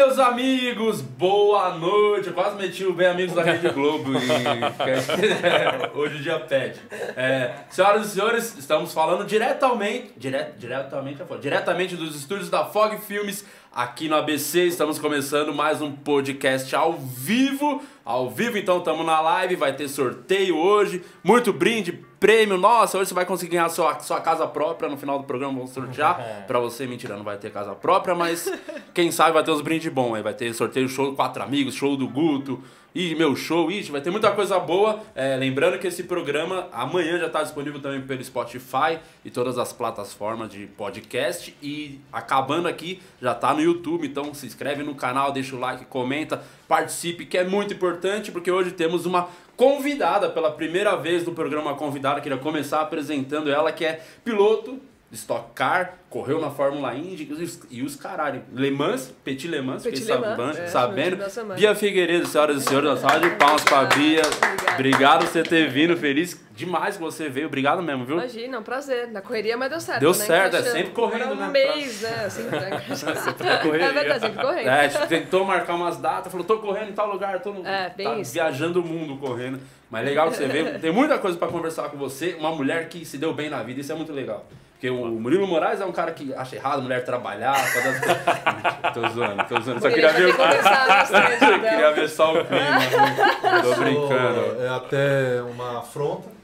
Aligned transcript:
Meus 0.00 0.18
amigos, 0.18 1.02
boa 1.02 1.76
noite. 1.76 2.28
Eu 2.28 2.32
quase 2.32 2.56
meti 2.56 2.86
o 2.86 2.94
Bem 2.94 3.06
Amigos 3.06 3.34
da 3.34 3.42
Rede 3.42 3.68
Globo 3.68 4.12
e 4.14 4.16
hoje 5.94 6.16
o 6.16 6.22
dia 6.22 6.40
pede. 6.40 6.80
É, 7.14 7.52
senhoras 7.68 8.06
e 8.06 8.10
senhores, 8.14 8.56
estamos 8.56 8.94
falando 8.94 9.26
diretamente, 9.26 10.14
dire, 10.16 10.52
diretamente, 10.56 11.22
diretamente 11.38 11.96
dos 11.96 12.16
estúdios 12.16 12.48
da 12.48 12.64
Fog 12.64 12.96
Filmes 12.96 13.44
aqui 13.70 14.08
no 14.08 14.16
ABC. 14.16 14.64
Estamos 14.64 14.98
começando 14.98 15.52
mais 15.52 15.82
um 15.82 15.92
podcast 15.92 16.74
ao 16.74 16.94
vivo. 16.94 17.82
Ao 18.02 18.30
vivo, 18.30 18.56
então, 18.56 18.78
estamos 18.78 19.04
na 19.04 19.20
live, 19.20 19.54
vai 19.56 19.74
ter 19.74 19.86
sorteio 19.86 20.56
hoje, 20.56 21.04
muito 21.22 21.52
brinde, 21.52 22.02
prêmio. 22.20 22.58
Nossa, 22.58 22.98
hoje 22.98 23.08
você 23.08 23.14
vai 23.14 23.24
conseguir 23.24 23.52
ganhar 23.52 23.70
sua, 23.70 23.98
sua 24.00 24.20
casa 24.20 24.46
própria. 24.46 24.88
No 24.88 24.98
final 24.98 25.18
do 25.18 25.24
programa 25.24 25.54
vamos 25.54 25.70
sortear. 25.70 26.44
pra 26.46 26.60
você, 26.60 26.86
mentira, 26.86 27.16
não 27.16 27.24
vai 27.24 27.38
ter 27.38 27.50
casa 27.50 27.74
própria, 27.74 28.14
mas 28.14 28.52
quem 28.92 29.10
sabe 29.10 29.32
vai 29.32 29.42
ter 29.42 29.50
uns 29.50 29.62
brindes 29.62 29.90
bons 29.90 30.14
aí. 30.14 30.22
Vai 30.22 30.34
ter 30.34 30.52
sorteio 30.52 30.88
show 30.88 31.14
quatro 31.16 31.42
amigos, 31.42 31.74
show 31.74 31.96
do 31.96 32.06
Guto. 32.06 32.62
E 32.92 33.14
meu 33.14 33.36
show, 33.36 33.70
ixi, 33.70 33.92
vai 33.92 34.00
ter 34.00 34.10
muita 34.10 34.32
coisa 34.32 34.58
boa. 34.58 35.00
É, 35.14 35.36
lembrando 35.36 35.78
que 35.78 35.86
esse 35.86 36.02
programa 36.02 36.68
amanhã 36.72 37.20
já 37.20 37.28
está 37.28 37.40
disponível 37.40 37.80
também 37.80 38.00
pelo 38.00 38.22
Spotify 38.22 38.98
e 39.24 39.30
todas 39.30 39.58
as 39.58 39.72
plataformas 39.72 40.50
de 40.50 40.66
podcast. 40.66 41.56
E 41.62 42.00
acabando 42.12 42.66
aqui, 42.66 43.00
já 43.22 43.30
está 43.30 43.54
no 43.54 43.62
YouTube. 43.62 44.08
Então 44.08 44.34
se 44.34 44.44
inscreve 44.44 44.82
no 44.82 44.96
canal, 44.96 45.30
deixa 45.30 45.54
o 45.54 45.60
like, 45.60 45.84
comenta, 45.84 46.42
participe, 46.66 47.26
que 47.26 47.38
é 47.38 47.44
muito 47.44 47.72
importante, 47.72 48.32
porque 48.32 48.50
hoje 48.50 48.72
temos 48.72 49.06
uma 49.06 49.28
convidada 49.60 50.30
pela 50.30 50.50
primeira 50.50 50.96
vez 50.96 51.26
no 51.26 51.34
programa 51.34 51.74
Convidada. 51.74 52.22
Queria 52.22 52.38
começar 52.38 52.80
apresentando 52.80 53.50
ela, 53.50 53.70
que 53.70 53.84
é 53.84 54.00
piloto 54.24 54.80
Stock 55.12 55.52
Car, 55.54 55.94
correu 56.08 56.40
na 56.40 56.50
Fórmula 56.50 56.94
Indy 56.94 57.28
e 57.68 57.82
os 57.82 57.96
caralho. 57.96 58.42
Le 58.52 58.70
Mans, 58.70 59.12
Petit 59.24 59.48
Le 59.48 59.60
Mans, 59.60 59.82
Petit 59.82 60.02
fiquei 60.02 60.14
Le 60.14 60.36
Mans, 60.36 60.56
sabendo. 60.70 61.22
é, 61.22 61.28
sabendo. 61.28 61.56
Bia 61.56 61.74
Figueiredo, 61.74 62.26
senhoras 62.26 62.62
e 62.62 62.64
senhores, 62.64 62.88
uma 62.90 62.96
salva 62.96 63.20
de 63.20 63.30
palmas 63.36 63.64
pra 63.64 63.84
Bia. 63.86 64.22
Obrigado 64.74 65.24
por 65.24 65.28
você 65.28 65.42
ter 65.42 65.68
vindo, 65.68 65.96
feliz 65.96 66.40
demais 66.54 66.96
que 66.96 67.02
você 67.02 67.28
veio. 67.28 67.48
Obrigado 67.48 67.82
mesmo, 67.82 68.04
viu? 68.04 68.16
Imagina, 68.16 68.56
é 68.56 68.60
um 68.60 68.62
prazer. 68.62 69.08
Na 69.08 69.20
correria, 69.20 69.56
mas 69.56 69.70
deu 69.70 69.80
certo. 69.80 70.00
Deu 70.00 70.10
né? 70.10 70.16
certo, 70.16 70.56
é 70.56 70.62
sempre 70.62 70.92
correndo, 70.92 71.24
Agora 71.32 71.40
né? 71.40 71.48
Um 71.48 71.52
mês, 71.52 72.02
né? 72.02 72.24
Assim, 72.26 72.42
correria. 73.62 73.86
É 73.86 73.92
verdade, 73.92 74.20
sempre 74.20 74.42
correndo. 74.42 74.68
É, 74.68 74.88
gente 74.88 75.08
tentou 75.08 75.44
marcar 75.44 75.74
umas 75.74 75.96
datas, 75.96 76.30
falou, 76.30 76.46
tô 76.46 76.58
correndo 76.58 76.90
em 76.90 76.94
tal 76.94 77.10
lugar, 77.10 77.40
tô 77.40 77.52
no, 77.52 77.66
É, 77.66 77.92
bem 77.94 78.06
tá 78.06 78.18
isso. 78.18 78.32
viajando 78.32 78.80
o 78.80 78.84
mundo 78.84 79.16
correndo. 79.16 79.60
Mas 79.90 80.04
legal 80.04 80.30
que 80.30 80.36
você 80.36 80.46
veio, 80.46 80.78
tem 80.78 80.92
muita 80.92 81.18
coisa 81.18 81.36
pra 81.36 81.48
conversar 81.48 81.88
com 81.90 81.96
você, 81.98 82.36
uma 82.38 82.52
mulher 82.52 82.88
que 82.88 83.04
se 83.04 83.18
deu 83.18 83.34
bem 83.34 83.50
na 83.50 83.62
vida, 83.62 83.80
isso 83.80 83.90
é 83.90 83.94
muito 83.94 84.12
legal. 84.12 84.46
Porque 84.72 84.88
o 84.88 85.06
Murilo 85.06 85.46
Moraes 85.46 85.78
é 85.80 85.84
um 85.84 85.92
cara 85.92 86.10
que 86.12 86.32
acha 86.32 86.56
errado 86.56 86.80
mulher 86.80 87.04
trabalhar, 87.04 87.54
fazer 87.54 87.88
as... 87.88 88.00
tô 88.94 89.08
zoando, 89.08 89.44
tô 89.46 89.60
zoando. 89.60 89.80
Só 89.82 89.90
queria 89.90 90.10
ver 90.10 90.22
tem 90.22 90.32
que 90.32 90.38
conversar 90.38 90.86
bastante, 90.88 91.44
Eu 91.44 91.56
então. 91.56 91.70
queria 91.70 91.92
ver 91.92 92.08
só 92.08 92.32
o 92.32 92.44
clima. 92.46 92.76
assim. 92.76 93.62
Tô 93.62 93.74
brincando. 93.74 94.62
É 94.62 94.68
até 94.68 95.42
uma 95.42 95.80
afronta. 95.80 96.39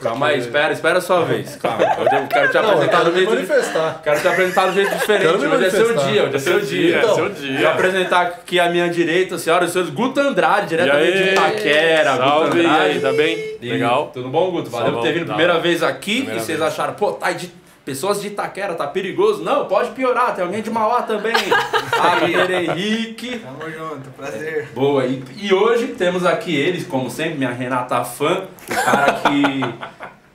Calma 0.00 0.28
aí, 0.28 0.38
espera, 0.38 0.72
espera 0.72 0.98
a 0.98 1.00
sua 1.00 1.24
vez. 1.24 1.56
Calma. 1.56 1.82
Eu 1.82 2.26
quero 2.28 2.48
te 2.50 2.54
Não, 2.54 2.70
apresentar 2.70 2.98
quero 2.98 3.10
do 3.10 3.16
jeito. 3.16 3.30
manifestar. 3.30 4.00
Quero 4.04 4.20
te 4.20 4.28
apresentar 4.28 4.66
do 4.66 4.72
jeito 4.74 4.94
diferente. 4.96 5.26
Hoje 5.26 5.64
é 5.66 5.70
seu 5.70 5.96
dia, 5.96 6.24
hoje 6.24 6.36
é 6.36 6.38
seu 6.38 6.60
dia. 6.60 6.98
Então, 6.98 7.14
seu 7.16 7.28
dia. 7.30 7.58
Vou 7.60 7.68
apresentar 7.68 8.20
aqui 8.22 8.60
à 8.60 8.68
minha 8.70 8.88
direita, 8.88 9.36
senhoras 9.38 9.70
e 9.70 9.72
senhores, 9.72 9.92
Guto 9.92 10.20
Andrade, 10.20 10.68
diretamente 10.68 11.18
E 11.18 11.22
de 11.24 11.28
Itaquera. 11.30 12.16
Salve, 12.16 12.44
Guto 12.46 12.56
e 12.58 12.66
Andrade. 12.66 12.84
aí, 12.84 13.00
tá 13.00 13.12
bem? 13.12 13.36
E- 13.60 13.68
Legal. 13.70 14.10
Tudo 14.14 14.28
bom, 14.28 14.50
Guto? 14.52 14.70
Valeu 14.70 14.86
Tá 14.86 14.92
por 14.92 15.02
ter 15.02 15.08
bom, 15.08 15.14
vindo 15.18 15.26
da 15.26 15.34
primeira 15.34 15.58
vez 15.60 15.82
aqui 15.82 16.16
Primeira 16.18 16.40
e 16.40 16.44
vocês 16.44 16.58
vez. 16.58 16.72
acharam, 16.72 16.94
pô, 16.94 17.12
tá 17.12 17.32
de 17.32 17.50
pessoas 17.88 18.20
de 18.20 18.26
Itaquera, 18.26 18.74
tá 18.74 18.86
perigoso. 18.86 19.42
Não, 19.42 19.64
pode 19.64 19.92
piorar, 19.92 20.34
tem 20.34 20.44
alguém 20.44 20.60
de 20.60 20.70
Mauá 20.70 21.00
também. 21.00 21.32
Agner 21.98 22.50
Henrique. 22.50 23.38
Tamo 23.38 23.70
junto, 23.70 24.10
prazer. 24.10 24.68
Boa, 24.74 25.06
e, 25.06 25.24
e 25.38 25.54
hoje 25.54 25.94
temos 25.94 26.26
aqui 26.26 26.54
eles, 26.54 26.86
como 26.86 27.10
sempre, 27.10 27.38
minha 27.38 27.50
Renata 27.50 28.04
fã, 28.04 28.42
o 28.70 28.74
cara 28.74 29.14
que 29.14 29.62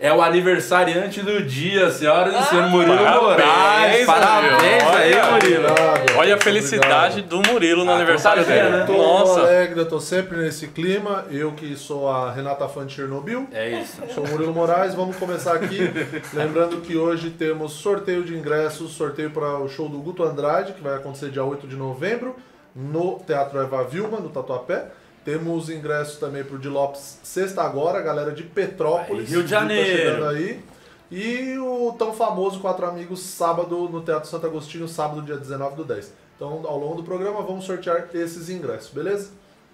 é 0.05 0.11
o 0.13 0.21
aniversariante 0.21 1.21
do 1.21 1.41
dia, 1.43 1.89
senhoras 1.89 2.35
e 2.35 2.49
senhores, 2.49 2.69
Murilo 2.71 2.93
Moraes. 2.97 4.05
parabéns, 4.05 4.05
Parabéns 4.05 4.53
Murilo. 4.83 4.97
aí, 4.97 5.13
Olha. 5.13 5.31
Murilo. 5.31 5.67
Obrigado. 5.71 6.17
Olha 6.17 6.35
a 6.35 6.37
felicidade 6.41 7.21
do 7.21 7.41
Murilo 7.41 7.85
no 7.85 7.91
Ah, 7.91 7.95
aniversário 7.95 8.43
dele. 8.45 8.69
né? 8.69 8.83
Tô 8.85 8.93
Nossa. 8.97 9.39
alegre, 9.39 9.79
eu 9.79 9.87
tô 9.87 9.99
sempre 10.01 10.37
nesse 10.39 10.67
clima. 10.67 11.25
Eu 11.31 11.53
que 11.53 11.73
sou 11.77 12.09
a 12.09 12.31
Renata 12.33 12.67
Fã 12.67 12.85
de 12.85 12.93
Chernobyl. 12.93 13.47
É 13.53 13.79
isso. 13.79 14.01
Sou 14.13 14.25
o 14.25 14.29
Murilo 14.29 14.53
Moraes, 14.53 14.93
vamos 14.93 15.15
começar 15.15 15.53
aqui. 15.53 15.89
Lembrando 16.33 16.81
que 16.81 16.97
hoje 16.97 17.29
temos 17.29 17.71
sorteio 17.71 18.23
de 18.23 18.35
ingressos, 18.35 18.91
sorteio 18.91 19.31
para 19.31 19.57
o 19.59 19.69
show 19.69 19.87
do 19.87 19.99
Guto 19.99 20.21
Andrade, 20.23 20.73
que 20.73 20.81
vai 20.81 20.95
acontecer 20.95 21.29
dia 21.29 21.45
8 21.45 21.65
de 21.65 21.77
novembro, 21.77 22.35
no 22.75 23.19
Teatro 23.25 23.57
Eva 23.61 23.83
Vilma, 23.85 24.19
no 24.19 24.27
Tatuapé. 24.29 24.87
Temos 25.23 25.69
ingressos 25.69 26.17
também 26.17 26.44
para 26.44 26.56
o 26.56 26.59
de 26.59 26.67
Lopes 26.67 27.19
Sexta 27.23 27.61
Agora, 27.63 28.01
galera 28.01 28.31
de 28.31 28.44
Petrópolis. 28.44 29.29
Aí, 29.29 29.35
Rio 29.35 29.44
de 29.44 29.50
Tá 29.53 29.59
Janeiro. 29.59 29.97
chegando 29.97 30.25
aí. 30.25 30.63
E 31.09 31.57
o 31.59 31.94
tão 31.97 32.13
famoso 32.13 32.59
Quatro 32.59 32.85
Amigos, 32.85 33.22
sábado, 33.22 33.88
no 33.88 34.01
Teatro 34.01 34.28
Santo 34.29 34.45
Agostinho, 34.47 34.88
sábado, 34.88 35.22
dia 35.22 35.38
19 35.38 35.75
do 35.75 35.83
10. 35.85 36.12
Então, 36.35 36.63
ao 36.66 36.78
longo 36.79 36.95
do 36.95 37.03
programa, 37.03 37.41
vamos 37.41 37.66
sortear 37.66 38.09
esses 38.13 38.50
ingressos, 38.50 38.89
beleza? 38.89 39.29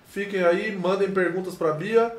Fiquem 0.08 0.44
aí, 0.44 0.76
mandem 0.76 1.10
perguntas 1.12 1.56
para 1.56 1.72
Bia. 1.72 2.16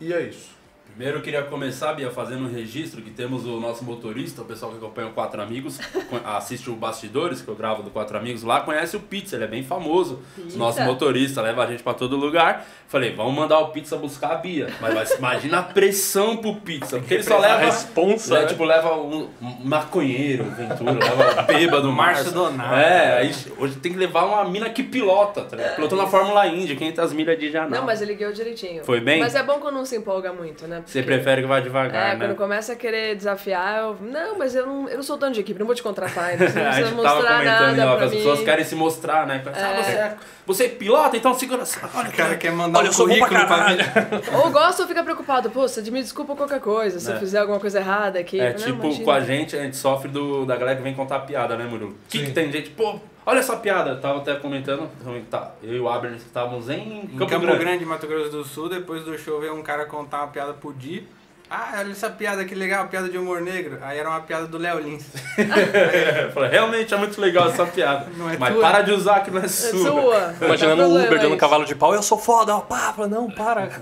E 0.00 0.12
é 0.12 0.22
isso. 0.22 0.57
Primeiro 0.98 1.18
eu 1.20 1.22
queria 1.22 1.42
começar, 1.42 1.92
Bia, 1.92 2.10
fazendo 2.10 2.42
um 2.48 2.52
registro 2.52 3.00
que 3.00 3.10
temos 3.10 3.46
o 3.46 3.60
nosso 3.60 3.84
motorista, 3.84 4.42
o 4.42 4.44
pessoal 4.44 4.72
que 4.72 4.78
acompanha 4.78 5.06
o 5.06 5.12
Quatro 5.12 5.40
Amigos, 5.40 5.78
assiste 6.26 6.68
o 6.68 6.74
Bastidores, 6.74 7.40
que 7.40 7.46
eu 7.46 7.54
gravo 7.54 7.84
do 7.84 7.90
Quatro 7.90 8.18
Amigos 8.18 8.42
lá, 8.42 8.62
conhece 8.62 8.96
o 8.96 9.00
Pizza, 9.00 9.36
ele 9.36 9.44
é 9.44 9.46
bem 9.46 9.62
famoso. 9.62 10.18
Pizza. 10.34 10.58
Nosso 10.58 10.80
motorista 10.82 11.40
leva 11.40 11.62
a 11.62 11.66
gente 11.70 11.84
pra 11.84 11.94
todo 11.94 12.16
lugar. 12.16 12.66
Falei, 12.88 13.14
vamos 13.14 13.32
mandar 13.32 13.60
o 13.60 13.68
Pizza 13.68 13.96
buscar 13.96 14.32
a 14.32 14.34
Bia. 14.36 14.66
Mas 14.80 14.92
vai- 14.92 15.18
imagina 15.18 15.58
a 15.60 15.62
pressão 15.62 16.38
pro 16.38 16.56
Pizza, 16.56 16.98
porque 16.98 17.14
ele 17.14 17.22
só 17.22 17.36
A 17.36 17.40
leva... 17.42 17.58
responsa, 17.66 18.36
É, 18.36 18.40
né? 18.40 18.46
tipo, 18.46 18.64
leva 18.64 18.96
um 18.96 19.28
um 19.40 19.64
maconheiro, 19.64 20.44
Ventura, 20.46 20.92
leva 20.94 21.42
o 21.42 21.46
bêbado, 21.46 21.92
Márcio 21.92 22.24
Márcio. 22.24 22.32
Donato. 22.32 22.74
É, 22.74 23.18
aí 23.18 23.34
hoje 23.56 23.76
tem 23.76 23.92
que 23.92 23.98
levar 23.98 24.24
uma 24.24 24.44
mina 24.50 24.68
que 24.68 24.82
pilota, 24.82 25.42
tá 25.44 25.54
ligado? 25.56 25.76
Pilotou 25.76 25.96
na 25.96 26.08
Fórmula 26.08 26.44
Indy, 26.48 26.74
500 26.74 27.12
milhas 27.12 27.38
de 27.38 27.52
janela. 27.52 27.76
Não, 27.76 27.86
mas 27.86 28.02
ele 28.02 28.14
guiou 28.16 28.32
direitinho. 28.32 28.82
Foi 28.82 28.98
bem? 29.00 29.20
Mas 29.20 29.36
é 29.36 29.42
bom 29.44 29.60
quando 29.60 29.76
não 29.76 29.84
se 29.84 29.94
empolga 29.96 30.32
muito, 30.32 30.66
né? 30.66 30.82
Você 30.88 31.02
prefere 31.02 31.42
que 31.42 31.46
vá 31.46 31.60
devagar, 31.60 32.12
É, 32.12 32.16
né? 32.16 32.26
quando 32.26 32.36
começa 32.36 32.72
a 32.72 32.76
querer 32.76 33.14
desafiar, 33.14 33.78
eu... 33.80 33.96
Não, 34.00 34.38
mas 34.38 34.54
eu 34.54 34.66
não, 34.66 34.88
eu 34.88 34.96
não 34.96 35.02
sou 35.02 35.18
dono 35.18 35.32
de 35.32 35.40
equipe, 35.40 35.58
não 35.58 35.66
vou 35.66 35.74
te 35.74 35.82
contratar 35.82 36.24
ainda. 36.30 36.48
Você 36.48 36.58
não 36.58 36.66
a 36.66 36.72
precisa 36.72 36.90
mostrar 36.96 37.44
nada 37.44 37.86
off, 37.88 37.96
pra 37.96 38.04
as 38.06 38.10
mim. 38.10 38.16
pessoas 38.16 38.40
querem 38.40 38.64
se 38.64 38.74
mostrar, 38.74 39.26
né? 39.26 39.42
Ah, 39.46 39.82
você, 39.82 39.90
é, 39.92 40.16
você 40.46 40.64
é 40.64 40.68
pilota, 40.70 41.14
então 41.16 41.34
segura 41.34 41.60
essa. 41.62 41.78
Olha, 41.94 42.08
O 42.08 42.12
cara 42.12 42.36
quer 42.36 42.52
mandar 42.52 42.78
Olha, 42.78 42.88
um 42.90 42.94
pra 42.94 43.04
currículo 43.04 43.28
pra 43.30 43.44
caralho. 43.46 43.78
Ou 44.42 44.50
gosta 44.50 44.82
ou 44.82 44.88
fica 44.88 45.04
preocupado. 45.04 45.50
Pô, 45.50 45.68
você 45.68 45.82
me 45.90 46.00
desculpa 46.02 46.34
qualquer 46.34 46.60
coisa, 46.60 46.98
se 46.98 47.10
É. 47.10 47.14
eu 47.14 47.18
fizer 47.18 47.38
alguma 47.40 47.60
coisa 47.60 47.78
errada 47.80 48.18
aqui. 48.18 48.40
É 48.40 48.50
Não, 48.52 48.56
tipo, 48.56 48.84
imagina. 48.86 49.04
com 49.04 49.10
a 49.10 49.20
gente, 49.20 49.56
a 49.56 49.62
gente 49.62 49.76
sofre 49.76 50.08
do, 50.08 50.46
da 50.46 50.56
galera 50.56 50.76
que 50.78 50.82
vem 50.82 50.94
contar 50.94 51.18
piada, 51.20 51.54
né, 51.56 51.64
Murilo? 51.66 51.94
Que, 52.08 52.18
Sim. 52.20 52.24
que 52.24 52.30
tem 52.32 52.50
gente, 52.50 52.70
pô, 52.70 52.98
olha 53.28 53.38
essa 53.40 53.56
piada. 53.56 53.90
Eu 53.90 54.00
tava 54.00 54.18
até 54.18 54.34
comentando, 54.36 54.88
tá, 55.30 55.52
eu 55.62 55.74
e 55.74 55.80
o 55.80 55.88
Abner 55.88 56.14
estávamos 56.14 56.68
em 56.70 57.00
Em 57.02 57.06
Campo, 57.18 57.30
Campo, 57.30 57.46
Grande. 57.46 57.58
Grande. 57.64 57.84
Mato 57.84 58.06
Grosso 58.06 58.30
do 58.30 58.44
Sul, 58.44 58.68
depois 58.68 59.04
do 59.04 59.16
show 59.18 59.38
veio 59.40 59.54
um 59.54 59.62
cara 59.62 59.84
contar 59.84 60.18
uma 60.18 60.28
piada 60.28 60.54
pro 60.54 60.72
Di. 60.72 61.06
Ah, 61.50 61.76
olha 61.78 61.92
essa 61.92 62.10
piada 62.10 62.44
que 62.44 62.54
legal, 62.54 62.88
piada 62.88 63.08
de 63.08 63.16
humor 63.16 63.40
negro. 63.40 63.78
Aí 63.80 63.98
era 63.98 64.06
uma 64.10 64.20
piada 64.20 64.46
do 64.46 64.58
Léo 64.58 64.80
Lins. 64.80 65.06
Eu 65.38 66.30
falei, 66.32 66.50
realmente 66.50 66.92
é 66.92 66.96
muito 66.98 67.18
legal 67.18 67.48
essa 67.48 67.64
piada. 67.64 68.06
Não 68.18 68.28
é 68.28 68.36
mas 68.36 68.52
tua? 68.52 68.60
para 68.62 68.82
de 68.82 68.92
usar 68.92 69.20
que 69.20 69.30
não 69.30 69.40
é 69.40 69.46
É 69.46 69.48
sua. 69.48 69.90
sua. 69.90 70.34
Imaginando 70.44 70.82
o 70.82 71.02
Uber 71.06 71.18
dando 71.18 71.36
cavalo 71.38 71.64
de 71.64 71.74
pau, 71.74 71.94
eu 71.94 72.02
sou 72.02 72.18
foda, 72.18 72.54
ó, 72.54 72.60
pá, 72.60 72.94
não, 73.08 73.30
para. 73.30 73.80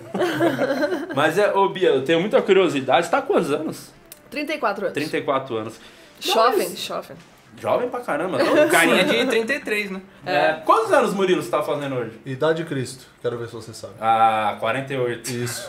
Mas 1.16 1.38
é, 1.38 1.52
ô 1.54 1.68
Bia, 1.68 1.88
eu 1.88 2.04
tenho 2.04 2.20
muita 2.20 2.40
curiosidade. 2.40 3.06
Você 3.06 3.10
tá 3.10 3.18
há 3.18 3.22
quantos 3.22 3.50
anos? 3.50 3.92
34 4.30 4.84
anos. 4.84 4.94
34 4.94 5.56
anos. 5.56 5.80
Jovem, 6.20 6.76
jovem. 6.76 7.16
Jovem 7.60 7.88
pra 7.88 8.00
caramba. 8.00 8.38
Não, 8.42 8.68
Carinha 8.68 9.04
de 9.04 9.26
33, 9.26 9.90
né? 9.90 10.00
é. 10.26 10.52
Quantos 10.64 10.92
anos, 10.92 11.14
Murilo, 11.14 11.42
você 11.42 11.50
tá 11.50 11.62
fazendo 11.62 11.94
hoje? 11.96 12.12
Idade 12.26 12.62
de 12.62 12.68
Cristo. 12.68 13.04
Quero 13.22 13.38
ver 13.38 13.46
se 13.48 13.54
você 13.54 13.72
sabe. 13.72 13.94
Ah, 14.00 14.56
48. 14.60 15.30
Isso. 15.30 15.66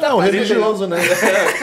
Não, 0.00 0.18
religioso, 0.20 0.86
né? 0.86 0.96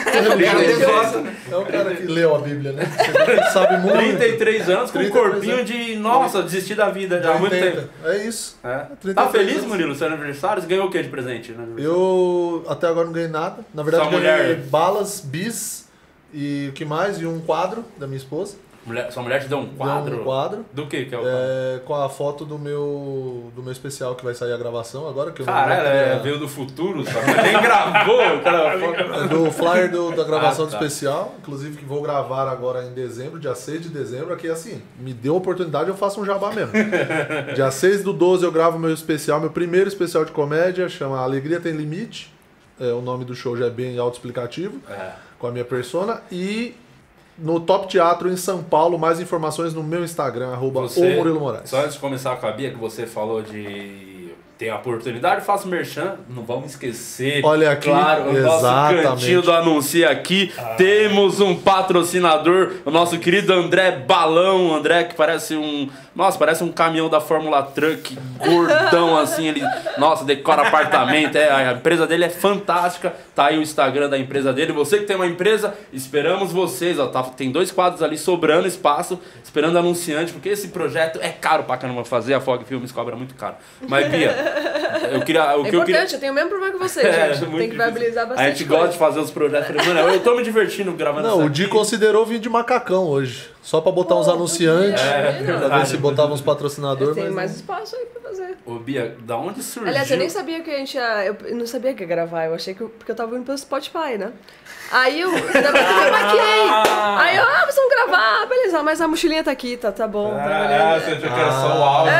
Cara 0.04 0.58
devoto, 0.66 1.18
né? 1.20 1.36
É 1.50 1.56
o 1.56 1.64
cara 1.64 1.94
que 1.94 2.02
leu 2.04 2.34
a 2.34 2.38
Bíblia, 2.40 2.72
né? 2.72 2.84
Você 2.84 3.50
sabe 3.52 3.78
muito. 3.82 3.98
33 4.18 4.68
anos 4.68 4.90
com 4.90 4.98
um 4.98 5.02
33 5.02 5.10
corpinho 5.12 5.54
anos. 5.54 5.66
de, 5.70 5.96
nossa, 5.96 6.42
desistir 6.42 6.74
da 6.74 6.90
vida 6.90 7.22
já 7.22 7.34
há 7.34 7.38
muito 7.38 7.54
80. 7.54 7.76
tempo. 7.80 7.88
É 8.04 8.16
isso. 8.18 8.58
É. 8.64 8.78
33 9.00 9.14
Tá 9.14 9.28
feliz, 9.28 9.56
anos. 9.58 9.66
Murilo, 9.68 9.94
seu 9.94 10.06
aniversário? 10.08 10.62
Você 10.62 10.68
ganhou 10.68 10.86
o 10.86 10.90
que 10.90 11.02
de 11.02 11.08
presente? 11.08 11.52
né? 11.52 11.64
Eu 11.78 12.64
até 12.68 12.86
agora 12.88 13.06
não 13.06 13.12
ganhei 13.12 13.28
nada. 13.30 13.64
Na 13.72 13.82
verdade, 13.82 14.04
Sua 14.10 14.20
ganhei 14.20 14.42
mulher? 14.42 14.56
balas, 14.66 15.20
bis 15.20 15.88
e 16.32 16.66
o 16.70 16.72
que 16.72 16.84
mais? 16.84 17.18
E 17.20 17.26
um 17.26 17.40
quadro 17.40 17.84
da 17.96 18.06
minha 18.06 18.18
esposa. 18.18 18.56
Mulher- 18.88 19.12
sua 19.12 19.22
mulher 19.22 19.40
te 19.42 19.46
deu 19.48 19.58
um 19.58 19.64
Deu 19.66 19.76
quadro? 19.76 20.20
um 20.20 20.24
quadro. 20.24 20.66
Do 20.72 20.86
que 20.86 21.04
que 21.04 21.14
é 21.14 21.18
o 21.18 21.20
quadro? 21.20 21.38
É, 21.40 21.78
com 21.84 21.94
a 21.94 22.08
foto 22.08 22.44
do 22.44 22.58
meu, 22.58 23.52
do 23.54 23.62
meu 23.62 23.70
especial 23.70 24.14
que 24.16 24.24
vai 24.24 24.34
sair 24.34 24.52
a 24.52 24.56
gravação 24.56 25.06
agora. 25.08 25.30
Que 25.30 25.42
eu 25.42 25.46
não 25.46 25.52
Caralho, 25.52 25.82
vou 25.82 25.90
é, 25.92 26.18
veio 26.20 26.38
do 26.38 26.48
futuro, 26.48 27.04
só 27.04 27.20
que 27.20 27.42
nem 27.42 27.60
gravou. 27.60 28.40
Cara, 28.42 28.74
É 29.24 29.28
do 29.28 29.50
flyer 29.52 29.90
do- 29.90 30.10
da 30.16 30.24
gravação 30.24 30.64
Ah, 30.66 30.68
tá. 30.70 30.78
do 30.78 30.84
especial, 30.84 31.34
inclusive 31.40 31.76
que 31.76 31.84
vou 31.84 32.02
gravar 32.02 32.48
agora 32.48 32.84
em 32.84 32.92
dezembro, 32.92 33.38
dia 33.38 33.54
6 33.54 33.82
de 33.82 33.88
dezembro, 33.90 34.32
aqui 34.32 34.48
assim, 34.48 34.82
me 34.98 35.12
deu 35.12 35.34
a 35.34 35.36
oportunidade, 35.38 35.88
eu 35.88 35.96
faço 35.96 36.20
um 36.20 36.24
jabá 36.24 36.50
mesmo. 36.52 36.72
dia 37.54 37.70
6 37.70 38.02
do 38.02 38.12
12 38.12 38.44
eu 38.44 38.50
gravo 38.52 38.78
meu 38.78 38.92
especial, 38.92 39.40
meu 39.40 39.50
primeiro 39.50 39.88
especial 39.88 40.24
de 40.24 40.32
comédia, 40.32 40.88
chama 40.88 41.18
Alegria 41.20 41.60
Tem 41.60 41.72
Limite, 41.72 42.32
é, 42.80 42.92
o 42.92 43.00
nome 43.00 43.24
do 43.24 43.34
show 43.34 43.56
já 43.56 43.66
é 43.66 43.70
bem 43.70 43.98
autoexplicativo, 43.98 44.80
É. 44.88 45.10
com 45.38 45.46
a 45.46 45.50
minha 45.50 45.64
persona, 45.64 46.22
e 46.30 46.74
no 47.38 47.60
Top 47.60 47.86
Teatro 47.88 48.28
em 48.30 48.36
São 48.36 48.62
Paulo, 48.62 48.98
mais 48.98 49.20
informações 49.20 49.72
no 49.74 49.82
meu 49.82 50.02
Instagram, 50.04 50.48
arroba 50.52 50.80
Você- 50.82 51.00
o 51.00 51.16
Murilo 51.16 51.40
Moraes. 51.40 51.70
Só 51.70 51.80
antes 51.80 51.94
de 51.94 52.00
começar 52.00 52.36
com 52.36 52.46
a 52.46 52.50
Bia, 52.52 52.70
que 52.70 52.76
você 52.78 53.06
falou 53.06 53.40
de 53.42 54.08
ter 54.58 54.70
a 54.70 54.74
oportunidade, 54.76 55.44
faço 55.44 55.68
merchan, 55.68 56.16
não 56.28 56.42
vamos 56.42 56.70
esquecer. 56.70 57.44
Olha 57.44 57.70
aqui, 57.70 57.88
claro, 57.88 58.22
o 58.30 58.32
nosso 58.42 58.58
exatamente. 58.58 59.02
cantinho 59.04 59.40
do 59.42 59.52
Anuncia 59.52 60.10
aqui. 60.10 60.52
Temos 60.76 61.40
um 61.40 61.54
patrocinador, 61.54 62.72
o 62.84 62.90
nosso 62.90 63.16
querido 63.18 63.52
André 63.52 63.92
Balão. 63.92 64.74
André 64.74 65.04
que 65.04 65.14
parece 65.14 65.54
um. 65.56 65.88
Nossa, 66.18 66.36
parece 66.36 66.64
um 66.64 66.72
caminhão 66.72 67.08
da 67.08 67.20
Fórmula 67.20 67.62
Truck, 67.62 68.18
gordão 68.38 69.16
assim. 69.22 69.46
Ele, 69.46 69.62
nossa, 69.96 70.24
decora 70.24 70.62
apartamento. 70.66 71.36
É, 71.36 71.48
a 71.48 71.72
empresa 71.74 72.08
dele 72.08 72.24
é 72.24 72.28
fantástica. 72.28 73.14
Tá 73.36 73.46
aí 73.46 73.56
o 73.58 73.62
Instagram 73.62 74.08
da 74.08 74.18
empresa 74.18 74.52
dele. 74.52 74.72
Você 74.72 74.98
que 74.98 75.04
tem 75.04 75.14
uma 75.14 75.28
empresa, 75.28 75.74
esperamos 75.92 76.50
vocês. 76.52 76.98
Ó, 76.98 77.06
tá, 77.06 77.22
tem 77.22 77.52
dois 77.52 77.70
quadros 77.70 78.02
ali 78.02 78.18
sobrando 78.18 78.66
espaço, 78.66 79.16
esperando 79.44 79.78
anunciante, 79.78 80.32
porque 80.32 80.48
esse 80.48 80.68
projeto 80.68 81.20
é 81.22 81.28
caro 81.28 81.62
pra 81.62 81.76
caramba 81.76 82.04
fazer. 82.04 82.34
A 82.34 82.40
Fog 82.40 82.64
Filmes 82.64 82.90
cobra 82.90 83.14
muito 83.14 83.36
caro. 83.36 83.54
Mas, 83.88 84.08
Bia, 84.08 84.34
eu 85.12 85.20
queria. 85.20 85.56
O 85.56 85.64
É 85.66 85.70
que 85.70 85.76
eu 85.76 85.84
queria... 85.84 85.94
importante, 86.02 86.14
eu 86.14 86.20
tenho 86.20 86.32
o 86.32 86.34
mesmo 86.34 86.50
problema 86.50 86.72
que 86.72 86.78
você, 86.80 87.00
É, 87.06 87.32
gente. 87.32 87.38
Tem 87.38 87.50
que 87.50 87.56
difícil. 87.58 87.76
viabilizar 87.76 88.26
bastante 88.26 88.44
A 88.44 88.50
gente 88.50 88.64
coisa. 88.64 88.76
gosta 88.82 88.92
de 88.92 88.98
fazer 88.98 89.20
os 89.20 89.30
projetos. 89.30 89.86
Mano, 89.86 90.00
eu 90.00 90.18
tô 90.20 90.34
me 90.34 90.42
divertindo 90.42 90.90
gravando 90.94 91.28
Não, 91.28 91.36
isso 91.38 91.46
o 91.46 91.50
Di 91.50 91.68
considerou 91.68 92.26
vir 92.26 92.40
de 92.40 92.48
macacão 92.48 93.04
hoje. 93.04 93.50
Só 93.62 93.80
pra 93.82 93.92
botar 93.92 94.14
uns 94.16 94.24
Pô, 94.26 94.32
anunciantes. 94.32 95.00
podia, 95.02 95.18
né? 95.58 95.68
Pra 95.68 95.78
ver 95.78 95.86
se 95.86 95.96
botava 96.10 96.32
uns 96.32 96.40
patrocinadores. 96.40 97.16
mas 97.16 97.32
mais 97.32 97.50
não. 97.52 97.56
espaço 97.58 97.96
aí 97.96 98.06
pra 98.06 98.22
fazer. 98.30 98.56
Ô, 98.66 98.74
Bia, 98.74 99.16
da 99.20 99.36
onde 99.36 99.62
surgiu? 99.62 99.88
Aliás, 99.88 100.10
eu 100.10 100.16
nem 100.18 100.28
sabia 100.28 100.60
que 100.60 100.70
a 100.70 100.76
gente 100.78 100.96
ia. 100.96 101.24
Eu 101.26 101.56
não 101.56 101.66
sabia 101.66 101.94
que 101.94 102.02
ia 102.02 102.06
gravar, 102.08 102.46
eu 102.46 102.54
achei 102.54 102.74
que. 102.74 102.80
eu- 102.82 102.88
Porque 102.90 103.10
eu 103.10 103.16
tava 103.16 103.34
indo 103.36 103.44
pelo 103.44 103.56
Spotify, 103.58 104.16
né? 104.18 104.32
Aí 104.90 105.20
eu. 105.20 105.28
Ainda 105.34 105.72
bem 105.72 105.84
que 105.84 105.92
eu 105.92 106.12
maquiei. 106.12 106.68
Aí 107.18 107.36
eu, 107.36 107.42
ah, 107.44 107.64
vocês 107.66 107.76
vão 107.76 107.88
gravar, 107.90 108.46
beleza, 108.46 108.82
mas 108.82 109.00
a 109.00 109.08
mochilinha 109.08 109.44
tá 109.44 109.50
aqui, 109.50 109.76
tá, 109.76 109.92
tá 109.92 110.06
bom. 110.06 110.34
tá 110.34 110.44
Ah, 110.44 110.48
beleza. 110.98 111.04
você 111.04 111.10
achou 111.26 111.34
que 111.34 111.40
era 111.40 111.52
só 111.52 111.78
o 111.78 111.82
áudio. 111.82 112.12
Ah, 112.14 112.17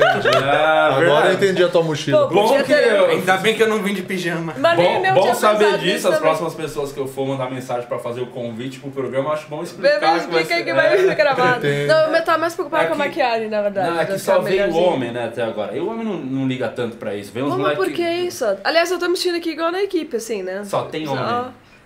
entendi. 0.00 0.28
Ah, 0.50 0.96
Agora 0.96 1.28
eu 1.28 1.34
entendi 1.34 1.62
a 1.64 1.68
tua 1.68 1.82
mochila. 1.82 2.28
Pô, 2.28 2.34
Bom 2.34 2.62
que 2.62 2.72
eu... 2.72 3.06
Ainda 3.06 3.36
bem 3.36 3.54
que 3.54 3.62
eu 3.62 3.68
não 3.68 3.82
vim 3.82 3.94
de 3.94 4.02
pijama. 4.02 4.54
Mas 4.58 4.76
nem 4.78 4.94
Bom, 4.94 5.00
meu 5.00 5.14
bom 5.14 5.34
saber 5.34 5.78
disso, 5.78 6.08
as 6.08 6.14
também. 6.14 6.20
próximas 6.20 6.54
pessoas 6.54 6.92
que 6.92 6.98
eu 6.98 7.06
for 7.06 7.26
mandar 7.26 7.50
mensagem 7.50 7.86
pra 7.86 7.98
fazer 7.98 8.20
o 8.22 8.26
convite 8.26 8.78
pro 8.80 8.90
programa, 8.90 9.32
acho 9.32 9.46
bom 9.48 9.58
Bebê, 9.58 9.68
explicar. 9.68 10.16
explica 10.16 10.54
aí 10.54 10.64
que 10.64 10.70
ser- 10.70 10.74
vai 10.76 10.94
É. 10.94 10.96
ser 10.98 11.14
gravado. 11.14 11.60
Não, 11.86 12.14
eu 12.16 12.24
tava 12.24 12.38
mais 12.38 12.54
preocupada 12.54 12.84
É 12.84 12.86
com 12.88 12.94
a 12.94 12.96
maquiagem, 12.96 13.48
na 13.48 13.62
verdade. 13.62 13.90
Não, 13.90 14.00
é 14.00 14.04
pra 14.04 14.14
que 14.14 14.20
só 14.20 14.38
veio 14.40 14.70
o 14.70 14.76
homem, 14.76 15.12
né, 15.12 15.26
até 15.26 15.42
agora. 15.42 15.76
E 15.76 15.80
o 15.80 15.88
homem 15.90 16.04
não, 16.04 16.16
não 16.16 16.48
liga 16.48 16.68
tanto 16.68 16.96
pra 16.96 17.14
isso. 17.14 17.32
Vem 17.32 17.42
uns 17.42 17.50
Pô, 17.50 17.58
mas 17.58 17.76
moleques. 17.76 17.84
por 17.86 17.92
que 17.94 18.10
isso? 18.10 18.44
Aliás, 18.64 18.90
eu 18.90 18.98
tô 18.98 19.08
me 19.08 19.16
sentindo 19.16 19.36
aqui 19.36 19.50
igual 19.50 19.70
na 19.70 19.82
equipe, 19.82 20.16
assim, 20.16 20.42
né? 20.42 20.62
Só 20.64 20.82
tem 20.82 21.06
homem. 21.08 21.24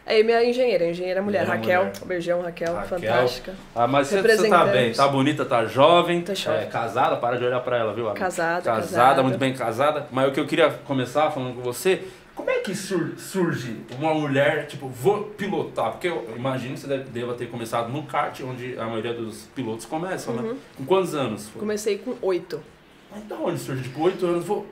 Aí 0.07 0.23
minha 0.23 0.45
engenheira, 0.45 0.85
engenheira 0.87 1.23
mulher, 1.23 1.47
Mulher, 1.47 1.57
Raquel. 1.57 1.81
mulher. 1.85 2.05
Beijão, 2.05 2.43
Raquel, 2.43 2.75
Raquel. 2.75 2.99
fantástica. 2.99 3.55
Ah, 3.75 3.87
mas 3.87 4.09
você, 4.09 4.49
tá 4.51 4.67
bem, 4.67 4.93
tá 4.93 5.09
bonita, 5.09 5.45
tá 5.47 5.65
jovem, 5.65 6.21
Tá 6.21 6.35
jovem. 6.35 6.61
é, 6.61 6.67
casada, 6.67 7.17
para 7.17 7.39
de 7.39 7.45
olhar 7.45 7.61
pra 7.61 7.79
ela, 7.79 7.95
viu? 7.95 8.11
Casada, 8.13 8.61
casada. 8.63 8.81
casada. 8.83 9.23
muito 9.23 9.39
bem 9.39 9.55
casada. 9.55 10.07
Mas 10.13 10.29
o 10.29 10.33
que 10.33 10.39
eu 10.41 10.47
queria 10.47 10.69
começar 10.71 11.31
falando 11.31 11.55
com 11.55 11.63
você, 11.63 12.03
como 12.35 12.51
é 12.51 12.59
que 12.59 12.75
sur- 12.75 13.15
surge 13.17 13.79
uma 13.99 14.13
mulher, 14.13 14.67
tipo, 14.67 14.89
vou 14.89 15.25
pilotar? 15.25 15.93
Porque 15.93 16.09
eu 16.09 16.35
imagino 16.37 16.75
que 16.75 16.81
você 16.81 16.87
deve, 16.87 17.05
deva 17.05 17.33
ter 17.33 17.47
começado 17.47 17.89
no 17.91 18.03
kart, 18.03 18.39
onde 18.43 18.79
a 18.79 18.85
maioria 18.85 19.15
dos 19.15 19.45
pilotos 19.55 19.87
começam, 19.87 20.35
Uhum. 20.35 20.43
né? 20.53 20.57
Com 20.77 20.85
quantos 20.85 21.15
anos? 21.15 21.49
foi? 21.49 21.61
Comecei 21.61 21.97
com 21.97 22.15
oito. 22.21 22.63
Mas 23.11 23.25
da 23.25 23.37
onde 23.37 23.59
surge? 23.59 23.85
Tipo, 23.85 24.03
oito 24.03 24.27
anos, 24.27 24.45
vou... 24.45 24.67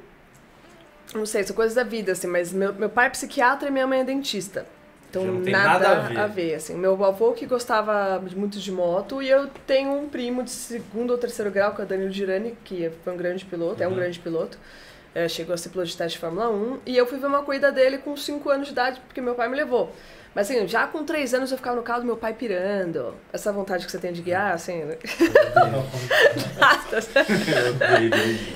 Não 1.14 1.25
sei, 1.25 1.43
são 1.43 1.56
coisas 1.56 1.75
da 1.75 1.85
vida, 1.85 2.12
assim, 2.12 2.26
mas 2.26 2.52
meu, 2.52 2.75
meu 2.75 2.90
pai 2.90 3.06
é 3.06 3.11
psiquiatra 3.11 3.69
e 3.69 3.73
minha 3.73 3.87
mãe 3.87 4.00
é 4.00 4.05
dentista. 4.05 4.67
Então, 5.12 5.25
nada, 5.26 5.79
nada 5.79 5.91
a 5.91 6.09
ver. 6.09 6.19
a 6.20 6.26
ver, 6.26 6.55
assim. 6.55 6.75
Meu 6.75 7.03
avô 7.05 7.32
que 7.32 7.44
gostava 7.44 8.19
muito 8.35 8.59
de 8.59 8.73
moto 8.73 9.20
e 9.23 9.29
eu 9.29 9.47
tenho 9.67 9.93
um 9.93 10.09
primo 10.09 10.43
de 10.43 10.50
segundo 10.50 11.11
ou 11.11 11.19
terceiro 11.19 11.50
grau, 11.50 11.75
que 11.75 11.82
é 11.82 11.85
o 11.85 11.87
Danilo 11.87 12.11
Girani, 12.11 12.56
que 12.64 12.91
foi 13.05 13.12
um 13.12 13.17
grande 13.19 13.44
piloto, 13.44 13.82
é 13.82 13.87
um 13.87 13.91
Uhum. 13.91 13.97
grande 13.97 14.19
piloto. 14.19 14.56
É, 15.14 15.29
chegou 15.29 15.53
a 15.55 15.59
ser 15.59 15.69
piloto 15.69 15.91
de 15.91 15.97
teste 15.99 16.17
de 16.17 16.20
Fórmula 16.20 16.49
1 16.49 16.79
e 16.87 16.97
eu 16.97 17.06
fui 17.06 17.19
ver 17.19 17.26
uma 17.26 17.43
corrida 17.43 17.70
dele 17.70 17.99
com 17.99 18.17
5 18.17 18.49
anos 18.49 18.69
de 18.69 18.73
idade, 18.73 18.99
porque 19.06 19.20
meu 19.20 19.35
pai 19.35 19.47
me 19.47 19.55
levou. 19.56 19.93
Mas 20.35 20.50
assim, 20.50 20.67
já 20.67 20.87
com 20.87 21.05
3 21.05 21.35
anos 21.35 21.50
eu 21.53 21.59
ficava 21.59 21.76
no 21.76 21.82
carro 21.82 22.00
do 22.00 22.06
meu 22.06 22.17
pai 22.17 22.32
pirando. 22.32 23.12
Essa 23.31 23.53
vontade 23.53 23.85
que 23.85 23.93
você 23.93 23.99
tem 23.99 24.14
de 24.14 24.23
guiar, 24.23 24.55
assim. 24.55 24.82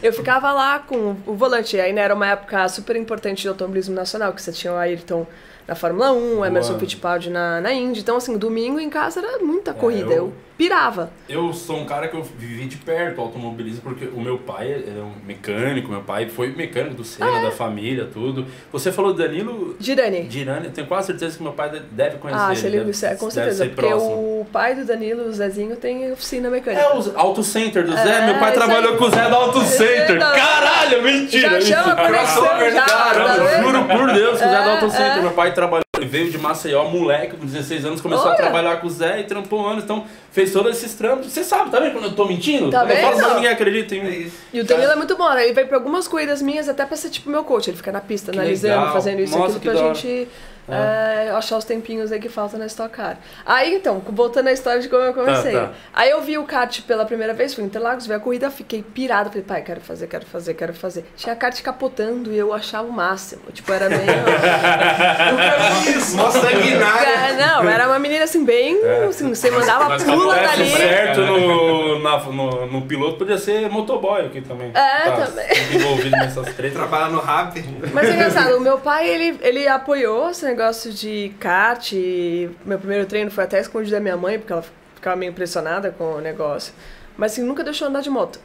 Eu 0.02 0.12
ficava 0.12 0.52
lá 0.52 0.78
com 0.78 1.16
o 1.26 1.34
volante. 1.34 1.78
Aí 1.78 1.92
né, 1.92 2.02
era 2.02 2.14
uma 2.14 2.28
época 2.28 2.68
super 2.68 2.96
importante 2.96 3.42
de 3.42 3.48
automobilismo 3.48 3.94
nacional, 3.94 4.32
que 4.32 4.40
você 4.42 4.52
tinha 4.52 4.72
o 4.72 4.76
Ayrton 4.76 5.26
na 5.66 5.74
Fórmula 5.74 6.12
1, 6.12 6.38
o 6.38 6.44
Emerson 6.44 6.70
Boa. 6.70 6.80
Fittipaldi 6.80 7.30
na, 7.30 7.60
na 7.60 7.72
Indy. 7.72 8.00
Então, 8.00 8.16
assim, 8.16 8.36
domingo 8.38 8.78
em 8.78 8.88
casa 8.90 9.20
era 9.20 9.38
muita 9.44 9.72
corrida. 9.74 10.12
eu- 10.12 10.16
eu... 10.26 10.32
pirava. 10.56 11.10
Eu 11.28 11.52
sou 11.52 11.76
um 11.76 11.84
cara 11.84 12.08
que 12.08 12.16
eu 12.16 12.22
vivi 12.22 12.64
de 12.64 12.76
perto 12.78 13.20
automobilismo, 13.20 13.82
porque 13.82 14.06
o 14.06 14.18
meu 14.22 14.38
pai 14.38 14.72
é 14.72 15.02
um 15.02 15.12
mecânico, 15.26 15.90
meu 15.90 16.00
pai 16.00 16.28
foi 16.30 16.48
mecânico 16.48 16.94
do 16.94 17.04
Senna, 17.04 17.42
da 17.42 17.50
família, 17.50 18.08
tudo. 18.10 18.46
Você 18.72 18.90
falou 18.90 19.12
do 19.12 19.22
Danilo 19.22 19.76
Girani. 19.78 20.30
Girani, 20.30 20.66
eu 20.66 20.72
tenho 20.72 20.86
quase 20.86 21.08
certeza 21.08 21.36
que 21.36 21.42
meu 21.42 21.52
pai 21.52 21.70
deve 21.90 22.16
conhecer 22.16 22.40
Ah, 22.42 22.54
se 22.54 22.64
ele, 22.66 22.78
deve, 22.78 23.06
é, 23.06 23.14
com 23.16 23.30
certeza. 23.30 23.66
Porque 23.66 23.92
o 23.92 24.46
pai 24.50 24.74
do 24.74 24.86
Danilo, 24.86 25.24
o 25.28 25.32
Zezinho, 25.32 25.76
tem 25.76 26.10
oficina 26.12 26.48
mecânica. 26.48 26.82
É 26.82 26.88
o 26.94 27.12
Auto 27.16 27.42
Center 27.42 27.84
do 27.84 27.92
Zé, 27.92 28.22
É, 28.22 28.24
meu 28.26 28.38
pai 28.38 28.52
trabalhou 28.54 28.92
aí. 28.92 28.96
com 28.98 29.04
o 29.04 29.10
Zé 29.10 29.28
do 29.28 29.34
Auto 29.34 29.60
Center. 29.62 30.18
Não. 30.18 30.32
Caralho, 30.34 31.02
mentira! 31.02 31.60
Já 31.60 31.76
chama 31.82 31.92
a 32.00 32.22
isso. 32.22 32.40
conexão, 32.40 32.70
já, 32.72 32.82
Caramba, 32.86 33.34
tá 33.44 33.62
juro 33.62 33.84
por 33.84 34.12
Deus 34.14 34.38
que 34.38 34.46
o 34.46 34.48
Zé 34.50 34.62
do 34.62 34.68
É, 34.68 34.72
Auto 34.72 34.90
Center. 34.90 35.18
é. 35.18 35.20
Meu 35.20 35.32
pai 35.32 35.52
trabalhou, 35.56 35.82
ele 35.96 36.06
veio 36.06 36.30
de 36.30 36.38
Maceió, 36.38 36.84
moleque, 36.84 37.36
com 37.36 37.44
16 37.46 37.84
anos, 37.86 38.00
começou 38.00 38.26
a 38.26 38.28
Olha. 38.28 38.36
trabalhar 38.36 38.76
com 38.80 38.86
o 38.86 38.90
Zé 38.90 39.20
e 39.20 39.24
trampou 39.24 39.66
anos, 39.66 39.82
então 39.82 40.04
fez 40.30 40.52
todos 40.52 40.76
esses 40.76 40.94
trampos. 40.94 41.32
Você 41.32 41.42
sabe, 41.42 41.70
tá 41.70 41.80
vendo 41.80 41.92
quando 41.94 42.04
eu 42.04 42.14
tô 42.14 42.26
mentindo? 42.26 42.70
Tá 42.70 42.84
eu 42.84 42.96
falo, 43.00 43.16
mas 43.20 43.34
ninguém 43.36 43.50
acredita 43.50 43.94
em 43.96 44.00
É 44.00 44.04
mim. 44.04 44.10
isso. 44.26 44.36
E 44.52 44.60
o 44.60 44.64
Danilo 44.64 44.92
é 44.92 44.96
muito 44.96 45.16
bom, 45.16 45.28
né? 45.32 45.44
Ele 45.44 45.54
vai 45.54 45.64
pra 45.64 45.78
algumas 45.78 46.06
corridas 46.06 46.40
minhas 46.42 46.68
até 46.68 46.84
pra 46.86 46.96
ser 46.96 47.08
tipo 47.10 47.28
meu 47.30 47.42
coach. 47.42 47.68
Ele 47.70 47.76
fica 47.76 47.90
na 47.90 48.00
pista, 48.00 48.30
Que 48.30 48.38
analisando, 48.38 48.76
legal. 48.78 48.92
fazendo 48.92 49.20
isso 49.22 49.34
e 49.34 49.38
Nossa, 49.38 49.56
aquilo 49.56 49.74
que 49.74 49.80
pra 49.80 49.94
gente 49.94 50.28
é, 50.68 51.30
achar 51.30 51.56
os 51.58 51.64
tempinhos 51.64 52.10
aí 52.10 52.18
que 52.20 52.28
faltam 52.28 52.58
na 52.58 52.66
Stock 52.66 52.90
Car. 52.94 53.18
Aí 53.44 53.74
então, 53.74 54.00
voltando 54.08 54.48
à 54.48 54.52
história 54.52 54.80
de 54.80 54.88
como 54.88 55.02
eu 55.02 55.14
comecei. 55.14 55.52
Tá, 55.52 55.66
tá. 55.66 55.70
Aí 55.94 56.10
eu 56.10 56.20
vi 56.22 56.38
o 56.38 56.44
kart 56.44 56.80
pela 56.82 57.04
primeira 57.04 57.34
vez, 57.34 57.54
fui 57.54 57.64
em 57.64 57.66
Interlagos, 57.66 58.06
vi 58.06 58.14
a 58.14 58.20
corrida, 58.20 58.50
fiquei 58.50 58.82
pirada. 58.82 59.28
Falei, 59.30 59.44
pai, 59.44 59.62
quero 59.62 59.80
fazer, 59.80 60.06
quero 60.06 60.26
fazer, 60.26 60.54
quero 60.54 60.74
fazer. 60.74 61.04
Tinha 61.16 61.32
a 61.32 61.36
kart 61.36 61.60
capotando 61.62 62.32
e 62.32 62.38
eu 62.38 62.52
achava 62.52 62.86
o 62.88 62.92
máximo. 62.92 63.42
Tipo, 63.52 63.72
era 63.72 63.88
meio. 63.88 64.00
Mó 66.16 66.30
sanguinária. 66.30 67.08
É, 67.08 67.32
não, 67.46 67.68
era 67.68 67.86
uma 67.86 67.98
menina 67.98 68.24
assim, 68.24 68.44
bem. 68.44 68.78
Assim, 69.08 69.28
você 69.28 69.50
mandava 69.50 69.88
Mas 69.88 70.04
pula 70.04 70.34
dali. 70.36 70.70
certo 70.70 71.20
no, 71.20 71.98
na- 72.02 72.18
no, 72.24 72.66
no 72.66 72.82
piloto, 72.82 73.18
podia 73.18 73.38
ser 73.38 73.68
motoboy 73.70 74.26
aqui 74.26 74.40
também. 74.40 74.70
É, 74.74 75.10
tá 75.10 75.26
também. 75.26 75.46
Envolvido 75.74 76.10
nessas 76.16 76.46
tretas. 76.54 76.76
Trabalhar 76.76 77.10
no 77.10 77.20
rap. 77.20 77.64
Mas 77.92 78.08
é 78.08 78.12
engraçado, 78.14 78.56
o 78.56 78.60
meu 78.60 78.78
pai, 78.78 79.08
ele, 79.08 79.38
ele 79.42 79.68
apoiou 79.68 80.30
esse 80.30 80.46
negócio 80.56 80.90
de 80.92 81.32
kart. 81.38 81.92
e 81.92 82.50
Meu 82.64 82.78
primeiro 82.78 83.06
treino 83.06 83.30
foi 83.30 83.44
até 83.44 83.60
escondido 83.60 83.92
da 83.92 84.00
minha 84.00 84.16
mãe, 84.16 84.38
porque 84.38 84.52
ela 84.52 84.64
ficava 84.94 85.14
meio 85.16 85.30
impressionada 85.30 85.90
com 85.90 86.14
o 86.14 86.20
negócio. 86.20 86.72
Mas 87.16 87.32
assim, 87.32 87.42
nunca 87.42 87.62
deixou 87.62 87.88
andar 87.88 88.00
de 88.00 88.08
moto. 88.10 88.40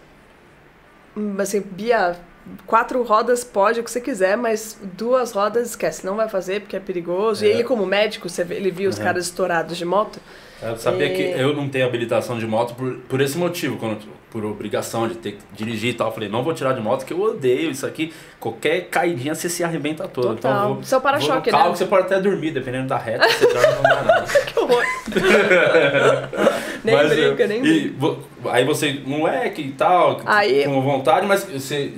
Assim, 1.40 1.62
Bia, 1.62 2.18
quatro 2.66 3.02
rodas 3.04 3.44
pode 3.44 3.80
o 3.80 3.84
que 3.84 3.92
você 3.92 4.00
quiser, 4.02 4.36
mas 4.38 4.78
duas 4.82 5.32
rodas 5.32 5.70
esquece, 5.70 6.06
não 6.06 6.16
vai 6.16 6.28
fazer 6.30 6.62
porque 6.62 6.76
é 6.76 6.80
perigoso. 6.80 7.46
E 7.46 7.50
É. 7.50 7.54
ele, 7.54 7.64
como 7.64 7.86
médico, 7.86 8.30
você 8.30 8.42
ele 8.50 8.72
viu 8.72 8.90
os 8.90 8.98
Uhum. 8.98 9.04
caras 9.04 9.26
estourados 9.26 9.78
de 9.78 9.86
moto. 9.86 10.20
Eu 10.62 10.78
sabia 10.78 11.08
E- 11.08 11.16
que 11.16 11.22
eu 11.40 11.56
não 11.56 11.68
tenho 11.68 11.86
habilitação 11.86 12.38
de 12.38 12.46
moto 12.46 12.76
por, 12.76 12.94
por 13.10 13.20
esse 13.22 13.38
motivo, 13.38 13.78
quando, 13.78 13.98
por 14.30 14.46
obrigação 14.46 15.08
de 15.08 15.16
ter 15.16 15.32
que 15.34 15.40
dirigir 15.54 15.90
e 15.92 15.94
tal. 15.94 16.08
Eu 16.10 16.14
falei, 16.14 16.30
não 16.30 16.44
vou 16.44 16.54
tirar 16.54 16.74
de 16.74 16.82
moto, 16.82 17.04
que 17.06 17.14
eu 17.14 17.20
odeio 17.22 17.72
isso 17.72 17.86
aqui. 17.86 18.14
Qualquer 18.40 18.82
caidinha 18.90 19.34
você 19.34 19.50
se 19.50 19.64
arrebenta 19.64 20.08
todo. 20.08 20.34
Então 20.38 20.52
Total. 20.52 20.70
eu 20.70 20.74
vou, 20.76 20.84
Seu 20.84 21.02
para-choque, 21.02 21.52
né? 21.52 21.62
que 21.64 21.70
você 21.70 21.86
pode 21.86 22.04
até 22.06 22.20
dormir, 22.22 22.52
dependendo 22.52 22.88
da 22.88 22.98
reta, 22.98 23.28
você 23.28 23.48
dorme 23.48 23.74
não 23.76 23.84
dá 23.84 24.04
nada. 24.04 24.26
Que 24.46 24.60
horror. 24.60 24.84
nem 26.84 26.96
Mas, 26.96 27.10
brinca, 27.10 27.48
nem 27.48 27.66
e 27.66 27.90
brinca. 27.90 28.18
Aí 28.52 28.64
você, 28.66 29.02
moleque 29.06 29.62
e 29.62 29.72
tal, 29.72 30.22
Aí- 30.26 30.64
com 30.66 30.82
vontade, 30.82 31.26
mas 31.28 31.44
você 31.44 31.92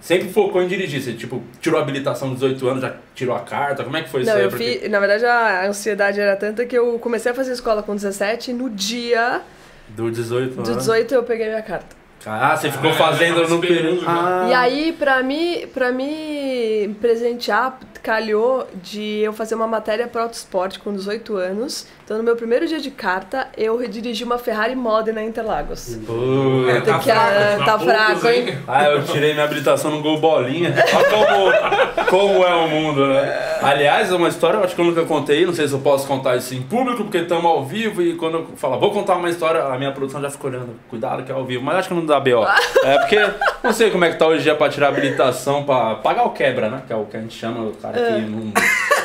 sempre 0.00 0.28
focou 0.30 0.62
em 0.62 0.66
dirigir. 0.68 1.00
Você, 1.02 1.12
tipo, 1.12 1.42
tirou 1.60 1.78
a 1.78 1.82
habilitação 1.82 2.28
dos 2.30 2.40
18 2.40 2.68
anos, 2.68 2.82
já 2.82 2.94
tirou 3.14 3.34
a 3.36 3.40
carta. 3.40 3.84
Como 3.84 3.96
é 3.96 4.02
que 4.02 4.08
foi 4.08 4.22
isso 4.22 4.30
Não, 4.30 4.36
aí? 4.38 4.44
eu 4.44 4.48
Porque- 4.50 4.78
fiz, 4.82 4.90
na 4.90 4.98
verdade 5.00 5.24
a 5.26 5.66
ansiedade 5.66 6.20
era 6.20 6.36
tanta 6.36 6.64
que 6.66 6.76
eu 6.76 6.98
comecei 6.98 7.30
a 7.32 7.34
fazer 7.34 7.52
escola 7.52 7.82
com 7.82 7.94
17 7.94 8.50
e 8.50 8.54
no 8.54 8.68
dia 8.70 9.42
Do 9.88 10.10
18 10.10 10.54
Do 10.54 10.62
anos. 10.62 10.76
18 10.76 11.14
eu 11.14 11.22
peguei 11.24 11.48
minha 11.48 11.62
carta. 11.62 12.00
Ah, 12.26 12.54
você 12.54 12.70
ficou 12.70 12.90
Ah, 12.90 12.94
fazendo 12.94 13.48
no 13.48 13.60
período. 13.60 14.02
Ah. 14.06 14.46
E 14.50 14.52
aí, 14.52 14.92
pra 14.92 15.22
mim, 15.22 15.66
pra 15.72 15.90
me 15.90 16.94
presentear, 17.00 17.78
calhou 18.02 18.68
de 18.82 19.20
eu 19.20 19.32
fazer 19.32 19.54
uma 19.54 19.66
matéria 19.66 20.06
para 20.06 20.22
Autosport 20.24 20.78
com 20.80 20.92
18 20.92 21.36
anos. 21.36 21.86
Então, 22.10 22.18
no 22.18 22.24
meu 22.24 22.34
primeiro 22.34 22.66
dia 22.66 22.80
de 22.80 22.90
carta, 22.90 23.46
eu 23.56 23.86
dirigi 23.86 24.24
uma 24.24 24.36
Ferrari 24.36 24.74
Modena 24.74 25.22
Interlagos. 25.22 25.96
Pô. 26.04 26.68
É, 26.68 26.80
tá 26.80 26.98
que 26.98 27.08
a- 27.08 27.56
Tá 27.58 27.64
tá 27.64 27.78
fraco, 27.78 28.26
hein? 28.26 28.58
Ah, 28.66 28.86
eu 28.86 29.04
tirei 29.04 29.32
minha 29.32 29.44
habilitação 29.44 29.92
no 29.92 30.02
gol 30.02 30.18
bolinha. 30.18 30.74
Olha 30.92 31.08
como, 31.08 32.08
como 32.10 32.44
é 32.44 32.52
o 32.52 32.66
mundo, 32.68 33.06
né? 33.06 33.58
Aliás, 33.62 34.10
é 34.10 34.14
uma 34.16 34.26
história, 34.26 34.56
eu 34.56 34.64
acho 34.64 34.74
que 34.74 34.80
eu 34.80 34.86
nunca 34.86 35.04
contei, 35.04 35.46
não 35.46 35.52
sei 35.54 35.68
se 35.68 35.72
eu 35.74 35.78
posso 35.78 36.08
contar 36.08 36.34
isso 36.34 36.52
em 36.52 36.62
público, 36.62 37.04
porque 37.04 37.18
estamos 37.18 37.44
ao 37.44 37.64
vivo 37.64 38.02
e 38.02 38.14
quando 38.14 38.38
eu 38.38 38.46
falo, 38.56 38.80
vou 38.80 38.90
contar 38.90 39.14
uma 39.14 39.30
história, 39.30 39.62
a 39.62 39.78
minha 39.78 39.92
produção 39.92 40.20
já 40.20 40.30
fica 40.30 40.48
olhando, 40.48 40.70
cuidado 40.88 41.22
que 41.22 41.30
é 41.30 41.34
ao 41.36 41.44
vivo, 41.44 41.62
mas 41.62 41.76
acho 41.76 41.88
que 41.90 41.94
não 41.94 42.04
dá 42.04 42.18
B.O. 42.18 42.42
É 42.82 42.98
porque 42.98 43.20
não 43.62 43.72
sei 43.72 43.88
como 43.90 44.04
é 44.04 44.10
que 44.10 44.16
tá 44.18 44.26
hoje 44.26 44.42
dia 44.42 44.56
pra 44.56 44.68
tirar 44.68 44.88
habilitação, 44.88 45.62
pra 45.62 45.94
pagar 45.96 46.24
o 46.24 46.30
quebra, 46.30 46.68
né? 46.70 46.82
Que 46.88 46.92
é 46.92 46.96
o 46.96 47.04
que 47.04 47.16
a 47.16 47.20
gente 47.20 47.38
chama, 47.38 47.66
o 47.66 47.72
cara 47.74 47.94
que 47.96 48.20
não, 48.22 48.52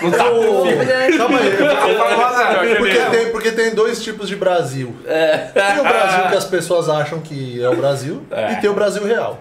não 0.01 0.11
tá 0.11 0.25
Ô, 0.31 0.63
Calma 1.17 1.37
aí. 1.39 2.94
Porque 3.03 3.17
tem, 3.17 3.31
porque 3.31 3.51
tem 3.51 3.75
dois 3.75 4.03
tipos 4.03 4.27
de 4.27 4.35
Brasil. 4.35 4.95
Tem 5.53 5.79
o 5.79 5.83
Brasil 5.83 6.29
que 6.29 6.35
as 6.37 6.45
pessoas 6.45 6.89
acham 6.89 7.19
que 7.19 7.61
é 7.63 7.69
o 7.69 7.75
Brasil 7.75 8.23
É. 8.31 8.53
e 8.53 8.55
tem 8.57 8.69
o 8.69 8.73
Brasil 8.73 9.03
real. 9.05 9.39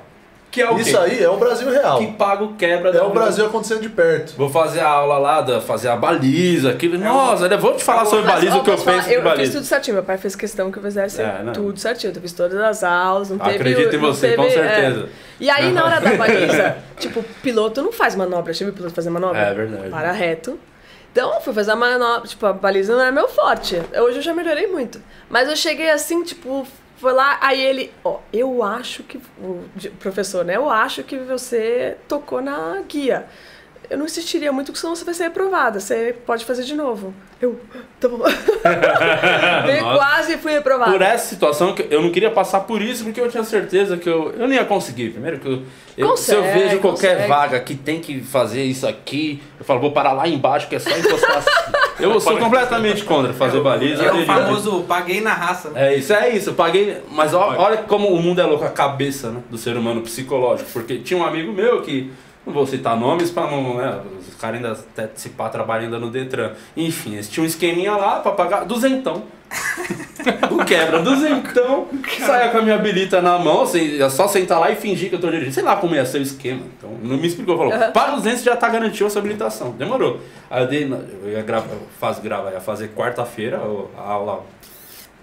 Que 0.51 0.63
é 0.63 0.71
o 0.71 0.79
Isso 0.79 0.91
quê? 0.93 0.97
aí 0.97 1.21
é 1.21 1.29
o 1.29 1.37
Brasil 1.37 1.69
real. 1.69 1.99
Que 1.99 2.07
paga 2.13 2.45
o 2.45 2.55
quebra. 2.55 2.91
É 2.91 3.03
o 3.03 3.11
Brasil 3.11 3.45
acontecendo 3.45 3.81
de 3.81 3.89
perto. 3.89 4.37
Vou 4.37 4.49
fazer 4.49 4.79
a 4.79 4.87
aula 4.89 5.19
lá, 5.19 5.41
da, 5.41 5.61
fazer 5.61 5.89
a 5.89 5.97
baliza, 5.97 6.71
aquilo. 6.71 6.97
Nossa, 6.97 7.47
eu 7.47 7.59
vou 7.59 7.75
te 7.75 7.83
falar 7.83 8.05
sobre 8.05 8.25
Mas, 8.25 8.35
baliza, 8.37 8.57
ó, 8.57 8.61
o 8.61 8.63
que 8.63 8.71
eu 8.71 8.79
falar? 8.79 8.99
penso 8.99 9.09
de 9.09 9.15
eu, 9.15 9.19
eu 9.21 9.25
fiz 9.25 9.35
baliza. 9.37 9.53
tudo 9.55 9.65
certinho. 9.65 9.95
Meu 9.97 10.05
pai 10.05 10.17
fez 10.17 10.37
questão 10.37 10.71
que 10.71 10.79
eu 10.79 10.83
fizesse 10.85 11.21
É, 11.21 11.41
não. 11.43 11.53
tudo 11.53 11.81
certinho. 11.81 12.13
Eu 12.15 12.21
fiz 12.23 12.33
todas 12.33 12.57
as 12.61 12.85
aulas, 12.85 13.31
não 13.31 13.39
teve... 13.39 13.57
Acredito 13.57 13.97
em 13.97 13.99
você, 13.99 14.21
teve- 14.29 14.37
com 14.37 14.45
é. 14.45 14.51
certeza. 14.51 15.09
E 15.41 15.51
aí, 15.51 15.73
na 15.73 15.85
hora 15.87 16.01
da 16.01 16.11
baliza, 16.15 16.77
tipo, 17.01 17.25
piloto 17.43 17.83
não 17.83 17.91
faz 17.91 18.15
manobra. 18.15 18.53
Já 18.53 18.65
viu 18.65 18.73
piloto 18.73 18.95
fazer 18.95 19.11
manobra? 19.11 19.41
É 19.41 19.53
verdade. 19.55 19.89
Para 19.89 20.13
reto. 20.13 20.57
Então, 21.15 21.41
fui 21.41 21.55
fazer 21.55 21.71
a 21.71 21.77
manobra. 21.77 22.27
Tipo, 22.27 22.45
a 22.47 22.53
baliza 22.53 22.93
não 22.93 23.05
é 23.05 23.13
meu 23.13 23.29
forte. 23.29 23.77
Hoje 23.97 24.19
eu 24.19 24.23
já 24.23 24.35
melhorei 24.35 24.67
muito. 24.67 25.01
Mas 25.31 25.49
eu 25.49 25.55
cheguei 25.55 25.89
assim, 25.89 26.25
tipo, 26.25 26.67
foi 26.97 27.13
lá, 27.13 27.39
aí 27.41 27.65
ele, 27.65 27.93
ó, 28.03 28.19
eu 28.33 28.65
acho 28.65 29.05
que. 29.05 29.21
O 29.41 29.65
professor, 30.01 30.45
né? 30.45 30.57
Eu 30.57 30.69
acho 30.69 31.05
que 31.05 31.17
você 31.17 31.97
tocou 32.09 32.43
na 32.43 32.83
guia. 32.89 33.27
Eu 33.91 33.99
não 33.99 34.07
insistiria 34.07 34.51
muito, 34.51 34.69
porque 34.69 34.81
senão 34.81 34.97
você 34.97 35.05
vai 35.05 35.13
ser 35.15 35.25
reprovada. 35.25 35.79
Você 35.79 36.15
pode 36.27 36.45
fazer 36.45 36.63
de 36.65 36.75
novo. 36.75 37.13
Eu, 37.41 37.61
tá 38.01 38.09
bom. 38.09 38.23
Eu 38.25 39.85
quase 39.97 40.37
fui 40.39 40.53
reprovada. 40.53 40.91
Por 40.93 41.03
essa 41.03 41.27
situação, 41.29 41.75
que 41.75 41.87
eu 41.91 42.01
não 42.03 42.11
queria 42.11 42.31
passar 42.31 42.61
por 42.61 42.81
isso, 42.81 43.05
porque 43.05 43.21
eu 43.21 43.29
tinha 43.31 43.45
certeza 43.45 43.97
que 43.97 44.09
eu, 44.09 44.33
eu 44.39 44.47
não 44.49 44.55
ia 44.55 44.65
conseguir. 44.65 45.11
Primeiro 45.11 45.39
que 45.39 45.47
eu, 45.49 45.63
eu- 45.99 46.17
se 46.17 46.33
eu 46.33 46.43
Consegue, 46.43 46.59
vejo 46.59 46.79
qualquer 46.81 47.13
consegue. 47.15 47.29
vaga 47.29 47.61
que 47.61 47.75
tem 47.75 48.01
que 48.01 48.21
fazer 48.21 48.63
isso 48.65 48.87
aqui, 48.87 49.43
eu 49.59 49.65
falo, 49.65 49.81
vou 49.81 49.93
parar 49.93 50.13
lá 50.13 50.27
embaixo, 50.27 50.69
que 50.69 50.77
é 50.77 50.79
só 50.79 50.91
encostar 50.91 51.39
assim. 51.39 51.51
Eu 52.01 52.19
sou 52.21 52.37
completamente 52.39 53.05
contra 53.05 53.33
fazer 53.33 53.61
baliza. 53.61 54.03
É 54.03 54.13
o 54.13 54.25
famoso 54.27 54.83
paguei 54.89 55.21
na 55.21 55.33
raça, 55.33 55.71
né? 55.71 55.93
É 55.93 55.97
isso, 55.97 56.13
é 56.13 56.31
isso. 56.31 56.53
Paguei. 56.55 56.99
Mas 57.11 57.33
olha 57.35 57.79
como 57.79 58.09
o 58.09 58.21
mundo 58.21 58.41
é 58.41 58.45
louco, 58.45 58.65
a 58.65 58.71
cabeça 58.71 59.31
né, 59.31 59.41
do 59.51 59.57
ser 59.59 59.77
humano 59.77 60.01
psicológico. 60.01 60.69
Porque 60.73 60.99
tinha 60.99 61.19
um 61.19 61.25
amigo 61.25 61.53
meu 61.53 61.83
que. 61.83 62.11
Não 62.47 62.53
vou 62.53 62.67
citar 62.67 62.97
nomes 62.97 63.31
pra 63.31 63.51
não. 63.51 63.77
Né, 63.77 64.01
os 64.29 64.35
caras 64.35 64.57
ainda 64.57 64.73
até 64.73 65.11
se 65.15 65.31
pá 65.31 65.49
trabalham 65.49 65.85
ainda 65.85 65.99
no 65.99 66.11
Detran. 66.11 66.53
Enfim, 66.77 67.15
eles 67.15 67.29
tinham 67.29 67.45
um 67.45 67.49
esqueminha 67.49 67.97
lá 67.97 68.21
pra 68.21 68.33
pagar 68.33 68.65
duzentão. 68.65 69.25
o 70.51 70.65
quebra, 70.65 71.01
duzentão. 71.01 71.87
Saia 72.19 72.51
com 72.51 72.59
a 72.59 72.63
minha 72.63 72.75
habilita 72.75 73.23
na 73.23 73.39
mão, 73.39 73.63
assim, 73.63 74.01
é 74.01 74.09
só 74.11 74.27
sentar 74.29 74.59
lá 74.59 74.71
e 74.71 74.77
fingir 74.77 75.09
que 75.09 75.15
eu 75.15 75.21
tô 75.21 75.31
dirigindo. 75.31 75.55
Sei 75.55 75.63
lá 75.63 75.77
como 75.77 75.95
ia 75.95 76.05
ser 76.05 76.19
o 76.19 76.23
esquema. 76.23 76.63
Então, 76.77 76.91
não 77.03 77.17
me 77.17 77.27
explicou. 77.27 77.57
Falou, 77.57 77.73
para 77.93 78.17
200 78.17 78.43
já 78.43 78.57
tá 78.57 78.69
garantido 78.69 79.07
a 79.07 79.11
sua 79.11 79.21
habilitação. 79.21 79.71
Demorou. 79.73 80.21
Aí 80.51 80.63
eu 80.63 80.69
dei. 80.69 80.93
Eu 81.23 81.31
ia 81.31 81.43
gravar, 81.43 81.69
faz, 81.99 82.19
gravar, 82.19 82.51
ia 82.51 82.61
fazer 82.61 82.89
quarta-feira 82.89 83.61
a 83.97 84.03
aula 84.03 84.45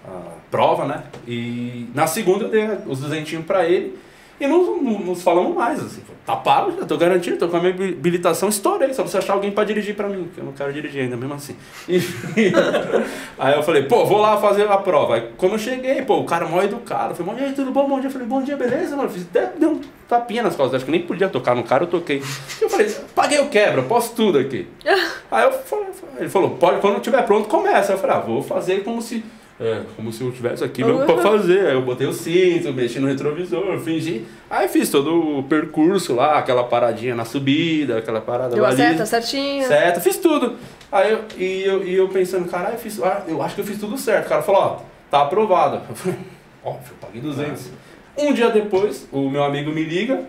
a 0.04 0.32
prova, 0.50 0.84
né? 0.84 1.04
E 1.26 1.88
na 1.94 2.06
segunda 2.06 2.44
eu 2.44 2.50
dei 2.50 2.68
os 2.86 3.00
duzentinhos 3.00 3.44
pra 3.44 3.64
ele 3.66 3.96
e 4.42 4.46
não, 4.48 4.82
não 4.82 4.98
nos 4.98 5.22
falamos 5.22 5.54
mais, 5.54 5.78
assim. 5.80 6.02
Tá 6.26 6.36
pago, 6.36 6.72
já 6.78 6.84
tô 6.84 6.96
garantido, 6.96 7.36
tô 7.36 7.48
com 7.48 7.56
a 7.56 7.60
minha 7.60 7.72
habilitação, 7.72 8.48
estourei, 8.48 8.92
só 8.92 9.02
precisa 9.02 9.22
achar 9.22 9.34
alguém 9.34 9.50
pra 9.50 9.64
dirigir 9.64 9.94
pra 9.94 10.08
mim, 10.08 10.28
que 10.34 10.40
eu 10.40 10.44
não 10.44 10.52
quero 10.52 10.72
dirigir 10.72 11.02
ainda, 11.02 11.16
mesmo 11.16 11.34
assim. 11.34 11.56
Enfim. 11.88 12.52
aí 13.38 13.54
eu 13.54 13.62
falei, 13.62 13.84
pô, 13.84 14.04
vou 14.04 14.18
lá 14.18 14.36
fazer 14.36 14.68
a 14.68 14.76
prova. 14.76 15.14
Aí 15.14 15.28
quando 15.36 15.52
eu 15.52 15.58
cheguei, 15.58 16.02
pô, 16.02 16.18
o 16.18 16.24
cara 16.24 16.46
mó 16.46 16.60
educado, 16.62 17.14
falei, 17.14 17.32
bom 17.32 17.38
dia, 17.38 17.52
tudo 17.52 17.70
bom, 17.70 17.88
bom 17.88 18.00
dia? 18.00 18.08
Eu 18.08 18.12
falei, 18.12 18.26
bom 18.26 18.42
dia, 18.42 18.56
beleza, 18.56 18.96
mano? 18.96 19.08
Fiz 19.08 19.22
até 19.22 19.52
deu 19.58 19.70
um 19.70 19.80
tapinha 20.08 20.42
nas 20.42 20.56
costas, 20.56 20.76
acho 20.76 20.84
que 20.84 20.90
nem 20.90 21.02
podia 21.02 21.28
tocar 21.28 21.54
no 21.54 21.62
cara, 21.62 21.84
eu 21.84 21.88
toquei. 21.88 22.22
Eu 22.60 22.68
falei, 22.68 22.94
paguei 23.14 23.40
o 23.40 23.48
quebra, 23.48 23.82
posso 23.82 24.14
tudo 24.14 24.38
aqui. 24.38 24.66
Aí 25.30 25.44
eu 25.44 25.52
falei, 25.52 25.86
ele 26.18 26.28
falou, 26.28 26.50
pode, 26.50 26.80
quando 26.80 27.00
tiver 27.00 27.22
pronto, 27.22 27.48
começa. 27.48 27.92
Eu 27.92 27.98
falei, 27.98 28.16
ah, 28.16 28.20
vou 28.20 28.42
fazer 28.42 28.82
como 28.84 29.00
se. 29.00 29.24
É, 29.62 29.82
como 29.94 30.12
se 30.12 30.24
eu 30.24 30.32
tivesse 30.32 30.64
aqui 30.64 30.82
mesmo 30.82 31.06
pra 31.06 31.18
fazer. 31.18 31.68
Aí 31.68 31.74
eu 31.74 31.82
botei 31.82 32.04
o 32.04 32.12
cinto, 32.12 32.72
mexi 32.72 32.98
no 32.98 33.06
retrovisor, 33.06 33.78
fingi. 33.78 34.26
Aí 34.50 34.66
fiz 34.66 34.90
todo 34.90 35.38
o 35.38 35.44
percurso 35.44 36.16
lá, 36.16 36.36
aquela 36.36 36.64
paradinha 36.64 37.14
na 37.14 37.24
subida, 37.24 37.98
aquela 37.98 38.20
parada 38.20 38.56
Deu 38.56 38.64
baliza. 38.64 38.82
seta 38.82 39.06
certinha. 39.06 39.68
Certo, 39.68 40.00
fiz 40.00 40.16
tudo. 40.16 40.56
Aí 40.90 41.12
eu, 41.12 41.20
e, 41.38 41.62
eu, 41.62 41.86
e 41.86 41.94
eu 41.94 42.08
pensando, 42.08 42.48
caralho, 42.48 42.74
eu, 42.74 42.78
fiz, 42.80 43.00
ah, 43.00 43.22
eu 43.28 43.40
acho 43.40 43.54
que 43.54 43.60
eu 43.60 43.64
fiz 43.64 43.78
tudo 43.78 43.96
certo. 43.96 44.26
O 44.26 44.28
cara 44.30 44.42
falou, 44.42 44.60
ó, 44.60 44.80
tá 45.08 45.22
aprovado. 45.22 45.80
Eu 45.88 45.94
falei, 45.94 46.18
óbvio, 46.64 46.90
eu 46.90 46.96
paguei 47.00 47.20
200. 47.20 47.70
Um 48.18 48.32
dia 48.32 48.50
depois, 48.50 49.06
o 49.12 49.30
meu 49.30 49.44
amigo 49.44 49.70
me 49.70 49.84
liga 49.84 50.24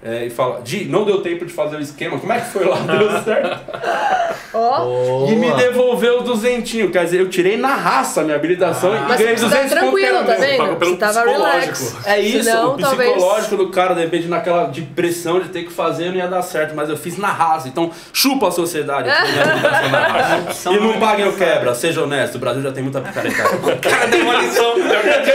é, 0.00 0.26
e 0.26 0.30
fala, 0.30 0.60
Di, 0.62 0.84
não 0.84 1.04
deu 1.04 1.22
tempo 1.22 1.44
de 1.44 1.52
fazer 1.52 1.76
o 1.76 1.80
esquema, 1.80 2.18
como 2.20 2.32
é 2.32 2.40
que 2.40 2.50
foi 2.50 2.64
lá? 2.64 2.78
Deu 2.86 3.10
certo? 3.24 4.25
Ó, 4.54 5.26
E 5.28 5.36
me 5.36 5.50
devolveu 5.54 6.22
duzentinho. 6.22 6.90
Quer 6.90 7.04
dizer, 7.04 7.20
eu 7.20 7.28
tirei 7.28 7.56
na 7.56 7.74
raça 7.74 8.20
a 8.20 8.24
minha 8.24 8.36
habilitação 8.36 8.94
e 8.96 9.00
mas 9.00 9.18
ganhei 9.18 9.36
você 9.36 9.44
200 9.44 9.70
tá 9.70 9.76
tranquilo, 9.80 10.24
tá 10.24 10.34
vendo? 10.34 10.76
pelo 10.76 10.90
Você 10.92 10.96
tava 10.96 11.12
psicológico. 11.22 11.52
relax. 11.78 11.96
É 12.06 12.20
isso, 12.20 12.44
Senão, 12.44 12.74
o 12.74 12.78
talvez- 12.78 13.10
psicológico 13.12 13.56
do 13.56 13.68
cara, 13.70 13.94
de 13.94 14.00
repente, 14.02 14.26
naquela 14.28 14.64
de 14.66 14.82
pressão 14.82 15.40
de 15.40 15.48
ter 15.48 15.64
que 15.64 15.72
fazer, 15.72 16.10
não 16.10 16.16
ia 16.16 16.28
dar 16.28 16.42
certo, 16.42 16.74
mas 16.74 16.88
eu 16.88 16.96
fiz 16.96 17.18
na 17.18 17.28
raça. 17.28 17.68
Então, 17.68 17.90
chupa 18.12 18.48
a 18.48 18.50
sociedade. 18.50 19.08
e 20.70 20.80
não 20.80 20.98
paguem 21.00 21.28
o 21.28 21.32
quebra, 21.36 21.74
seja 21.74 22.02
honesto, 22.02 22.36
o 22.36 22.38
Brasil 22.38 22.62
já 22.62 22.72
tem 22.72 22.82
muita 22.82 23.00
picaretagem. 23.00 23.58
Cara, 23.80 24.06
deu 24.06 24.22
uma 24.22 24.34
lição. 24.36 24.74
De 24.76 24.82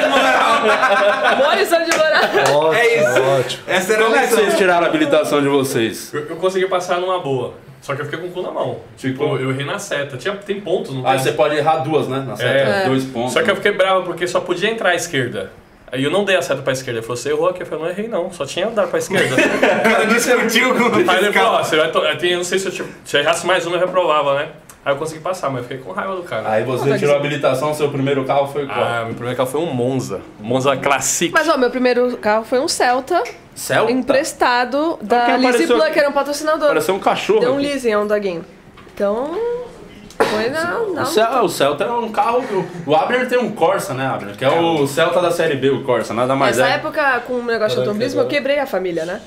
moral. 0.07 1.37
Boa 1.37 1.55
lição 1.55 1.83
de 1.83 1.91
moral. 1.97 2.73
É 2.73 2.97
isso. 2.97 3.21
ótimo. 3.21 3.63
Essa 3.67 3.93
era 3.93 4.01
a 4.01 4.05
Como 4.05 4.15
é 4.15 4.27
que 4.27 4.33
vocês 4.33 4.57
tiraram 4.57 4.85
a 4.85 4.89
habilitação 4.89 5.41
de 5.41 5.47
vocês? 5.47 6.13
Eu, 6.13 6.25
eu 6.29 6.35
consegui 6.37 6.67
passar 6.67 6.99
numa 6.99 7.19
boa. 7.19 7.53
Só 7.81 7.95
que 7.95 8.01
eu 8.01 8.05
fiquei 8.05 8.19
com 8.19 8.27
o 8.27 8.31
cu 8.31 8.41
na 8.43 8.51
mão. 8.51 8.77
Tipo, 8.95 9.23
eu 9.37 9.49
errei 9.49 9.65
na 9.65 9.79
seta. 9.79 10.15
Tinha, 10.15 10.35
tem 10.35 10.61
pontos, 10.61 10.93
não 10.93 11.05
Aí 11.05 11.15
tem? 11.15 11.23
você 11.23 11.31
pode 11.31 11.55
errar 11.55 11.77
duas, 11.77 12.07
né? 12.07 12.23
Na 12.25 12.35
seta, 12.37 12.49
É. 12.49 12.85
dois 12.85 13.03
pontos. 13.05 13.33
Só 13.33 13.41
que 13.41 13.49
eu 13.49 13.55
fiquei 13.55 13.71
bravo 13.71 14.03
porque 14.05 14.27
só 14.27 14.39
podia 14.39 14.69
entrar 14.69 14.89
à 14.91 14.95
esquerda. 14.95 15.51
Aí 15.91 16.03
eu 16.03 16.11
não 16.11 16.23
dei 16.23 16.37
a 16.37 16.41
seta 16.41 16.61
pra 16.61 16.71
esquerda. 16.73 16.99
Ele 16.99 17.05
falou, 17.05 17.17
você 17.17 17.29
errou 17.29 17.49
aqui. 17.49 17.63
Eu 17.63 17.65
falei, 17.65 17.83
não 17.83 17.89
errei 17.91 18.07
não, 18.07 18.31
só 18.31 18.45
tinha 18.45 18.67
andar 18.67 18.87
pra 18.87 18.99
esquerda. 18.99 19.35
Cara 19.83 20.05
discutiu 20.05 20.73
com 20.75 20.83
o 20.83 21.09
Aí 21.09 21.17
ele 21.17 21.33
falou, 21.33 21.53
ó, 21.59 21.63
você 21.63 21.75
vai. 21.75 21.91
to- 21.91 21.99
Eu 22.05 22.37
não 22.37 22.43
sei 22.43 22.59
se 22.59 22.67
eu, 22.67 22.71
tipo, 22.71 22.89
se 23.03 23.17
eu 23.17 23.21
errasse 23.21 23.45
mais 23.47 23.65
uma, 23.65 23.75
eu 23.77 23.81
reprovava, 23.81 24.35
né? 24.35 24.49
Aí 24.83 24.93
eu 24.93 24.97
consegui 24.97 25.21
passar, 25.21 25.49
mas 25.51 25.59
eu 25.61 25.67
fiquei 25.67 25.77
com 25.77 25.91
raiva 25.91 26.15
do 26.15 26.23
cara. 26.23 26.49
Aí 26.49 26.63
você 26.63 26.97
tirou 26.97 27.13
a 27.13 27.17
habilitação, 27.19 27.71
seu 27.73 27.89
primeiro 27.89 28.25
carro 28.25 28.47
foi 28.47 28.65
qual? 28.65 28.79
Ah, 28.83 29.03
meu 29.05 29.13
primeiro 29.13 29.37
carro 29.37 29.49
foi 29.49 29.61
um 29.61 29.71
Monza. 29.73 30.21
Monza 30.39 30.75
Classic. 30.75 31.31
Mas 31.31 31.47
ó, 31.47 31.55
meu 31.57 31.69
primeiro 31.69 32.17
carro 32.17 32.43
foi 32.43 32.59
um 32.59 32.67
Celta 32.67 33.21
Celta? 33.53 33.91
emprestado 33.91 34.97
da 35.01 35.37
Lizzy 35.37 35.47
apareceu 35.47 35.75
Plan, 35.75 35.83
aqui? 35.85 35.93
que 35.93 35.99
era 35.99 36.09
um 36.09 36.13
patrocinador. 36.13 36.67
Pareceu 36.69 36.95
um 36.95 36.99
cachorro. 36.99 37.41
Deu 37.41 37.53
um 37.53 37.57
leasing, 37.57 37.91
é 37.91 37.97
um 37.99 38.07
doguinho. 38.07 38.43
Então, 38.93 39.37
foi 40.17 40.49
na... 40.49 40.79
na 40.93 41.01
O, 41.03 41.05
Cel- 41.05 41.43
o 41.43 41.49
Celta 41.49 41.83
é 41.83 41.91
um 41.91 42.11
carro. 42.11 42.43
O 42.85 42.95
Abner 42.95 43.29
tem 43.29 43.37
um 43.37 43.51
Corsa, 43.51 43.93
né, 43.93 44.07
Abner? 44.07 44.35
Que 44.35 44.43
é 44.45 44.49
o 44.49 44.87
Celta 44.87 45.21
da 45.21 45.29
série 45.29 45.55
B, 45.57 45.69
o 45.69 45.83
Corsa, 45.83 46.11
nada 46.11 46.35
mais 46.35 46.57
Nessa 46.57 46.71
é. 46.71 46.75
época, 46.75 47.19
com 47.27 47.33
o 47.33 47.37
negócio 47.43 47.51
de 47.51 47.59
Caraca, 47.75 47.81
automobilismo, 47.81 48.21
eu 48.21 48.27
quebrei 48.27 48.57
a 48.57 48.65
família, 48.65 49.05
né? 49.05 49.21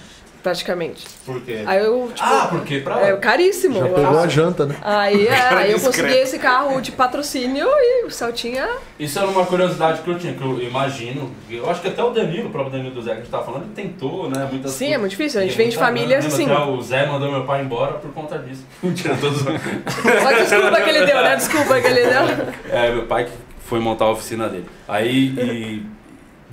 Praticamente. 0.44 1.06
Por 1.24 1.40
quê? 1.40 1.62
Aí 1.64 1.82
eu, 1.82 2.12
tipo... 2.14 2.28
Ah, 2.28 2.48
porque 2.50 2.80
pra. 2.80 3.00
É 3.08 3.16
caríssimo. 3.16 3.78
Já 3.78 3.88
pegou 3.88 4.18
a 4.18 4.28
janta, 4.28 4.66
né? 4.66 4.76
Aí, 4.82 5.24
é, 5.26 5.54
aí 5.54 5.72
eu 5.72 5.80
consegui 5.80 6.12
esse 6.12 6.38
carro 6.38 6.82
de 6.82 6.92
patrocínio 6.92 7.66
e 7.66 8.04
o 8.04 8.10
Celtinha... 8.10 8.68
Isso 9.00 9.18
era 9.18 9.26
uma 9.26 9.46
curiosidade 9.46 10.02
que 10.02 10.08
eu 10.08 10.18
tinha, 10.18 10.34
que 10.34 10.42
eu 10.42 10.60
imagino. 10.60 11.30
Eu 11.50 11.68
acho 11.70 11.80
que 11.80 11.88
até 11.88 12.04
o 12.04 12.10
Danilo, 12.10 12.48
o 12.48 12.50
próprio 12.50 12.72
Danilo 12.72 12.94
do 12.94 13.00
Zé 13.00 13.12
que 13.12 13.16
a 13.16 13.20
gente 13.22 13.30
tava 13.30 13.44
falando, 13.44 13.62
ele 13.62 13.72
tentou, 13.74 14.28
né? 14.28 14.46
Muitas 14.52 14.72
Sim, 14.72 14.92
é 14.92 14.98
muito 14.98 15.12
difícil. 15.12 15.40
A 15.40 15.44
gente 15.44 15.54
E 15.54 15.56
vem 15.56 15.70
de 15.70 15.78
famílias 15.78 16.26
grana. 16.26 16.34
assim. 16.34 16.52
Até 16.52 16.70
O 16.70 16.82
Zé 16.82 17.06
mandou 17.06 17.32
meu 17.32 17.44
pai 17.44 17.62
embora 17.62 17.94
por 17.94 18.12
conta 18.12 18.38
disso. 18.38 18.66
Mentira, 18.82 19.16
todos. 19.18 19.42
Mas 19.42 20.38
desculpa 20.46 20.78
que 20.82 20.90
ele 20.90 21.06
deu, 21.06 21.22
né? 21.22 21.36
Desculpa 21.36 21.80
que 21.80 21.86
ele 21.86 22.02
deu. 22.02 22.22
É, 22.70 22.90
meu 22.92 23.06
pai 23.06 23.24
que 23.24 23.32
foi 23.64 23.80
montar 23.80 24.04
a 24.04 24.10
oficina 24.10 24.46
dele. 24.46 24.66
Aí. 24.86 25.28
E 25.38 25.93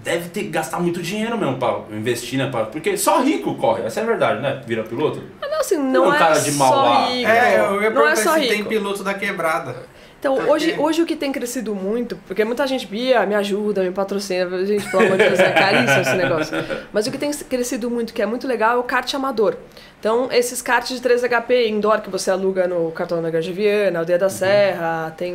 deve 0.03 0.29
ter 0.29 0.43
que 0.43 0.50
gastar 0.50 0.79
muito 0.79 1.01
dinheiro 1.01 1.38
mesmo 1.38 1.58
pra 1.58 1.81
investir, 1.91 2.38
né? 2.39 2.50
pra- 2.50 2.65
porque 2.65 2.98
só 2.98 3.22
rico 3.22 3.55
corre, 3.55 3.84
essa 3.84 4.00
é 4.00 4.03
a 4.03 4.05
verdade, 4.05 4.41
né? 4.41 4.62
Vira 4.65 4.84
piloto. 4.84 5.22
Não, 5.41 5.60
assim, 5.60 5.77
não 5.77 6.08
Um 6.08 6.13
é 6.13 6.17
cara 6.17 6.39
de 6.39 6.51
só 6.51 6.58
Mauá. 6.65 7.05
rico. 7.08 7.29
É, 7.29 7.60
eu 7.60 7.81
ia 7.84 7.89
não 7.89 8.08
é 8.08 8.15
só 8.15 8.34
se 8.34 8.41
tem 8.48 8.58
rico. 8.58 8.70
piloto 8.70 9.03
da 9.03 9.13
quebrada. 9.13 9.75
Então, 10.20 10.36
Porque- 10.36 10.51
hoje, 10.51 10.75
hoje 10.77 11.01
o 11.01 11.05
que 11.08 11.15
tem 11.15 11.31
crescido 11.31 11.74
muito, 11.74 12.15
porque 12.27 12.46
muita 12.46 12.67
gente, 12.67 12.86
Bia, 12.86 13.25
me 13.25 13.34
ajuda, 13.34 13.81
me 13.84 13.89
patrocina, 13.91 14.63
gente, 14.67 14.88
pelo 14.91 15.03
amor 15.05 15.17
de 15.17 15.24
Deus, 15.24 15.39
é 15.39 15.51
caríssimo 15.51 16.00
esse 16.01 16.13
negócio. 16.15 16.53
Mas 16.93 17.08
o 17.08 17.12
que 17.12 17.17
tem 17.17 17.31
crescido 17.31 17.89
muito, 17.89 18.13
que 18.13 18.22
é 18.22 18.25
muito 18.27 18.48
legal, 18.48 18.75
é 18.75 18.79
o 18.79 18.84
kart 18.84 19.12
amador. 19.15 19.55
Então, 20.00 20.29
esses 20.31 20.62
karts 20.62 20.96
de 20.96 21.01
3 21.01 21.24
HP 21.24 21.67
indoor 21.70 22.01
que 22.01 22.10
você 22.12 22.29
aluga 22.29 22.67
no 22.67 22.91
cartão 22.91 23.20
da 23.20 23.31
Grande 23.31 23.51
Viana, 23.51 23.98
Aldeia 24.00 24.20
da 24.20 24.29
Serra, 24.29 25.12
tem, 25.17 25.34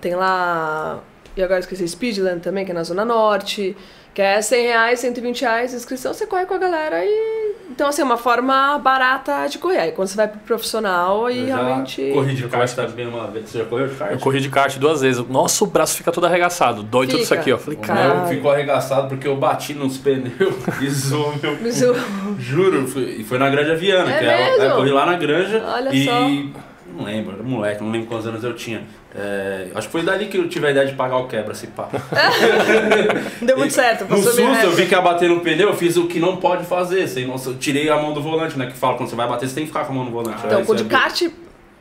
tem 0.00 0.14
lá, 0.14 1.00
e 1.40 1.44
agora 1.44 1.58
eu 1.58 1.60
esqueci, 1.60 1.86
Speedland 1.88 2.40
também, 2.40 2.64
que 2.64 2.70
é 2.70 2.74
na 2.74 2.84
Zona 2.84 3.04
Norte, 3.04 3.76
que 4.14 4.20
é 4.22 4.40
100 4.42 4.66
reais, 4.66 5.00
120 5.00 5.40
reais, 5.42 5.72
inscrição, 5.74 6.12
você 6.12 6.26
corre 6.26 6.46
com 6.46 6.54
a 6.54 6.58
galera 6.58 7.04
e... 7.04 7.40
Então, 7.70 7.88
assim, 7.88 8.02
é 8.02 8.04
uma 8.04 8.16
forma 8.16 8.76
barata 8.78 9.46
de 9.46 9.56
correr. 9.56 9.78
Aí, 9.78 9.92
quando 9.92 10.08
você 10.08 10.16
vai 10.16 10.26
pro 10.26 10.40
profissional, 10.40 11.26
aí 11.26 11.38
Eu 11.42 11.46
já 11.48 11.56
realmente... 11.62 12.10
corri 12.12 12.34
de 12.34 12.48
kart 12.48 12.72
também 12.74 13.06
uma 13.06 13.28
vez. 13.28 13.48
Você 13.48 13.58
já 13.58 13.64
correu 13.64 13.86
de 13.86 13.94
kart? 13.94 14.12
Eu 14.12 14.18
corri 14.18 14.40
de 14.40 14.48
kart 14.50 14.76
duas 14.76 15.00
vezes. 15.00 15.24
Nossa, 15.28 15.62
o 15.62 15.66
braço 15.68 15.96
fica 15.96 16.10
todo 16.10 16.26
arregaçado. 16.26 16.82
Dói 16.82 17.06
tudo 17.06 17.20
isso 17.20 17.28
Fica. 17.28 17.40
aqui, 17.40 17.52
ó. 17.52 17.58
Falei, 17.58 17.78
cara. 17.78 18.14
Meu 18.16 18.26
ficou 18.26 18.50
arregaçado 18.50 19.08
porque 19.08 19.26
eu 19.28 19.36
bati 19.36 19.72
nos 19.74 19.96
pneus 19.98 20.32
e 20.82 20.90
zoou 20.90 21.32
meu 21.40 21.56
eu- 21.70 21.96
Juro, 22.40 22.88
foi- 22.88 23.16
e 23.20 23.24
foi 23.24 23.38
na 23.38 23.48
Granja 23.48 23.76
Viana, 23.76 24.12
É 24.12 24.18
que 24.18 24.24
é, 24.24 24.50
mesmo? 24.50 24.64
eu 24.64 24.76
corri 24.76 24.90
lá 24.90 25.06
na 25.06 25.14
Granja 25.16 25.62
Olha 25.64 25.94
e 25.94 26.04
só. 26.04 26.20
não 26.92 27.04
lembro, 27.04 27.34
era 27.34 27.42
moleque, 27.44 27.82
não 27.84 27.90
lembro 27.92 28.08
quantos 28.08 28.26
anos 28.26 28.42
eu 28.42 28.54
tinha. 28.54 28.82
É, 29.14 29.66
acho 29.74 29.88
que 29.88 29.92
foi 29.92 30.02
dali 30.02 30.26
que 30.26 30.36
eu 30.38 30.48
tive 30.48 30.68
a 30.68 30.70
ideia 30.70 30.86
de 30.86 30.94
pagar 30.94 31.16
o 31.16 31.26
quebra, 31.26 31.52
esse 31.52 31.66
pá. 31.66 31.88
Deu 33.42 33.58
muito 33.58 33.74
certo, 33.74 34.04
No 34.08 34.16
susto, 34.22 34.40
eu 34.40 34.70
vi 34.70 34.86
que 34.86 34.94
ia 34.94 35.00
bater 35.00 35.28
no 35.28 35.40
pneu, 35.40 35.68
eu 35.68 35.76
fiz 35.76 35.96
o 35.96 36.06
que 36.06 36.20
não 36.20 36.36
pode 36.36 36.64
fazer. 36.64 37.08
Sem 37.08 37.26
nossa, 37.26 37.50
eu 37.50 37.58
tirei 37.58 37.88
a 37.90 37.96
mão 37.96 38.12
do 38.12 38.22
volante, 38.22 38.56
né? 38.56 38.66
Que 38.66 38.76
fala, 38.76 38.96
quando 38.96 39.08
você 39.08 39.16
vai 39.16 39.28
bater, 39.28 39.48
você 39.48 39.54
tem 39.56 39.64
que 39.64 39.70
ficar 39.70 39.84
com 39.84 39.92
a 39.92 39.96
mão 39.96 40.04
no 40.04 40.10
volante. 40.12 40.40
Então, 40.44 40.58
Aí 40.58 40.64
com 40.64 40.74
de 40.74 40.82
abriu. 40.82 40.98
kart, 40.98 41.22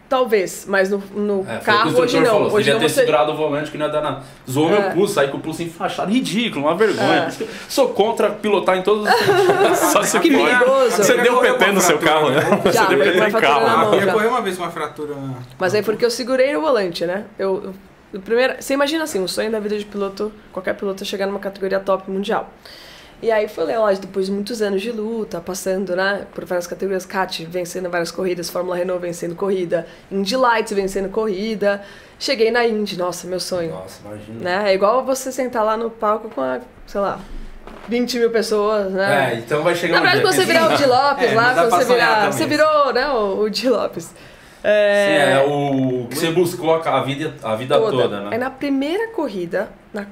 talvez, 0.10 0.66
mas 0.68 0.90
no, 0.90 0.98
no 1.16 1.34
É, 1.36 1.38
o 1.40 1.44
que 1.46 1.56
o 1.58 1.60
carro 1.62 2.00
hoje 2.02 2.20
não. 2.20 2.26
Falou, 2.26 2.48
hoje 2.48 2.56
devia 2.58 2.74
não 2.74 2.80
ter 2.82 2.90
você. 2.90 2.96
segurado 3.02 3.32
o 3.32 3.36
volante 3.38 3.70
que 3.72 3.78
não 3.78 3.86
ia 3.86 3.92
dar 3.92 4.02
nada. 4.02 4.24
Zoou 4.50 4.68
É. 4.74 4.80
meu 4.82 4.92
pulso, 4.92 5.14
saí 5.14 5.28
com 5.28 5.38
o 5.38 5.40
pulso 5.40 5.62
enfaixado. 5.64 6.12
Ridículo, 6.12 6.66
uma 6.66 6.76
vergonha. 6.76 7.28
É. 7.28 7.32
Que 7.32 7.48
Sou 7.70 7.90
contra 7.90 8.30
pilotar 8.32 8.76
em 8.78 8.82
todos 8.82 9.08
os 9.08 9.16
sentidos. 9.20 9.78
Só 9.94 10.04
se 10.04 10.20
Que 10.20 10.32
for. 10.32 10.46
perigoso. 10.46 10.98
Você 10.98 11.18
deu 11.18 11.38
PT 11.40 11.72
no 11.72 11.82
seu 11.82 11.98
carro, 12.00 12.32
né? 12.32 12.42
Já, 12.74 12.86
Você 12.88 12.96
deu 12.96 12.98
foi 12.98 13.12
PT 13.12 13.18
uma 13.20 13.30
em 13.30 13.32
carro. 13.32 13.70
mão. 13.92 13.94
Eu 13.96 14.12
corri 14.14 14.28
uma 14.28 14.42
vez 14.42 14.58
com 14.58 14.64
uma 14.64 14.72
fratura. 14.72 15.14
Mas 15.60 15.76
aí 15.76 15.84
porque 15.84 16.04
eu 16.04 16.10
segurei 16.12 16.52
no 16.54 16.62
volante, 16.62 17.06
né? 17.06 17.26
Eu, 17.38 17.62
eu- 17.66 17.74
o 18.12 18.20
primeiro, 18.20 18.56
você 18.60 18.74
imagina 18.74 19.04
assim, 19.04 19.24
o 19.24 19.28
sonho 19.28 19.52
da 19.52 19.60
vida 19.60 19.78
de 19.78 19.86
piloto, 19.86 20.32
qualquer 20.52 20.74
piloto 20.74 21.04
é 21.04 21.06
chegar 21.06 21.28
numa 21.28 21.38
categoria 21.40 21.80
top 21.80 22.10
mundial. 22.10 22.52
E 23.22 23.32
aí 23.32 23.50
foi 23.50 23.76
lógico, 23.76 24.08
depois 24.08 24.28
de 24.28 24.32
muitos 24.32 24.62
anos 24.62 24.82
de 24.82 24.92
luta, 24.92 25.42
passando, 25.42 25.94
né, 25.96 26.26
por 26.34 26.46
várias 26.46 26.66
categorias, 26.68 27.06
kart 27.06 27.42
vencendo 27.42 27.90
várias 27.90 28.12
corridas, 28.12 28.50
Fórmula 28.50 28.78
Renault 28.78 29.02
vencendo 29.02 29.36
corrida, 29.36 29.86
Indy 30.10 30.38
Lights 30.38 30.72
vencendo 30.74 31.10
corrida. 31.10 31.82
Cheguei 32.18 32.50
na 32.50 32.66
Indy, 32.66 32.98
nossa, 32.98 33.28
meu 33.28 33.40
sonho. 33.40 33.72
Nossa, 33.72 34.00
imagina. 34.06 34.40
Né? 34.40 34.72
É 34.72 34.74
igual 34.74 35.04
você 35.06 35.32
sentar 35.32 35.66
lá 35.66 35.76
no 35.76 35.90
palco 35.90 36.30
com, 36.30 36.42
a, 36.42 36.60
sei 36.88 37.02
lá, 37.02 37.20
20 37.90 38.20
mil 38.20 38.30
pessoas, 38.32 38.92
né? 38.94 39.34
É, 39.34 39.38
então 39.38 39.64
vai 39.64 39.76
chegar 39.76 39.96
Na 39.96 40.00
um 40.00 40.04
verdade, 40.04 40.22
dia 40.22 40.26
quando 40.28 40.36
você 40.36 40.46
virar 40.46 40.74
o 40.74 40.78
Di 40.78 40.86
Lopes 40.86 41.32
É, 41.32 41.36
lá, 41.36 41.54
quando 41.54 41.70
você 41.72 41.94
virar. 41.94 42.32
Você 42.32 42.46
virou, 42.46 42.94
né, 42.94 43.10
o, 43.10 43.42
o 43.42 43.50
Di 43.50 43.70
Lopes. 43.70 44.04
Sim, 44.06 44.14
É, 44.64 45.34
é 45.34 45.46
o 45.46 46.08
que 46.10 46.18
você 46.18 46.32
buscou 46.32 46.74
a 46.74 47.04
vida, 47.04 47.34
a 47.44 47.56
vida 47.56 47.78
toda, 47.80 48.22
né? 48.22 48.30
Aí 48.32 48.38
na 48.38 48.50
primeira 48.50 49.08
corrida, 49.10 49.70
na 49.94 50.06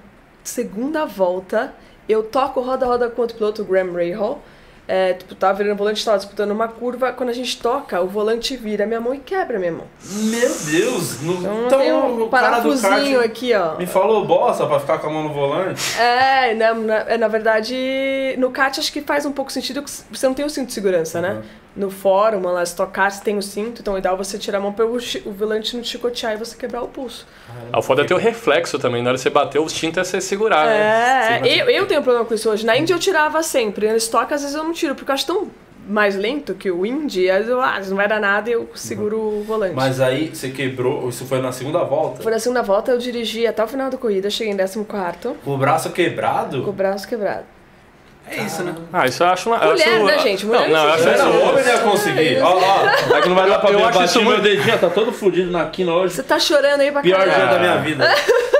segunda 0.44 1.06
volta, 1.06 1.74
eu 2.08 2.24
toco 2.24 2.62
roda-roda 2.62 3.10
com 3.10 3.22
outro 3.22 3.38
piloto, 3.38 3.62
o 3.62 3.66
Graham 3.66 3.94
Rahal. 3.94 4.42
É, 4.90 5.14
tipo, 5.16 5.36
tava 5.36 5.58
virando 5.58 5.74
o 5.74 5.78
volante, 5.78 6.04
tava 6.06 6.18
disputando 6.18 6.52
uma 6.52 6.70
curva. 6.70 7.12
Quando 7.12 7.30
a 7.30 7.34
gente 7.34 7.58
toca, 7.60 8.00
o 8.02 8.08
volante 8.08 8.56
vira 8.56 8.86
a 8.86 8.88
minha 8.88 9.02
mão 9.02 9.14
e 9.14 9.20
quebra 9.20 9.58
a 9.58 9.60
minha 9.60 9.74
mão. 9.74 9.84
Meu 10.02 10.50
Deus! 10.66 11.22
No, 11.22 11.34
Então, 11.34 11.66
então 11.66 11.80
tem 11.80 11.92
um 11.92 12.24
o 12.24 12.30
parafusinho 12.30 13.20
kart 13.20 13.26
aqui, 13.26 13.54
ó. 13.54 13.76
me 13.76 13.86
falou 13.86 14.26
bosta 14.26 14.66
pra 14.66 14.80
ficar 14.80 15.00
com 15.00 15.08
a 15.08 15.10
mão 15.10 15.24
no 15.24 15.34
volante. 15.34 16.00
É, 16.00 16.54
na, 16.54 16.74
na, 16.74 16.96
é, 17.00 17.18
na 17.18 17.28
verdade, 17.28 18.36
no 18.38 18.50
kart 18.50 18.80
acho 18.80 18.94
que 18.94 19.02
faz 19.02 19.26
um 19.26 19.34
pouco 19.34 19.52
sentido 19.52 19.84
que 19.84 19.92
você 20.10 20.26
não 20.26 20.34
tem 20.34 20.46
o 20.46 20.50
cinto 20.50 20.68
de 20.68 20.74
segurança, 20.74 21.20
né? 21.20 21.32
Uhum. 21.34 21.42
No 21.78 21.92
fórum, 21.92 22.42
lá, 22.42 22.64
Stock 22.64 22.92
Car, 22.92 23.12
você 23.12 23.24
tem 23.24 23.38
o 23.38 23.42
cinto, 23.42 23.82
então 23.82 23.96
é 23.96 24.00
ideal 24.00 24.18
você 24.18 24.38
tirar 24.38 24.58
a 24.58 24.62
mão 24.62 24.74
para 24.74 24.84
o, 24.86 24.98
o 24.98 25.32
volante 25.32 25.76
não 25.76 25.84
te 25.84 25.90
chicotear 25.90 26.34
e 26.34 26.38
você 26.38 26.58
quebrar 26.58 26.82
o 26.82 26.88
pulso. 26.88 27.28
Ah, 27.72 27.78
O 27.78 27.82
foda 27.84 28.02
é 28.02 28.06
ter 28.06 28.16
o 28.16 28.18
reflexo 28.18 28.80
também. 28.80 29.04
Na 29.04 29.12
hora 29.12 29.18
que 29.18 29.22
você 29.22 29.30
bater, 29.30 29.60
o 29.60 29.66
instinto 29.66 30.00
é 30.00 30.04
você 30.04 30.20
segurar, 30.20 30.66
né? 30.66 30.76
É, 30.76 31.40
Você- 31.40 31.62
eu, 31.62 31.70
eu 31.70 31.86
tenho 31.86 32.02
problema 32.02 32.26
com 32.26 32.34
isso 32.34 32.50
hoje. 32.50 32.66
Na 32.66 32.76
Indy 32.76 32.92
eu 32.92 32.98
tirava 33.00 33.44
sempre, 33.44 33.88
no 33.90 33.96
Stock 33.98 34.34
às 34.34 34.42
vezes 34.42 34.56
eu 34.56 34.64
não 34.64 34.74
tiro, 34.74 34.96
porque 34.96 35.12
eu 35.12 35.14
acho 35.14 35.28
tão 35.28 35.52
mais 35.88 36.16
lento 36.18 36.54
que 36.56 36.70
o 36.72 36.84
Indy, 36.86 37.30
às 37.30 37.38
vezes 37.38 37.52
eu, 37.52 37.62
ah, 37.62 37.80
não 37.88 37.96
vai 37.96 38.08
dar 38.08 38.20
nada 38.20 38.50
e 38.50 38.54
eu 38.54 38.68
seguro 38.76 39.18
o 39.20 39.44
volante. 39.44 39.76
Mas 39.76 40.02
aí 40.02 40.36
você 40.36 40.50
quebrou, 40.50 41.08
isso 41.08 41.26
foi 41.26 41.40
na 41.40 41.52
segunda 41.52 41.84
volta? 41.84 42.22
Foi 42.24 42.32
na 42.32 42.40
segunda 42.40 42.62
volta, 42.64 42.92
eu 42.92 42.98
dirigi 42.98 43.46
até 43.48 43.64
o 43.64 43.68
final 43.68 43.90
da 43.90 43.98
corrida, 43.98 44.30
cheguei 44.32 44.52
em 44.52 44.58
14 44.58 44.84
quarto, 44.84 45.38
Com 45.46 45.52
o 45.54 45.58
braço 45.58 45.92
quebrado? 45.92 46.64
com 46.64 46.72
o 46.72 46.74
braço 46.74 47.08
quebrado. 47.08 47.46
É 48.30 48.42
isso, 48.44 48.64
né? 48.64 48.76
Ah, 48.92 49.06
isso 49.06 49.24
eu 49.24 49.28
acho... 49.28 49.50
uma- 49.50 49.58
eu 49.64 49.70
Mulher, 49.72 49.88
acho- 49.96 50.04
né, 50.06 50.20
gente? 50.20 50.46
Mulher 50.46 50.70
Não, 50.70 50.78
não, 50.78 50.84
eu 50.88 50.94
acho 50.94 51.04
não 51.06 51.14
isso... 51.14 51.26
homem, 51.50 51.64
não 51.64 51.72
ia 51.72 51.78
conseguir. 51.80 52.40
Ó, 52.44 52.60
ó, 52.60 53.16
é 53.16 53.22
que 53.22 53.30
não 53.30 53.36
vai 53.36 53.50
dar 53.50 53.60
pra 53.60 53.70
Eu. 53.72 53.80
Eu 53.80 53.86
acho 53.88 54.04
isso 54.04 54.20
meu 54.22 54.32
muito- 54.32 54.42
dedinho, 54.42 54.78
tá 54.78 54.90
todo 54.90 55.12
fudido 55.14 55.50
na 55.52 55.66
quina 55.68 55.94
hoje. 55.94 56.14
Você 56.16 56.24
tá 56.24 56.38
chorando 56.40 56.82
aí 56.82 56.92
pra 56.92 57.02
Pior 57.02 57.22
dia 57.24 57.32
caralho. 57.32 57.52
da 57.52 57.60
minha 57.60 57.78
vida. 57.78 58.16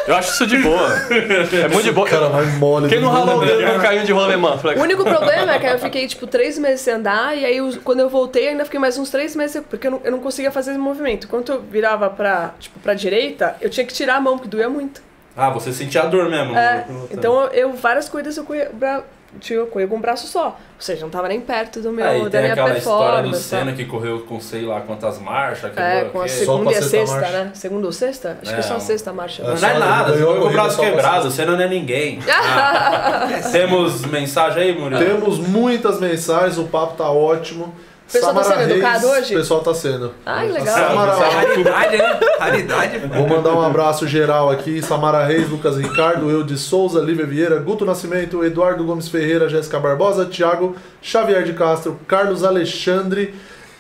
Eu 0.08 0.16
acho 0.16 0.32
isso 0.32 0.48
de 0.48 0.58
boa. 0.60 0.88
É 1.12 1.68
muito 1.68 1.84
de 1.84 1.92
boa. 1.92 2.08
Cara, 2.08 2.30
mais 2.30 2.54
mole. 2.58 2.88
Quem 2.88 3.02
não 3.02 3.10
ralou 3.10 3.40
o 3.42 3.46
dedo 3.46 3.62
não 3.62 3.80
caiu 3.80 4.04
de 4.06 4.12
rolemã? 4.14 4.58
O 4.78 4.82
único 4.82 5.04
problema 5.04 5.56
é 5.56 5.60
que 5.60 5.66
aí 5.66 5.74
eu 5.74 5.80
fiquei, 5.80 6.08
tipo, 6.08 6.26
três 6.28 6.58
meses 6.58 6.80
sem 6.82 6.94
andar, 6.94 7.38
e 7.38 7.44
aí 7.44 7.78
quando 7.84 8.00
eu 8.00 8.10
voltei, 8.10 8.48
ainda 8.48 8.64
fiquei 8.64 8.80
mais 8.80 8.98
uns 8.98 9.10
três 9.10 9.36
meses, 9.36 9.62
porque 9.70 9.88
eu 9.88 9.92
não, 9.92 10.02
eu 10.06 10.12
não 10.14 10.20
conseguia 10.20 10.50
fazer 10.52 10.72
esse 10.72 10.80
movimento. 10.80 11.28
Quando 11.28 11.52
eu 11.52 11.62
virava 11.62 12.10
pra, 12.10 12.52
tipo, 12.58 12.80
pra 12.80 12.94
direita, 12.94 13.58
eu 13.60 13.70
tinha 13.70 13.86
que 13.86 13.94
tirar 13.94 14.16
a 14.16 14.22
mão, 14.22 14.38
porque 14.38 14.48
doía 14.50 14.70
muito. 14.70 15.02
Ah, 15.36 15.50
você 15.50 15.72
sentia 15.74 16.04
a 16.04 16.06
dor 16.06 16.30
mesmo. 16.30 16.58
É, 16.58 16.86
no- 16.90 17.08
então 17.12 17.42
eu, 17.44 17.48
eu- 17.70 17.74
várias 17.74 18.08
corridas 18.10 18.38
eu 18.38 18.46
eu 19.50 19.68
corria 19.68 19.88
com 19.88 19.96
um 19.98 20.02
braço 20.02 20.26
só. 20.28 20.46
Ou 20.48 20.56
seja, 20.80 21.02
não 21.02 21.10
tava 21.10 21.28
nem 21.28 21.42
perto 21.42 21.82
do 21.82 21.92
meu, 21.92 22.06
Aí 22.06 22.24
da 22.24 22.30
tem 22.30 22.42
minha 22.42 22.54
aquela 22.54 22.78
história 22.78 23.24
do 23.24 23.32
tá? 23.32 23.38
Senna 23.38 23.74
que 23.74 23.86
correu 23.86 24.22
com 24.22 24.40
sei 24.40 24.64
lá 24.64 24.82
quantas 24.82 25.20
marchas. 25.20 25.72
É, 25.76 25.96
quebrou 25.96 26.12
com 26.12 26.22
a 26.22 26.28
segunda 26.28 26.72
e 26.72 26.76
a 26.76 26.82
sexta 26.82 27.16
marcha. 27.20 27.32
né? 27.44 27.52
Segunda 27.54 27.86
ou 27.88 27.92
sexta? 27.94 28.38
Acho 28.42 28.52
que 28.52 28.56
É, 28.58 28.60
é 28.60 28.62
só 28.62 28.76
a 28.76 28.80
sexta 28.80 29.12
marcha. 29.14 29.44
É, 29.44 29.46
Não 29.46 29.54
é 29.70 29.80
nada, 29.80 30.14
você 30.14 30.24
foi 30.24 30.40
com 30.40 30.46
o 30.48 30.52
braço 30.52 30.80
quebrado, 30.80 31.32
você 31.32 31.46
não 31.46 31.60
é 31.60 31.68
ninguém. 31.68 32.20
Ah, 32.30 33.28
temos 33.52 34.06
mensagem 34.06 34.64
aí, 34.64 34.80
Murilo? 34.80 35.04
Temos 35.04 35.38
muitas 35.40 36.00
mensagens, 36.00 36.58
o 36.58 36.66
papo 36.66 36.96
tá 36.96 37.10
ótimo. 37.10 37.74
O 38.08 38.12
pessoal 38.12 38.34
tá 38.34 38.44
Samara 38.44 38.62
sendo 38.62 38.70
Reis, 38.70 38.84
educado 38.84 39.08
hoje? 39.08 39.36
O 39.36 39.38
pessoal 39.38 39.60
tá 39.60 39.74
sendo. 39.74 40.14
Ai, 40.26 40.50
legal. 40.50 40.78
Samara, 40.78 41.12
Raridade, 41.14 41.98
né? 41.98 42.20
Raridade. 42.40 42.98
Vou 43.00 43.28
mandar 43.28 43.54
um 43.54 43.62
abraço 43.62 44.08
geral 44.08 44.50
aqui. 44.50 44.82
Samara 44.82 45.26
Reis, 45.26 45.50
Lucas 45.50 45.76
Ricardo, 45.76 46.30
eu 46.32 46.42
de 46.42 46.58
Souza, 46.58 47.02
Lívia 47.02 47.26
Vieira, 47.26 47.60
Guto 47.60 47.84
Nascimento, 47.84 48.46
Eduardo 48.46 48.86
Gomes 48.86 49.10
Ferreira, 49.10 49.50
Jéssica 49.50 49.78
Barbosa, 49.78 50.26
Thiago 50.26 50.78
Xavier 51.02 51.44
de 51.44 51.52
Castro, 51.52 52.00
Carlos 52.08 52.46
Alexandre 52.46 53.36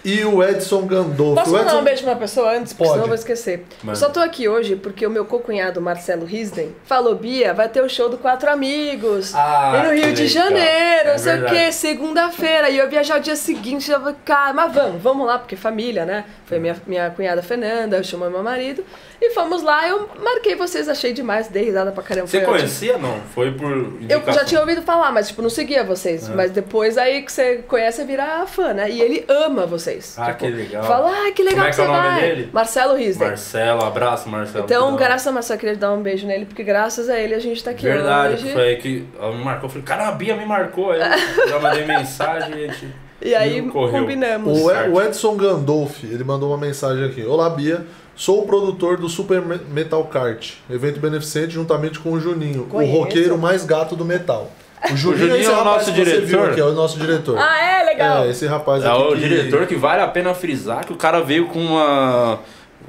e 0.09 0.23
o 0.25 0.43
Edson 0.43 0.85
Gandolfo. 0.85 1.35
Posso 1.35 1.49
O 1.49 1.53
mandar 1.53 1.65
Edson- 1.67 1.79
um 1.79 1.83
beijo 1.83 2.03
pra 2.03 2.11
uma 2.13 2.17
pessoa 2.19 2.51
antes? 2.57 2.73
Porque 2.73 2.83
Pode. 2.83 2.91
senão 2.91 3.03
eu 3.03 3.07
vou 3.07 3.15
esquecer. 3.15 3.65
Eu 3.85 3.95
só 3.95 4.09
tô 4.09 4.19
aqui 4.19 4.47
hoje 4.47 4.75
porque 4.75 5.05
o 5.05 5.09
meu 5.09 5.25
co-cunhado, 5.25 5.81
Marcelo 5.81 6.25
Risden, 6.25 6.75
falou: 6.85 7.15
Bia, 7.15 7.53
vai 7.53 7.67
ter 7.69 7.81
o 7.81 7.89
show 7.89 8.09
do 8.09 8.17
Quatro 8.17 8.49
Amigos. 8.49 9.33
Ah, 9.35 9.81
e 9.83 9.87
no 9.87 9.93
Rio 9.93 10.13
de. 10.13 10.27
Janeiro, 10.27 11.09
É 11.09 11.11
não 11.11 11.17
sei 11.17 11.33
o 11.33 11.39
verdade. 11.41 11.55
que, 11.65 11.71
segunda-feira. 11.71 12.69
E 12.69 12.77
eu 12.77 12.85
ia 12.85 12.89
viajar 12.89 13.17
o 13.17 13.21
dia 13.21 13.35
seguinte, 13.35 13.89
eu 13.91 13.99
falei, 13.99 14.15
cara, 14.23 14.53
mas 14.53 14.73
vamos, 14.73 15.01
vamos 15.01 15.27
lá, 15.27 15.37
porque 15.39 15.55
família, 15.55 16.05
né? 16.05 16.25
Foi 16.45 16.59
minha, 16.59 16.75
minha 16.87 17.09
cunhada 17.09 17.41
Fernanda, 17.41 17.97
eu 17.97 18.03
chamei 18.03 18.29
meu 18.29 18.43
marido. 18.43 18.83
E 19.19 19.31
fomos 19.31 19.63
lá, 19.63 19.87
eu 19.87 20.07
marquei 20.21 20.55
vocês, 20.55 20.87
achei 20.87 21.11
demais, 21.11 21.47
dei 21.47 21.63
risada 21.65 21.91
pra 21.91 22.03
caramba. 22.03 22.27
Você 22.27 22.37
ótimo. 22.37 22.53
conhecia, 22.53 22.97
não? 22.99 23.19
Foi 23.33 23.51
por 23.51 23.71
Eu 23.71 23.85
indicação? 23.99 24.33
já 24.33 24.45
tinha 24.45 24.61
ouvido 24.61 24.83
falar, 24.83 25.11
mas 25.11 25.27
tipo, 25.29 25.41
não 25.41 25.49
seguia 25.49 25.83
vocês. 25.83 26.29
Mas 26.29 26.51
depois 26.51 26.99
aí 26.99 27.23
que 27.23 27.31
você 27.31 27.55
conhece, 27.67 28.03
vira 28.03 28.45
fã, 28.45 28.73
né? 28.73 28.91
E 28.91 29.01
ele 29.01 29.25
ama 29.27 29.65
vocês. 29.65 30.15
Ah, 30.19 30.27
Tipo, 30.27 30.37
que 30.45 30.49
legal. 30.51 30.83
Fala, 30.83 31.09
ah, 31.09 31.31
que 31.31 31.41
legal 31.41 31.57
Como 31.57 31.67
é 31.67 31.69
que 31.71 31.75
que 31.75 31.81
é 31.81 31.85
você 31.85 31.89
o 31.89 31.93
nome 31.93 32.07
vai. 32.09 32.21
dele? 32.21 32.49
Marcelo 32.53 32.95
Risden. 32.95 33.27
Marcelo, 33.27 33.83
abraço, 33.85 34.29
Marcelo. 34.29 34.65
Então, 34.65 34.95
graças 34.95 35.25
a 35.27 35.31
Marcelo, 35.31 35.55
eu 35.55 35.59
queria 35.61 35.75
dar 35.77 35.93
um 35.93 36.01
beijo 36.03 36.27
nele, 36.27 36.45
porque 36.45 36.63
graças 36.63 37.09
a 37.09 37.17
ele 37.19 37.33
a 37.33 37.39
gente 37.39 37.63
tá 37.63 37.71
aqui 37.71 37.83
Verdade, 37.85 38.35
hoje. 38.35 38.53
foi 38.53 38.61
aí 38.67 38.75
que 38.77 39.03
ela 39.19 39.35
me 39.35 39.43
marcou. 39.43 39.65
Eu 39.65 39.69
falei, 39.69 39.83
cara, 39.83 40.07
a 40.09 40.11
Bia 40.11 40.35
me 40.35 40.45
marcou. 40.45 40.91
Aí 40.91 40.99
eu 41.01 41.49
já 41.49 41.59
mandei 41.59 41.85
mensagem 41.85 42.51
e 42.51 42.65
a 42.65 42.67
gente. 42.67 42.87
E 43.19 43.33
aí 43.33 43.63
combinamos. 43.69 44.59
O, 44.61 44.67
o 44.67 45.01
Edson 45.01 45.35
Gandolf, 45.35 46.03
ele 46.03 46.23
mandou 46.23 46.49
uma 46.49 46.57
mensagem 46.57 47.03
aqui. 47.03 47.25
Olá, 47.25 47.49
Bia. 47.49 47.83
Sou 48.17 48.43
o 48.43 48.47
produtor 48.47 48.97
do 48.97 49.07
Super 49.07 49.41
Me- 49.41 49.59
Metal 49.69 50.03
Kart, 50.05 50.53
evento 50.69 50.99
beneficente 50.99 51.51
juntamente 51.53 51.99
com 51.99 52.11
o 52.11 52.19
Juninho, 52.19 52.65
Conheço. 52.65 52.91
o 52.93 52.99
roqueiro 52.99 53.37
mais 53.37 53.63
gato 53.63 53.95
do 53.95 54.03
metal. 54.03 54.51
O 54.91 54.97
Juninho, 54.97 55.19
Juninho 55.27 55.37
esse 55.39 55.49
é 55.49 55.51
o 55.51 55.55
rapaz 55.55 55.75
nosso 55.87 55.93
que 55.93 55.97
você 55.99 56.05
diretor? 56.05 56.27
Viu 56.27 56.43
aqui, 56.51 56.59
é 56.59 56.63
o 56.65 56.71
nosso 56.73 56.99
diretor. 56.99 57.37
Ah, 57.37 57.57
é? 57.61 57.83
Legal. 57.85 58.23
É, 58.23 58.29
esse 58.29 58.45
rapaz 58.47 58.83
É 58.83 58.87
aqui. 58.89 59.01
o 59.01 59.07
que- 59.09 59.15
diretor 59.17 59.65
que 59.67 59.75
vale 59.75 60.01
a 60.01 60.07
pena 60.07 60.33
frisar 60.33 60.83
que 60.85 60.93
o 60.93 60.95
cara 60.97 61.21
veio 61.21 61.47
com 61.47 61.59
uma. 61.59 62.39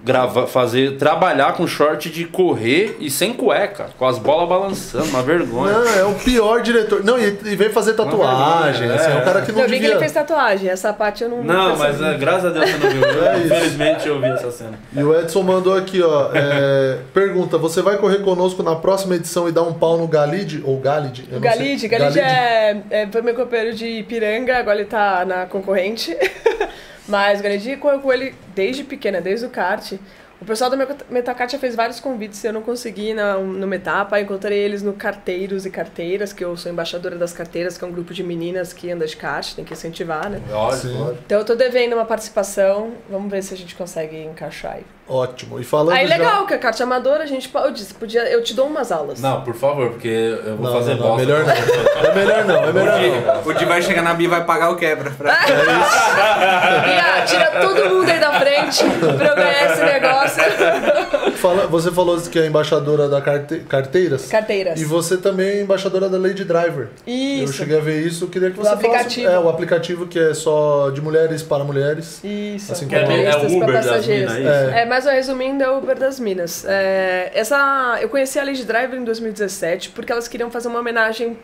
Gravar, 0.03 0.47
fazer, 0.47 0.97
trabalhar 0.97 1.55
com 1.55 1.67
short 1.67 2.11
de 2.11 2.25
correr 2.25 2.97
e 3.01 3.11
sem 3.11 3.33
cueca, 3.33 3.87
com 3.99 4.07
as 4.07 4.19
bolas 4.19 4.49
balançando, 4.49 5.05
uma 5.07 5.23
vergonha. 5.23 5.73
Não, 5.73 5.95
é 5.95 6.05
o 6.05 6.15
pior 6.15 6.63
diretor. 6.63 7.05
Não, 7.05 7.19
e, 7.19 7.27
e 7.27 7.57
vem 7.57 7.71
fazer 7.71 7.95
tatuagem. 7.95 8.89
vergonha, 8.89 9.01
assim, 9.01 9.11
é 9.11 9.15
é. 9.15 9.21
um 9.21 9.25
cara 9.25 9.43
que 9.43 9.53
não 9.53 9.61
Eu 9.61 9.67
vi 9.67 9.75
que 9.75 9.81
devia. 9.81 9.91
ele 9.91 9.99
fez 9.99 10.13
tatuagem, 10.13 10.71
essa 10.71 10.93
parte 10.93 11.25
eu 11.25 11.31
não 11.31 11.43
Não, 11.43 11.77
mas 11.77 12.01
é, 12.01 12.15
graças 12.17 12.47
a 12.47 12.51
Deus 12.51 12.71
você 12.71 12.79
não 12.79 12.91
viu. 12.91 13.09
É. 13.19 13.39
Infelizmente 13.39 14.09
eu 14.09 14.21
vi 14.21 14.27
essa 14.27 14.51
cena. 14.51 14.79
E 14.95 15.03
o 15.03 15.19
Edson 15.19 15.43
mandou 15.43 15.77
aqui, 15.77 16.03
ó. 16.03 16.31
é, 16.33 16.99
pergunta: 17.13 17.59
você 17.59 17.83
vai 17.83 17.97
correr 17.97 18.19
conosco 18.19 18.63
na 18.63 18.77
próxima 18.77 19.17
edição 19.17 19.49
e 19.49 19.53
dar 19.53 19.63
um 19.63 19.73
pau 19.73 19.97
no 19.97 20.07
Galide? 20.07 20.63
Ou 20.65 20.79
Galide? 20.79 21.25
Eu 21.31 21.41
sei. 21.41 21.41
Galide, 21.41 21.89
Galide 21.89 22.21
é, 22.21 22.83
é, 22.91 23.07
foi 23.11 23.23
meu 23.23 23.35
companheiro 23.35 23.75
de 23.75 23.87
Ipiranga, 23.87 24.59
agora 24.59 24.79
ele 24.79 24.89
tá 24.89 25.25
na 25.25 25.47
concorrente. 25.47 26.17
Mas 27.09 27.41
o 27.41 27.43
com 28.01 28.13
ele 28.13 28.35
desde 28.55 28.85
pequena, 28.85 29.21
desde 29.21 29.47
o 29.47 29.51
kart. 29.51 29.93
O 30.41 30.45
pessoal 30.45 30.71
da 30.71 30.77
Meta- 30.77 31.05
Metacart 31.11 31.51
já 31.51 31.59
fez 31.59 31.75
vários 31.75 31.99
convites, 31.99 32.45
eu 32.45 32.53
não 32.53 32.63
consegui 32.63 33.11
ir 33.11 33.15
na, 33.15 33.37
no 33.39 33.67
Metapa. 33.67 34.21
Encontrei 34.21 34.57
eles 34.61 34.83
no 34.85 34.93
Carteiros 34.93 35.67
e 35.67 35.71
Carteiras, 35.71 36.33
que 36.33 36.45
eu 36.45 36.57
sou 36.57 36.71
embaixadora 36.71 37.17
das 37.17 37.33
carteiras, 37.33 37.77
que 37.77 37.85
é 37.85 37.89
um 37.89 37.91
grupo 37.91 38.15
de 38.15 38.23
meninas 38.23 38.73
que 38.73 38.89
anda 38.89 39.05
de 39.05 39.17
kart, 39.17 39.53
tem 39.55 39.65
que 39.65 39.73
incentivar, 39.73 40.31
né? 40.31 40.41
Lógico. 40.49 41.17
Então 41.27 41.41
eu 41.41 41.45
tô 41.45 41.57
devendo 41.57 41.95
uma 41.95 42.05
participação, 42.05 42.93
vamos 43.11 43.29
ver 43.31 43.43
se 43.43 43.53
a 43.53 43.57
gente 43.57 43.75
consegue 43.75 44.17
encaixar 44.23 44.75
aí. 44.75 44.85
Ótimo. 45.09 45.59
E 45.59 45.65
falando 45.65 45.97
Aí 45.97 46.07
já- 46.07 46.17
legal, 46.17 46.47
que 46.47 46.53
a 46.55 46.59
kart 46.59 46.79
amadora, 46.81 47.23
a 47.25 47.27
gente 47.27 47.49
pode, 47.49 47.67
eu 47.67 47.73
disse, 47.73 47.95
podia, 47.95 48.29
eu 48.31 48.43
te 48.43 48.53
dou 48.55 48.67
umas 48.67 48.93
aulas. 48.93 49.21
Não, 49.21 49.41
por 49.43 49.55
favor, 49.55 49.91
porque 49.91 50.09
eu 50.09 50.57
vou 50.57 50.67
Não, 50.67 50.73
fazer 50.79 50.95
não, 50.95 51.01
não, 51.01 51.07
bosta. 51.17 51.27
melhor 51.27 51.45
não. 51.47 52.09
É 52.11 52.15
melhor 52.15 52.45
não, 52.45 52.65
é 52.65 52.73
melhor 52.73 52.99
não. 53.01 53.43
O 53.51 53.55
Di 53.55 53.65
vai 53.65 53.81
chegar 53.83 54.03
na 54.03 54.13
Bia 54.15 54.27
e 54.27 54.31
vai 54.31 54.45
pagar 54.45 54.71
o 54.71 54.77
quebra. 54.77 55.11
Pra... 55.11 55.35
Bia, 56.85 57.25
tira 57.27 57.47
todo 57.61 57.89
mundo 57.95 58.11
aí 58.11 58.19
da 58.21 58.33
frente 58.39 58.85
pra 59.17 59.27
eu 59.29 59.37
ganhar 59.37 59.73
esse 59.73 59.85
negócio. 59.85 60.43
Fala- 61.37 61.67
você 61.67 61.91
falou 61.91 62.21
que 62.21 62.39
é 62.39 62.47
embaixadora 62.47 63.09
da 63.09 63.21
carte- 63.21 63.61
carteiras. 63.61 64.27
Carteiras. 64.27 64.81
E 64.81 64.85
você 64.85 65.17
também 65.17 65.49
é 65.49 65.63
embaixadora 65.63 66.09
da 66.09 66.19
Lady 66.19 66.45
Driver. 66.45 66.89
Eu 67.07 67.15
Isso. 67.15 67.53
cheguei 67.55 67.79
a 67.79 67.81
ver 67.81 68.01
isso, 68.07 68.25
eu 68.25 68.29
queria 68.29 68.51
que 68.51 68.59
você 68.59 68.69
aplicativo. 68.69 69.27
falasse. 69.27 69.43
É, 69.43 69.47
o 69.47 69.49
aplicativo 69.49 70.07
que 70.07 70.19
é 70.19 70.35
só 70.35 70.91
de 70.91 71.01
mulheres 71.01 71.43
para 71.43 71.65
mulheres. 71.65 72.21
Isso. 72.25 72.73
Assim 72.73 72.89
Que 72.89 72.97
é, 72.97 73.01
como- 73.03 73.13
é 73.17 73.37
o 73.37 73.57
Uber 73.63 73.83
das 73.85 74.07
minas, 74.07 74.35
é 74.35 74.41
isso? 74.41 74.49
É. 74.75 74.83
É, 74.83 74.87
mas 74.99 75.05
resumindo, 75.07 75.63
é 75.63 75.71
o 75.71 75.79
Uber 75.79 75.97
das 75.97 76.19
Minas. 76.19 76.65
É, 76.65 77.31
essa, 77.33 77.99
eu 78.01 78.09
conheci 78.09 78.37
a 78.37 78.43
Lady 78.45 78.65
Driver 78.65 78.99
em 78.99 79.05
2017 79.05 79.91
porque 79.91 80.11
elas 80.11 80.27
queriam 80.27 80.51
fazer 80.51 80.67
uma 80.67 80.81
homenagem 80.81 81.39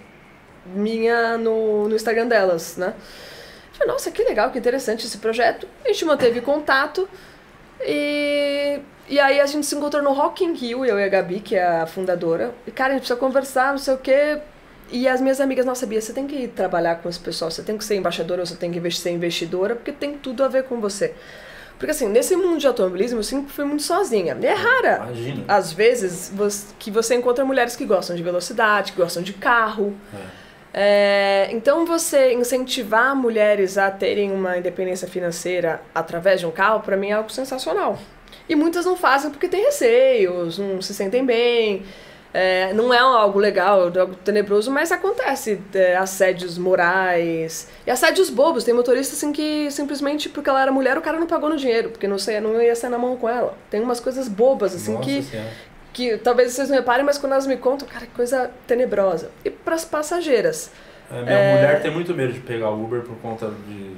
minha 0.66 1.38
no, 1.38 1.88
no 1.88 1.94
Instagram 1.94 2.26
delas, 2.26 2.76
né? 2.76 2.94
Eu 2.96 3.78
Falei, 3.78 3.92
nossa, 3.92 4.10
que 4.10 4.24
legal, 4.24 4.50
que 4.50 4.58
interessante 4.58 5.06
esse 5.06 5.18
projeto. 5.18 5.68
A 5.84 5.88
gente 5.88 6.04
manteve 6.04 6.40
contato 6.40 7.08
e, 7.80 8.80
e 9.08 9.20
aí 9.20 9.40
a 9.40 9.46
gente 9.46 9.66
se 9.66 9.76
encontrou 9.76 10.02
no 10.02 10.12
Rock 10.12 10.44
in 10.44 10.54
Rio, 10.54 10.84
eu 10.84 10.98
e 10.98 11.04
a 11.04 11.08
Gabi, 11.08 11.38
que 11.38 11.54
é 11.54 11.64
a 11.64 11.86
fundadora. 11.86 12.52
E, 12.66 12.72
cara, 12.72 12.90
a 12.90 12.92
gente 12.94 13.02
precisa 13.02 13.20
conversar, 13.20 13.70
não 13.70 13.78
sei 13.78 13.94
o 13.94 13.98
quê. 13.98 14.40
E 14.90 15.06
as 15.06 15.20
minhas 15.20 15.40
amigas, 15.40 15.64
nossa, 15.64 15.86
Bia, 15.86 16.00
você 16.00 16.12
tem 16.12 16.26
que 16.26 16.48
trabalhar 16.48 16.96
com 16.96 17.08
esse 17.08 17.20
pessoal, 17.20 17.52
você 17.52 17.62
tem 17.62 17.78
que 17.78 17.84
ser 17.84 17.94
embaixadora, 17.94 18.44
você 18.44 18.56
tem 18.56 18.72
que 18.72 18.90
ser 18.90 19.10
investidora, 19.10 19.76
porque 19.76 19.92
tem 19.92 20.14
tudo 20.18 20.42
a 20.42 20.48
ver 20.48 20.64
com 20.64 20.80
você. 20.80 21.14
Porque 21.78 21.90
assim, 21.90 22.08
nesse 22.08 22.34
mundo 22.36 22.58
de 22.58 22.66
automobilismo, 22.66 23.18
eu 23.18 23.22
sempre 23.24 23.52
fui 23.52 23.64
muito 23.64 23.82
sozinha. 23.82 24.36
E 24.40 24.46
é 24.46 24.52
rara, 24.54 24.96
Imagina. 25.06 25.44
às 25.48 25.72
vezes, 25.72 26.32
você- 26.34 26.66
que 26.78 26.90
você 26.90 27.14
encontra 27.14 27.44
mulheres 27.44 27.74
que 27.76 27.84
gostam 27.84 28.14
de 28.16 28.22
velocidade, 28.22 28.92
que 28.92 28.98
gostam 29.00 29.22
de 29.22 29.32
carro. 29.32 29.94
É, 30.72 31.48
então, 31.52 31.84
você 31.86 32.32
incentivar 32.32 33.14
mulheres 33.14 33.78
a 33.78 33.90
terem 33.90 34.32
uma 34.32 34.58
independência 34.58 35.06
financeira 35.06 35.80
através 35.94 36.40
de 36.40 36.46
um 36.46 36.50
carro, 36.50 36.80
pra 36.80 36.96
mim 36.96 37.10
é 37.10 37.12
algo 37.12 37.30
sensacional. 37.30 37.98
E 38.48 38.56
muitas 38.56 38.84
não 38.84 38.96
fazem 38.96 39.30
porque 39.30 39.46
têm 39.48 39.64
receios, 39.64 40.58
não 40.58 40.82
se 40.82 40.92
sentem 40.92 41.24
bem. 41.24 41.84
É, 42.36 42.72
não 42.74 42.92
é 42.92 42.98
algo 42.98 43.38
legal, 43.38 43.92
é 43.94 44.00
algo 44.00 44.16
tenebroso, 44.16 44.68
mas 44.68 44.90
acontece. 44.90 45.60
é, 45.72 45.94
assédios 45.96 46.58
morais. 46.58 47.68
E 47.86 47.90
assédios 47.92 48.28
bobos. 48.28 48.64
Tem 48.64 48.74
motorista 48.74 49.14
assim 49.14 49.32
que 49.32 49.70
simplesmente 49.70 50.28
porque 50.28 50.50
ela 50.50 50.60
era 50.60 50.72
mulher, 50.72 50.98
o 50.98 51.00
cara 51.00 51.20
não 51.20 51.28
pagou 51.28 51.48
no 51.48 51.56
dinheiro, 51.56 51.90
porque 51.90 52.08
não, 52.08 52.18
sei, 52.18 52.40
não 52.40 52.60
ia 52.60 52.74
sair 52.74 52.90
na 52.90 52.98
mão 52.98 53.16
com 53.16 53.28
ela. 53.28 53.56
Tem 53.70 53.80
umas 53.80 54.00
coisas 54.00 54.26
bobas, 54.26 54.74
assim, 54.74 54.94
Nossa 54.94 55.04
que 55.08 55.22
Senhora. 55.22 55.48
que 55.92 56.16
talvez 56.18 56.52
vocês 56.52 56.68
não 56.68 56.76
reparem, 56.76 57.06
mas 57.06 57.18
quando 57.18 57.32
elas 57.32 57.46
me 57.46 57.56
contam, 57.56 57.86
cara, 57.86 58.04
que 58.04 58.12
coisa 58.12 58.50
tenebrosa. 58.66 59.30
E 59.44 59.50
pras 59.50 59.84
passageiras. 59.84 60.72
É, 61.08 61.22
minha 61.22 61.54
mulher 61.56 61.82
tem 61.82 61.92
muito 61.92 62.12
medo 62.14 62.32
de 62.32 62.40
pegar 62.40 62.70
o 62.70 62.82
Uber 62.82 63.02
por 63.02 63.16
conta 63.18 63.52
de 63.68 63.94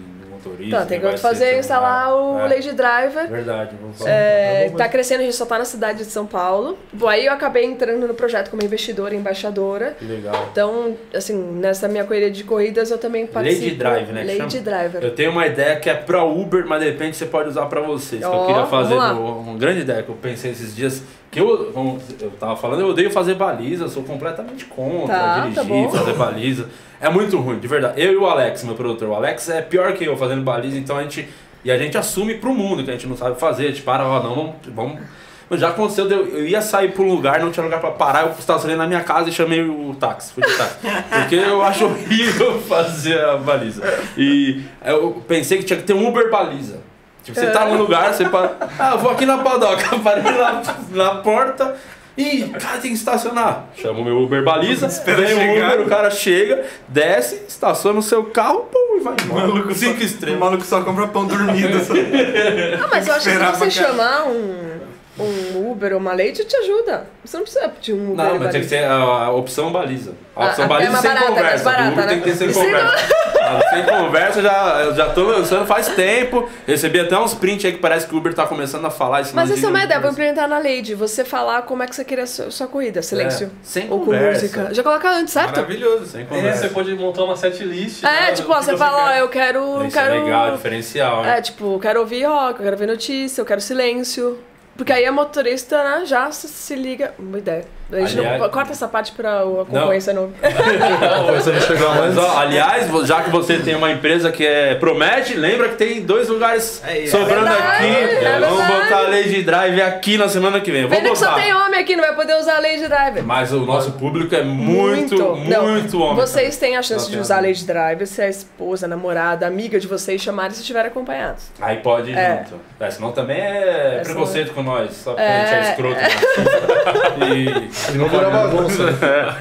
motorista. 0.47 0.77
Então, 0.77 0.87
tem 0.87 1.01
que 1.01 1.17
fazer, 1.19 1.39
celular. 1.45 1.61
instalar 1.61 2.15
o 2.15 2.39
É, 2.41 2.49
Lady 2.49 2.73
Driver. 2.73 3.29
Verdade, 3.29 3.77
vou 3.81 3.93
falar. 3.93 4.11
É, 4.11 4.69
Tá 4.71 4.77
tá 4.79 4.89
crescendo, 4.89 5.21
a 5.21 5.25
gente 5.25 5.37
só 5.37 5.47
tá 5.47 5.59
na 5.59 5.65
cidade 5.65 5.99
de 5.99 6.05
São 6.05 6.27
Paulo. 6.27 6.79
Bom, 6.93 7.09
aí 7.09 7.27
eu 7.27 7.33
acabei 7.33 7.65
entrando 7.65 8.07
no 8.07 8.15
projeto 8.15 8.51
como 8.51 8.63
investidora 8.63 9.15
e 9.15 9.19
embaixadora. 9.19 9.97
Que 9.99 10.05
legal. 10.05 10.49
Então, 10.53 10.97
assim, 11.15 11.35
nessa 11.37 11.89
minha 11.89 12.05
corrida 12.05 12.31
de 12.31 12.45
corridas 12.45 12.91
eu 12.91 12.99
também 12.99 13.27
participo. 13.27 13.65
Lady 13.65 13.77
Drive, 13.77 14.13
né, 14.13 14.25
Lady? 14.39 14.61
Driver. 14.61 15.03
Eu 15.05 15.15
tenho 15.15 15.31
uma 15.31 15.47
ideia 15.47 15.77
que 15.77 15.89
é 15.91 15.95
pra 15.95 16.25
Uber, 16.25 16.67
mas 16.67 16.81
de 16.83 16.87
repente 16.91 17.17
você 17.17 17.27
pode 17.27 17.49
usar 17.49 17.67
pra 17.67 17.81
vocês. 17.81 18.21
que 18.25 18.27
eu 18.27 18.47
queria 18.47 18.67
fazer 18.67 18.95
vamos 18.95 19.17
no- 19.21 19.39
uma 19.41 19.59
grande 19.59 19.81
ideia 19.81 20.03
que 20.03 20.09
eu 20.09 20.15
pensei 20.17 20.51
esses 20.51 20.75
dias. 20.75 21.03
Que 21.31 21.41
eu, 21.41 21.71
como 21.75 21.99
eu 22.21 22.31
tava 22.31 22.57
falando, 22.57 22.81
eu 22.81 22.89
odeio 22.89 23.11
fazer 23.11 23.35
baliza, 23.35 23.85
eu 23.85 23.89
sou 23.89 24.03
completamente 24.05 24.65
contra 24.65 25.15
Tá, 25.17 25.41
dirigir, 25.49 25.91
tá 25.91 25.99
fazer 25.99 26.13
baliza. 26.15 26.69
É 27.01 27.09
muito 27.09 27.39
ruim, 27.39 27.59
de 27.59 27.69
verdade. 27.69 28.01
Eu 28.01 28.13
e 28.13 28.17
o 28.17 28.27
Alex, 28.27 28.65
meu 28.65 28.75
produtor, 28.75 29.09
o 29.09 29.15
Alex 29.15 29.49
é 29.49 29.63
pior 29.63 29.93
que 29.93 30.05
eu 30.05 30.17
fazendo 30.17 30.43
baliza, 30.43 30.79
então 30.79 30.97
a 30.97 31.03
gente. 31.03 31.29
E 31.65 31.71
a 31.71 31.77
gente 31.77 31.99
assume 31.99 32.35
pro 32.35 32.55
mundo 32.55 32.85
que 32.85 32.91
a 32.91 32.93
gente 32.93 33.07
não 33.07 33.17
sabe 33.17 33.39
fazer. 33.39 33.73
Tipo, 33.73 33.87
para, 33.87 34.07
ó, 34.07 34.23
não, 34.23 34.35
vamos. 34.35 34.55
vamos 34.67 35.01
Mas 35.49 35.61
já 35.61 35.69
aconteceu, 35.69 36.09
eu, 36.11 36.47
ia 36.47 36.61
sair 36.61 36.93
pra 36.93 37.03
um 37.03 37.09
lugar, 37.09 37.39
não 37.41 37.53
tinha 37.53 37.63
lugar 37.63 37.81
pra 37.81 37.93
parar, 37.93 38.27
eu 38.27 38.35
estacionei 38.39 38.77
na 38.77 38.87
minha 38.87 39.03
casa 39.03 39.29
e 39.29 39.33
chamei 39.33 39.63
o 39.63 39.95
táxi, 39.99 40.33
fui 40.33 40.43
de 40.43 40.57
táxi. 40.57 40.77
Porque 41.09 41.37
eu 41.37 41.63
acho 41.63 41.85
horrível 41.85 42.61
fazer 42.69 43.21
a 43.21 43.37
baliza. 43.37 43.83
E 44.17 44.63
eu 44.85 45.23
pensei 45.27 45.59
que 45.59 45.65
tinha 45.65 45.79
que 45.79 45.85
ter 45.85 45.95
um 45.95 46.09
Uber 46.09 46.31
baliza. 46.31 46.81
Tipo, 47.23 47.41
você 47.41 47.51
tá 47.51 47.65
num 47.65 47.77
lugar, 47.77 48.15
você 48.15 48.29
para. 48.29 48.57
Ah, 48.79 48.95
vou 48.95 49.11
aqui 49.11 49.27
na 49.27 49.39
padoca, 49.39 49.99
parei 50.03 50.23
na, 50.23 50.63
na 50.91 51.15
porta. 51.17 51.77
Ih, 52.17 52.49
cara, 52.59 52.79
tem 52.79 52.91
que 52.93 52.97
estacionar. 52.97 53.67
Chama 53.77 54.01
o 54.01 54.05
meu 54.05 54.19
Uber 54.23 54.43
baliza, 54.43 54.89
vem 54.89 55.35
o. 55.35 55.53
Uber, 55.67 55.81
o 55.83 55.87
cara 55.87 56.11
chega, 56.11 56.65
desce, 56.89 57.43
estaciona 57.47 57.99
o 57.99 58.03
seu 58.03 58.25
carro, 58.25 58.61
pum, 58.73 58.97
e 58.99 59.01
vai 59.01 59.15
embora. 59.23 59.47
Maluco 59.49 59.75
Cinco 59.75 59.99
só, 59.99 60.05
estrelas. 60.05 60.37
O 60.39 60.41
maluco 60.41 60.65
só 60.65 60.83
compra 60.83 61.07
pão 61.09 61.27
dormido. 61.27 61.79
só. 61.85 61.93
Ah, 62.83 62.89
mas 62.91 63.07
eu 63.07 63.15
acho 63.15 63.25
que 63.25 63.31
se 63.31 63.37
Esperar 63.37 63.53
você 63.55 63.59
pra 63.59 63.71
chamar 63.71 64.27
um, 64.29 64.79
um 65.19 65.71
Uber 65.71 65.93
ou 65.95 65.99
uma 65.99 66.13
Lady, 66.13 66.45
te 66.45 66.57
ajuda. 66.57 67.07
Você 67.25 67.37
não 67.37 67.45
precisa 67.45 67.69
pedir 67.69 67.93
um 67.95 68.13
Uber. 68.13 68.25
Não, 68.27 68.39
mas 68.39 68.53
tem 68.53 68.61
que 68.61 68.69
ser 68.69 68.85
a, 68.85 68.93
a 68.95 69.31
opção 69.33 69.73
baliza. 69.73 70.13
A 70.35 70.47
opção 70.47 70.65
Ah, 70.65 70.67
é 70.67 70.69
baliza 70.69 70.91
mais 70.93 71.03
sem 71.03 71.11
barata, 71.11 71.27
é 71.27 71.31
mais 71.31 71.43
conversa. 71.63 71.65
barata, 71.65 71.89
o 71.89 71.93
Uber 71.93 72.05
né? 72.05 72.11
tem 72.13 72.21
que 72.21 72.25
ter 72.31 72.37
sem 72.37 72.53
conversa. 72.53 73.27
Ah, 73.49 73.61
sem 73.71 73.83
conversa, 73.85 74.43
já, 74.43 74.81
eu 74.85 74.95
já 74.95 75.09
tô 75.11 75.23
lançando 75.23 75.67
faz 75.67 75.89
tempo. 75.89 76.49
Recebi 76.67 77.01
até 77.01 77.19
uns 77.19 77.33
prints 77.33 77.65
aí 77.65 77.73
que 77.73 77.79
parece 77.79 78.07
que 78.07 78.15
o 78.15 78.19
Uber 78.19 78.35
tá 78.35 78.47
começando 78.47 78.85
a 78.85 78.91
falar 78.91 79.21
isso. 79.23 79.35
Mas 79.35 79.51
essa 79.51 79.67
é 79.67 79.69
uma 79.71 79.83
ideia, 79.85 80.01
vou 80.01 80.11
implementar 80.11 80.49
na 80.49 80.59
Lady. 80.59 80.95
Você 80.95 81.25
falar 81.25 81.63
como 81.63 81.83
é 81.83 81.87
que 81.87 81.95
você 81.97 82.05
queria 82.05 82.25
a 82.25 82.27
sua, 82.27 82.51
sua 82.51 82.67
corrida. 82.67 83.01
Silêncio. 83.03 83.47
É, 83.47 83.51
sem 83.63 83.85
ou 83.91 84.01
com 84.01 84.07
conversa. 84.07 84.43
música. 84.43 84.75
Já 84.75 84.83
coloca 84.83 85.09
antes, 85.11 85.33
certo? 85.33 85.57
Maravilhoso. 85.57 86.07
Sem 86.07 86.23
É, 86.23 86.25
conversa. 86.25 86.63
você 86.63 86.69
pode 86.71 86.95
montar 86.95 87.23
uma 87.25 87.37
setlist. 87.37 88.03
É, 88.05 88.07
né, 88.09 88.33
tipo, 88.33 88.53
ó, 88.53 88.61
você 88.61 88.77
fala, 88.77 89.11
ó, 89.11 89.13
eu 89.15 89.29
quero. 89.29 89.85
Isso 89.87 89.97
quero... 89.97 90.15
é 90.15 90.19
legal, 90.25 90.51
diferencial, 90.57 91.23
né? 91.23 91.39
É, 91.39 91.41
tipo, 91.41 91.79
quero 91.81 92.01
ouvir 92.01 92.25
rock, 92.25 92.59
eu 92.59 92.65
quero 92.65 92.77
ver 92.77 92.87
notícia, 92.89 93.41
eu 93.41 93.47
quero 93.47 93.61
silêncio. 93.61 94.39
Porque 94.77 94.93
aí 94.93 95.07
a 95.07 95.13
motorista, 95.13 95.83
né, 95.83 96.07
já 96.07 96.31
se, 96.31 96.49
se 96.49 96.75
liga. 96.75 97.15
Uma 97.19 97.39
ideia. 97.39 97.67
Aliás- 97.93 98.15
não, 98.15 98.49
corta 98.51 98.73
essa 98.73 98.89
parte 98.89 99.13
pra 99.13 99.41
a 99.41 99.43
concorrência 99.43 100.13
não. 100.13 100.31
Você 101.37 101.53
não 101.53 101.61
chegou 101.61 101.89
Mas, 101.91 102.01
antes. 102.07 102.19
ó, 102.19 102.39
aliás, 102.39 103.07
já 103.07 103.23
que 103.23 103.31
você 103.31 103.59
tem 103.59 103.75
uma 103.77 103.91
empresa 103.93 104.33
que 104.33 104.45
é 104.47 104.75
promete, 104.75 105.35
lembra 105.35 105.69
que 105.69 105.77
tem 105.77 106.01
dois 106.03 106.29
lugares 106.29 106.83
É, 106.85 107.07
sobrando 107.07 107.47
é 107.47 107.51
verdade, 107.53 107.87
aqui. 107.87 108.25
é 108.25 108.41
Vamos 108.41 108.67
botar 108.67 108.97
a 108.99 109.03
Lady 109.03 109.43
Drive 109.43 109.81
aqui 109.83 110.19
na 110.19 110.29
semana 110.29 110.61
que 110.61 110.71
vem. 110.73 110.83
Vou 110.83 110.91
Pena 110.91 111.11
que 111.11 111.17
só 111.17 111.31
botar. 111.31 111.43
tem 111.43 111.55
homem 111.55 111.81
aqui, 111.81 111.95
não 111.95 112.03
vai 112.05 112.15
poder 112.15 112.37
usar 112.37 112.57
a 112.57 112.61
Lady 112.61 112.89
Driver. 112.89 113.25
Mas 113.25 113.53
o 113.53 113.61
nosso 113.61 113.93
público 113.93 114.35
é 114.35 114.43
muito, 114.43 115.15
muito, 115.37 115.97
Não, 115.97 116.03
homem. 116.03 116.17
Vocês 116.17 116.57
têm 116.57 116.77
a 116.77 116.83
chance 116.83 117.05
Não 117.07 117.13
de 117.13 117.19
usar 117.21 117.39
a. 117.39 117.41
Lady 117.41 117.65
Driver 117.65 118.07
se 118.07 118.21
a 118.23 118.29
esposa, 118.29 118.87
a 118.87 118.89
namorada, 118.89 119.47
a 119.47 119.49
amiga 119.49 119.79
de 119.79 119.87
vocês 119.87 120.21
chamarem 120.21 120.51
se 120.53 120.61
estiverem 120.61 120.89
acompanhados. 120.91 121.45
Aí 121.61 121.77
pode 121.77 122.11
ir 122.11 122.19
É. 122.19 122.45
junto. 122.49 122.61
É, 122.81 122.91
senão 122.91 123.13
também 123.13 123.41
é, 123.41 123.99
É, 123.99 124.03
preconceito 124.03 124.53
com 124.53 124.63
nós. 124.63 124.93
Só 124.97 125.11
porque 125.13 125.23
É. 125.23 125.41
a 125.41 125.47
gente 125.47 125.55
é 125.55 125.71
escroto. 125.71 126.01
né? 126.01 127.29
e... 127.71 127.76
E 127.93 127.99
não 127.99 128.09
vira 128.09 128.31
bagunça. 128.31 128.85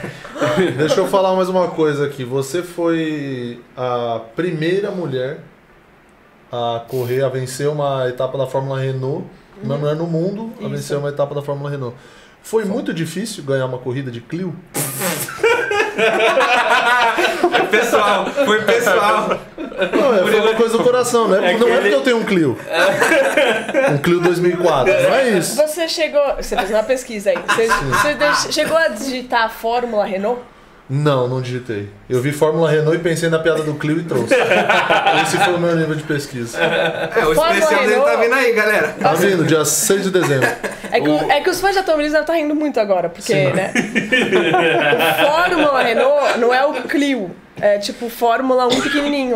Deixa 0.77 0.99
eu 0.99 1.07
falar 1.07 1.35
mais 1.35 1.49
uma 1.49 1.69
coisa 1.69 2.05
aqui. 2.05 2.23
Você 2.23 2.61
foi 2.61 3.61
a 3.75 4.21
primeira 4.35 4.91
mulher 4.91 5.39
a 6.51 6.83
correr, 6.87 7.23
a 7.23 7.29
vencer 7.29 7.67
uma 7.67 8.07
etapa 8.07 8.37
da 8.37 8.45
Fórmula 8.45 8.79
Renault. 8.79 9.25
Uma 9.63 9.77
mulher 9.77 9.95
no 9.95 10.05
mundo 10.05 10.53
a 10.59 10.61
Isso. 10.61 10.69
vencer 10.69 10.97
uma 10.97 11.09
etapa 11.09 11.33
da 11.33 11.41
Fórmula 11.41 11.69
Renault. 11.69 11.95
Foi 12.43 12.65
muito 12.65 12.93
difícil 12.93 13.43
ganhar 13.43 13.65
uma 13.65 13.79
corrida 13.79 14.11
de 14.11 14.21
Clio? 14.21 14.55
Foi 17.41 17.67
pessoal, 17.67 18.25
foi 18.45 18.61
pessoal. 18.63 19.39
Não, 19.91 20.13
é, 20.15 20.19
foi 20.21 20.39
uma 20.39 20.53
coisa 20.55 20.77
do 20.77 20.83
coração, 20.83 21.27
não 21.27 21.35
é, 21.43 21.51
É 21.53 21.57
não 21.57 21.59
que 21.59 21.65
é 21.65 21.75
ele- 21.75 21.81
porque 21.81 21.95
eu 21.95 22.01
tenho 22.01 22.17
um 22.17 22.23
Clio. 22.23 22.57
Um 23.93 23.97
Clio 23.97 24.19
2004, 24.21 24.93
não 24.93 25.15
é 25.15 25.29
isso. 25.29 25.55
Você 25.55 25.87
chegou. 25.87 26.35
Você 26.37 26.55
fez 26.55 26.69
uma 26.69 26.83
pesquisa 26.83 27.31
aí. 27.31 27.37
Você, 27.37 27.67
você 27.67 28.51
chegou 28.51 28.77
a 28.77 28.87
digitar 28.89 29.43
a 29.45 29.49
fórmula 29.49 30.05
Renault? 30.05 30.41
Não, 30.87 31.27
não 31.27 31.41
digitei. 31.41 31.89
Eu 32.07 32.21
vi 32.21 32.31
Fórmula 32.31 32.69
Renault 32.69 32.95
e 32.97 32.99
pensei 32.99 33.27
na 33.27 33.39
piada 33.39 33.63
do 33.63 33.73
Clio 33.73 33.97
e 33.99 34.03
trouxe. 34.03 34.35
Esse 35.23 35.37
foi 35.43 35.55
o 35.55 35.59
meu 35.59 35.75
nível 35.75 35.95
de 35.95 36.03
pesquisa. 36.03 36.59
É, 36.61 37.25
o 37.25 37.33
Fórmula 37.33 37.57
especial 37.57 37.85
dele 37.87 38.01
tá 38.01 38.15
vindo 38.17 38.33
aí, 38.35 38.53
galera. 38.53 38.95
Tá 38.99 39.13
vindo, 39.13 39.43
dia 39.45 39.65
6 39.65 40.03
de 40.03 40.11
dezembro. 40.11 40.47
É 40.91 41.01
que, 41.01 41.09
o- 41.09 41.31
é 41.31 41.41
que 41.41 41.49
os 41.49 41.59
fãs 41.59 41.71
de 41.73 41.79
Automobilismo 41.79 42.13
devem 42.19 42.21
estar 42.23 42.33
rindo 42.35 42.53
muito 42.55 42.79
agora, 42.79 43.09
porque, 43.09 43.33
né? 43.33 43.73
o 43.75 45.25
Fórmula 45.25 45.81
Renault 45.81 46.37
não 46.37 46.53
é 46.53 46.63
o 46.65 46.73
Clio. 46.83 47.31
É 47.61 47.77
tipo 47.77 48.09
Fórmula 48.09 48.67
1 48.67 48.81
pequenininho. 48.81 49.35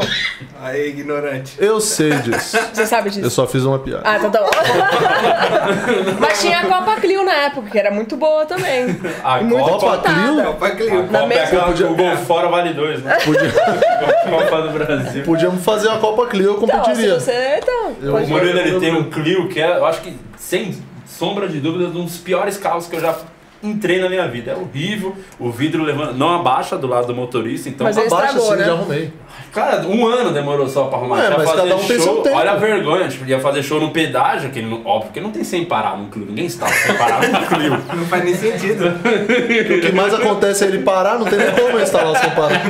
Aí, 0.62 0.90
ignorante. 0.90 1.54
Eu 1.58 1.80
sei 1.80 2.12
disso. 2.20 2.58
Você 2.74 2.86
sabe 2.86 3.08
Eu 3.08 3.14
disso? 3.14 3.30
só 3.30 3.48
fiz 3.48 3.64
uma 3.64 3.80
piada. 3.80 4.02
Ah, 4.04 4.18
então 4.18 4.30
tá 4.30 4.42
bom. 4.42 4.50
Mas 6.20 6.42
tinha 6.42 6.60
a 6.60 6.66
Copa 6.66 7.00
Clio 7.00 7.24
na 7.24 7.34
época, 7.34 7.70
que 7.70 7.80
era 7.80 7.90
muito 7.92 8.18
boa 8.18 8.46
também. 8.46 9.00
A 9.24 9.38
muito 9.42 9.64
Copa 9.64 9.98
disputada. 9.98 10.32
Clio? 10.32 10.44
Copa 10.44 10.70
Clio. 10.72 10.96
Na 11.04 11.20
Copa 11.20 11.34
é 11.34 11.52
mesma- 11.52 11.90
o 11.90 11.96
gol 11.96 12.18
fora 12.18 12.50
vale 12.50 12.74
dois, 12.74 13.02
né? 13.02 13.18
Podia- 13.24 13.52
Copa 14.30 14.62
do 14.64 14.70
Brasil. 14.72 15.24
podíamos 15.24 15.64
fazer 15.64 15.90
a 15.90 15.98
Copa 15.98 16.28
Clio, 16.28 16.46
eu 16.46 16.54
Então, 16.62 16.68
se 16.68 16.76
competiria. 16.90 17.20
você. 17.20 17.60
Então, 17.64 17.96
Eu- 18.02 18.16
O 18.16 18.28
Murilo 18.28 18.60
ele 18.60 18.80
tem 18.82 18.94
um 18.94 19.10
Clio 19.10 19.48
que 19.48 19.62
é, 19.62 19.78
eu 19.78 19.86
acho 19.86 20.02
que, 20.02 20.14
sem 20.38 20.78
sombra 21.08 21.48
de 21.48 21.60
dúvida, 21.62 21.86
um 21.86 22.04
dos 22.04 22.18
piores 22.18 22.58
carros 22.58 22.86
que 22.86 22.98
eu 22.98 23.00
já 23.02 23.16
entrei 23.62 24.00
na 24.02 24.10
minha 24.10 24.28
vida. 24.28 24.52
É 24.52 24.56
horrível, 24.56 25.15
o 25.39 25.52
vidro 25.52 25.84
levanta, 25.84 26.13
não 26.13 26.36
abaixa 26.36 26.78
do 26.78 26.88
lado 26.88 27.08
do 27.08 27.15
motorista, 27.15 27.69
então. 27.69 27.86
Mas 27.86 27.98
Abaixa 27.98 28.15
estragou, 28.15 28.48
assim, 28.50 28.60
né? 28.60 28.65
já 28.65 28.74
arrumei. 28.74 29.13
Cara, 29.54 29.82
um 29.88 30.06
ano 30.06 30.32
demorou 30.32 30.67
só 30.67 30.86
pra 30.86 30.98
arrumar. 31.00 31.24
Ia 31.24 31.30
mas 31.32 31.50
fazer 31.50 31.62
cada 31.62 31.76
um 31.76 31.80
tem 31.80 32.00
show, 32.00 32.02
seu 32.02 32.15
tempo. 32.22 32.38
Olha 32.38 32.52
a 32.52 32.56
vergonha, 32.56 33.08
tipo, 33.08 33.26
ia 33.26 33.39
fazer 33.39 33.63
show 33.63 33.80
no 33.80 33.91
pedágio, 33.91 34.52
que 34.52 34.60
ele 34.60 34.67
não, 34.67 34.86
óbvio 34.86 35.12
que 35.12 35.19
não 35.19 35.32
tem 35.32 35.43
sem 35.43 35.65
parar 35.65 35.98
no 35.98 36.08
Clio. 36.10 36.28
Ninguém 36.28 36.45
está 36.45 36.67
sem 36.67 36.95
parar 36.95 37.22
no 37.28 37.48
Clio. 37.48 37.69
Não 38.00 38.06
faz 38.06 38.24
nem 38.24 38.36
sentido. 38.36 38.88
O 38.88 39.82
que 39.82 39.91
mais 39.91 40.13
acontece 40.13 40.63
é 40.63 40.67
ele 40.67 40.80
parar, 40.80 41.17
não 41.17 41.26
tem 41.26 41.39
nem 41.39 41.52
como 41.52 41.80
instalar 41.80 42.17
sem 42.17 42.30
parar. 42.32 42.62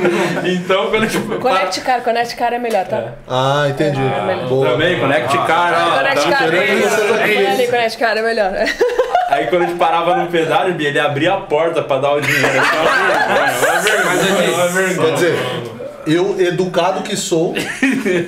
Então, 0.44 0.90
quando 0.90 1.08
tipo, 1.08 1.36
Connect 1.36 1.80
Car, 1.82 2.02
Connect 2.02 2.36
Car 2.36 2.52
é 2.54 2.58
melhor, 2.58 2.86
tá? 2.86 3.14
Ah, 3.28 3.66
entendi. 3.68 4.00
melhor. 4.00 4.48
Boa. 4.48 4.70
Também, 4.70 4.98
Connect 4.98 5.36
Car, 5.46 5.74
ó. 5.74 5.98
Connect 5.98 6.20
tamo 6.22 6.32
Car, 6.32 6.54
é 6.54 7.66
Connect 7.66 7.98
Car 7.98 8.16
é 8.16 8.22
melhor. 8.22 8.52
Aí 9.30 9.46
quando 9.46 9.62
a 9.62 9.66
gente 9.66 9.78
parava 9.78 10.16
no 10.16 10.26
pedágio, 10.28 10.74
ele 10.80 10.98
abria 10.98 11.34
a 11.34 11.40
porta 11.40 11.80
pra 11.82 11.98
dar 11.98 12.14
o 12.14 12.20
dinheiro. 12.20 12.46
É 12.48 13.70
uma 13.70 13.80
vergonha, 13.80 14.44
é 14.44 14.50
uma 14.54 14.66
vergonha. 14.68 15.06
Quer 15.08 15.14
dizer, 15.14 15.38
eu, 16.06 16.40
educado 16.40 17.02
que 17.02 17.16
sou, 17.16 17.54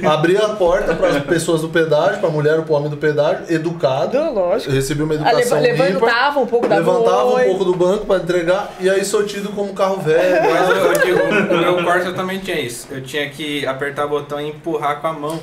abri 0.08 0.36
a 0.36 0.50
porta 0.50 0.94
para 0.94 1.08
as 1.08 1.22
pessoas 1.24 1.62
do 1.62 1.68
pedágio, 1.70 2.18
para 2.20 2.28
a 2.28 2.32
mulher 2.32 2.58
ou 2.58 2.62
para 2.64 2.72
o 2.72 2.76
homem 2.76 2.88
do 2.90 2.96
pedágio, 2.96 3.44
educado. 3.52 4.16
Lógico. 4.32 4.70
Eu 4.70 4.74
recebi 4.76 5.02
uma 5.02 5.14
Ah, 5.14 5.16
educação 5.16 5.60
leva- 5.60 5.88
ímpar, 5.88 5.94
levantava 6.06 6.40
um 6.40 6.46
pouco 6.46 6.68
da 6.68 6.76
levantava 6.76 7.24
um 7.34 7.44
pouco 7.44 7.64
do 7.64 7.74
banco 7.74 8.06
para 8.06 8.22
entregar 8.22 8.70
e 8.78 8.88
aí 8.88 9.04
sou 9.04 9.24
tido 9.24 9.48
como 9.50 9.72
carro 9.72 9.96
velho. 10.00 10.40
Mas 10.42 10.68
eu, 11.04 11.16
eu 11.16 11.56
o 11.56 11.58
meu 11.76 11.84
Corsa 11.84 12.12
também 12.12 12.38
tinha 12.38 12.60
isso. 12.60 12.86
Eu 12.90 13.02
tinha 13.02 13.28
que 13.28 13.66
apertar 13.66 14.04
o 14.06 14.08
botão 14.08 14.40
e 14.40 14.50
empurrar 14.50 15.00
com 15.00 15.06
a 15.08 15.12
mão. 15.12 15.40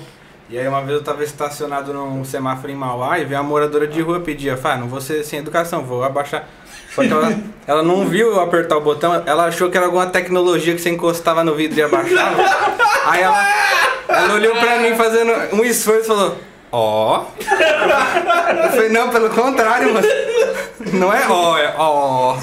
E 0.51 0.57
aí 0.57 0.67
uma 0.67 0.81
vez 0.81 0.97
eu 0.97 1.03
tava 1.03 1.23
estacionado 1.23 1.93
num 1.93 2.25
semáforo 2.25 2.71
em 2.71 2.75
Mauá 2.75 3.19
e 3.19 3.25
veio 3.25 3.39
uma 3.39 3.47
moradora 3.47 3.85
de 3.85 4.01
rua 4.01 4.19
pedir, 4.19 4.57
Fá, 4.57 4.75
não 4.75 4.87
vou 4.87 4.99
ser 4.99 5.23
sem 5.23 5.37
educação, 5.37 5.83
vou 5.83 6.03
abaixar. 6.03 6.47
Só 6.95 7.03
que 7.03 7.11
ela, 7.11 7.37
ela 7.67 7.83
não 7.83 8.07
viu 8.07 8.31
eu 8.31 8.41
apertar 8.41 8.77
o 8.77 8.81
botão, 8.81 9.21
ela 9.27 9.45
achou 9.45 9.69
que 9.69 9.77
era 9.77 9.85
alguma 9.85 10.07
tecnologia 10.07 10.73
que 10.73 10.81
você 10.81 10.89
encostava 10.89 11.43
no 11.43 11.53
vidro 11.53 11.77
e 11.77 11.83
abaixava. 11.83 12.41
Aí 13.05 13.21
ela, 13.21 13.47
ela 14.07 14.33
olhou 14.33 14.55
pra 14.55 14.79
mim 14.79 14.95
fazendo 14.95 15.31
um 15.53 15.63
esforço 15.63 16.01
e 16.01 16.07
falou, 16.07 16.35
ó. 16.71 17.25
Eu 17.39 18.69
falei, 18.71 18.89
não, 18.89 19.09
pelo 19.11 19.29
contrário, 19.29 19.93
mas 19.93 20.05
não 20.91 21.13
é 21.13 21.27
ó, 21.29 21.57
é 21.59 21.75
ó. 21.77 22.35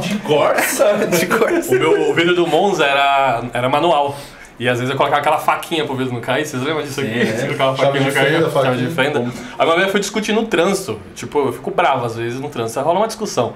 De 0.00 0.18
Corsa? 0.18 0.94
De 1.08 1.26
Corsa. 1.26 1.74
O 1.74 1.78
meu 1.80 2.14
vidro 2.14 2.36
do 2.36 2.46
Monza 2.46 2.86
era, 2.86 3.42
era 3.52 3.68
manual. 3.68 4.16
E 4.58 4.68
às 4.68 4.78
vezes 4.78 4.90
eu 4.90 4.96
colocava 4.96 5.20
aquela 5.20 5.38
faquinha 5.38 5.84
pro 5.84 5.94
vidro 5.94 6.14
não 6.14 6.20
cair. 6.20 6.46
Vocês 6.46 6.62
lembram 6.62 6.82
disso 6.82 7.00
aqui? 7.00 7.20
É. 7.20 7.24
Você 7.24 7.46
colocava 7.46 7.76
faquinha 7.76 8.04
não 8.04 8.12
cair, 8.12 8.50
chave 8.50 8.86
de 8.86 8.94
fenda. 8.94 9.20
Aí 9.58 9.66
uma 9.66 9.74
vez 9.74 9.86
eu 9.86 9.90
fui 9.90 10.00
discutir 10.00 10.32
no 10.32 10.46
trânsito. 10.46 10.98
Tipo, 11.14 11.38
eu 11.40 11.52
fico 11.52 11.70
bravo 11.70 12.06
às 12.06 12.16
vezes 12.16 12.40
no 12.40 12.48
trânsito. 12.48 12.78
Aí 12.78 12.84
rola 12.84 13.00
uma 13.00 13.06
discussão. 13.06 13.52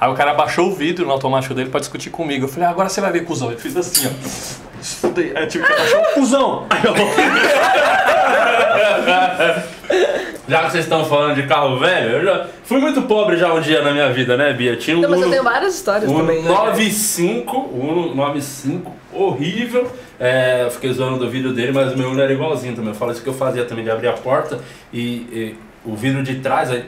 Aí 0.00 0.10
o 0.10 0.14
cara 0.14 0.30
abaixou 0.30 0.68
o 0.68 0.74
vidro 0.74 1.04
no 1.04 1.12
automático 1.12 1.52
dele 1.52 1.70
pra 1.70 1.80
discutir 1.80 2.10
comigo. 2.10 2.44
Eu 2.44 2.48
falei, 2.48 2.68
ah, 2.68 2.70
agora 2.70 2.88
você 2.88 3.00
vai 3.00 3.10
ver, 3.10 3.24
cuzão. 3.24 3.50
Ele 3.50 3.60
fez 3.60 3.76
assim, 3.76 4.06
ó. 4.06 4.65
Estudei. 4.86 5.32
Aí 5.34 5.46
tipo, 5.46 5.64
abaixou 5.64 6.00
o 6.00 6.04
cuzão. 6.14 6.66
Aí 6.70 6.80
eu 6.84 6.94
Já 10.48 10.62
que 10.64 10.70
vocês 10.70 10.84
estão 10.84 11.04
falando 11.04 11.34
de 11.34 11.42
carro 11.48 11.76
velho, 11.76 12.18
eu 12.18 12.24
já 12.24 12.46
fui 12.62 12.78
muito 12.78 13.02
pobre 13.02 13.36
já 13.36 13.52
um 13.52 13.60
dia 13.60 13.82
na 13.82 13.90
minha 13.90 14.12
vida, 14.12 14.36
né, 14.36 14.52
Bia? 14.52 14.76
Tinha 14.76 14.96
um 14.96 15.00
Não, 15.00 15.10
mas 15.10 15.18
eu 15.18 15.24
Uno- 15.26 15.32
tenho 15.32 15.42
várias 15.44 15.74
histórias 15.74 16.08
Uno 16.08 16.20
também. 16.20 16.40
né? 16.42 16.48
95, 16.48 17.56
Uno 17.72 18.14
95, 18.14 18.94
horrível. 19.12 19.90
É, 20.20 20.62
eu 20.64 20.70
fiquei 20.70 20.92
zoando 20.92 21.18
do 21.18 21.28
vidro 21.28 21.52
dele, 21.52 21.72
mas 21.72 21.92
o 21.92 21.96
meu 21.98 22.10
Uno 22.10 22.22
era 22.22 22.32
igualzinho 22.32 22.76
também. 22.76 22.90
Eu 22.90 22.94
falo 22.96 23.10
isso 23.10 23.22
que 23.22 23.28
eu 23.28 23.34
fazia 23.34 23.64
também, 23.64 23.84
de 23.84 23.90
abrir 23.90 24.06
a 24.08 24.12
porta 24.12 24.60
e, 24.92 25.00
e 25.32 25.56
o 25.84 25.96
vidro 25.96 26.22
de 26.22 26.36
trás, 26.36 26.70
aí, 26.70 26.84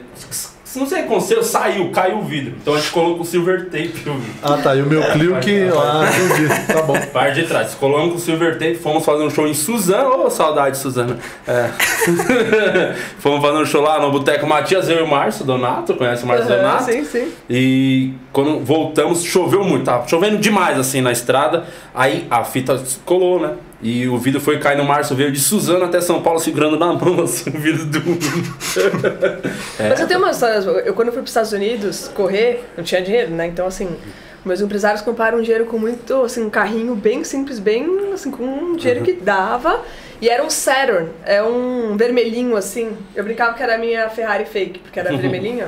se 0.68 0.78
não 0.78 0.86
sei 0.86 0.98
o 0.98 1.00
que 1.02 1.08
aconteceu, 1.08 1.42
saiu, 1.42 1.90
caiu 1.90 2.18
o 2.18 2.22
vidro. 2.22 2.54
Então 2.60 2.74
a 2.74 2.78
gente 2.78 2.90
colocou 2.90 3.22
o 3.22 3.24
silver 3.24 3.64
tape 3.70 3.88
vidro. 3.88 4.20
Ah 4.42 4.58
tá, 4.58 4.76
e 4.76 4.82
o 4.82 4.86
meu 4.86 5.02
Clio 5.12 5.40
que. 5.40 5.68
Ah. 5.68 6.72
Tá 6.72 6.82
bom. 6.82 6.98
Parte 7.12 7.40
de 7.40 7.46
trás. 7.46 7.74
Colamos 7.74 8.10
com 8.10 8.16
o 8.16 8.18
Silver 8.18 8.58
Tape, 8.58 8.74
fomos 8.76 9.04
fazer 9.04 9.22
um 9.22 9.30
show 9.30 9.46
em 9.46 9.54
Suzano. 9.54 10.26
Ô, 10.26 10.30
saudade, 10.30 10.76
Suzano. 10.76 11.16
É. 11.46 11.70
fomos 13.18 13.40
fazer 13.40 13.58
um 13.58 13.66
show 13.66 13.82
lá 13.82 14.00
no 14.00 14.10
Boteco 14.10 14.46
Matias, 14.46 14.88
eu 14.88 14.98
e 14.98 15.02
o 15.02 15.06
Márcio 15.06 15.44
Donato. 15.44 15.94
Conhece 15.94 16.24
o 16.24 16.26
Márcio 16.26 16.52
Aham, 16.52 16.62
Donato? 16.62 16.84
Sim, 16.84 17.04
sim. 17.04 17.32
E 17.48 18.12
quando 18.32 18.64
voltamos, 18.64 19.22
choveu 19.22 19.64
muito, 19.64 19.84
tava 19.84 20.06
chovendo 20.06 20.38
demais 20.38 20.78
assim 20.78 21.00
na 21.00 21.12
estrada. 21.12 21.64
Aí 21.94 22.26
a 22.30 22.44
fita 22.44 22.80
colou, 23.04 23.40
né? 23.40 23.54
E 23.80 24.08
o 24.08 24.18
vidro 24.18 24.40
foi 24.40 24.58
cair 24.58 24.76
no 24.76 24.84
Márcio, 24.84 25.14
veio 25.14 25.30
de 25.30 25.38
Suzano 25.38 25.84
até 25.84 26.00
São 26.00 26.20
Paulo 26.20 26.40
segurando 26.40 26.76
na 26.76 26.92
mão 26.92 27.20
assim, 27.22 27.50
o 27.50 27.60
vidro 27.60 27.84
do. 27.84 28.00
Mas 29.78 30.00
eu 30.00 30.06
tenho 30.08 30.18
uma 30.18 30.30
história. 30.30 30.56
Eu, 30.56 30.94
quando 30.94 31.08
eu 31.08 31.12
fui 31.12 31.22
para 31.22 31.26
os 31.26 31.30
Estados 31.30 31.52
Unidos 31.52 32.10
correr, 32.14 32.64
não 32.76 32.82
tinha 32.82 33.00
dinheiro, 33.00 33.30
né? 33.30 33.46
Então, 33.46 33.66
assim, 33.66 33.88
meus 34.44 34.60
empresários 34.60 35.00
compraram 35.00 35.40
dinheiro 35.40 35.66
com 35.66 35.78
muito, 35.78 36.22
assim, 36.22 36.44
um 36.44 36.50
carrinho 36.50 36.94
bem 36.96 37.22
simples, 37.22 37.60
bem, 37.60 38.12
assim, 38.12 38.30
com 38.32 38.44
um 38.44 38.76
dinheiro 38.76 39.04
que 39.04 39.12
dava. 39.12 39.80
E 40.20 40.28
era 40.28 40.42
um 40.42 40.50
Saturn, 40.50 41.10
é 41.24 41.40
um 41.40 41.96
vermelhinho, 41.96 42.56
assim. 42.56 42.96
Eu 43.14 43.22
brincava 43.22 43.54
que 43.54 43.62
era 43.62 43.76
a 43.76 43.78
minha 43.78 44.08
Ferrari 44.10 44.44
fake, 44.44 44.80
porque 44.80 44.98
era 44.98 45.14
vermelhinho. 45.16 45.66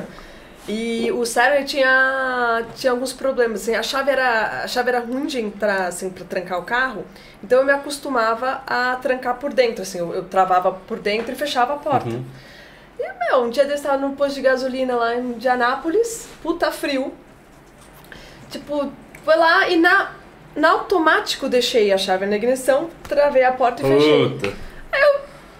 E 0.67 1.11
o 1.11 1.25
Saturn 1.25 1.65
tinha, 1.65 2.63
tinha 2.75 2.91
alguns 2.91 3.11
problemas, 3.11 3.61
assim, 3.61 3.75
a 3.75 3.81
chave 3.81 4.11
era, 4.11 4.63
a 4.63 4.67
chave 4.67 4.89
era 4.89 4.99
ruim 4.99 5.25
de 5.25 5.39
entrar, 5.39 5.87
assim, 5.87 6.09
para 6.09 6.23
trancar 6.23 6.59
o 6.59 6.63
carro. 6.63 7.05
Então 7.43 7.59
eu 7.59 7.65
me 7.65 7.71
acostumava 7.71 8.61
a 8.67 8.95
trancar 9.01 9.37
por 9.37 9.51
dentro, 9.53 9.81
assim, 9.81 9.97
eu, 9.97 10.13
eu 10.13 10.23
travava 10.25 10.71
por 10.71 10.99
dentro 10.99 11.31
e 11.31 11.35
fechava 11.35 11.73
a 11.73 11.77
porta. 11.77 12.09
E, 12.99 13.13
meu, 13.19 13.43
um 13.43 13.49
dia 13.49 13.65
desse 13.65 13.83
tava 13.83 13.97
num 13.97 14.15
posto 14.15 14.35
de 14.35 14.41
gasolina 14.41 14.95
lá 14.95 15.15
em 15.15 15.31
Indianápolis, 15.31 16.27
puta 16.43 16.71
frio. 16.71 17.11
Tipo, 18.51 18.91
foi 19.25 19.35
lá 19.35 19.67
e 19.67 19.77
na, 19.77 20.11
na 20.55 20.69
automático 20.69 21.49
deixei 21.49 21.91
a 21.91 21.97
chave 21.97 22.27
na 22.27 22.35
ignição, 22.35 22.89
travei 23.09 23.43
a 23.43 23.51
porta 23.51 23.81
e 23.81 23.85
fechei. 23.85 24.29
Puta. 24.29 24.71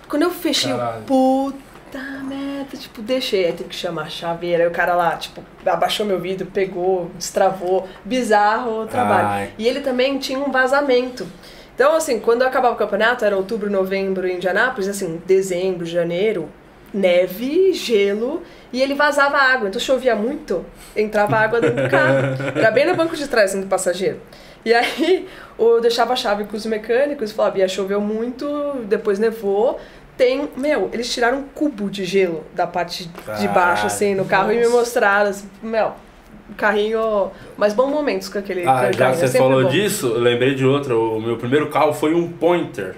Quando 0.07 0.23
eu 0.23 0.29
fechei, 0.29 0.71
eu, 0.73 0.77
Caralho. 0.77 1.03
puta 1.03 1.70
merda, 1.99 2.77
tipo, 2.77 3.01
deixei. 3.01 3.45
Aí 3.45 3.53
teve 3.53 3.69
que 3.69 3.75
chamar 3.75 4.03
a 4.03 4.09
chaveira. 4.09 4.63
Aí 4.63 4.69
o 4.69 4.71
cara 4.71 4.95
lá, 4.95 5.15
tipo, 5.17 5.43
abaixou 5.65 6.05
meu 6.05 6.19
vidro, 6.19 6.47
pegou, 6.47 7.11
destravou. 7.17 7.87
Bizarro 8.05 8.83
o 8.83 8.87
trabalho. 8.87 9.27
Ai. 9.27 9.53
E 9.57 9.67
ele 9.67 9.81
também 9.81 10.17
tinha 10.17 10.39
um 10.39 10.51
vazamento. 10.51 11.27
Então, 11.75 11.95
assim, 11.95 12.19
quando 12.19 12.43
acabava 12.43 12.75
o 12.75 12.77
campeonato, 12.77 13.25
era 13.25 13.35
outubro, 13.35 13.69
novembro 13.69 14.27
em 14.27 14.35
Indianápolis, 14.35 14.87
assim, 14.87 15.21
dezembro, 15.25 15.85
janeiro, 15.85 16.49
neve, 16.93 17.73
gelo, 17.73 18.43
e 18.71 18.81
ele 18.81 18.93
vazava 18.93 19.37
água. 19.37 19.69
Então 19.69 19.79
chovia 19.79 20.15
muito, 20.15 20.65
entrava 20.95 21.37
água 21.37 21.61
dentro 21.61 21.83
do 21.83 21.89
carro. 21.89 22.17
Era 22.55 22.71
bem 22.71 22.85
no 22.85 22.95
banco 22.95 23.15
de 23.15 23.27
trás 23.27 23.51
assim, 23.51 23.61
do 23.61 23.67
passageiro. 23.67 24.19
E 24.63 24.73
aí 24.73 25.27
eu 25.57 25.81
deixava 25.81 26.13
a 26.13 26.15
chave 26.15 26.43
com 26.43 26.55
os 26.55 26.65
mecânicos 26.65 27.31
e 27.31 27.33
falava, 27.33 27.55
Bia, 27.55 27.67
choveu 27.67 27.99
muito, 27.99 28.45
depois 28.87 29.17
nevou. 29.17 29.79
Tem, 30.21 30.47
meu, 30.55 30.87
eles 30.93 31.11
tiraram 31.11 31.39
um 31.39 31.43
cubo 31.43 31.89
de 31.89 32.05
gelo 32.05 32.43
da 32.53 32.67
parte 32.67 33.09
de 33.39 33.47
baixo, 33.47 33.87
assim, 33.87 34.13
no 34.13 34.23
carro 34.23 34.51
e 34.51 34.59
me 34.59 34.67
mostraram, 34.67 35.31
assim, 35.31 35.49
meu, 35.63 35.93
um 36.47 36.53
carrinho. 36.53 37.31
Mas 37.57 37.73
bons 37.73 37.89
momentos 37.89 38.29
com 38.29 38.37
aquele, 38.37 38.61
Ah, 38.61 38.65
já 38.65 38.71
carrinho. 38.75 38.97
que 38.97 39.03
é 39.03 39.13
você 39.15 39.27
sempre 39.29 39.47
falou 39.47 39.63
bom. 39.63 39.69
disso, 39.69 40.05
eu 40.09 40.19
lembrei 40.19 40.53
de 40.53 40.63
outro. 40.63 41.17
O 41.17 41.19
meu 41.19 41.37
primeiro 41.37 41.71
carro 41.71 41.91
foi 41.91 42.13
um 42.13 42.31
Pointer. 42.31 42.97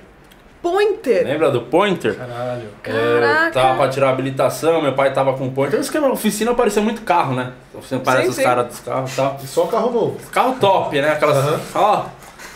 Pointer! 0.61 1.25
Lembra 1.25 1.49
do 1.49 1.61
Pointer? 1.61 2.13
Caralho. 2.13 2.67
Caraca! 2.83 3.47
Eu 3.47 3.51
tava 3.53 3.75
pra 3.77 3.87
tirar 3.87 4.07
a 4.07 4.09
habilitação, 4.11 4.81
meu 4.81 4.91
pai 4.93 5.13
tava 5.13 5.31
com 5.31 5.45
um 5.45 5.49
Pointer. 5.49 5.79
Isso 5.79 5.93
que 5.93 5.99
na 6.01 6.09
oficina 6.09 6.53
parecia 6.53 6.81
muito 6.81 7.03
carro, 7.03 7.35
né? 7.35 7.53
A 7.73 7.77
oficina 7.77 8.01
parece 8.03 8.33
Sim, 8.33 8.39
os 8.41 8.43
caras 8.45 8.67
dos 8.67 8.79
carros 8.81 9.13
e 9.13 9.15
tal. 9.15 9.39
E 9.41 9.47
só 9.47 9.65
carro 9.67 9.91
novo. 9.91 10.17
Carro 10.29 10.57
top, 10.59 10.99
né? 11.01 11.11
Aquelas. 11.13 11.37
Ó, 11.73 12.05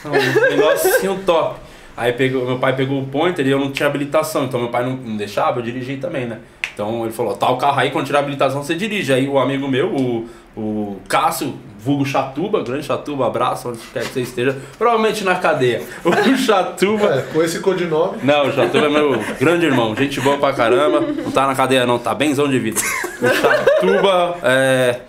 um 0.03 0.49
negocinho 0.57 1.19
top. 1.25 1.66
Aí 1.97 2.13
pegou, 2.13 2.45
meu 2.45 2.59
pai 2.59 2.75
pegou 2.75 3.01
o 3.01 3.07
pointer 3.07 3.45
e 3.47 3.49
eu 3.49 3.59
não 3.59 3.71
tinha 3.71 3.89
habilitação, 3.89 4.45
então 4.45 4.59
meu 4.59 4.69
pai 4.69 4.85
não, 4.85 4.95
não 4.95 5.17
deixava 5.17 5.59
eu 5.59 5.63
dirigir 5.63 5.99
também, 5.99 6.27
né? 6.27 6.37
Então 6.71 7.03
ele 7.03 7.11
falou, 7.11 7.35
tá 7.35 7.49
o 7.49 7.57
carro 7.57 7.79
aí, 7.79 7.89
quando 7.89 8.05
tirar 8.05 8.19
a 8.19 8.21
habilitação 8.21 8.61
você 8.61 8.75
dirige. 8.75 9.11
Aí 9.11 9.27
o 9.27 9.39
amigo 9.39 9.67
meu, 9.67 9.87
o, 9.87 10.29
o 10.55 10.97
Cássio, 11.09 11.55
vulgo 11.79 12.05
Chatuba, 12.05 12.61
grande 12.61 12.85
Chatuba, 12.85 13.25
abraço, 13.25 13.69
onde 13.69 13.79
quer 13.91 14.03
que 14.03 14.09
você 14.09 14.21
esteja, 14.21 14.55
provavelmente 14.77 15.23
na 15.23 15.33
cadeia. 15.33 15.81
O 16.05 16.11
Chatuba... 16.37 17.15
É, 17.15 17.21
com 17.33 17.41
esse 17.41 17.61
codinome. 17.61 18.19
Não, 18.23 18.47
o 18.47 18.53
Chatuba 18.53 18.85
é 18.85 18.89
meu 18.89 19.19
grande 19.39 19.65
irmão, 19.65 19.95
gente 19.95 20.21
boa 20.21 20.37
pra 20.37 20.53
caramba, 20.53 21.01
não 21.01 21.31
tá 21.31 21.47
na 21.47 21.55
cadeia 21.55 21.87
não, 21.87 21.97
tá 21.97 22.13
benzão 22.13 22.47
de 22.47 22.59
vida. 22.59 22.79
O 22.79 23.27
Chatuba, 23.27 24.37
é... 24.43 24.99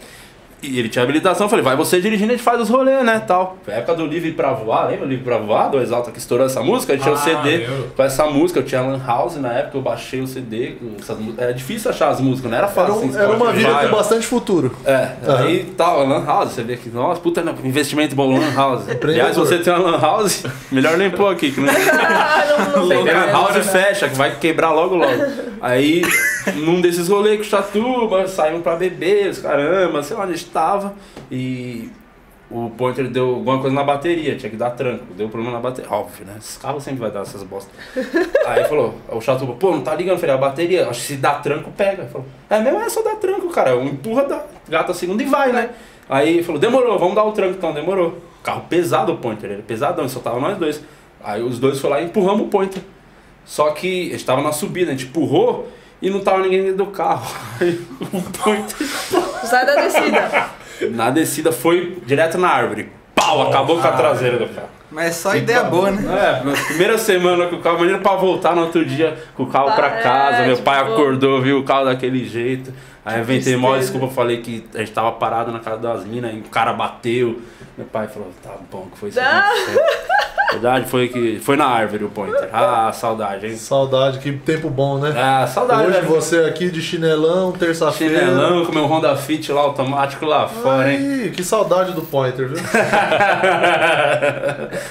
E 0.60 0.76
ele 0.78 0.88
tinha 0.88 1.04
habilitação, 1.04 1.46
eu 1.46 1.50
falei, 1.50 1.64
vai 1.64 1.76
você 1.76 2.00
dirigindo, 2.00 2.32
a 2.32 2.36
gente 2.36 2.42
faz 2.44 2.60
os 2.60 2.68
rolês, 2.68 3.04
né, 3.04 3.22
tal. 3.26 3.56
Foi 3.64 3.72
a 3.74 3.76
época 3.76 3.94
do 3.94 4.06
Livre 4.06 4.32
Pra 4.32 4.52
Voar, 4.52 4.88
lembra 4.88 5.06
o 5.06 5.08
Livre 5.08 5.24
Pra 5.24 5.38
Voar, 5.38 5.70
do 5.70 5.80
Exalta 5.80 6.10
que 6.10 6.18
estourou 6.18 6.46
essa 6.46 6.60
música? 6.62 6.92
A 6.94 6.96
gente 6.96 7.04
tinha 7.04 7.14
o 7.14 7.18
Ah, 7.18 7.20
CD 7.44 7.58
lembro. 7.58 7.92
com 7.96 8.02
essa 8.02 8.26
música, 8.26 8.58
eu 8.58 8.64
tinha 8.64 8.80
Lan 8.80 9.00
House 9.06 9.36
na 9.36 9.52
época, 9.52 9.78
eu 9.78 9.82
baixei 9.82 10.20
o 10.20 10.26
CD, 10.26 10.72
com 10.80 10.96
essas 10.98 11.16
era 11.38 11.54
difícil 11.54 11.90
achar 11.92 12.08
as 12.08 12.20
músicas, 12.20 12.50
não 12.50 12.58
era 12.58 12.66
Era, 12.66 12.74
fácil. 12.74 12.94
um- 12.94 13.08
assim, 13.08 13.18
era 13.18 13.30
uma 13.32 13.52
vida 13.52 13.72
com 13.72 13.88
bastante 13.96 14.26
futuro. 14.26 14.74
É, 14.84 15.10
aí 15.28 15.72
tal, 15.76 16.04
Lan 16.06 16.24
House, 16.24 16.50
você 16.52 16.62
vê 16.64 16.76
que, 16.76 16.88
nossa, 16.88 17.20
puta, 17.20 17.40
investimento 17.62 18.16
bom, 18.16 18.36
Lan 18.36 18.52
House. 18.54 18.82
Aliás, 19.02 19.34
se 19.34 19.38
você 19.38 19.58
tem 19.58 19.72
uma 19.72 19.90
Lan 19.90 20.00
House, 20.00 20.44
melhor 20.72 20.96
nem 20.96 21.08
pôr 21.10 21.32
aqui, 21.32 21.52
que 21.52 21.60
não 21.60 21.68
Ah, 21.72 22.44
não, 22.74 22.82
não 22.82 22.88
tem 22.88 23.14
Lan 23.14 23.30
House 23.30 23.54
né? 23.54 23.62
fecha, 23.62 24.08
que 24.08 24.16
vai 24.16 24.34
quebrar 24.36 24.72
logo 24.72 24.96
logo. 24.96 25.22
Aí, 25.60 26.02
num 26.56 26.80
desses 26.80 27.08
rolês 27.08 27.36
com 27.36 27.42
o 27.42 27.44
Chatuba, 27.44 28.28
saímos 28.28 28.62
pra 28.62 28.76
beber, 28.76 29.30
os 29.30 29.38
caramba, 29.38 30.02
sei 30.02 30.16
lá 30.16 30.24
onde 30.24 30.32
a 30.32 30.36
gente 30.36 30.50
tava. 30.50 30.94
E 31.30 31.90
o 32.50 32.70
Pointer 32.70 33.08
deu 33.08 33.28
alguma 33.34 33.60
coisa 33.60 33.74
na 33.74 33.84
bateria, 33.84 34.36
tinha 34.36 34.48
que 34.48 34.56
dar 34.56 34.70
tranco. 34.70 35.04
Deu 35.14 35.28
problema 35.28 35.54
na 35.56 35.60
bateria. 35.60 35.90
Óbvio, 35.90 36.24
né? 36.24 36.36
Esses 36.38 36.56
carros 36.56 36.82
sempre 36.82 37.00
vai 37.00 37.10
dar 37.10 37.20
essas 37.20 37.42
bostas. 37.42 37.72
Aí 38.46 38.64
falou, 38.64 38.94
o 39.08 39.20
Chatuba, 39.20 39.54
pô, 39.54 39.72
não 39.72 39.82
tá 39.82 39.94
ligando, 39.94 40.18
falei, 40.18 40.34
a 40.34 40.38
bateria, 40.38 40.88
acho 40.88 41.00
que 41.00 41.06
se 41.06 41.16
dá 41.16 41.34
tranco, 41.34 41.70
pega. 41.76 42.06
Falou, 42.06 42.26
é 42.48 42.58
mesmo, 42.60 42.80
é 42.80 42.88
só 42.88 43.02
dar 43.02 43.16
tranco, 43.16 43.48
cara. 43.50 43.76
Um 43.76 43.86
empurra, 43.86 44.24
dá, 44.24 44.44
gata 44.68 44.92
a 44.92 44.94
segunda 44.94 45.22
e 45.22 45.26
vai, 45.26 45.52
né? 45.52 45.70
Aí 46.08 46.42
falou, 46.42 46.58
demorou, 46.58 46.98
vamos 46.98 47.14
dar 47.14 47.24
o 47.24 47.32
tranco 47.32 47.54
então, 47.58 47.72
demorou. 47.74 48.18
Carro 48.42 48.64
pesado 48.68 49.12
o 49.12 49.18
Pointer, 49.18 49.50
ele 49.50 49.60
é 49.60 49.62
pesadão, 49.62 50.08
só 50.08 50.20
tava 50.20 50.40
nós 50.40 50.56
dois. 50.56 50.82
Aí 51.22 51.42
os 51.42 51.58
dois 51.58 51.78
foram 51.78 51.96
lá 51.96 52.02
e 52.02 52.06
empurramos 52.06 52.46
o 52.46 52.48
Pointer. 52.48 52.82
Só 53.44 53.70
que 53.70 54.08
a 54.08 54.12
gente 54.12 54.24
tava 54.24 54.40
na 54.40 54.52
subida, 54.52 54.90
a 54.90 54.94
gente 54.94 55.06
empurrou 55.06 55.68
e 56.00 56.10
não 56.10 56.20
tava 56.20 56.38
ninguém 56.40 56.62
dentro 56.62 56.78
do 56.78 56.86
carro. 56.86 57.26
Sai 59.44 59.66
da 59.66 59.74
descida. 59.76 60.48
na 60.90 61.10
descida 61.10 61.52
foi 61.52 61.98
direto 62.06 62.38
na 62.38 62.48
árvore. 62.48 62.90
Pau, 63.14 63.48
acabou 63.48 63.80
com 63.80 63.86
a 63.86 63.92
traseira 63.92 64.38
do 64.38 64.46
carro. 64.48 64.68
Mas 64.90 65.16
só 65.16 65.36
ideia 65.36 65.64
boa, 65.64 65.90
né? 65.90 66.00
É, 66.40 66.44
na 66.44 66.52
primeira 66.52 66.96
semana 66.96 67.46
com 67.46 67.56
o 67.56 67.60
carro, 67.60 67.76
imagina 67.78 67.98
pra 67.98 68.14
voltar 68.16 68.54
no 68.56 68.62
outro 68.62 68.84
dia 68.86 69.18
com 69.34 69.42
o 69.42 69.46
carro 69.46 69.72
pra 69.72 69.98
É, 69.98 70.02
casa. 70.02 70.42
Meu 70.44 70.54
tipo, 70.54 70.64
pai 70.64 70.80
acordou, 70.80 71.42
viu 71.42 71.58
o 71.58 71.64
carro 71.64 71.84
daquele 71.84 72.24
jeito. 72.26 72.72
Aí 73.08 73.18
eu 73.18 73.22
inventei 73.22 73.56
mó 73.56 73.76
desculpa, 73.76 74.08
falei 74.08 74.38
que 74.38 74.64
a 74.74 74.78
gente 74.78 74.92
tava 74.92 75.12
parado 75.12 75.50
na 75.50 75.58
casa 75.60 75.78
das 75.78 76.04
minas 76.04 76.34
e 76.34 76.38
o 76.38 76.42
cara 76.44 76.72
bateu. 76.72 77.40
Meu 77.76 77.86
pai 77.86 78.08
falou, 78.08 78.28
tá 78.42 78.50
bom, 78.70 78.88
que 78.92 78.98
foi 78.98 79.08
isso. 79.10 79.20
Verdade, 80.50 80.88
foi 80.88 81.08
que. 81.08 81.38
Foi 81.40 81.56
na 81.56 81.66
árvore 81.66 82.04
o 82.04 82.08
pointer. 82.08 82.48
Ah, 82.50 82.90
saudade, 82.90 83.46
hein? 83.46 83.54
Saudade, 83.56 84.18
que 84.18 84.32
tempo 84.32 84.70
bom, 84.70 84.96
né? 84.98 85.12
Ah, 85.14 85.46
saudade, 85.46 85.88
Hoje 85.88 86.00
né? 86.00 86.06
você 86.08 86.38
aqui 86.38 86.70
de 86.70 86.80
chinelão, 86.80 87.52
terça-feira. 87.52 88.18
Chinelão 88.18 88.64
com 88.64 88.72
meu 88.72 88.86
Honda 88.86 89.14
Fit 89.14 89.52
lá 89.52 89.60
automático 89.60 90.24
lá 90.24 90.48
fora, 90.48 90.90
hein? 90.90 91.20
Ai, 91.24 91.28
que 91.30 91.44
saudade 91.44 91.92
do 91.92 92.00
Pointer, 92.00 92.48
viu? 92.48 92.56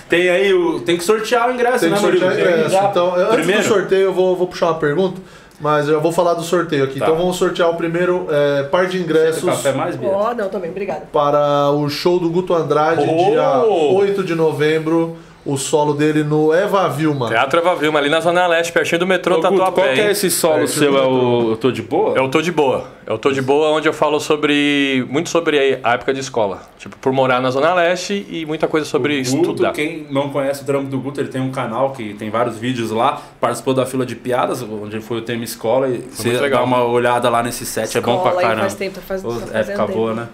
tem 0.08 0.30
aí 0.30 0.54
o. 0.54 0.80
Tem 0.82 0.96
que 0.96 1.04
sortear 1.04 1.50
o 1.50 1.54
ingresso, 1.54 1.80
Tem 1.80 1.90
né, 1.90 1.96
que 1.96 2.02
sortear 2.02 2.32
Murilo? 2.32 2.50
ingresso. 2.50 2.78
Então, 2.92 3.16
antes 3.16 3.36
Primeiro? 3.36 3.64
do 3.64 3.68
sorteio, 3.68 4.02
eu 4.02 4.14
vou, 4.14 4.36
vou 4.36 4.48
puxar 4.48 4.68
uma 4.68 4.80
pergunta, 4.80 5.20
mas 5.60 5.88
eu 5.88 5.96
já 5.96 6.00
vou 6.00 6.12
falar 6.12 6.34
do 6.36 6.44
sorteio 6.44 6.84
aqui. 6.84 7.00
Tá. 7.00 7.06
Então 7.06 7.18
vamos 7.18 7.36
sortear 7.36 7.70
o 7.70 7.76
primeiro 7.76 8.28
é, 8.30 8.64
par 8.64 8.88
de 8.88 9.00
ingressos 9.02 9.44
café 9.44 9.72
mais 9.72 9.96
Bia? 9.96 10.10
Ó, 10.10 10.34
não, 10.34 10.50
também, 10.50 10.70
obrigada. 10.70 11.06
para 11.12 11.70
o 11.72 11.90
show 11.90 12.20
do 12.20 12.30
Guto 12.30 12.54
Andrade, 12.54 13.06
Oh! 13.10 13.30
dia 13.32 13.64
8 13.66 14.24
de 14.24 14.36
novembro. 14.36 15.18
O 15.48 15.58
solo 15.58 15.94
dele 15.94 16.24
no 16.24 16.54
Eva 16.54 16.90
Vilma. 16.90 17.30
Teatro 17.30 17.60
Eva 17.60 17.74
Vilma, 17.76 18.00
ali 18.00 18.10
na 18.10 18.20
Zona 18.20 18.46
Leste, 18.48 18.74
pertinho 18.74 19.00
do 19.00 19.08
metrô 19.08 19.36
Ô, 19.36 19.38
Guto, 19.38 19.50
Tatuapé. 19.50 19.82
qual 19.82 19.94
que 19.94 20.02
é 20.02 20.12
esse 20.12 20.30
solo 20.30 20.68
seu? 20.68 20.98
É 20.98 21.02
o 21.08 21.52
Eu 21.52 21.58
Tô 21.58 21.72
de 21.72 21.82
Boa? 21.82 22.18
Eu 22.18 22.28
tô 22.30 22.42
de 22.42 22.52
boa. 22.52 22.86
Eu 23.06 23.18
tô 23.18 23.32
de 23.32 23.42
boa, 23.42 23.70
onde 23.70 23.88
eu 23.88 23.94
falo 23.94 24.20
sobre. 24.20 25.06
muito 25.10 25.30
sobre 25.30 25.80
a 25.82 25.94
época 25.94 26.14
de 26.14 26.20
escola. 26.20 26.62
Tipo, 26.78 26.98
por 26.98 27.14
morar 27.14 27.42
na 27.42 27.50
Zona 27.50 27.74
Leste 27.74 28.26
e 28.30 28.46
muita 28.46 28.68
coisa 28.68 28.86
sobre 28.86 29.22
O 29.22 29.24
Guto, 29.24 29.52
estudar. 29.52 29.72
quem 29.72 30.06
não 30.12 30.30
conhece 30.30 30.64
o 30.64 30.66
trampo 30.66 30.90
do 30.90 31.00
Guto, 31.00 31.22
ele 31.22 31.30
tem 31.30 31.40
um 31.42 31.52
canal 31.52 31.92
que 31.92 32.14
tem 32.16 32.30
vários 32.30 32.58
vídeos 32.58 32.92
lá. 32.92 33.22
Participou 33.40 33.74
da 33.74 33.86
fila 33.86 34.06
de 34.06 34.16
piadas, 34.18 34.62
onde 34.62 35.00
foi 35.00 35.20
o 35.20 35.22
tema 35.22 35.46
escola. 35.46 35.88
E 35.88 36.00
você 36.12 36.28
muito 36.28 36.42
legal. 36.42 36.60
dá 36.60 36.66
uma 36.66 36.84
olhada 36.84 37.30
lá 37.30 37.42
nesse 37.42 37.66
set, 37.66 37.98
é 37.98 38.02
bom 38.02 38.18
pra 38.20 38.32
Escola 38.32 38.42
caramba. 38.42 38.62
Faz 38.64 38.76
tempo, 38.76 39.00
faz, 39.00 39.22
tá 39.22 39.30
fazendo 39.30 39.56
época 39.56 39.78
tempo. 39.86 39.94
boa, 39.94 40.14
né? 40.14 40.28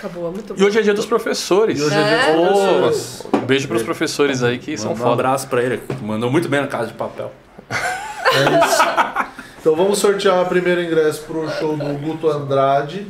Acabou, 0.00 0.32
muito 0.32 0.54
bom. 0.54 0.60
E 0.60 0.64
hoje 0.66 0.78
é 0.78 0.82
dia 0.82 0.94
dos 0.94 1.04
professores. 1.06 1.78
E 1.78 1.82
hoje 1.82 1.94
é 1.94 2.02
dia 2.02 2.16
dos 2.16 2.24
É. 2.26 2.32
professores. 2.48 3.26
Um 3.34 3.46
beijo 3.46 3.68
pros 3.68 3.82
professores 3.82 4.42
aí 4.42 4.58
que 4.58 4.76
são 4.78 4.92
um 4.92 4.96
foda. 4.96 5.12
abraço 5.12 5.46
pra 5.48 5.62
ele, 5.62 5.80
mandou 6.02 6.30
muito 6.30 6.48
bem 6.48 6.60
na 6.60 6.66
casa 6.66 6.86
de 6.88 6.94
papel. 6.94 7.30
É 8.32 8.64
isso. 8.64 8.82
Então 9.60 9.74
vamos 9.74 9.98
sortear 9.98 10.40
o 10.42 10.46
primeiro 10.46 10.80
ingresso 10.80 11.22
pro 11.22 11.50
show 11.50 11.76
do 11.76 11.84
Guto 11.98 12.30
Andrade 12.30 13.08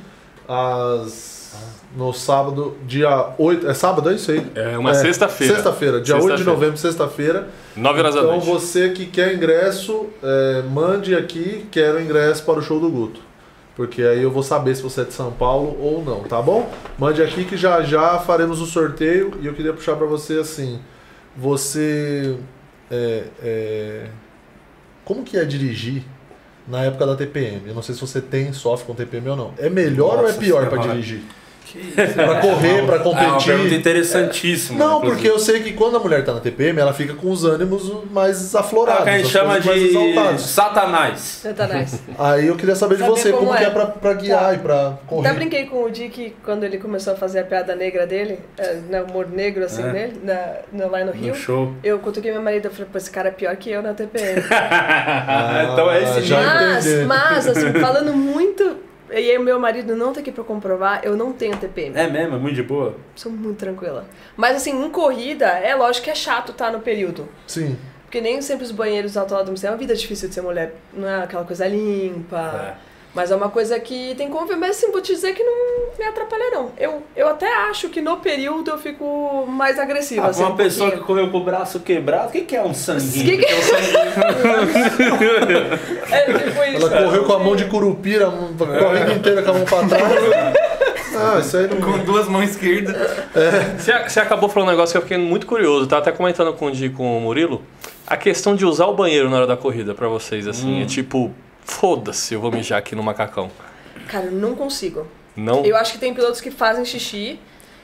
às... 0.48 1.54
no 1.94 2.12
sábado, 2.14 2.74
dia 2.86 3.26
8. 3.36 3.68
É 3.68 3.74
sábado, 3.74 4.08
é 4.10 4.14
isso 4.14 4.30
aí? 4.30 4.46
É 4.54 4.78
uma 4.78 4.94
sexta-feira. 4.94 5.54
Sexta-feira, 5.54 6.00
dia 6.00 6.16
8 6.16 6.38
de 6.38 6.44
novembro, 6.44 6.78
sexta-feira. 6.78 7.48
9 7.76 7.98
horas 8.00 8.14
da 8.14 8.20
Então 8.22 8.32
noite. 8.32 8.46
você 8.46 8.88
que 8.88 9.04
quer 9.06 9.34
ingresso, 9.34 10.06
é, 10.22 10.62
mande 10.70 11.14
aqui, 11.14 11.66
quero 11.70 12.00
ingresso 12.00 12.42
para 12.44 12.58
o 12.58 12.62
show 12.62 12.80
do 12.80 12.88
Guto. 12.88 13.20
Porque 13.80 14.02
aí 14.02 14.22
eu 14.22 14.30
vou 14.30 14.42
saber 14.42 14.74
se 14.74 14.82
você 14.82 15.00
é 15.00 15.04
de 15.04 15.14
São 15.14 15.32
Paulo 15.32 15.74
ou 15.80 16.04
não, 16.04 16.20
tá 16.24 16.42
bom? 16.42 16.70
Mande 16.98 17.22
aqui 17.22 17.46
que 17.46 17.56
já 17.56 17.80
já 17.80 18.18
faremos 18.18 18.60
o 18.60 18.66
sorteio 18.66 19.32
e 19.40 19.46
eu 19.46 19.54
queria 19.54 19.72
puxar 19.72 19.96
para 19.96 20.04
você 20.04 20.34
assim. 20.34 20.78
Você. 21.34 22.36
é, 22.90 23.24
é, 23.42 24.06
como 25.02 25.24
que 25.24 25.34
é 25.34 25.46
dirigir 25.46 26.02
na 26.68 26.82
época 26.82 27.06
da 27.06 27.16
TPM? 27.16 27.68
Eu 27.68 27.74
não 27.74 27.80
sei 27.80 27.94
se 27.94 28.02
você 28.02 28.20
tem, 28.20 28.52
sofre 28.52 28.84
com 28.84 28.94
TPM 28.94 29.30
ou 29.30 29.36
não. 29.36 29.54
É 29.56 29.70
melhor 29.70 30.18
ou 30.18 30.24
é 30.24 30.26
Nossa 30.26 30.38
pior 30.38 30.68
para 30.68 30.82
dirigir? 30.82 31.22
Pra 32.14 32.40
correr, 32.40 32.84
pra 32.86 32.96
É 32.96 32.98
uma 32.98 33.14
pergunta 33.16 33.26
competir. 33.42 33.72
interessantíssima. 33.72 34.78
Não, 34.78 34.96
inclusive. 34.98 35.12
porque 35.16 35.28
eu 35.28 35.38
sei 35.38 35.60
que 35.60 35.72
quando 35.72 35.96
a 35.96 36.00
mulher 36.00 36.24
tá 36.24 36.32
na 36.34 36.40
TPM, 36.40 36.78
ela 36.80 36.92
fica 36.92 37.14
com 37.14 37.30
os 37.30 37.44
ânimos 37.44 37.90
mais 38.10 38.54
É 38.54 38.58
aflorados. 38.58 39.02
o 39.02 39.04
que 39.04 39.10
a 39.10 39.18
gente 39.18 39.28
chama 39.30 39.60
de. 39.60 40.38
Satanás. 40.38 41.20
Satanás. 41.20 42.00
Aí 42.18 42.46
eu 42.46 42.56
queria 42.56 42.74
saber 42.74 42.96
de 42.96 43.02
você, 43.02 43.30
como, 43.32 43.46
como 43.46 43.56
que 43.58 43.64
é. 43.64 43.66
é 43.66 43.70
pra, 43.70 43.86
pra 43.86 44.12
guiar 44.14 44.40
Tá. 44.40 44.54
e 44.54 44.58
pra 44.58 44.86
Até 44.88 44.98
correr. 45.06 45.32
brinquei 45.34 45.66
com 45.66 45.84
o 45.84 45.90
Dick 45.90 46.34
quando 46.44 46.64
ele 46.64 46.78
começou 46.78 47.12
a 47.12 47.16
fazer 47.16 47.40
a 47.40 47.44
piada 47.44 47.74
negra 47.74 48.06
dele, 48.06 48.38
é, 48.58 48.74
né, 48.88 49.02
humor 49.02 49.28
negro 49.30 49.64
assim 49.64 49.82
É. 49.82 49.92
nele, 49.92 50.20
na, 50.22 50.38
no, 50.72 50.90
lá 50.90 51.04
no 51.04 51.12
Rio. 51.12 51.28
No 51.28 51.34
show. 51.34 51.72
Eu 51.84 51.98
cutuquei 51.98 52.32
meu 52.32 52.42
marido 52.42 52.66
e 52.68 52.70
falei, 52.70 52.88
pô, 52.90 52.98
esse 52.98 53.10
cara 53.10 53.28
é 53.28 53.32
pior 53.32 53.54
que 53.56 53.70
eu 53.70 53.82
na 53.82 53.94
TPM. 53.94 54.40
então 55.72 55.90
é 55.90 56.02
esse 56.02 56.22
já 56.22 56.40
nível. 56.40 57.06
mas, 57.06 57.44
mas, 57.44 57.48
assim, 57.48 57.72
falando 57.80 58.12
muito. 58.14 58.76
E 59.10 59.30
aí, 59.30 59.38
meu 59.38 59.58
marido 59.58 59.96
não 59.96 60.12
tá 60.12 60.20
aqui 60.20 60.30
pra 60.30 60.44
comprovar, 60.44 61.00
eu 61.02 61.16
não 61.16 61.32
tenho 61.32 61.56
TPM. 61.56 61.98
É 61.98 62.08
mesmo, 62.08 62.36
é 62.36 62.38
muito 62.38 62.54
de 62.54 62.62
boa. 62.62 62.96
Sou 63.16 63.30
muito 63.32 63.58
tranquila. 63.58 64.06
Mas 64.36 64.56
assim, 64.56 64.70
em 64.70 64.90
corrida, 64.90 65.46
é 65.46 65.74
lógico 65.74 66.04
que 66.04 66.10
é 66.10 66.14
chato 66.14 66.52
estar 66.52 66.70
no 66.70 66.80
período. 66.80 67.28
Sim. 67.46 67.76
Porque 68.04 68.20
nem 68.20 68.40
sempre 68.42 68.64
os 68.64 68.72
banheiros 68.72 69.16
autódromos 69.16 69.60
têm 69.60 69.70
uma 69.70 69.76
vida 69.76 69.94
difícil 69.94 70.28
de 70.28 70.34
ser 70.34 70.42
mulher. 70.42 70.74
Não 70.92 71.08
é 71.08 71.22
aquela 71.22 71.44
coisa 71.44 71.66
limpa. 71.66 72.76
É. 72.86 72.89
Mas 73.12 73.30
é 73.32 73.34
uma 73.36 73.48
coisa 73.48 73.78
que 73.80 74.14
tem 74.16 74.28
como 74.28 74.46
ver, 74.46 74.54
mas 74.56 74.76
assim, 74.76 74.92
vou 74.92 75.00
te 75.00 75.12
dizer 75.12 75.34
que 75.34 75.42
não 75.42 75.52
me 75.98 76.04
atrapalha, 76.04 76.50
não. 76.52 76.70
Eu, 76.78 77.02
eu 77.16 77.28
até 77.28 77.52
acho 77.68 77.88
que 77.88 78.00
no 78.00 78.18
período 78.18 78.70
eu 78.70 78.78
fico 78.78 79.46
mais 79.48 79.78
agressiva. 79.80 80.26
Ah, 80.26 80.30
assim, 80.30 80.42
uma 80.44 80.50
um 80.52 80.56
pessoa 80.56 80.90
que 80.92 80.96
pouquinho. 80.98 81.18
correu 81.18 81.32
com 81.32 81.38
o 81.38 81.44
braço 81.44 81.80
quebrado, 81.80 82.28
o 82.28 82.30
que, 82.30 82.42
que 82.42 82.54
é 82.56 82.62
um 82.62 82.72
sanguinho? 82.72 83.24
Que 83.24 83.36
que- 83.38 83.46
Porque 83.46 83.54
um 83.54 83.62
sanguinho- 83.62 85.20
É 86.10 86.32
tipo 86.32 86.64
isso. 86.64 86.86
Ela 86.86 87.02
correu 87.04 87.24
com 87.24 87.32
a 87.32 87.38
mão 87.40 87.56
de 87.56 87.64
curupira, 87.64 88.28
a 88.28 88.30
corrida 88.30 89.12
inteira 89.14 89.42
com 89.42 89.50
a 89.50 89.54
mão 89.54 89.64
pra 89.64 89.88
trás. 89.88 90.12
Ah, 91.22 91.38
isso 91.40 91.56
aí 91.56 91.66
não. 91.66 91.80
Com 91.80 91.98
duas 92.04 92.28
mãos 92.28 92.48
esquerdas. 92.50 92.96
Você, 93.76 93.92
você 94.08 94.20
acabou 94.20 94.48
falando 94.48 94.68
um 94.68 94.70
negócio 94.70 94.92
que 94.92 94.96
eu 94.98 95.02
fiquei 95.02 95.18
muito 95.18 95.44
curioso. 95.44 95.86
Tava 95.86 96.00
até 96.02 96.12
comentando 96.12 96.52
com 96.54 96.66
o 96.66 96.70
Di 96.70 96.88
com 96.88 97.18
o 97.18 97.20
Murilo. 97.20 97.62
A 98.06 98.16
questão 98.16 98.54
de 98.54 98.64
usar 98.64 98.86
o 98.86 98.94
banheiro 98.94 99.28
na 99.28 99.36
hora 99.38 99.46
da 99.46 99.56
corrida 99.56 99.92
pra 99.92 100.08
vocês, 100.08 100.46
assim. 100.46 100.80
É 100.82 100.86
tipo, 100.86 101.30
foda-se, 101.70 102.34
eu 102.34 102.40
vou 102.40 102.50
mijar 102.50 102.78
aqui 102.78 102.94
no 102.94 103.02
macacão. 103.02 103.50
Cara, 104.08 104.26
eu 104.26 104.32
não 104.32 104.54
consigo. 104.54 105.06
Não. 105.36 105.64
Eu 105.64 105.76
acho 105.76 105.92
que 105.92 105.98
tem 105.98 106.12
pilotos 106.12 106.40
que 106.40 106.50
fazem 106.50 106.84
xixi 106.84 107.38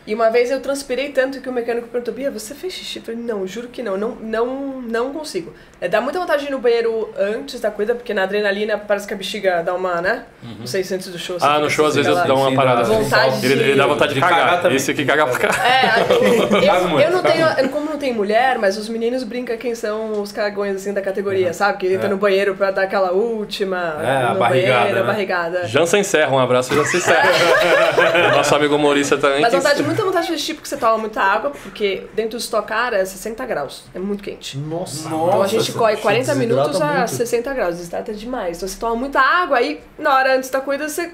E 0.06 0.14
uma 0.14 0.30
vez 0.30 0.50
eu 0.52 0.60
transpirei 0.60 1.08
tanto 1.08 1.40
que 1.40 1.48
o 1.48 1.52
mecânico 1.52 1.88
perguntou, 1.88 2.14
Bia, 2.14 2.30
você 2.30 2.54
fez 2.54 2.72
xixi? 2.74 2.98
Eu 3.00 3.04
falei, 3.04 3.20
não, 3.20 3.44
juro 3.46 3.66
que 3.68 3.82
não, 3.82 3.96
não, 3.96 4.10
não, 4.20 4.46
não 4.80 5.12
consigo. 5.12 5.52
É, 5.80 5.88
dá 5.88 6.00
muita 6.00 6.18
vontade 6.20 6.42
de 6.42 6.48
ir 6.48 6.52
no 6.52 6.58
banheiro 6.58 7.10
antes 7.18 7.60
da 7.60 7.70
coisa, 7.72 7.94
porque 7.94 8.14
na 8.14 8.22
adrenalina 8.22 8.78
parece 8.78 9.06
que 9.06 9.12
a 9.12 9.16
bexiga 9.16 9.62
dá 9.64 9.74
uma, 9.74 10.00
né? 10.00 10.22
Não 10.58 10.66
sei 10.66 10.84
se 10.84 10.94
antes 10.94 11.08
do 11.08 11.18
show. 11.18 11.36
Ah, 11.40 11.58
no 11.58 11.68
show 11.68 11.84
às 11.86 11.92
assim, 11.92 12.02
vezes 12.04 12.16
aquela- 12.18 12.34
dá 12.36 12.40
uma 12.48 12.54
parada. 12.54 12.82
dá 12.82 12.88
vontade 12.88 13.44
Ele, 13.44 13.54
ele 13.62 13.74
dá 13.74 13.82
de- 13.82 13.88
vontade 13.88 14.08
de 14.14 14.14
de 14.14 14.20
cagar 14.20 14.38
cagar. 14.46 14.62
também. 14.62 14.76
Esse 14.76 14.90
aqui 14.92 15.04
caga 15.04 15.26
pra 15.26 15.38
caralho. 15.38 15.62
É, 15.62 16.70
eu, 16.78 16.88
muito. 16.88 17.04
eu 17.04 17.10
não 17.10 17.22
tenho, 17.22 17.46
eu- 17.58 17.68
como 17.70 17.90
não 17.90 17.98
tem 17.98 18.12
mulher, 18.14 18.58
mas 18.58 18.78
os 18.78 18.88
meninos 18.88 19.24
brincam 19.24 19.56
quem 19.58 19.74
são 19.74 20.22
os 20.22 20.30
cagões 20.32 20.76
assim 20.76 20.94
da 20.94 21.02
categoria, 21.02 21.52
sabe? 21.52 21.78
Que 21.78 21.92
entra 21.92 22.06
É. 22.06 22.10
no 22.10 22.16
banheiro 22.16 22.54
pra 22.54 22.70
dar 22.70 22.82
aquela 22.84 23.10
última. 23.12 23.98
É, 24.02 24.24
a 24.24 24.32
no 24.34 24.38
barrigada, 24.38 24.78
banheiro, 24.78 24.98
a 24.98 25.02
né? 25.02 25.06
barrigada. 25.06 25.66
Jansa 25.66 25.98
encerra, 25.98 26.32
um 26.32 26.38
abraço, 26.38 26.72
Jansa 26.74 26.96
encerra. 26.96 27.28
Nosso 28.36 28.54
amigo 28.54 28.76
humorista 28.76 29.18
também. 29.18 29.40
Mas 29.42 29.52
vontade, 29.52 29.82
muita 29.96 30.04
vontade 30.04 30.26
de 30.26 30.32
vestir 30.32 30.54
porque 30.54 30.68
você 30.68 30.76
toma 30.76 30.98
muita 30.98 31.20
água, 31.22 31.50
porque 31.50 32.06
dentro 32.14 32.38
do 32.38 32.40
Stock 32.40 32.66
Car 32.68 32.92
é 32.94 33.04
60 33.04 33.44
graus, 33.46 33.84
é 33.94 33.98
muito 33.98 34.22
quente. 34.22 34.56
Nossa. 34.58 35.06
Então 35.08 35.42
a 35.42 35.46
gente 35.46 35.72
corre 35.72 35.96
40 35.96 36.34
desidrata 36.34 36.38
minutos 36.68 36.80
a 36.80 36.92
muito. 36.94 37.10
60 37.10 37.54
graus, 37.54 37.76
desidrata 37.76 38.12
demais. 38.14 38.56
Então 38.58 38.68
você 38.68 38.78
toma 38.78 38.96
muita 38.96 39.20
água, 39.20 39.58
aí 39.58 39.80
na 39.98 40.14
hora 40.14 40.36
antes 40.36 40.50
da 40.50 40.60
corrida 40.60 40.88
você 40.88 41.12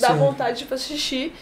dá 0.00 0.08
Sim. 0.08 0.16
vontade 0.18 0.58
de 0.58 0.64
fazer 0.64 0.84
xixi. 0.84 1.32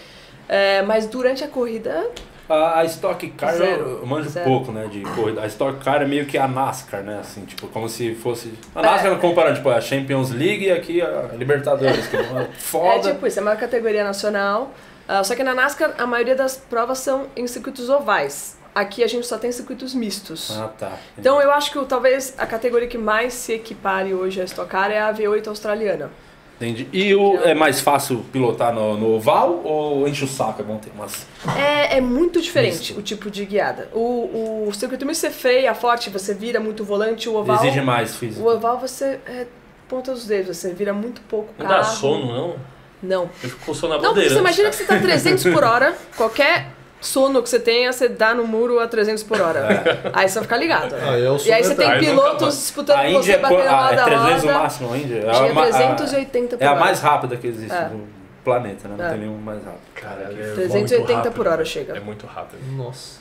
É, 0.48 0.82
mas 0.82 1.06
durante 1.06 1.44
a 1.44 1.48
corrida, 1.48 2.08
A, 2.48 2.80
a 2.80 2.84
Stock 2.84 3.24
Car 3.30 3.54
Zero. 3.54 4.00
eu, 4.00 4.06
manjo 4.06 4.28
Zero. 4.28 4.44
pouco, 4.44 4.72
né, 4.72 4.88
de 4.90 5.00
corrida. 5.02 5.42
A 5.42 5.46
Stock 5.46 5.78
Car 5.84 6.02
é 6.02 6.04
meio 6.04 6.26
que 6.26 6.36
a 6.36 6.48
NASCAR, 6.48 7.04
né, 7.04 7.18
assim, 7.20 7.44
tipo, 7.44 7.68
como 7.68 7.88
se 7.88 8.16
fosse... 8.16 8.52
A 8.74 8.80
É. 8.80 8.82
NASCAR 8.82 9.16
comparando, 9.20 9.54
tipo, 9.58 9.68
a 9.70 9.80
Champions 9.80 10.30
League 10.30 10.64
e 10.64 10.72
aqui 10.72 11.00
a 11.00 11.30
Libertadores, 11.36 12.08
que 12.08 12.16
é 12.16 12.20
uma 12.22 12.42
é 12.42 12.48
foda. 12.58 13.12
tipo 13.12 13.24
isso, 13.28 13.38
é 13.38 13.42
uma 13.42 13.54
categoria 13.54 14.02
nacional. 14.02 14.72
Ah, 15.12 15.24
só 15.24 15.34
que 15.34 15.42
na 15.42 15.54
NASCAR 15.54 15.94
a 15.98 16.06
maioria 16.06 16.36
das 16.36 16.56
provas 16.56 16.98
são 16.98 17.26
em 17.36 17.44
circuitos 17.48 17.88
ovais. 17.90 18.56
Aqui 18.72 19.02
a 19.02 19.08
gente 19.08 19.26
só 19.26 19.36
tem 19.36 19.50
circuitos 19.50 19.92
mistos. 19.92 20.56
Ah, 20.56 20.68
tá. 20.78 20.92
Então 21.18 21.42
eu 21.42 21.50
acho 21.50 21.72
que 21.72 21.78
o- 21.78 21.84
talvez 21.84 22.32
a 22.38 22.46
categoria 22.46 22.86
que 22.86 22.96
mais 22.96 23.34
se 23.34 23.52
equipare 23.54 24.14
hoje 24.14 24.40
a 24.40 24.44
Stock 24.44 24.70
Car 24.70 24.92
é 24.92 25.00
a 25.00 25.12
V8 25.12 25.48
australiana. 25.48 26.10
Entendi. 26.56 26.86
E 26.92 27.12
o, 27.14 27.38
é 27.42 27.54
mais 27.54 27.80
fácil 27.80 28.24
pilotar 28.30 28.72
no, 28.72 28.96
no 28.96 29.14
oval 29.16 29.62
ou 29.64 30.06
enche 30.06 30.24
o 30.24 30.28
saco? 30.28 30.60
É 30.60 30.64
bom 30.64 30.76
ter 30.76 30.90
umas... 30.94 31.26
É, 31.58 31.96
é 31.96 32.00
muito 32.02 32.40
diferente 32.40 32.76
Misto. 32.92 32.98
o 32.98 33.02
tipo 33.02 33.30
de 33.30 33.44
guiada. 33.46 33.88
O, 33.94 34.66
o 34.68 34.72
circuito 34.74 35.04
misto 35.06 35.22
você 35.22 35.30
freia 35.30 35.74
forte, 35.74 36.08
você 36.10 36.32
vira 36.34 36.60
muito 36.60 36.84
o 36.84 36.86
volante, 36.86 37.28
o 37.28 37.34
oval. 37.34 37.56
Exige 37.56 37.80
mais 37.80 38.14
O 38.14 38.18
físico. 38.18 38.48
oval 38.48 38.78
você 38.78 39.18
é 39.26 39.46
ponta 39.88 40.12
dos 40.12 40.26
dedos, 40.26 40.56
você 40.58 40.72
vira 40.72 40.92
muito 40.92 41.20
pouco 41.22 41.48
Não 41.58 41.66
carro. 41.66 41.78
dá 41.80 41.84
sono, 41.84 42.26
não? 42.32 42.56
Não. 43.02 43.22
Eu 43.42 43.50
fico 43.50 43.64
com 43.66 43.74
sono 43.74 43.96
na 43.96 44.02
Não, 44.02 44.14
você 44.14 44.38
imagina 44.38 44.68
que 44.70 44.76
você 44.76 44.84
tá 44.84 44.98
300 44.98 45.44
por 45.44 45.64
hora, 45.64 45.94
qualquer 46.16 46.66
sono 47.00 47.42
que 47.42 47.48
você 47.48 47.58
tenha, 47.58 47.90
você 47.92 48.08
dá 48.08 48.34
no 48.34 48.46
muro 48.46 48.78
a 48.78 48.86
300 48.86 49.22
por 49.22 49.40
hora. 49.40 50.10
Aí 50.12 50.28
você 50.28 50.34
vai 50.34 50.42
ficar 50.42 50.56
ligado. 50.58 50.94
Aí 50.94 51.24
é 51.24 51.30
o 51.30 51.36
E 51.38 51.50
aí 51.52 51.64
você 51.64 51.74
tem 51.74 51.98
pilotos 51.98 52.54
disputando 52.58 52.98
A 52.98 53.08
Índia 53.08 53.22
você 53.22 53.32
é, 53.32 53.38
batendo 53.38 53.62
qua- 53.62 53.64
na 53.70 53.78
ah, 53.88 53.92
é 53.92 53.96
roda 53.96 54.04
300 54.04 54.42
o 54.42 54.46
roda. 54.46 54.58
máximo 54.58 54.92
a 54.92 54.98
Índia? 54.98 55.16
É 55.16 55.20
Tinha 55.32 55.50
a, 55.50 55.54
ma- 55.54 55.62
a- 55.62 55.94
380 55.94 56.56
por 56.58 56.62
é 56.62 56.66
a 56.66 56.70
hora. 56.72 56.80
mais 56.80 57.00
rápida 57.00 57.36
que 57.38 57.46
existe 57.46 57.74
É. 57.74 57.88
no 57.88 58.06
planeta, 58.44 58.86
né? 58.88 58.94
Não 58.98 59.04
É. 59.06 59.08
tem 59.10 59.18
nenhum 59.20 59.38
mais 59.38 59.64
rápido. 59.64 59.80
Caralho, 59.94 60.42
é 60.42 60.52
380 60.54 61.12
muito 61.22 61.30
por 61.34 61.48
hora 61.48 61.64
chega. 61.64 61.96
É 61.96 62.00
muito 62.00 62.26
rápido. 62.26 62.58
Nossa. 62.76 63.18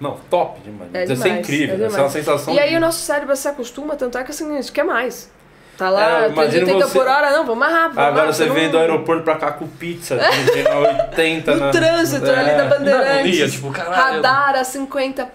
Não, 0.00 0.16
top 0.30 0.60
demais. 0.60 0.90
É 0.94 1.04
Deve 1.04 1.16
ser 1.16 1.22
demais, 1.24 1.40
incrível. 1.40 1.74
é 1.74 1.78
ser 1.78 1.84
demais. 1.88 2.02
uma 2.04 2.08
sensação. 2.10 2.54
E 2.54 2.58
aí 2.60 2.70
de- 2.70 2.76
o 2.76 2.80
nosso 2.80 3.00
cérebro 3.00 3.36
se 3.36 3.48
acostuma, 3.48 3.94
tanto 3.96 4.16
é 4.16 4.24
que 4.24 4.30
assim, 4.30 4.50
a 4.56 4.60
gente 4.62 4.72
quer 4.72 4.84
mais. 4.84 5.30
Tá 5.78 5.86
É, 5.86 5.90
lá, 5.90 6.28
imagino 6.28 6.34
380 6.66 6.86
você- 6.88 6.98
por 6.98 7.06
hora, 7.06 7.30
não, 7.30 7.44
vamos 7.46 7.58
mais 7.58 7.72
rápido. 7.72 7.94
vamos 7.94 8.08
Agora 8.08 8.26
rápido, 8.26 8.36
você 8.36 8.46
não- 8.46 8.54
vem 8.56 8.68
do 8.68 8.78
aeroporto 8.78 9.22
pra 9.22 9.36
cá 9.36 9.52
com 9.52 9.66
pizza, 9.68 10.16
dirigindo 10.18 10.68
a 10.70 10.78
80 10.78 11.54
No 11.54 11.60
na... 11.60 11.70
trânsito 11.70 12.26
É. 12.26 12.34
ali 12.36 12.56
da 12.56 12.64
Bandeirantes. 12.64 13.52
tipo, 13.52 13.70
caralho. 13.70 13.94
Radar 14.16 14.56
a 14.56 14.64
50. 14.64 15.28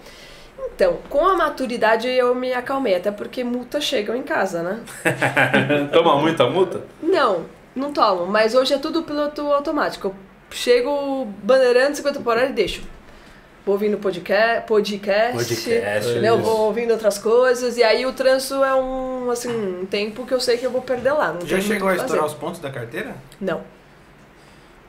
Então, 0.76 0.98
com 1.08 1.26
a 1.26 1.34
maturidade 1.34 2.08
eu 2.10 2.34
me 2.34 2.52
acalmei, 2.52 2.94
até 2.94 3.10
porque 3.10 3.42
multas 3.42 3.84
chegam 3.84 4.14
em 4.14 4.22
casa, 4.22 4.62
né? 4.62 4.80
Toma 5.92 6.16
muita 6.18 6.44
multa? 6.50 6.80
Não, 7.02 7.46
não 7.74 7.90
tomo, 7.92 8.26
mas 8.26 8.54
hoje 8.54 8.74
é 8.74 8.78
tudo 8.78 9.02
piloto 9.02 9.40
automático. 9.52 10.08
Eu 10.08 10.14
chego 10.50 11.26
bandeirando 11.42 11.96
50 11.96 12.20
por 12.20 12.36
hora 12.36 12.46
e 12.46 12.52
deixo. 12.52 12.82
Vou 13.64 13.74
ouvindo 13.76 13.96
podcast, 13.96 14.66
podcast, 14.66 15.32
Podcast, 15.32 16.12
né? 16.18 16.28
Eu 16.28 16.38
vou 16.38 16.66
ouvindo 16.66 16.90
outras 16.90 17.16
coisas, 17.16 17.78
e 17.78 17.82
aí 17.82 18.04
o 18.04 18.12
trânsito 18.12 18.62
é 18.62 18.74
um, 18.74 19.30
assim, 19.30 19.48
um 19.48 19.86
tempo 19.86 20.26
que 20.26 20.34
eu 20.34 20.40
sei 20.40 20.58
que 20.58 20.66
eu 20.66 20.70
vou 20.70 20.82
perder 20.82 21.12
lá. 21.12 21.32
Não 21.32 21.46
Já 21.46 21.58
chegou 21.60 21.88
a 21.88 21.94
estourar 21.96 22.24
fazer. 22.24 22.34
os 22.34 22.38
pontos 22.38 22.60
da 22.60 22.70
carteira? 22.70 23.14
Não. 23.40 23.62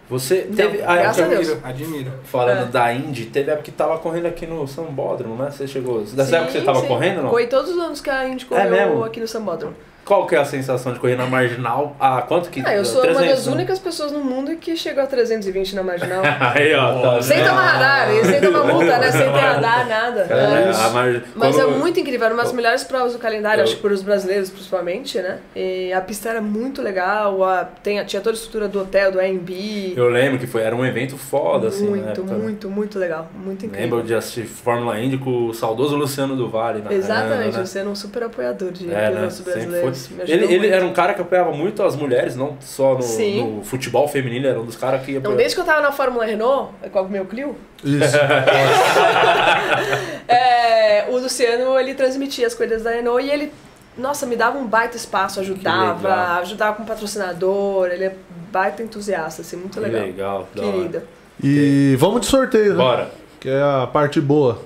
Você 0.10 0.46
Não, 0.50 0.56
teve... 0.56 0.82
Ah, 0.84 1.10
a 1.10 1.12
Deus. 1.14 1.20
Admiro, 1.20 1.60
admiro. 1.64 2.12
Falando 2.26 2.64
É. 2.64 2.66
da 2.66 2.94
Indy, 2.94 3.26
teve 3.28 3.50
época 3.50 3.64
que 3.64 3.72
tava 3.72 3.98
correndo 3.98 4.28
aqui 4.28 4.46
no 4.46 4.68
Sambódromo, 4.68 5.42
né? 5.42 5.50
Você 5.50 5.66
chegou... 5.68 6.02
Dessa 6.02 6.26
Sim, 6.26 6.36
época 6.36 6.52
que 6.52 6.60
você 6.60 6.66
tava 6.66 6.82
sim. 6.82 6.88
correndo, 6.88 7.22
não? 7.24 7.30
Corri 7.30 7.48
todos 7.48 7.72
os 7.72 7.78
anos 7.82 8.02
que 8.02 8.10
a 8.10 8.28
Indy 8.28 8.46
É 8.52 8.68
correu 8.68 9.04
aqui 9.06 9.20
no 9.22 9.28
Sambódromo. 9.28 9.74
Qual 10.06 10.28
que 10.28 10.36
é 10.36 10.38
a 10.40 10.46
sensação 10.46 10.94
de 10.94 11.00
correr 11.00 11.16
na 11.16 11.26
Marginal? 11.26 11.96
Ah, 12.00 12.22
quanto 12.22 12.52
que... 12.52 12.62
Ah, 12.64 12.76
eu 12.76 12.86
sou 12.86 13.02
uma 13.04 13.16
300, 13.16 13.30
das 13.38 13.48
né? 13.48 13.54
únicas 13.54 13.80
pessoas 13.80 14.12
no 14.12 14.20
mundo 14.24 14.56
que 14.58 14.76
chegou 14.78 15.04
a 15.04 15.08
320 15.08 15.74
na 15.76 15.82
marginal. 15.82 16.22
Aí, 16.54 16.76
ó. 16.76 17.02
Tá 17.02 17.22
sem 17.24 17.40
tomar 17.44 17.62
radar, 17.72 18.08
sem 18.24 18.40
tomar 18.40 18.64
multa, 18.66 18.98
né? 19.00 19.12
Sem 19.12 19.22
ter 19.22 19.30
radar, 19.40 19.88
nada. 19.90 20.28
É, 20.30 20.70
É. 20.70 20.86
a 20.86 20.90
mar... 20.90 21.24
Mas 21.36 21.58
é 21.58 21.64
quando- 21.64 21.80
muito 21.80 22.00
incrível, 22.00 22.26
era 22.26 22.36
uma 22.36 22.44
das 22.44 22.54
melhores 22.54 22.84
provas 22.84 23.14
do 23.14 23.20
calendário, 23.20 23.62
Eu- 23.62 23.64
acho 23.66 23.78
que 23.78 23.82
para 23.82 23.94
os 23.94 24.04
brasileiros 24.04 24.52
principalmente, 24.52 25.18
né? 25.20 25.40
E 25.56 25.92
a 25.92 26.02
pista 26.02 26.30
era 26.30 26.42
muito 26.42 26.84
legal, 26.84 27.44
a, 27.44 27.64
tem, 27.66 28.04
tinha 28.06 28.22
toda 28.22 28.36
a 28.36 28.38
estrutura 28.38 28.68
do 28.68 28.82
hotel, 28.82 29.12
do 29.12 29.20
AMB. 29.20 29.94
Eu 29.98 30.08
lembro 30.10 30.38
que 30.38 30.46
foi, 30.46 30.62
era 30.62 30.76
um 30.76 30.86
evento 30.86 31.18
foda, 31.18 31.70
assim, 31.70 31.88
Muito, 31.90 32.10
época, 32.10 32.32
né? 32.32 32.38
muito, 32.44 32.70
muito 32.70 33.00
legal. 33.00 33.28
Muito 33.34 33.66
incrível. 33.66 33.84
Lembro 33.98 34.04
de 34.06 34.14
assistir 34.14 34.46
Fórmula 34.46 35.00
Indy 35.00 35.18
com 35.18 35.48
o 35.48 35.54
saudoso 35.54 35.96
Luciano 35.96 36.36
do 36.36 36.48
Vale. 36.48 36.84
Na 36.84 36.94
Exatamente, 36.94 37.58
né? 37.58 37.66
você 37.66 37.80
era 37.80 37.90
um 37.90 37.96
super 37.96 38.22
apoiador 38.22 38.72
de 38.72 38.86
É, 38.94 39.10
né? 39.10 39.12
pilotos 39.12 39.95
Ele, 40.28 40.54
ele 40.54 40.68
era 40.68 40.86
um 40.86 40.94
cara 40.94 41.14
que 41.14 41.22
apoiava 41.22 41.52
muito 41.52 41.82
as 41.84 41.96
mulheres, 41.96 42.36
não 42.36 42.58
só 42.62 42.96
no, 42.96 43.02
Sim. 43.02 43.58
no 43.58 43.64
futebol 43.64 44.08
feminino, 44.08 44.48
era 44.48 44.60
um 44.60 44.66
dos 44.66 44.76
caras 44.76 45.02
que 45.02 45.12
Então, 45.12 45.20
apoiava. 45.32 45.38
desde 45.38 45.56
que 45.56 45.62
eu 45.62 45.66
tava 45.66 45.82
na 45.82 45.92
Fórmula 45.92 46.26
Renault, 46.26 46.72
com 46.92 47.02
o 47.02 47.10
meu 47.10 47.26
Clio, 47.26 47.56
Isso. 47.84 48.18
É, 50.28 51.06
o 51.10 51.18
Luciano, 51.18 51.78
ele 51.80 51.94
transmitia 51.94 52.48
as 52.48 52.54
coisas 52.54 52.84
da 52.84 52.92
Renault 52.92 53.24
e 53.26 53.30
ele, 53.30 53.52
nossa, 53.98 54.26
me 54.26 54.36
dava 54.36 54.58
um 54.58 54.66
baita 54.66 54.98
espaço, 54.98 55.40
ajudava, 55.40 56.08
legal. 56.10 56.42
ajudava 56.42 56.76
com 56.78 56.86
patrocinador, 56.86 57.88
ele 57.92 58.06
é 58.06 58.16
baita 58.52 58.82
entusiasta, 58.84 59.42
assim, 59.42 59.58
muito 59.58 59.74
Que 59.74 59.80
legal. 59.80 60.02
legal, 60.06 60.48
da 60.56 60.64
hora. 60.64 60.72
Querido. 60.72 61.02
E 61.44 61.96
vamos 62.00 62.22
de 62.22 62.28
sorteio, 62.28 62.72
né? 62.72 62.78
Bora. 62.78 63.10
Que 63.40 63.50
é 63.50 63.62
a 63.62 63.88
parte 63.92 64.20
boa. 64.22 64.62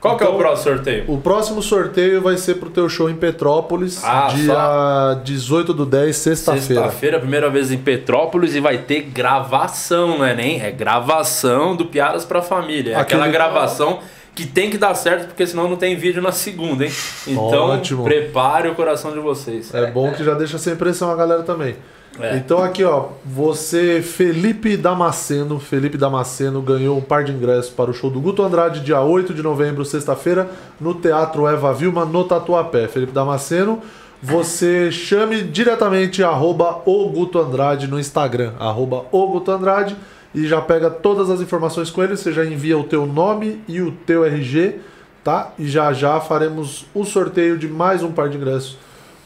Qual 0.00 0.16
que 0.16 0.22
é 0.22 0.26
o 0.26 0.30
Então- 0.30 0.38
próximo 0.38 0.74
sorteio? 0.76 1.04
O 1.08 1.18
próximo 1.18 1.62
sorteio 1.62 2.22
vai 2.22 2.36
ser 2.36 2.54
pro 2.56 2.70
teu 2.70 2.88
show 2.88 3.08
em 3.10 3.14
Petrópolis, 3.16 4.02
Ah, 4.04 4.28
dia 4.32 5.20
18 5.24 5.72
do 5.74 5.84
10, 5.86 6.16
sexta-feira. 6.16 6.82
Sexta-feira, 6.82 7.18
primeira 7.18 7.48
vez 7.50 7.72
em 7.72 7.78
Petrópolis 7.78 8.54
e 8.54 8.60
vai 8.60 8.78
ter 8.78 9.02
gravação, 9.02 10.18
não 10.18 10.24
é 10.24 10.34
nem? 10.34 10.60
É 10.60 10.70
gravação 10.70 11.74
do 11.74 11.86
Piadas 11.86 12.24
pra 12.24 12.42
Família. 12.42 12.92
É 12.92 12.96
aquela 13.00 13.24
Aquele- 13.24 13.36
gravação 13.38 13.98
que 14.34 14.44
tem 14.46 14.68
que 14.68 14.76
dar 14.76 14.94
certo, 14.94 15.28
porque 15.28 15.46
senão 15.46 15.66
não 15.68 15.76
tem 15.76 15.96
vídeo 15.96 16.20
na 16.20 16.30
segunda, 16.30 16.84
hein? 16.84 16.92
Então, 17.26 17.70
Ótimo. 17.70 18.04
prepare 18.04 18.68
o 18.68 18.74
coração 18.74 19.12
de 19.12 19.18
vocês. 19.18 19.72
É 19.74 19.90
bom 19.90 20.12
que 20.12 20.22
já 20.22 20.34
deixa 20.34 20.58
sem 20.58 20.76
pressão 20.76 21.10
a 21.10 21.16
galera 21.16 21.42
também. 21.42 21.74
É. 22.20 22.36
Então 22.36 22.62
aqui, 22.62 22.82
ó, 22.84 23.08
você, 23.24 24.00
Felipe 24.02 24.76
Damasceno, 24.76 25.58
Felipe 25.58 25.98
Damasceno 25.98 26.62
ganhou 26.62 26.96
um 26.96 27.00
par 27.00 27.24
de 27.24 27.32
ingressos 27.32 27.70
para 27.70 27.90
o 27.90 27.94
show 27.94 28.10
do 28.10 28.20
Guto 28.20 28.42
Andrade, 28.42 28.80
dia 28.80 29.00
8 29.00 29.34
de 29.34 29.42
novembro, 29.42 29.84
sexta-feira, 29.84 30.50
no 30.80 30.94
Teatro 30.94 31.46
Eva 31.46 31.72
Vilma, 31.74 32.04
no 32.04 32.24
Tatuapé. 32.24 32.88
Felipe 32.88 33.12
Damasceno, 33.12 33.82
você 34.22 34.90
chame 34.90 35.42
diretamente 35.42 36.22
arroba 36.22 36.80
o 36.86 37.08
Guto 37.10 37.38
Andrade 37.38 37.86
no 37.86 37.98
Instagram, 37.98 38.52
arroba 38.58 39.04
o 39.12 39.26
Guto 39.28 39.50
Andrade, 39.50 39.96
e 40.34 40.46
já 40.46 40.60
pega 40.60 40.90
todas 40.90 41.30
as 41.30 41.40
informações 41.40 41.90
com 41.90 42.02
ele, 42.02 42.16
você 42.16 42.32
já 42.32 42.44
envia 42.44 42.78
o 42.78 42.84
teu 42.84 43.06
nome 43.06 43.60
e 43.68 43.80
o 43.80 43.92
teu 43.92 44.24
RG, 44.24 44.80
tá? 45.22 45.52
E 45.58 45.66
já 45.66 45.92
já 45.92 46.20
faremos 46.20 46.86
o 46.94 47.04
sorteio 47.04 47.58
de 47.58 47.68
mais 47.68 48.02
um 48.02 48.12
par 48.12 48.28
de 48.28 48.36
ingressos 48.36 48.78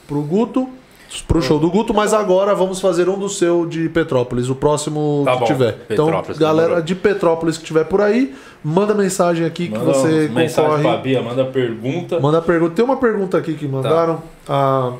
pro 0.07 0.23
Guto, 0.23 0.69
pro 1.27 1.43
show 1.43 1.59
do 1.59 1.71
Guto, 1.71 1.93
mas 1.93 2.15
agora 2.15 2.55
vamos 2.55 2.81
fazer 2.81 3.09
um 3.09 3.19
do 3.19 3.29
seu 3.29 3.67
de 3.67 3.89
Petrópolis, 3.89 4.49
o 4.49 4.55
próximo 4.55 5.23
Tá 5.25 5.33
que 5.33 5.39
bom, 5.41 5.45
tiver. 5.47 5.79
Então, 5.91 6.07
Petrópolis, 6.07 6.39
galera 6.39 6.67
demorou. 6.69 6.85
de 6.85 6.95
Petrópolis 6.95 7.59
que 7.59 7.65
tiver 7.65 7.85
por 7.85 8.01
aí, 8.01 8.35
manda 8.63 8.95
mensagem 8.95 9.45
aqui 9.45 9.67
que 9.69 9.77
Manda 9.79 9.93
você 9.93 10.27
uma 10.27 10.41
mensagem 10.41 10.71
concorre. 10.71 10.83
pra 10.85 10.97
Bia, 10.99 11.23
manda 11.23 11.45
pergunta. 11.45 12.21
Manda 12.21 12.41
pergunta. 12.41 12.75
Tem 12.75 12.85
uma 12.85 12.97
pergunta 12.97 13.37
aqui 13.39 13.55
que 13.55 13.67
mandaram. 13.67 14.23
Tá. 14.47 14.95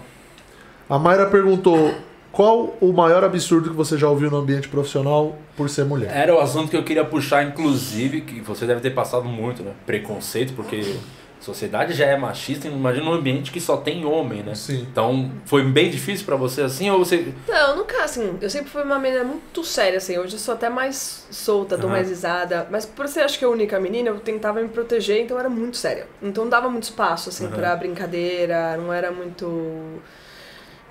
A, 0.89 0.97
a 0.97 0.99
Mayra 0.99 1.27
perguntou: 1.27 1.95
qual 2.33 2.75
o 2.81 2.93
maior 2.93 3.23
absurdo 3.23 3.71
que 3.71 3.77
você 3.77 3.97
já 3.97 4.09
ouviu 4.09 4.31
no 4.31 4.39
ambiente 4.39 4.69
profissional 4.69 5.37
por 5.57 5.69
ser 5.71 5.85
mulher? 5.85 6.11
Era 6.13 6.35
o 6.35 6.41
assunto 6.41 6.71
que 6.71 6.77
eu 6.77 6.83
queria 6.83 7.05
puxar, 7.05 7.45
inclusive, 7.45 8.23
que 8.23 8.41
você 8.41 8.67
deve 8.67 8.81
ter 8.81 8.91
passado 8.91 9.25
muito, 9.29 9.63
né? 9.63 9.71
Preconceito, 9.87 10.53
porque 10.55 10.97
sociedade 11.41 11.93
já 11.95 12.07
é 12.07 12.17
machista, 12.17 12.69
imagina 12.69 13.09
um 13.09 13.13
ambiente 13.15 13.51
que 13.51 13.61
só 13.61 13.77
tem 13.77 14.05
homem, 14.05 14.43
né? 14.43 14.55
Sim. 14.55 14.87
Então, 14.91 15.31
foi 15.47 15.63
bem 15.65 15.91
difícil 15.91 16.27
pra 16.27 16.37
você 16.37 16.63
assim, 16.63 16.91
ou 16.91 16.99
você... 16.99 17.33
Não, 17.49 17.77
nunca, 17.77 18.05
assim, 18.05 18.39
eu 18.41 18.51
sempre 18.51 18.71
fui 18.71 18.83
uma 18.83 18.99
menina 18.99 19.25
muito 19.25 19.65
séria, 19.65 19.99
assim, 19.99 20.19
hoje 20.19 20.35
eu 20.35 20.39
sou 20.39 20.55
até 20.55 20.69
mais 20.69 21.27
solta, 21.31 21.77
dou 21.77 21.87
Aham. 21.89 21.97
mais 21.97 22.09
risada, 22.09 22.67
mas 22.71 22.85
por 22.85 23.09
ser, 23.09 23.21
acho 23.21 23.39
que 23.39 23.45
a 23.45 23.49
única 23.49 23.81
menina, 23.81 24.11
eu 24.11 24.21
tentava 24.21 24.61
me 24.61 24.69
proteger, 24.69 25.23
então 25.23 25.37
eu 25.37 25.41
era 25.41 25.49
muito 25.49 25.77
séria. 25.77 26.07
Então 26.23 26.45
não 26.45 26.51
dava 26.51 26.69
muito 26.69 26.85
espaço, 26.85 27.31
assim, 27.31 27.47
Aham. 27.47 27.57
pra 27.57 27.77
brincadeira, 27.77 28.77
não 28.77 28.93
era 28.93 29.11
muito 29.11 30.01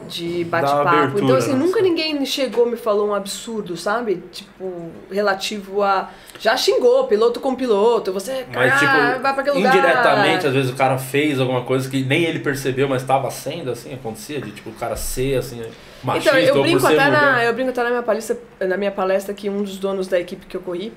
de 0.08 0.44
bate-papo. 0.46 1.20
Então, 1.20 1.36
assim, 1.36 1.54
né? 1.54 1.60
nunca 1.60 1.82
ninguém 1.82 2.26
chegou 2.26 2.68
e 2.68 2.72
me 2.72 2.78
falou 2.78 3.10
um 3.10 3.14
absurdo, 3.14 3.76
sabe? 3.76 4.24
Tipo, 4.32 4.92
relativo 5.12 5.84
a... 5.84 6.10
Já 6.40 6.56
xingou, 6.56 7.04
piloto 7.06 7.40
com 7.40 7.54
piloto, 7.54 8.14
você, 8.14 8.46
Mas, 8.54 8.72
ah, 8.72 8.78
tipo, 8.78 9.22
vai 9.22 9.34
pra 9.34 9.42
aquele 9.42 9.58
lugar. 9.58 9.76
indiretamente, 9.76 10.48
às 10.48 10.54
vezes 10.54 10.72
o 10.72 10.76
cara 10.76 10.98
fez 10.98 11.40
alguma 11.40 11.64
coisa 11.64 11.90
que 11.90 12.02
nem 12.04 12.24
ele 12.24 12.40
percebeu, 12.40 12.88
mas 12.88 13.02
estava 13.02 13.30
sendo, 13.30 13.72
assim, 13.72 13.94
acontecia, 13.94 14.40
de 14.40 14.52
tipo, 14.52 14.70
o 14.70 14.74
cara 14.74 14.96
ser, 14.96 15.38
assim, 15.38 15.62
machista, 16.02 16.40
Então, 16.40 16.56
eu 16.56 16.62
brinco, 16.62 16.86
até 16.86 17.10
na, 17.10 17.44
eu 17.44 17.54
brinco 17.54 17.72
até 17.72 17.84
na 17.84 17.90
minha 17.90 18.04
palestra, 18.04 18.38
na 18.62 18.78
minha 18.78 18.92
palestra 18.92 19.34
que 19.34 19.50
um 19.50 19.62
dos 19.62 19.78
donos 19.78 20.08
da 20.08 20.18
equipe 20.18 20.46
que 20.46 20.56
eu 20.56 20.62
corri, 20.62 20.94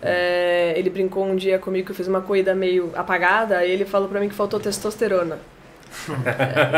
é, 0.00 0.72
ele 0.74 0.88
brincou 0.88 1.24
um 1.24 1.36
dia 1.36 1.58
comigo 1.58 1.86
que 1.86 1.92
eu 1.92 1.96
fiz 1.96 2.08
uma 2.08 2.22
corrida 2.22 2.54
meio 2.54 2.90
apagada, 2.94 3.66
e 3.66 3.70
ele 3.70 3.84
falou 3.84 4.08
pra 4.08 4.18
mim 4.20 4.28
que 4.28 4.34
faltou 4.34 4.58
testosterona. 4.58 5.38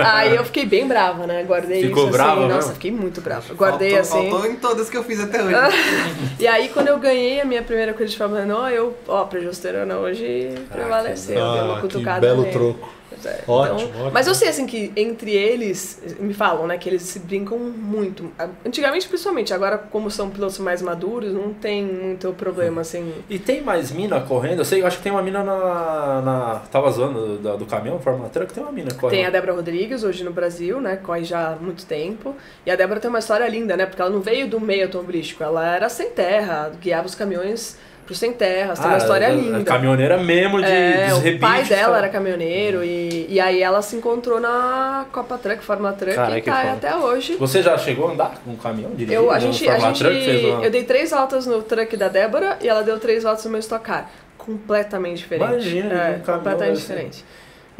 Aí 0.04 0.34
eu 0.34 0.44
fiquei 0.44 0.66
bem 0.66 0.86
brava, 0.86 1.26
né? 1.26 1.42
Guardei 1.44 1.82
Ficou 1.82 2.04
isso 2.04 2.12
brava 2.12 2.40
assim. 2.40 2.48
Nossa, 2.54 2.72
fiquei 2.74 2.90
muito 2.90 3.20
brava. 3.20 3.54
Guardei 3.54 3.90
faltou, 3.90 4.18
assim. 4.18 4.30
Faltou 4.30 4.50
em 4.50 4.56
todas 4.56 4.90
que 4.90 4.96
eu 4.96 5.04
fiz 5.04 5.20
até 5.20 5.42
hoje. 5.42 5.56
E 6.38 6.46
aí, 6.46 6.68
quando 6.68 6.88
eu 6.88 6.98
ganhei 6.98 7.40
a 7.40 7.44
minha 7.44 7.62
primeira 7.62 7.92
corrida 7.92 8.10
de 8.10 8.16
Fórmula 8.16 8.70
eu, 8.70 8.96
ó, 9.06 9.22
a 9.22 9.26
progesterona 9.26 9.96
hoje 9.96 10.54
prevaleceu. 10.70 11.34
deu 11.34 11.44
uma 11.44 11.72
Ah, 11.72 11.74
que 11.76 11.80
cutucada 11.82 12.20
belo 12.20 12.42
nele. 12.42 12.52
troco. 12.52 12.99
Pois 13.22 13.26
é, 13.34 13.42
Ótimo, 13.46 13.80
então- 13.80 14.00
ótimo. 14.00 14.10
Mas 14.12 14.26
eu 14.26 14.34
sei 14.34 14.48
assim 14.48 14.66
que 14.66 14.92
entre 14.96 15.32
eles, 15.32 16.02
me 16.18 16.32
falam, 16.34 16.66
né, 16.66 16.78
que 16.78 16.88
eles 16.88 17.02
se 17.02 17.18
brincam 17.18 17.58
muito. 17.58 18.30
Antigamente, 18.64 19.08
principalmente, 19.08 19.52
agora, 19.52 19.78
como 19.78 20.10
são 20.10 20.30
pilotos 20.30 20.58
mais 20.58 20.82
maduros, 20.82 21.32
não 21.32 21.52
tem 21.52 21.84
muito 21.84 22.32
problema, 22.34 22.80
assim. 22.80 23.12
E 23.28 23.38
tem 23.38 23.60
mais 23.60 23.90
mina 23.90 24.20
correndo? 24.20 24.60
Eu 24.60 24.64
sei, 24.64 24.82
eu 24.82 24.86
acho 24.86 24.98
que 24.98 25.02
tem 25.02 25.12
uma 25.12 25.22
mina 25.22 25.42
na. 25.42 26.22
na 26.22 26.62
tava 26.70 26.90
zoando 26.90 27.38
do, 27.38 27.56
do 27.58 27.66
caminhão, 27.66 27.98
Fórmula 27.98 28.28
Truck, 28.28 28.52
tem 28.52 28.62
uma 28.62 28.72
mina 28.72 28.92
correndo. 28.94 29.16
Tem 29.18 29.26
a 29.26 29.30
Débora 29.30 29.52
Rodrigues 29.54 30.02
hoje 30.04 30.24
no 30.24 30.32
Brasil, 30.32 30.80
né? 30.80 30.96
Corre 30.96 31.24
já 31.24 31.48
há 31.52 31.56
muito 31.56 31.84
tempo. 31.86 32.34
E 32.64 32.70
a 32.70 32.76
Débora 32.76 33.00
tem 33.00 33.08
uma 33.08 33.18
história 33.18 33.46
linda, 33.48 33.76
né? 33.76 33.86
Porque 33.86 34.00
ela 34.00 34.10
não 34.10 34.20
veio 34.20 34.48
do 34.48 34.60
meio 34.60 34.84
automobilístico, 34.84 35.42
ela 35.42 35.74
era 35.74 35.88
sem 35.88 36.10
terra, 36.10 36.72
guiava 36.80 37.06
os 37.06 37.14
caminhões 37.14 37.76
pro 38.10 38.14
sem 38.16 38.32
terra. 38.32 38.74
Tem 38.74 38.84
uma 38.84 38.94
Ah, 38.94 38.98
história 38.98 39.28
a- 39.28 39.30
a 39.30 39.34
linda. 39.34 39.62
Caminhoneira 39.64 40.18
mesmo 40.18 40.60
de, 40.60 40.66
É, 40.68 41.08
dos 41.10 41.18
o 41.18 41.38
pai 41.38 41.62
dela 41.64 41.92
tá? 41.92 41.98
era 41.98 42.08
caminhoneiro 42.08 42.82
e, 42.84 43.26
e 43.28 43.38
aí 43.40 43.62
ela 43.62 43.80
se 43.82 43.94
encontrou 43.94 44.40
na 44.40 45.06
Copa 45.12 45.38
Truck, 45.38 45.62
Fórmula 45.62 45.92
Truck 45.92 46.14
Cara, 46.16 46.36
e 46.38 46.42
tá 46.42 46.72
até 46.72 46.96
hoje. 46.96 47.36
Você 47.36 47.62
já 47.62 47.78
chegou 47.78 48.08
a 48.08 48.12
andar 48.12 48.34
com 48.44 48.50
um 48.50 48.56
caminhão 48.56 48.90
dirigindo? 48.90 49.12
Eu, 49.12 49.30
a 49.30 49.38
gente, 49.38 49.68
a 49.68 49.78
gente, 49.78 50.04
uma... 50.46 50.64
eu 50.64 50.70
dei 50.70 50.82
três 50.82 51.10
voltas 51.10 51.46
no 51.46 51.62
truck 51.62 51.96
da 51.96 52.08
Débora 52.08 52.58
e 52.60 52.68
ela 52.68 52.82
deu 52.82 52.98
três 52.98 53.22
voltas 53.22 53.44
no 53.44 53.52
meu 53.52 53.60
Stock 53.60 53.84
Car. 53.84 54.10
Completamente 54.36 55.18
diferente. 55.18 55.52
Imagina, 55.52 55.94
é, 55.94 56.16
um 56.16 56.20
completamente 56.20 56.72
assim. 56.72 56.80
diferente. 56.80 57.24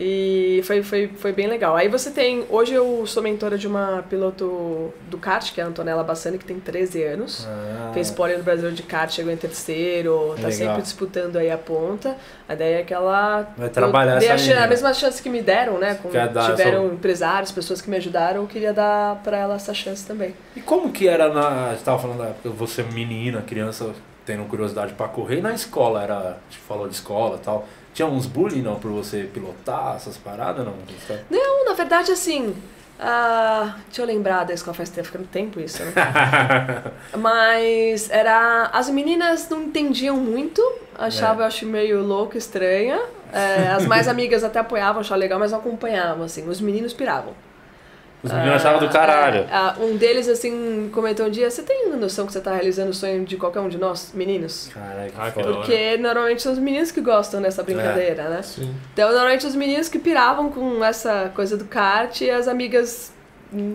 E 0.03 0.63
foi, 0.65 0.83
foi, 0.83 1.09
foi 1.15 1.31
bem 1.31 1.47
legal. 1.47 1.77
Aí 1.77 1.87
você 1.87 2.11
tem. 2.11 2.47
Hoje 2.49 2.73
eu 2.73 3.07
sou 3.07 3.23
mentora 3.23 3.59
de 3.59 3.67
uma 3.67 4.03
piloto 4.09 4.95
do 5.11 5.19
kart, 5.19 5.53
que 5.53 5.61
é 5.61 5.65
a 5.65 5.67
Antonella 5.67 6.03
Bassani, 6.03 6.39
que 6.39 6.45
tem 6.47 6.59
13 6.59 7.03
anos. 7.05 7.47
Ah, 7.47 7.91
Fez 7.93 8.11
pole 8.11 8.35
no 8.35 8.43
Brasil 8.43 8.71
de 8.73 8.83
kart, 8.83 9.11
chegou 9.13 9.31
em 9.31 9.37
terceiro, 9.37 10.29
tá 10.31 10.35
Legal. 10.49 10.53
sempre 10.53 10.83
disputando 10.83 11.37
aí 11.37 11.51
a 11.51 11.59
ponta. 11.59 12.17
A 12.49 12.55
ideia 12.55 12.81
é 12.81 12.83
que 12.83 12.95
ela. 12.95 13.47
Vai 13.59 13.69
trabalhar 13.69 14.23
eu 14.23 14.33
essa 14.33 14.55
a, 14.59 14.65
a 14.65 14.67
mesma 14.67 14.95
chance 14.95 15.23
que 15.23 15.29
me 15.29 15.43
deram, 15.43 15.77
né? 15.79 15.99
Como 16.01 16.13
Quer 16.15 16.29
dar 16.31 16.51
tiveram 16.51 16.87
essa- 16.87 16.95
empresários, 16.95 17.53
pessoas 17.53 17.83
que 17.83 17.91
me 17.91 17.99
ajudaram, 17.99 18.41
eu 18.41 18.47
queria 18.47 18.73
dar 18.73 19.17
pra 19.23 19.37
ela 19.37 19.57
essa 19.57 19.75
chance 19.75 20.07
também. 20.07 20.35
E 20.57 20.63
como 20.63 20.91
que 20.91 21.09
era 21.09 21.29
na. 21.29 21.75
Você 21.77 21.85
tava 21.85 21.99
falando 21.99 22.19
da 22.19 22.29
época, 22.29 22.49
você 22.49 22.83
menina, 22.83 23.43
criança, 23.43 23.91
tendo 24.27 24.45
curiosidade 24.45 24.93
pra 24.95 25.09
correr, 25.09 25.39
e 25.39 25.41
na 25.43 25.53
escola 25.53 26.03
era. 26.03 26.15
A 26.19 26.37
gente 26.51 26.59
falou 26.67 26.89
de 26.89 26.95
escola 26.95 27.37
e 27.37 27.45
tal. 27.45 27.67
Tinha 27.93 28.07
uns 28.07 28.27
bullying 28.27 28.63
não 28.63 28.77
por 28.77 28.91
você 28.91 29.25
pilotar 29.33 29.97
essas 29.97 30.17
paradas, 30.17 30.65
não? 30.65 30.75
Não, 31.29 31.65
na 31.65 31.73
verdade, 31.75 32.13
assim. 32.13 32.55
ah, 32.99 33.75
deixa 33.87 34.03
eu 34.03 34.07
lembrar 34.07 34.45
da 34.45 34.55
escola 34.55 34.75
faz 34.75 34.91
tempo, 34.91 35.07
fica 35.07 35.19
no 35.19 35.27
tempo 35.27 35.59
isso, 35.59 35.83
né? 35.83 35.93
Mas 37.19 38.09
era. 38.11 38.71
As 38.73 38.89
meninas 38.91 39.49
não 39.49 39.63
entendiam 39.65 40.17
muito, 40.17 40.63
achavam, 40.97 41.41
eu 41.41 41.47
acho, 41.47 41.67
meio 41.67 42.03
louco, 42.03 42.37
estranha. 42.37 43.01
É, 43.33 43.69
as 43.69 43.87
mais 43.87 44.07
amigas 44.09 44.45
até 44.45 44.59
apoiavam, 44.61 45.01
achavam 45.01 45.19
legal, 45.19 45.39
mas 45.39 45.53
não 45.53 45.59
acompanhavam, 45.59 46.25
assim. 46.25 46.49
Os 46.49 46.61
meninos 46.61 46.93
piravam. 46.93 47.33
Os 48.23 48.31
meninos 48.31 48.57
achavam 48.57 48.81
do 48.81 48.93
caralho. 48.93 49.41
É, 49.41 49.49
ah, 49.51 49.77
um 49.81 49.97
deles, 49.97 50.29
assim, 50.29 50.91
comentou 50.93 51.27
um 51.27 51.31
dia: 51.31 51.51
Você 51.51 51.63
tem 51.63 51.89
noção 51.97 52.27
que 52.27 52.33
você 52.33 52.41
tá 52.41 52.53
realizando 52.55 52.91
o 52.91 52.95
sonho 52.95 53.25
de 53.25 53.37
qualquer 53.37 53.61
um 53.61 53.69
de 53.69 53.79
nós, 53.79 54.11
meninos? 54.13 54.69
Caralho, 54.73 55.13
Ah, 55.17 55.31
que. 55.31 55.43
Porque 55.43 55.97
normalmente 55.97 56.43
são 56.43 56.53
os 56.53 56.59
meninos 56.59 56.91
que 56.91 57.01
gostam 57.01 57.41
dessa 57.41 57.63
brincadeira, 57.63 58.29
né? 58.29 58.43
Sim. 58.43 58.75
Então, 58.93 59.09
normalmente 59.11 59.47
os 59.47 59.55
meninos 59.55 59.89
que 59.89 59.99
piravam 59.99 60.51
com 60.51 60.85
essa 60.85 61.31
coisa 61.35 61.57
do 61.57 61.65
kart 61.65 62.21
e 62.21 62.31
as 62.31 62.47
amigas, 62.47 63.13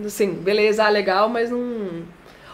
assim, 0.06 0.32
beleza, 0.34 0.84
ah, 0.84 0.88
legal, 0.88 1.28
mas 1.28 1.50
não. 1.50 2.04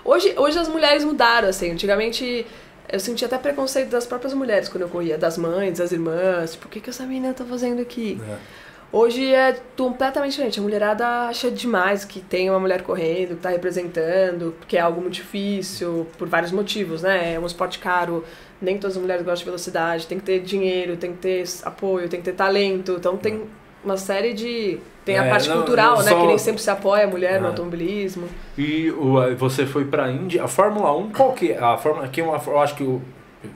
Hoje, 0.04 0.34
hoje 0.36 0.58
as 0.58 0.68
mulheres 0.68 1.04
mudaram, 1.04 1.48
assim. 1.48 1.72
Antigamente 1.72 2.46
eu 2.88 3.00
sentia 3.00 3.26
até 3.26 3.38
preconceito 3.38 3.88
das 3.88 4.06
próprias 4.06 4.34
mulheres 4.34 4.68
quando 4.68 4.82
eu 4.82 4.88
corria, 4.88 5.16
das 5.16 5.38
mães, 5.38 5.78
das 5.78 5.92
irmãs. 5.92 6.52
Tipo, 6.52 6.66
o 6.66 6.68
que, 6.70 6.80
que 6.80 6.90
essa 6.90 7.04
menina 7.04 7.32
tá 7.32 7.44
fazendo 7.44 7.80
aqui? 7.80 8.20
É. 8.28 8.36
Hoje 8.92 9.32
é 9.32 9.56
completamente 9.76 10.32
diferente. 10.32 10.60
A 10.60 10.62
mulherada 10.62 11.06
acha 11.28 11.50
demais 11.50 12.04
que 12.04 12.20
tem 12.20 12.50
uma 12.50 12.60
mulher 12.60 12.82
correndo, 12.82 13.28
que 13.36 13.36
tá 13.42 13.48
representando, 13.48 14.54
porque 14.58 14.76
é 14.76 14.80
algo 14.80 15.00
muito 15.00 15.14
difícil, 15.14 16.06
por 16.18 16.28
vários 16.28 16.52
motivos, 16.52 17.00
né? 17.02 17.32
É 17.34 17.40
um 17.40 17.46
esporte 17.46 17.78
caro, 17.78 18.22
nem 18.60 18.76
todas 18.78 18.96
as 18.96 19.02
mulheres 19.02 19.24
gostam 19.24 19.38
de 19.38 19.44
velocidade, 19.46 20.06
tem 20.06 20.18
que 20.18 20.24
ter 20.24 20.40
dinheiro, 20.40 20.96
tem 20.98 21.12
que 21.12 21.18
ter 21.18 21.44
apoio, 21.64 22.06
tem 22.08 22.20
que 22.20 22.26
ter 22.26 22.34
talento. 22.36 22.92
Então 22.98 23.16
tem 23.16 23.44
uma 23.82 23.96
série 23.96 24.34
de. 24.34 24.78
Tem 25.06 25.18
a 25.18 25.24
É, 25.24 25.30
parte 25.30 25.48
não- 25.48 25.56
cultural, 25.56 25.96
não 25.96 26.04
né? 26.04 26.10
só- 26.10 26.20
Que 26.20 26.26
nem 26.26 26.38
sempre 26.38 26.62
se 26.62 26.70
apoia 26.70 27.04
a 27.04 27.08
mulher 27.08 27.40
no 27.40 27.46
É. 27.46 27.50
automobilismo. 27.50 28.28
E 28.58 28.90
o, 28.92 29.14
você 29.36 29.64
foi 29.66 29.84
pra 29.86 30.10
Índia. 30.12 30.44
A 30.44 30.48
Fórmula 30.48 30.94
1, 30.96 31.10
qual 31.12 31.32
que 31.32 31.50
é? 31.52 31.58
A 31.58 31.76
Fórmula, 31.78 32.04
aqui 32.06 32.20
é 32.20 32.24
uma, 32.24 32.40
eu 32.46 32.60
acho 32.60 32.76
que 32.76 32.84
o. 32.84 33.00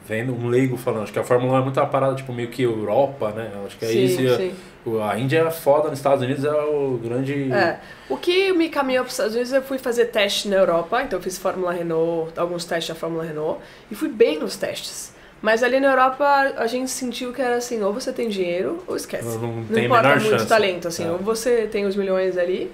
Vendo 0.07 0.33
um 0.35 0.49
leigo 0.49 0.77
falando, 0.77 1.05
acho 1.05 1.13
que 1.13 1.19
a 1.19 1.25
Fórmula 1.25 1.55
1 1.55 1.57
é 1.59 1.63
muito 1.65 1.79
uma 1.81 1.87
parada, 1.87 2.15
tipo, 2.17 2.33
meio 2.33 2.49
que 2.49 2.63
Europa, 2.63 3.31
né? 3.31 3.51
Acho 3.65 3.79
que 3.79 3.85
é 3.85 3.89
sim, 3.89 4.05
isso. 4.05 4.21
a- 4.35 4.37
sim. 4.37 4.55
A 5.03 5.19
Índia 5.19 5.39
é 5.41 5.51
foda 5.51 5.89
nos 5.91 5.99
Estados 5.99 6.23
Unidos, 6.23 6.45
é 6.45 6.51
o 6.53 6.99
grande. 7.03 7.53
É. 7.53 7.79
O 8.09 8.17
que 8.17 8.53
me 8.53 8.69
caminhou 8.69 9.03
para 9.05 9.09
os 9.09 9.15
Estados 9.15 9.35
Unidos, 9.35 9.53
eu 9.53 9.63
fui 9.63 9.79
fazer 9.79 10.07
teste 10.07 10.49
na 10.49 10.57
Europa, 10.57 11.03
então 11.03 11.19
eu 11.19 11.23
fiz 11.23 11.39
Fórmula 11.39 11.73
Renault, 11.73 12.33
alguns 12.39 12.65
testes 12.65 12.95
da 12.95 12.99
Fórmula 13.01 13.25
Renault, 13.25 13.61
e 13.91 13.95
fui 13.97 14.09
bem 14.09 14.39
nos 14.39 14.57
testes. 14.57 15.13
Mas 15.43 15.63
ali 15.63 15.79
na 15.81 15.89
Europa 15.91 16.25
a 16.57 16.67
gente 16.67 16.91
sentiu 16.91 17.33
que 17.33 17.43
era 17.43 17.57
assim, 17.57 17.83
ou 17.83 17.93
você 17.93 18.13
tem 18.13 18.29
dinheiro 18.29 18.83
ou 18.87 18.97
esquece. 18.97 19.25
Não, 19.25 19.39
não 19.39 19.53
Não 19.57 19.65
tem 19.67 19.85
importa 19.87 20.09
muito 20.11 20.23
chance. 20.31 20.47
talento, 20.47 20.89
assim, 20.89 21.05
É. 21.07 21.11
ou 21.11 21.19
você 21.19 21.67
tem 21.71 21.85
os 21.85 21.95
milhões 21.97 22.39
ali, 22.39 22.71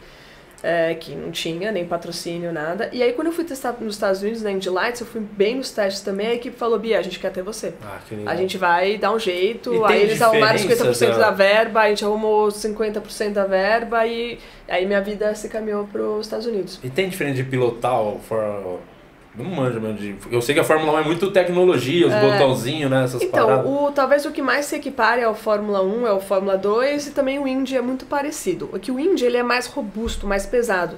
é, 0.62 0.94
que 0.94 1.14
não 1.14 1.30
tinha, 1.30 1.72
nem 1.72 1.84
patrocínio, 1.84 2.52
nada. 2.52 2.88
E 2.92 3.02
aí 3.02 3.12
quando 3.12 3.26
eu 3.28 3.32
fui 3.32 3.44
testar 3.44 3.76
nos 3.80 3.94
Estados 3.94 4.22
Unidos, 4.22 4.42
na 4.42 4.52
Indy 4.52 4.70
Lights, 4.70 5.00
eu 5.00 5.06
fui 5.06 5.20
bem 5.20 5.56
nos 5.56 5.70
testes 5.72 6.02
também, 6.02 6.28
a 6.28 6.34
equipe 6.34 6.56
falou, 6.56 6.78
Bia, 6.78 6.98
a 6.98 7.02
gente 7.02 7.18
quer 7.18 7.32
ter 7.32 7.42
você. 7.42 7.74
Ah. 7.82 7.98
A 8.26 8.36
gente 8.36 8.56
vai 8.56 8.96
dar 8.96 9.12
um 9.12 9.18
jeito, 9.18 9.84
aí 9.84 10.02
eles 10.02 10.22
arrumaram 10.22 10.56
diferença 10.56 10.84
50% 10.94 11.10
da- 11.18 11.18
da 11.18 11.30
verba, 11.30 11.80
a 11.80 11.88
gente 11.88 12.04
arrumou 12.04 12.50
50% 12.50 13.32
da 13.34 13.44
verba 13.44 14.06
e 14.06 14.38
aí 14.68 14.86
minha 14.86 15.00
vida 15.00 15.34
se 15.34 15.48
caminhou 15.48 15.84
para 15.86 16.02
os 16.02 16.26
Estados 16.26 16.46
Unidos. 16.46 16.78
E 16.82 16.88
tem 16.90 17.08
diferença 17.08 17.36
de 17.36 17.44
pilotar 17.44 18.00
o 18.00 18.18
For... 18.20 18.78
Não 19.34 19.46
manjo 19.46 19.80
mesmo 19.80 19.96
de. 19.96 20.14
Eu 20.30 20.42
sei 20.42 20.54
que 20.54 20.60
a 20.60 20.64
Fórmula 20.64 20.92
1 20.98 21.00
é 21.00 21.04
muito 21.04 21.30
tecnologia, 21.30 22.06
os 22.06 22.14
botãozinhos, 22.14 22.90
né? 22.90 23.04
Essas 23.04 23.22
Então, 23.22 23.46
paradas. 23.46 23.66
o, 23.70 23.90
talvez 23.90 24.26
o 24.26 24.30
que 24.30 24.42
mais 24.42 24.66
se 24.66 24.76
equipare 24.76 25.22
ao 25.22 25.34
Fórmula 25.34 25.82
1 25.82 26.06
é 26.06 26.12
o 26.12 26.20
Fórmula 26.20 26.58
2 26.58 27.06
e 27.06 27.10
também 27.12 27.38
o 27.38 27.48
Indy 27.48 27.76
é 27.76 27.80
muito 27.80 28.04
parecido. 28.04 28.68
É 28.74 28.78
que 28.78 28.92
o 28.92 29.00
Indy 29.00 29.24
ele 29.24 29.38
é 29.38 29.42
mais 29.42 29.66
robusto, 29.66 30.26
mais 30.26 30.44
pesado. 30.44 30.96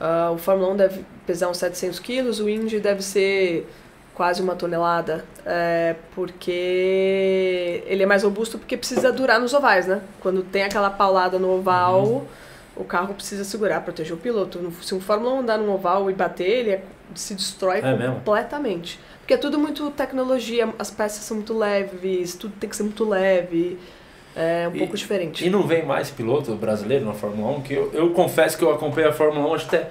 Ah, 0.00 0.30
o 0.34 0.38
Fórmula 0.38 0.72
1 0.72 0.76
deve 0.76 1.04
pesar 1.26 1.48
uns 1.50 1.58
700 1.58 1.98
quilos, 2.00 2.40
o 2.40 2.48
Indy 2.48 2.80
deve 2.80 3.02
ser 3.02 3.68
quase 4.14 4.40
uma 4.40 4.54
tonelada, 4.54 5.26
é, 5.44 5.94
porque 6.14 7.82
ele 7.86 8.02
é 8.02 8.06
mais 8.06 8.22
robusto 8.22 8.56
porque 8.58 8.74
precisa 8.76 9.12
durar 9.12 9.38
nos 9.38 9.52
ovais, 9.52 9.86
né? 9.86 10.00
Quando 10.20 10.42
tem 10.42 10.62
aquela 10.64 10.88
paulada 10.88 11.38
no 11.38 11.50
oval, 11.58 12.02
Uhum. 12.04 12.24
O 12.76 12.84
carro 12.84 13.14
precisa 13.14 13.42
segurar, 13.44 13.80
proteger 13.82 14.12
o 14.14 14.16
piloto. 14.18 14.72
Se 14.82 14.94
um 14.94 15.00
Fórmula 15.00 15.34
1 15.34 15.40
andar 15.40 15.58
num 15.58 15.72
oval 15.72 16.10
e 16.10 16.14
bater, 16.14 16.48
ele 16.48 16.70
é- 16.70 16.82
se 17.14 17.34
destrói 17.34 17.78
É 17.78 17.96
mesmo? 17.96 18.16
completamente. 18.16 19.00
Porque 19.20 19.34
é 19.34 19.36
tudo 19.36 19.58
muito 19.58 19.90
tecnologia, 19.90 20.72
as 20.78 20.90
peças 20.90 21.24
são 21.24 21.38
muito 21.38 21.56
leves, 21.56 22.34
tudo 22.34 22.54
tem 22.60 22.68
que 22.70 22.76
ser 22.76 22.82
muito 22.84 23.04
leve. 23.08 23.78
É 24.36 24.68
um 24.70 24.76
E- 24.76 24.78
pouco 24.80 24.96
diferente. 24.96 25.46
E 25.46 25.48
não 25.50 25.62
vem 25.66 25.84
mais 25.84 26.10
piloto 26.10 26.54
brasileiro 26.56 27.04
na 27.06 27.14
Fórmula 27.14 27.56
1? 27.56 27.62
Que 27.62 27.74
eu, 27.74 27.90
eu 27.94 28.10
confesso 28.10 28.56
que 28.58 28.62
eu 28.62 28.70
acompanhei 28.70 29.08
a 29.08 29.12
Fórmula 29.12 29.48
1 29.48 29.54
acho 29.54 29.66
até 29.66 29.88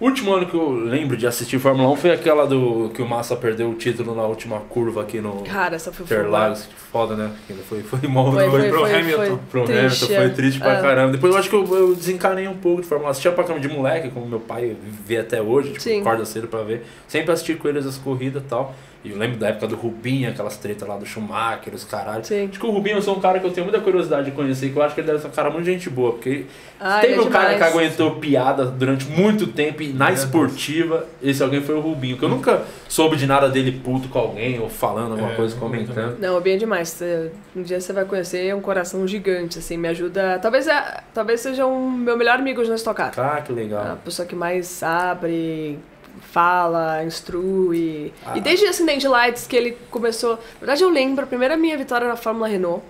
O 0.00 0.04
último 0.04 0.32
ano 0.32 0.46
que 0.46 0.54
eu 0.54 0.70
lembro 0.70 1.16
de 1.16 1.26
assistir 1.26 1.58
Fórmula 1.58 1.90
1 1.90 1.96
foi 1.96 2.12
aquela 2.12 2.46
do 2.46 2.88
que 2.94 3.02
o 3.02 3.08
Massa 3.08 3.34
perdeu 3.34 3.68
o 3.70 3.74
título 3.74 4.14
na 4.14 4.22
última 4.22 4.60
curva 4.60 5.02
aqui 5.02 5.20
no 5.20 5.42
Cara, 5.42 5.74
essa 5.74 5.92
foi 5.92 6.06
foda. 6.06 6.20
Interlagos. 6.20 6.62
Que 6.66 6.74
Foda, 6.74 7.16
né? 7.16 7.32
Foi, 7.68 7.82
foi 7.82 8.08
mal 8.08 8.30
Foi, 8.32 8.48
foi, 8.48 8.68
pro 8.68 8.78
foi, 8.80 8.94
Hamilton, 8.94 9.26
foi 9.26 9.38
pro 9.50 9.64
triste, 9.64 10.04
Hamilton, 10.04 10.06
foi 10.06 10.24
é. 10.24 10.28
triste 10.28 10.60
pra 10.60 10.78
É. 10.78 10.80
caramba. 10.80 11.12
Depois 11.12 11.32
eu 11.34 11.38
acho 11.40 11.50
que 11.50 11.56
eu, 11.56 11.66
eu 11.74 11.94
desencanei 11.96 12.46
um 12.46 12.56
pouco 12.56 12.80
de 12.80 12.86
Fórmula 12.86 13.08
1. 13.08 13.10
Assistia 13.10 13.32
pra 13.32 13.42
cama 13.42 13.58
de 13.58 13.68
moleque, 13.68 14.08
como 14.10 14.24
meu 14.24 14.38
pai 14.38 14.76
vê 15.04 15.16
até 15.18 15.42
hoje, 15.42 15.72
tipo, 15.72 16.00
acorda 16.00 16.24
cedo 16.24 16.46
pra 16.46 16.62
ver. 16.62 16.86
Sempre 17.08 17.32
assisti 17.32 17.54
com 17.54 17.66
eles 17.66 17.84
as 17.84 17.98
corridas 17.98 18.40
e 18.42 18.46
tal. 18.46 18.74
E 19.04 19.10
eu 19.12 19.16
lembro 19.16 19.36
da 19.38 19.48
época 19.48 19.68
do 19.68 19.76
Rubinho, 19.76 20.28
aquelas 20.28 20.56
tretas 20.56 20.86
lá 20.88 20.96
do 20.96 21.06
Schumacher, 21.06 21.72
os 21.72 21.84
caralho. 21.84 22.24
Sim. 22.24 22.48
Acho 22.50 22.58
que 22.58 22.66
o 22.66 22.70
Rubinho 22.70 22.96
eu 22.96 23.02
sou 23.02 23.16
um 23.16 23.20
cara 23.20 23.38
que 23.38 23.46
eu 23.46 23.50
tenho 23.52 23.64
muita 23.64 23.80
curiosidade 23.80 24.24
de 24.26 24.32
conhecer, 24.32 24.70
que 24.70 24.76
eu 24.76 24.82
acho 24.82 24.92
que 24.94 25.00
ele 25.00 25.06
deve 25.06 25.20
ser 25.20 25.28
um 25.28 25.30
cara 25.30 25.50
muito 25.50 25.64
gente 25.64 25.88
boa, 25.88 26.12
porque 26.12 26.46
Ah, 26.80 26.98
teve 27.00 27.14
é 27.14 27.20
um 27.20 27.30
cara 27.30 27.50
que 27.50 27.54
demais. 27.54 27.72
aguentou 27.74 28.16
piada 28.16 28.64
durante 28.66 29.06
muito 29.06 29.46
tempo 29.46 29.82
e 29.82 29.92
na 29.92 30.10
esportiva, 30.10 31.06
esse 31.22 31.40
alguém 31.42 31.60
foi 31.60 31.76
o 31.76 31.80
Rubinho, 31.80 32.16
que 32.18 32.24
eu 32.24 32.28
nunca 32.28 32.62
soube 32.88 33.16
de 33.16 33.24
nada 33.26 33.48
dele 33.48 33.80
puto 33.84 34.08
com 34.08 34.18
alguém 34.18 34.58
ou 34.58 34.68
falando 34.68 35.12
alguma 35.12 35.32
É, 35.32 35.36
coisa, 35.36 35.54
comentando. 35.56 36.18
Não, 36.18 36.40
bem 36.40 36.58
demais. 36.58 36.88
Cê- 36.88 37.30
Um 37.54 37.62
dia 37.62 37.80
você 37.80 37.92
vai 37.92 38.04
conhecer, 38.04 38.46
é 38.48 38.54
um 38.54 38.60
coração 38.60 39.06
gigante, 39.06 39.58
assim, 39.60 39.76
me 39.76 39.86
ajuda. 39.88 40.38
Talvez, 40.40 40.66
é, 40.66 41.00
talvez 41.14 41.40
seja 41.40 41.64
um 41.66 41.88
meu 41.90 42.16
melhor 42.16 42.38
amigo 42.38 42.62
de 42.64 42.68
nós 42.70 42.82
tocar. 42.82 43.12
Ah, 43.16 43.40
que 43.40 43.52
A 43.52 43.54
legal. 43.54 43.98
pessoa 44.04 44.26
que 44.26 44.34
mais 44.34 44.82
abre, 44.82 45.78
fala, 46.20 47.04
instrui. 47.04 48.12
Ah. 48.24 48.36
E 48.36 48.40
desde 48.40 48.66
Acidente 48.66 49.06
Lights 49.06 49.46
que 49.46 49.56
ele 49.56 49.76
começou. 49.90 50.32
Na 50.32 50.58
verdade, 50.60 50.82
eu 50.82 50.88
lembro, 50.88 51.24
a 51.24 51.26
primeira 51.26 51.56
minha 51.56 51.76
vitória 51.76 52.06
na 52.06 52.16
Fórmula 52.16 52.48
Renault. 52.48 52.82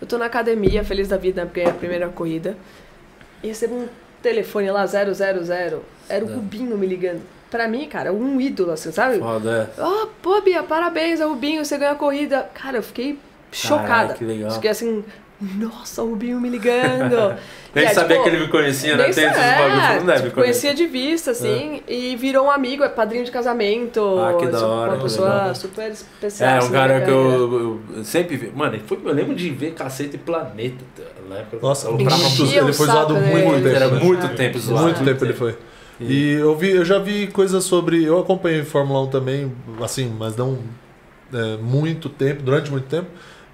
Eu 0.00 0.06
tô 0.06 0.16
na 0.16 0.26
academia, 0.26 0.84
feliz 0.84 1.08
da 1.08 1.16
vida, 1.16 1.44
porque 1.44 1.60
é 1.60 1.70
a 1.70 1.74
primeira 1.74 2.08
corrida. 2.08 2.56
E 3.42 3.48
recebo 3.48 3.74
um 3.74 3.88
telefone 4.22 4.70
lá, 4.70 4.86
000. 4.86 5.82
Era 6.08 6.24
o. 6.24 6.28
Rubinho 6.28 6.76
me 6.78 6.86
ligando. 6.86 7.22
Pra 7.50 7.66
mim, 7.66 7.88
cara, 7.88 8.12
um 8.12 8.40
ídolo, 8.40 8.72
assim, 8.72 8.92
sabe? 8.92 9.18
Foda, 9.18 9.70
é. 9.76 9.82
Oh, 9.82 10.06
pô, 10.22 10.40
Bia, 10.42 10.62
parabéns, 10.62 11.18
é 11.18 11.26
o 11.26 11.30
Rubinho, 11.30 11.64
você 11.64 11.78
ganhou 11.78 11.94
a 11.94 11.98
corrida. 11.98 12.48
Cara, 12.54 12.76
eu 12.78 12.82
fiquei 12.82 13.18
chocada. 13.50 13.88
Caralho, 13.88 14.14
que 14.14 14.24
legal. 14.24 14.50
Fiquei 14.50 14.70
assim, 14.70 15.04
nossa, 15.40 16.02
o 16.02 16.10
Rubinho 16.10 16.40
me 16.40 16.48
ligando. 16.48 17.36
Nem 17.74 17.84
é, 17.84 17.88
sabia 17.90 18.16
tipo, 18.16 18.22
que 18.24 18.34
ele 18.34 18.44
me 18.44 18.48
conhecia, 18.48 18.96
né? 18.96 19.04
nem 19.04 19.12
Tem 19.12 19.24
esses 19.26 19.38
é, 19.38 19.58
bagulhos, 19.58 20.00
não 20.00 20.06
deve 20.06 20.22
tipo, 20.22 20.34
conhecia 20.34 20.74
de 20.74 20.86
vista, 20.86 21.30
assim, 21.30 21.82
e 21.86 22.16
virou 22.16 22.46
um 22.46 22.50
amigo, 22.50 22.82
é 22.82 22.88
padrinho 22.88 23.24
de 23.24 23.30
casamento. 23.30 24.18
Ah, 24.18 24.34
que 24.38 24.46
da 24.46 24.58
tipo, 24.58 24.70
hora, 24.70 24.92
Uma 24.92 25.02
pessoa 25.02 25.28
legal. 25.28 25.54
super 25.54 25.90
especial. 25.90 26.50
É, 26.50 26.54
um 26.54 26.58
assim, 26.58 26.72
cara 26.72 27.00
que 27.02 27.10
eu, 27.10 27.80
eu 27.94 28.04
sempre 28.04 28.36
vi. 28.36 28.50
Mano, 28.50 28.80
foi, 28.86 28.98
eu 29.04 29.12
lembro 29.12 29.34
de 29.34 29.50
ver 29.50 29.74
Cacete 29.74 30.16
e 30.16 30.18
Planeta. 30.18 30.84
Na 31.28 31.36
época 31.36 31.58
Nossa, 31.60 31.88
eu 31.88 31.98
trava 31.98 32.22
Enchia 32.22 32.60
ele 32.60 32.70
o 32.70 32.74
foi 32.74 32.86
zoado 32.86 33.14
muito 33.14 33.62
tempo. 33.62 33.68
Era 33.68 33.88
né? 33.88 34.00
muito 34.02 34.28
tempo 34.34 34.58
zoado. 34.58 34.84
Muito 34.84 35.04
tempo 35.04 35.24
ele 35.24 35.34
foi. 35.34 35.56
E 36.00 36.32
eu, 36.32 36.56
vi, 36.56 36.70
eu 36.70 36.84
já 36.84 36.98
vi 36.98 37.26
coisas 37.26 37.62
sobre. 37.64 38.02
Eu 38.02 38.18
acompanhei 38.18 38.64
Fórmula 38.64 39.02
1 39.02 39.06
também, 39.08 39.52
assim, 39.82 40.12
mas 40.18 40.36
não 40.36 40.58
é, 41.32 41.56
muito 41.58 42.08
tempo, 42.08 42.42
durante 42.42 42.70
muito 42.70 42.86
tempo. 42.88 43.08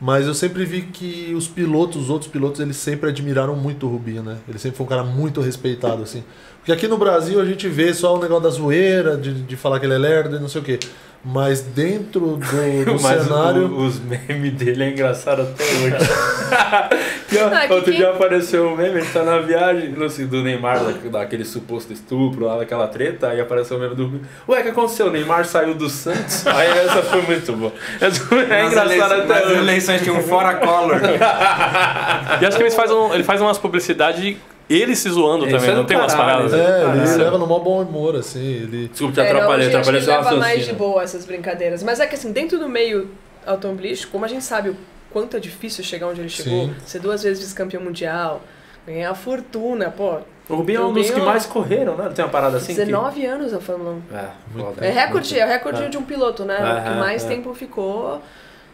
Mas 0.06 0.26
eu 0.26 0.34
sempre 0.34 0.66
vi 0.66 0.82
que 0.82 1.32
os 1.34 1.48
pilotos, 1.48 2.02
os 2.02 2.10
outros 2.10 2.30
pilotos, 2.30 2.60
eles 2.60 2.76
sempre 2.76 3.08
admiraram 3.08 3.56
muito 3.56 3.86
o 3.86 3.88
Rubinho, 3.90 4.22
né? 4.22 4.36
Ele 4.46 4.58
sempre 4.58 4.76
foi 4.76 4.84
um 4.84 4.88
cara 4.88 5.02
muito 5.02 5.40
respeitado, 5.40 6.02
assim. 6.02 6.22
Porque 6.58 6.72
aqui 6.72 6.86
no 6.86 6.98
Brasil 6.98 7.40
a 7.40 7.44
gente 7.46 7.66
vê 7.68 7.94
só 7.94 8.14
o 8.14 8.20
negócio 8.20 8.42
da 8.44 8.50
zoeira, 8.50 9.16
de, 9.16 9.32
de 9.32 9.56
falar 9.56 9.80
que 9.80 9.86
ele 9.86 9.94
é 9.94 9.98
lerdo 9.98 10.36
e 10.36 10.40
não 10.40 10.48
sei 10.48 10.60
o 10.60 10.64
quê. 10.64 10.78
Mas 11.24 11.62
dentro 11.62 12.36
do, 12.36 12.36
do 12.84 13.00
Mas 13.02 13.22
cenário. 13.22 13.66
o- 13.68 13.86
os 13.86 13.98
memes 13.98 14.52
dele 14.52 14.84
é 14.84 14.90
engraçado 14.90 15.40
até 15.40 15.64
hoje. 15.64 15.96
Não, 17.40 17.56
é 17.58 17.66
que 17.66 17.72
outro 17.72 17.90
quem- 17.90 18.00
dia 18.00 18.10
apareceu 18.10 18.68
um 18.68 18.76
meme, 18.76 19.00
ele 19.00 19.08
tá 19.10 19.22
na 19.22 19.38
viagem, 19.38 19.92
sei, 20.08 20.26
do 20.26 20.42
Neymar, 20.42 20.78
da- 20.84 21.18
daquele 21.20 21.44
suposto 21.44 21.92
estupro 21.92 22.46
lá, 22.46 22.58
daquela 22.58 22.86
treta, 22.88 23.28
aí 23.28 23.40
apareceu 23.40 23.76
o 23.76 23.80
meme 23.80 23.94
do 23.94 24.20
Ué, 24.48 24.60
o 24.60 24.62
que 24.62 24.68
aconteceu? 24.70 25.06
O 25.06 25.10
Neymar 25.10 25.44
saiu 25.44 25.74
do 25.74 25.88
Santos? 25.88 26.46
Aí 26.48 26.68
essa 26.68 27.02
foi 27.02 27.22
muito 27.22 27.52
boa. 27.52 27.72
Essa 28.00 28.22
É 28.50 28.66
engraçado 28.66 29.12
até 29.14 29.46
hoje. 29.46 29.58
eleições 29.58 30.02
tinha 30.02 30.14
um 30.14 30.22
fora 30.22 30.54
color. 30.54 31.00
E 32.40 32.46
acho 32.46 32.56
que 32.56 32.62
ele 32.62 32.70
faz, 32.70 32.90
um, 32.90 33.14
ele 33.14 33.24
faz 33.24 33.40
umas 33.40 33.58
publicidades 33.58 34.36
ele 34.68 34.96
se 34.96 35.10
zoando 35.10 35.46
Isso 35.46 35.56
também, 35.56 35.70
é 35.70 35.74
não 35.74 35.84
tem 35.84 35.96
umas 35.96 36.14
paradas. 36.14 36.52
É, 36.52 36.56
ele 36.56 36.82
Caralho. 37.00 37.18
leva 37.18 37.38
no 37.38 37.46
maior 37.46 37.60
bom 37.60 37.82
humor, 37.82 38.16
assim. 38.16 38.40
Ele. 38.42 38.88
Desculpa 38.88 39.14
te 39.14 39.20
É, 39.20 39.26
atrapalhei, 39.30 39.68
que 39.68 39.76
atrapalhei 39.76 40.00
ele 40.00 40.10
leva 40.10 40.36
mais 40.36 40.64
de 40.64 40.72
boa 40.72 41.02
essas 41.02 41.26
brincadeiras. 41.26 41.82
Mas 41.82 42.00
é 42.00 42.06
que 42.06 42.14
assim, 42.14 42.32
dentro 42.32 42.58
do 42.58 42.68
meio 42.68 43.10
automobilístico, 43.46 44.12
como 44.12 44.24
a 44.24 44.28
gente 44.28 44.42
sabe 44.44 44.70
o 44.70 44.76
quanto 45.14 45.36
é 45.36 45.40
difícil 45.40 45.82
chegar 45.84 46.08
onde 46.08 46.20
ele 46.20 46.28
chegou, 46.28 46.66
Sim. 46.66 46.74
ser 46.84 46.98
duas 46.98 47.22
vezes 47.22 47.40
vice-campeão 47.42 47.80
mundial, 47.82 48.42
ganhar 48.86 49.10
a 49.10 49.14
fortuna, 49.14 49.90
pô. 49.90 50.18
O 50.48 50.56
Rubinho 50.56 50.82
é 50.82 50.84
um 50.84 50.92
dos 50.92 51.08
que 51.10 51.20
mais 51.20 51.46
correram, 51.46 51.96
né? 51.96 52.04
Não 52.06 52.12
tem 52.12 52.24
uma 52.24 52.30
parada 52.30 52.56
assim? 52.58 52.74
que- 52.74 52.80
19 52.84 53.24
anos 53.24 53.54
a 53.54 53.60
Fórmula 53.60 53.92
1. 54.12 54.14
É, 54.14 54.28
foda. 54.52 54.84
É 54.84 54.90
recorde, 54.90 55.38
é 55.38 55.44
recorde 55.46 55.84
É. 55.84 55.88
de 55.88 55.96
um 55.96 56.02
piloto, 56.02 56.44
né? 56.44 56.56
É, 56.56 56.90
que 56.90 56.98
mais 56.98 57.24
é. 57.24 57.28
tempo 57.28 57.54
ficou 57.54 58.20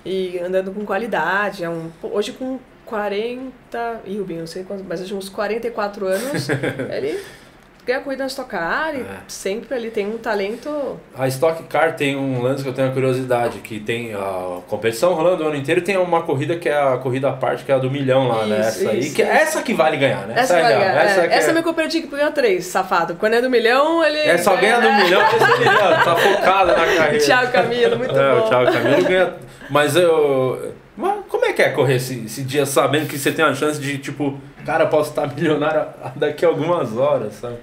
e 0.05 0.39
andando 0.41 0.73
com 0.73 0.85
qualidade. 0.85 1.63
É 1.63 1.69
um, 1.71 1.91
hoje 2.03 2.33
com 2.33 2.59
40. 2.87 4.01
Ih, 4.07 4.19
Rubinho, 4.19 4.41
não 4.41 4.47
sei 4.47 4.65
quantos, 4.65 4.85
mas 4.85 5.01
hoje 5.01 5.15
uns 5.15 5.29
44 5.29 6.07
anos, 6.07 6.49
ele 6.91 7.23
ganha 7.91 8.01
corrida 8.01 8.23
na 8.25 8.29
Stock 8.29 8.49
Car 8.49 8.95
e 8.95 9.01
É. 9.01 9.05
sempre 9.29 9.77
ele 9.77 9.91
tem 9.91 10.07
um 10.07 10.19
talento. 10.19 10.99
A 11.17 11.27
Stock 11.29 11.63
Car 11.65 11.97
tem 11.97 12.17
um 12.17 12.41
lance 12.43 12.63
que 12.63 12.69
eu 12.69 12.73
tenho 12.73 12.89
a 12.89 12.93
curiosidade, 12.93 13.59
que 13.59 13.81
tem 13.81 14.15
a 14.15 14.61
competição 14.67 15.15
rolando 15.15 15.45
o 15.45 15.47
ano 15.47 15.57
inteiro 15.57 15.81
tem 15.83 15.97
uma 15.97 16.23
corrida 16.23 16.57
que 16.57 16.69
é 16.69 16.79
a 16.79 16.97
corrida 16.97 17.31
à 17.31 17.33
parte, 17.33 17.65
que 17.65 17.73
é 17.73 17.75
a 17.75 17.79
do 17.79 17.91
milhão 17.91 18.29
lá, 18.29 18.47
né? 18.47 18.61
Isso, 18.61 18.69
Essa 18.69 18.91
aí, 18.91 18.99
isso, 19.01 19.15
que 19.15 19.23
é 19.23 19.27
essa 19.27 19.63
que 19.63 19.75
vale 19.75 19.97
ganhar, 19.97 20.27
né? 20.27 20.35
Essa, 20.37 20.59
é 20.59 20.63
vai 20.63 20.73
real. 20.73 20.81
ganhar. 20.83 21.05
Essa, 21.05 21.21
é, 21.21 21.29
que 21.29 21.35
essa 21.35 21.51
é... 21.51 21.55
me 21.55 21.63
compreendi 21.63 22.01
que 22.03 22.07
ganha 22.09 22.31
3, 22.31 22.65
safado. 22.65 23.15
Quando 23.17 23.35
é 23.35 23.43
do 23.43 23.51
milhão, 23.51 24.05
ele. 24.05 24.19
É, 24.19 24.39
só 24.39 24.57
ganha 24.57 24.81
do 24.81 24.93
milhão, 24.93 25.23
esse 25.23 25.69
ó, 25.69 26.05
tá 26.05 26.17
focado 26.17 26.69
na 26.69 26.75
carreira. 26.75 27.19
Thiago 27.25 27.53
Camilo, 27.53 27.99
muito 27.99 28.19
é, 28.19 28.35
bom. 28.35 28.49
Thiago 28.49 28.73
Camilo 28.73 29.03
ganha. 29.05 29.35
Mas 29.69 29.97
eu. 29.97 30.75
Mas 30.97 31.21
como 31.29 31.47
é 31.47 31.53
que 31.53 31.63
é 31.63 31.71
correr 31.71 31.97
esse, 31.97 32.25
esse 32.27 32.43
dia 32.43 32.67
sabendo 32.67 33.07
que 33.09 33.19
você 33.19 33.33
tem 33.33 33.45
uma 33.45 33.55
chance 33.55 33.81
de, 33.81 33.97
tipo, 33.99 34.39
cara, 34.67 34.87
posso 34.87 35.11
estar 35.11 35.27
milionário 35.35 35.87
daqui 36.17 36.45
a 36.45 36.49
algumas 36.49 36.97
horas, 36.97 37.35
sabe? 37.35 37.57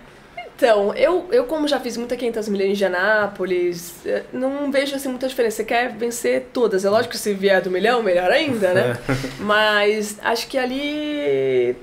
Então, 0.58 0.92
eu, 0.96 1.28
eu 1.32 1.44
como 1.44 1.68
já 1.68 1.80
fiz 1.80 1.96
muita 1.98 2.18
500 2.18 2.50
milhas 2.50 2.68
em 2.68 2.72
Indianápolis, 2.72 3.94
eh, 4.04 4.24
não 4.34 4.72
vejo 4.72 4.96
assim 4.96 5.08
muita 5.08 5.28
diferença. 5.28 5.58
Você 5.58 5.64
quer 5.64 5.96
vencer 5.96 6.48
todas. 6.52 6.84
É 6.84 6.90
lógico 6.90 7.12
que 7.12 7.20
se 7.20 7.32
vier 7.32 7.62
do 7.62 7.70
milhão, 7.70 8.02
melhor 8.02 8.32
ainda, 8.32 8.74
né? 8.74 8.98
Mas 9.40 10.18
acho 10.20 10.48
que 10.48 10.58
ali 10.58 11.76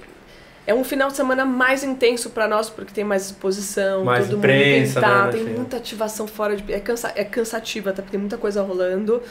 é 0.66 0.74
um 0.74 0.82
final 0.82 1.08
de 1.08 1.14
semana 1.14 1.44
mais 1.44 1.84
intenso 1.84 2.30
pra 2.30 2.48
nós, 2.48 2.68
porque 2.68 2.92
tem 2.92 3.04
mais 3.04 3.26
exposição, 3.26 4.04
Mais 4.04 4.26
todo 4.26 4.38
imprensa, 4.38 5.00
mundo 5.00 5.08
né, 5.08 5.24
né, 5.24 5.32
tem 5.32 5.44
muita 5.44 5.76
ativação 5.76 6.26
fora 6.26 6.56
de... 6.56 6.72
É, 6.72 6.80
cansa, 6.80 7.12
é 7.14 7.22
cansativo, 7.22 7.90
até 7.90 8.02
porque 8.02 8.12
tem 8.12 8.20
muita 8.20 8.38
coisa 8.38 8.60
rolando. 8.60 9.22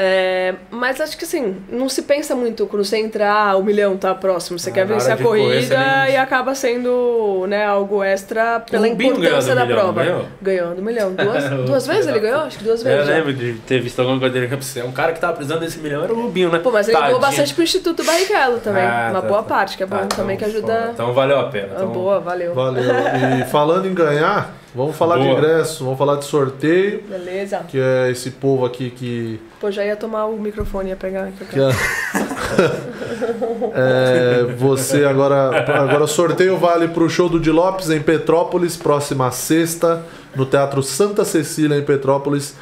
É, 0.00 0.54
mas 0.70 1.00
acho 1.00 1.18
que 1.18 1.24
assim, 1.24 1.56
não 1.68 1.88
se 1.88 2.02
pensa 2.02 2.32
muito 2.32 2.68
quando 2.68 2.84
você 2.84 2.98
entrar, 2.98 3.56
o 3.58 3.64
milhão 3.64 3.96
tá 3.96 4.14
próximo. 4.14 4.56
Você 4.56 4.70
Ah, 4.70 4.72
quer 4.72 4.86
vencer 4.86 5.12
a 5.12 5.16
correr, 5.16 5.42
corrida 5.42 5.76
nem- 6.04 6.12
e 6.14 6.16
acaba 6.16 6.54
sendo 6.54 7.44
né, 7.48 7.66
algo 7.66 8.04
extra 8.04 8.60
pela 8.60 8.84
O 8.84 8.86
importância 8.86 9.20
ganhou 9.20 9.54
da 9.56 9.64
milhão, 9.66 9.78
prova. 9.80 10.04
ganhou? 10.04 10.24
Ganhou 10.40 10.74
do 10.76 10.82
milhão. 10.82 11.12
Duas, 11.14 11.44
duas 11.66 11.86
vezes 11.88 12.06
ele 12.06 12.20
ganhou? 12.20 12.42
Acho 12.42 12.58
que 12.58 12.64
duas 12.64 12.78
Eu 12.84 12.92
vezes. 12.92 13.06
já. 13.08 13.12
lembro 13.14 13.32
de 13.34 13.54
ter 13.66 13.80
visto 13.80 13.98
alguma 13.98 14.20
coisa 14.20 14.32
dele 14.34 14.46
que 14.46 14.54
você 14.54 14.78
é 14.78 14.84
um 14.84 14.92
cara 14.92 15.12
que 15.12 15.18
tava 15.18 15.32
precisando 15.32 15.60
desse 15.60 15.80
milhão, 15.80 16.04
era 16.04 16.12
o 16.12 16.22
Rubinho, 16.22 16.48
né? 16.52 16.60
Pô, 16.60 16.70
mas 16.70 16.86
ele 16.86 16.92
doou 16.96 17.02
Tadinho. 17.06 17.20
bastante 17.20 17.54
pro 17.54 17.64
Instituto 17.64 18.04
Barrichello 18.04 18.58
também. 18.60 18.84
Ah, 18.84 19.08
uma 19.10 19.20
tá, 19.22 19.26
boa 19.28 19.42
tá. 19.42 19.48
parte, 19.48 19.76
que 19.76 19.82
é 19.82 19.86
bom 19.86 19.96
Ah, 19.96 20.06
também, 20.06 20.36
que 20.36 20.44
então, 20.44 20.56
ajuda. 20.58 20.90
Então 20.94 21.12
valeu 21.12 21.40
a 21.40 21.44
pena. 21.48 21.70
Ah, 21.72 21.74
Então, 21.74 21.88
boa, 21.88 22.20
valeu. 22.20 22.54
Valeu. 22.54 22.84
E 23.40 23.44
falando 23.50 23.88
em 23.88 23.94
ganhar, 23.94 24.54
vamos 24.74 24.96
falar 24.96 25.18
de 25.18 25.24
Boa. 25.24 25.38
ingresso, 25.38 25.84
vamos 25.84 25.98
falar 25.98 26.16
de 26.16 26.24
sorteio, 26.24 27.02
Beleza. 27.08 27.58
que 27.68 27.78
é 27.78 28.10
esse 28.10 28.30
povo 28.32 28.64
aqui 28.64 28.90
que. 28.90 29.40
Pô, 29.60 29.70
já 29.70 29.84
ia 29.84 29.96
tomar 29.96 30.26
o 30.26 30.38
microfone, 30.38 30.90
ia 30.90 30.96
pegar. 30.96 31.30
que 31.50 31.58
é, 31.58 31.68
É, 33.74 34.44
você 34.56 35.04
agora. 35.04 35.64
Agora 35.80 36.04
o 36.04 36.08
sorteio 36.08 36.56
vale 36.56 36.88
pro 36.88 37.08
show 37.08 37.28
do 37.28 37.38
Di 37.40 37.50
Lopes 37.50 37.90
em 37.90 38.00
Petrópolis, 38.00 38.76
próxima 38.76 39.30
sexta, 39.30 40.02
no 40.34 40.46
Teatro 40.46 40.82
Santa 40.82 41.24
Cecília, 41.24 41.76
em 41.76 41.82
Petrópolis. 41.82 42.54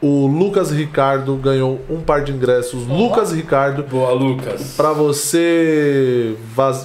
O 0.00 0.26
Lucas 0.26 0.70
Ricardo 0.70 1.34
ganhou 1.36 1.80
um 1.88 2.00
par 2.00 2.22
de 2.22 2.30
ingressos. 2.30 2.86
Lucas 2.86 3.32
Ricardo, 3.32 3.82
Boa, 3.82 4.12
Lucas. 4.12 4.74
Pra 4.76 4.92
você 4.92 6.36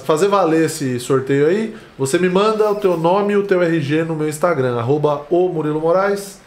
fazer 0.04 0.28
valer 0.28 0.64
esse 0.66 0.98
sorteio 0.98 1.46
aí, 1.46 1.74
você 1.98 2.18
me 2.18 2.28
manda 2.30 2.70
o 2.70 2.74
teu 2.76 2.96
nome 2.96 3.34
e 3.34 3.36
o 3.36 3.42
teu 3.42 3.62
RG 3.62 4.04
no 4.04 4.14
meu 4.16 4.28
Instagram, 4.28 4.78
arroba 4.78 5.26
o 5.28 5.48
Murilo 5.48 5.78
Moraes, 5.80 6.40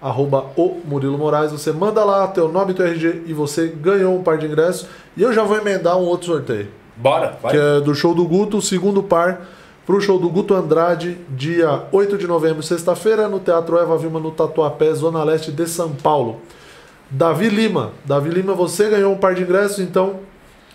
arroba 0.00 0.46
o 0.56 0.80
Murilo 0.86 1.18
Moraes, 1.18 1.52
você 1.52 1.70
manda 1.70 2.02
lá 2.02 2.26
teu 2.28 2.50
nome 2.50 2.72
e 2.72 2.74
teu 2.74 2.86
RG 2.86 3.24
e 3.26 3.34
você 3.34 3.66
ganhou 3.68 4.16
um 4.16 4.22
par 4.22 4.38
de 4.38 4.46
ingressos. 4.46 4.86
E 5.16 5.22
eu 5.22 5.32
já 5.34 5.42
vou 5.42 5.58
emendar 5.58 5.98
um 5.98 6.04
outro 6.04 6.28
sorteio, 6.28 6.68
Bora, 6.96 7.36
vai. 7.42 7.52
que 7.52 7.58
é 7.58 7.80
do 7.80 7.94
show 7.94 8.14
do 8.14 8.24
Guto, 8.24 8.56
o 8.56 8.62
segundo 8.62 9.02
par 9.02 9.42
pro 9.86 10.00
show 10.00 10.18
do 10.18 10.28
Guto 10.28 10.52
Andrade, 10.52 11.16
dia 11.30 11.84
8 11.92 12.18
de 12.18 12.26
novembro, 12.26 12.60
sexta-feira, 12.60 13.28
no 13.28 13.38
Teatro 13.38 13.78
Eva 13.78 13.96
Vilma, 13.96 14.18
no 14.18 14.32
Tatuapé, 14.32 14.92
Zona 14.92 15.22
Leste 15.22 15.52
de 15.52 15.64
São 15.68 15.92
Paulo. 15.92 16.40
Davi 17.08 17.48
Lima. 17.48 17.92
Davi 18.04 18.30
Lima, 18.30 18.52
você 18.52 18.90
ganhou 18.90 19.12
um 19.12 19.16
par 19.16 19.36
de 19.36 19.44
ingressos, 19.44 19.78
então 19.78 20.16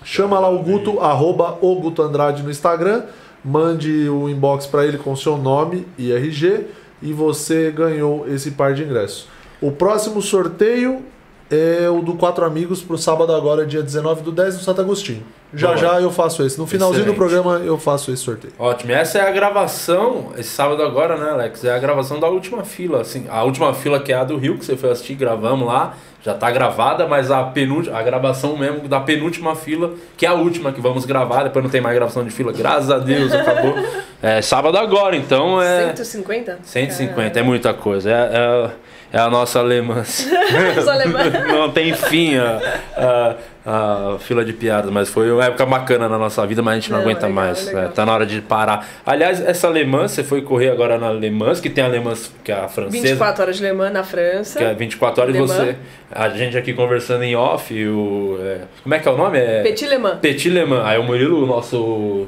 chama 0.02 0.40
lá 0.40 0.50
o 0.50 0.60
Guto, 0.60 1.02
arroba 1.02 1.58
o 1.62 1.76
Guto 1.76 2.02
Andrade 2.02 2.42
no 2.42 2.50
Instagram, 2.50 3.04
mande 3.44 4.08
o 4.08 4.30
inbox 4.30 4.66
para 4.66 4.86
ele 4.86 4.98
com 4.98 5.14
seu 5.14 5.38
nome 5.38 5.86
e 5.98 6.14
RG 6.14 6.68
e 7.02 7.12
você 7.12 7.70
ganhou 7.70 8.26
esse 8.30 8.52
par 8.52 8.74
de 8.74 8.84
ingressos. 8.84 9.28
O 9.62 9.74
próximo 9.74 10.22
sorteio 10.22 11.02
é 11.50 11.90
o 11.90 12.02
do 12.02 12.14
Quatro 12.14 12.46
Amigos 12.46 12.82
pro 12.82 12.98
sábado 12.98 13.34
agora, 13.34 13.66
dia 13.66 13.84
19 13.84 14.22
do 14.22 14.32
10 14.32 14.56
no 14.56 14.62
Santo 14.62 14.80
Agostinho. 14.80 15.24
Já 15.54 15.68
Boa. 15.68 15.78
já 15.78 16.02
eu 16.02 16.12
faço 16.12 16.44
esse. 16.46 16.58
No 16.58 16.66
finalzinho 16.66 17.06
do 17.06 17.12
Excelente. 17.12 17.32
programa 17.32 17.66
eu 17.66 17.78
faço 17.78 18.12
esse 18.12 18.24
sorteio. 18.24 18.54
Ótimo. 18.58 18.92
Essa 18.92 19.20
é 19.20 19.28
a 19.28 19.32
gravação, 19.32 20.32
esse 20.38 20.50
sábado 20.50 20.82
agora, 20.82 21.18
né, 21.18 21.32
Alex? 21.32 21.64
É 21.66 21.74
a 21.74 21.80
gravação 21.80 22.20
da 22.20 22.28
última 22.28 22.64
fila, 22.64 23.02
assim. 23.02 23.26
A 23.30 23.44
última 23.44 23.74
fila 23.74 24.00
que 24.00 24.14
é 24.14 24.16
a 24.16 24.24
do 24.24 24.38
Rio, 24.38 24.58
que 24.58 24.66
você 24.66 24.78
foi 24.78 24.92
assistir, 24.92 25.16
gravamos 25.16 25.68
lá. 25.68 25.96
Já 26.24 26.36
tá 26.36 26.52
gravada, 26.52 27.08
mas 27.08 27.32
a 27.32 27.44
penúltima, 27.44 27.98
a 27.98 28.04
gravação 28.04 28.56
mesmo 28.56 28.88
da 28.88 29.00
penúltima 29.00 29.56
fila, 29.56 29.96
que 30.16 30.24
é 30.24 30.30
a 30.30 30.34
última 30.34 30.72
que 30.72 30.80
vamos 30.80 31.04
gravar, 31.04 31.44
depois 31.44 31.64
não 31.64 31.72
tem 31.72 31.82
mais 31.82 31.96
gravação 31.96 32.24
de 32.24 32.30
fila, 32.30 32.54
graças 32.54 32.92
a 32.92 33.00
Deus, 33.00 33.34
acabou. 33.34 33.74
É 34.24 34.40
sábado 34.40 34.78
agora, 34.78 35.16
então 35.16 35.60
é 35.60 35.88
150? 35.88 36.60
150, 36.64 37.40
é 37.40 37.42
muita 37.42 37.74
coisa. 37.74 38.12
É, 38.12 38.14
é, 38.14 39.18
é 39.18 39.20
a 39.20 39.32
nossa 39.32 39.58
alemã. 39.58 40.04
Alemães. 40.88 41.34
não 41.52 41.72
tem 41.72 41.92
fim 41.96 42.38
a, 42.38 42.62
a, 42.96 43.36
a 43.66 44.18
fila 44.20 44.44
de 44.44 44.54
piadas, 44.54 44.90
mas 44.92 45.08
foi 45.10 45.32
uma 45.32 45.46
época 45.46 45.66
bacana 45.66 46.10
na 46.10 46.18
nossa 46.18 46.46
vida, 46.48 46.62
mas 46.64 46.74
a 46.74 46.76
gente 46.80 46.92
não, 46.92 46.98
Não, 46.98 47.04
aguenta 47.06 47.28
legal, 47.28 47.44
mais. 47.46 47.66
legal. 47.68 47.84
É, 47.84 47.88
tá 47.90 48.06
na 48.06 48.14
hora 48.14 48.26
de 48.26 48.42
parar. 48.42 48.88
Aliás, 49.06 49.40
essa 49.40 49.68
alemã, 49.68 50.08
você 50.08 50.24
foi 50.24 50.42
correr 50.42 50.70
agora 50.70 50.98
na 50.98 51.08
alemã, 51.08 51.54
que 51.54 51.70
tem 51.70 51.84
a 51.84 51.88
alemã, 51.88 52.14
que 52.44 52.52
é 52.52 52.56
a 52.56 52.68
francesa. 52.68 53.04
24 53.08 53.44
horas 53.44 53.58
de 53.58 53.64
Le 53.64 53.74
Mans 53.74 53.94
na 53.94 54.04
França. 54.04 54.58
Que 54.58 54.66
é 54.66 54.74
24 54.74 55.22
horas 55.22 55.36
e 55.36 55.40
você. 55.40 55.76
A 56.12 56.30
gente 56.30 56.58
aqui 56.58 56.74
conversando 56.74 57.24
em 57.24 57.36
off, 57.36 57.72
o. 57.88 58.38
é, 58.42 58.62
como 58.82 58.96
é 58.96 59.00
que 59.00 59.08
é 59.08 59.12
o 59.12 59.18
nome? 59.18 59.38
É, 59.38 59.62
Petit 59.62 59.86
Le 59.88 59.98
Mans. 60.00 60.20
Petit 60.20 60.50
Le 60.50 60.66
Mans. 60.66 60.84
Aí 60.86 60.98
o 60.98 61.04
Murilo, 61.04 61.44
o 61.44 61.46
nosso. 61.46 62.28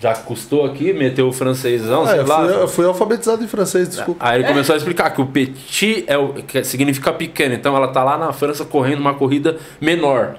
Já 0.00 0.12
custou 0.12 0.66
aqui, 0.66 0.92
meteu 0.92 1.28
o 1.28 1.32
francêsão, 1.32 2.02
Ah, 2.02 2.08
sei 2.08 2.18
eu, 2.18 2.26
lá. 2.26 2.44
fui, 2.44 2.54
eu 2.54 2.68
fui 2.68 2.84
alfabetizado 2.84 3.42
em 3.42 3.48
francês, 3.48 3.88
desculpa. 3.88 4.22
Aí 4.22 4.40
ele 4.40 4.48
começou 4.48 4.74
a 4.74 4.76
explicar 4.76 5.08
que 5.10 5.20
o 5.22 5.24
petit 5.26 6.04
é 6.06 6.18
o, 6.18 6.34
que 6.34 6.62
significa 6.64 7.10
pequeno, 7.12 7.54
então 7.54 7.74
ela 7.74 7.88
tá 7.88 8.04
lá 8.04 8.18
na 8.18 8.30
França 8.32 8.66
correndo 8.66 8.98
uma 8.98 9.14
corrida 9.14 9.56
menor. 9.80 10.34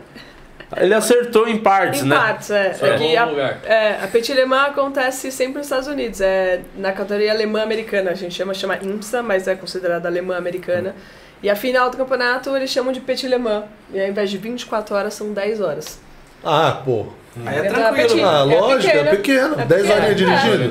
Ele 0.77 0.93
acertou 0.93 1.47
em 1.47 1.57
partes, 1.57 2.01
Em 2.01 2.07
né? 2.07 2.15
partes, 2.15 2.49
é. 2.51 2.73
Só 2.73 2.85
É 2.85 2.97
que 2.97 3.03
em 3.03 3.17
a, 3.17 3.25
lugar. 3.25 3.59
é, 3.65 3.99
a 4.03 4.07
Petit 4.07 4.33
Le 4.33 4.45
Mans 4.45 4.69
acontece 4.69 5.31
sempre 5.31 5.57
nos 5.59 5.67
Estados 5.67 5.87
Unidos. 5.87 6.19
É 6.21 6.61
na 6.77 6.91
categoria 6.91 7.31
alemã 7.31 7.63
americana. 7.63 8.11
A 8.11 8.13
gente 8.15 8.33
chama, 8.35 8.53
chama 8.53 8.77
IMSA, 8.81 9.21
mas 9.23 9.47
é 9.47 9.55
considerada 9.55 10.07
alemã 10.07 10.37
americana. 10.37 10.95
E 11.43 11.49
a 11.49 11.55
final 11.55 11.89
do 11.89 11.97
campeonato 11.97 12.55
eles 12.55 12.69
chamam 12.69 12.91
de 12.91 12.99
Petit 12.99 13.27
Le 13.27 13.37
Mans. 13.37 13.65
E 13.93 14.01
ao 14.01 14.07
invés 14.07 14.29
de 14.29 14.37
24 14.37 14.95
horas, 14.95 15.13
são 15.13 15.31
10 15.33 15.61
horas. 15.61 15.99
Ah, 16.43 16.81
pô. 16.83 17.07
Aí 17.45 17.57
é 17.57 17.59
É 17.59 17.63
tranquilo. 17.69 18.25
Ah, 18.25 18.39
É 18.49 18.59
lógico, 18.59 18.97
é 18.97 19.03
pequeno. 19.03 19.09
pequeno. 19.17 19.55
É 19.61 19.65
10 19.65 19.81
pequeno. 19.81 19.95
horinhas 20.01 20.15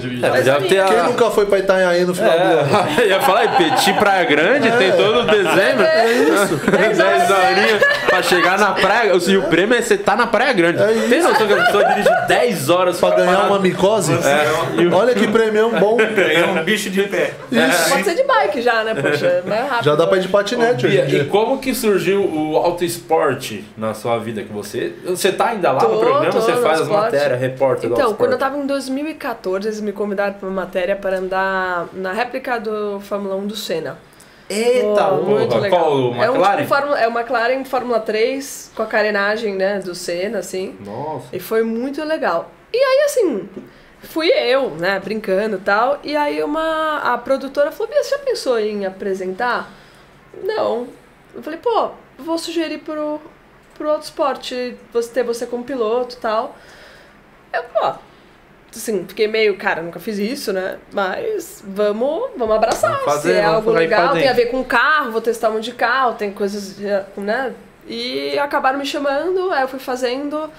dirigindo. 0.03 0.27
É, 0.27 0.41
deve 0.43 0.69
ter 0.69 0.81
a- 0.81 0.85
Quem 0.87 1.03
nunca 1.03 1.31
foi 1.31 1.47
pra 1.47 1.59
Itanhaém 1.59 2.05
no 2.05 2.15
final 2.15 2.31
do 2.31 2.43
ano? 2.45 2.69
É, 3.01 3.07
ia 3.09 3.21
falar, 3.21 3.57
Petit 3.57 3.93
Praia 3.95 4.25
Grande, 4.25 4.71
tem 4.73 4.93
todo 4.93 5.23
dezembro. 5.27 5.85
É 5.85 6.13
isso. 6.13 6.57
10 6.71 6.99
10 6.99 7.31
horas. 7.31 7.31
horinhas 7.31 7.83
pra 8.09 8.23
chegar 8.23 8.59
na 8.59 8.71
praia. 8.73 9.13
E 9.27 9.37
o 9.37 9.43
prêmio 9.43 9.77
é 9.77 9.83
você 9.83 9.97
tá 9.99 10.17
na 10.17 10.27
Praia 10.27 10.53
Grande. 10.53 10.83
É 10.83 10.93
isso. 10.93 11.09
Tem 11.09 11.23
noção 11.23 11.47
que 11.47 11.53
a 11.53 11.65
pessoa 11.65 11.85
dirige 11.85 12.09
10 12.29 12.71
horas 12.71 12.99
Pra 12.99 13.11
ganhar 13.11 13.41
uma 13.47 13.59
micose? 13.59 14.13
Olha 14.93 15.15
que 15.15 15.27
prêmio 15.29 15.71
bom. 15.79 15.97
Ganhou 15.97 16.49
um 16.51 16.65
bicho 16.65 16.89
de 16.91 17.03
pé. 17.03 17.33
Pode 17.91 18.05
ser 18.05 18.15
de 18.15 18.23
bike 18.25 18.63
já, 18.63 18.85
né? 18.85 18.95
Poxa, 18.95 19.27
é 19.27 19.43
mais 19.49 19.69
rápido. 19.69 19.85
Já 19.85 19.95
dá 19.95 20.07
pra 20.07 20.17
ir 20.19 20.21
de 20.21 20.29
patinete 20.29 20.87
hoje 20.87 21.17
e 21.17 21.25
como 21.27 21.59
que 21.59 21.75
surgiu 21.75 22.23
o 22.25 22.57
auto 22.57 22.85
esporte 22.85 23.65
na 23.77 23.93
sua 23.95 24.19
vida? 24.19 24.43
Que 24.43 24.53
você, 24.53 24.93
você 25.05 25.31
tá 25.33 25.49
ainda 25.49 25.73
lá 25.73 25.83
no 25.83 25.89
Tô, 25.89 25.97
programa? 25.99 26.54
Você 26.57 26.63
faz 26.63 26.81
as 26.81 26.87
esporte. 26.87 27.05
matérias, 27.05 27.41
repórter 27.41 27.91
Então, 27.91 28.15
quando 28.15 28.33
eu 28.33 28.39
tava 28.39 28.57
em 28.57 28.67
2014, 28.67 29.69
eles 29.69 29.81
me 29.81 29.93
convidaram 29.93 30.35
pra 30.35 30.49
uma 30.49 30.63
matéria 30.63 30.97
para 30.97 31.19
andar 31.19 31.89
na 31.93 32.13
réplica 32.13 32.59
do 32.59 33.01
Fórmula 33.01 33.37
1 33.37 33.47
do 33.47 33.57
Senna. 33.57 33.99
Eita, 34.49 35.05
Pô, 35.07 35.23
muito 35.23 35.57
legal. 35.57 35.81
Qual 35.81 35.97
o 35.97 36.15
É 36.23 36.31
um 36.31 36.35
McLaren? 36.35 36.57
tipo 36.57 36.69
Fórmula, 36.69 37.01
é 37.01 37.09
o 37.09 37.11
McLaren 37.11 37.65
Fórmula 37.65 38.01
3 38.01 38.73
com 38.75 38.83
a 38.83 38.87
carenagem, 38.87 39.55
né, 39.55 39.79
do 39.81 39.95
Senna, 39.95 40.39
assim. 40.39 40.77
Nossa. 40.85 41.29
E 41.33 41.41
foi 41.41 41.63
muito 41.63 42.05
legal. 42.05 42.51
E 42.73 42.77
aí, 42.77 43.05
assim, 43.07 43.49
fui 44.03 44.29
eu, 44.29 44.71
né, 44.71 45.01
brincando 45.03 45.57
e 45.57 45.61
tal. 45.61 45.99
E 46.05 46.15
aí 46.15 46.43
uma, 46.43 46.99
a 46.99 47.17
produtora 47.17 47.73
falou, 47.73 47.91
Bia, 47.91 48.03
você 48.03 48.11
já 48.11 48.19
pensou 48.19 48.59
em 48.59 48.85
apresentar? 48.85 49.71
Não. 50.43 50.89
Eu 51.35 51.43
falei, 51.43 51.59
pô, 51.59 51.91
vou 52.19 52.37
sugerir 52.37 52.79
pro, 52.79 53.21
pro 53.77 53.91
Autosport 53.91 54.53
você 54.93 55.09
ter 55.11 55.23
você 55.23 55.47
como 55.47 55.65
piloto 55.65 56.17
e 56.17 56.19
tal. 56.19 56.57
Eu, 57.53 57.63
pô, 57.65 57.95
assim, 58.75 59.05
fiquei 59.07 59.29
meio, 59.29 59.57
cara, 59.57 59.83
nunca 59.83 60.01
fiz 60.01 60.19
isso, 60.19 60.53
né? 60.53 60.79
Mas 60.93 61.63
vamos, 61.67 62.31
vamos 62.37 62.57
abraçar. 62.57 62.91
Vamos 62.91 63.05
fazer, 63.05 63.35
Se 63.35 63.39
é 63.39 63.45
algo 63.45 63.71
legal, 63.71 64.13
tem 64.15 64.29
a 64.29 64.33
ver 64.33 64.47
com 64.47 64.65
carro, 64.65 65.13
vou 65.13 65.21
testar 65.21 65.51
um 65.51 65.55
monte 65.55 65.65
de 65.65 65.73
carro, 65.73 66.15
tem 66.15 66.33
coisas, 66.33 66.77
né? 67.17 67.55
E 67.87 68.39
acabaram 68.39 68.79
me 68.79 68.87
chamando, 68.87 69.51
aí 69.53 69.63
eu 69.63 69.69
fui 69.69 69.79
fazendo. 69.79 70.51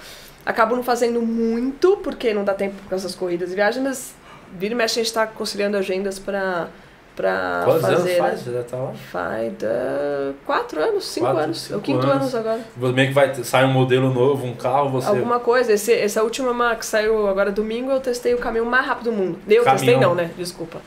Acabo 0.44 0.76
não 0.76 0.82
fazendo 0.84 1.20
muito, 1.20 1.96
porque 1.96 2.32
não 2.32 2.44
dá 2.44 2.54
tempo 2.54 2.76
por 2.76 2.90
causa 2.90 3.08
das 3.08 3.16
corridas 3.16 3.50
e 3.50 3.54
viagens, 3.56 3.82
mas 3.82 4.14
vira 4.52 4.74
e 4.74 4.76
mexe 4.76 5.00
a 5.00 5.02
gente 5.02 5.12
tá 5.12 5.26
conciliando 5.26 5.76
agendas 5.76 6.20
pra, 6.20 6.68
pra 7.16 7.62
Quantos 7.64 7.84
anos 7.84 7.98
fazer. 8.00 8.18
faz? 8.18 8.46
né? 8.46 8.52
Já 8.58 8.62
tá 8.64 8.76
lá? 8.76 8.92
Faz 9.10 9.52
da... 9.54 10.32
quatro 10.44 10.80
anos, 10.80 11.04
cinco 11.06 11.26
Quatro, 11.26 11.42
anos. 11.42 11.58
é 11.58 11.60
o 11.64 11.66
cinco 11.68 11.80
quinto 11.80 12.06
anos. 12.06 12.16
anos 12.16 12.34
agora. 12.34 12.60
Meio 12.76 13.08
que 13.08 13.14
vai 13.14 13.34
sair 13.42 13.64
um 13.64 13.72
modelo 13.72 14.12
novo, 14.12 14.46
um 14.46 14.54
carro, 14.54 14.90
você. 14.90 15.08
Alguma 15.08 15.40
coisa. 15.40 15.72
Esse, 15.72 15.92
essa 15.92 16.22
última 16.22 16.52
ma- 16.52 16.76
que 16.76 16.84
saiu 16.86 17.26
agora 17.26 17.50
domingo, 17.50 17.90
eu 17.90 17.98
testei 18.00 18.34
o 18.34 18.38
caminhão 18.38 18.66
mais 18.66 18.86
rápido 18.86 19.10
do 19.10 19.12
mundo. 19.12 19.38
Eu 19.48 19.64
Caminhão. 19.64 19.76
testei 19.76 19.96
não, 19.98 20.14
né? 20.14 20.30
Desculpa. 20.36 20.78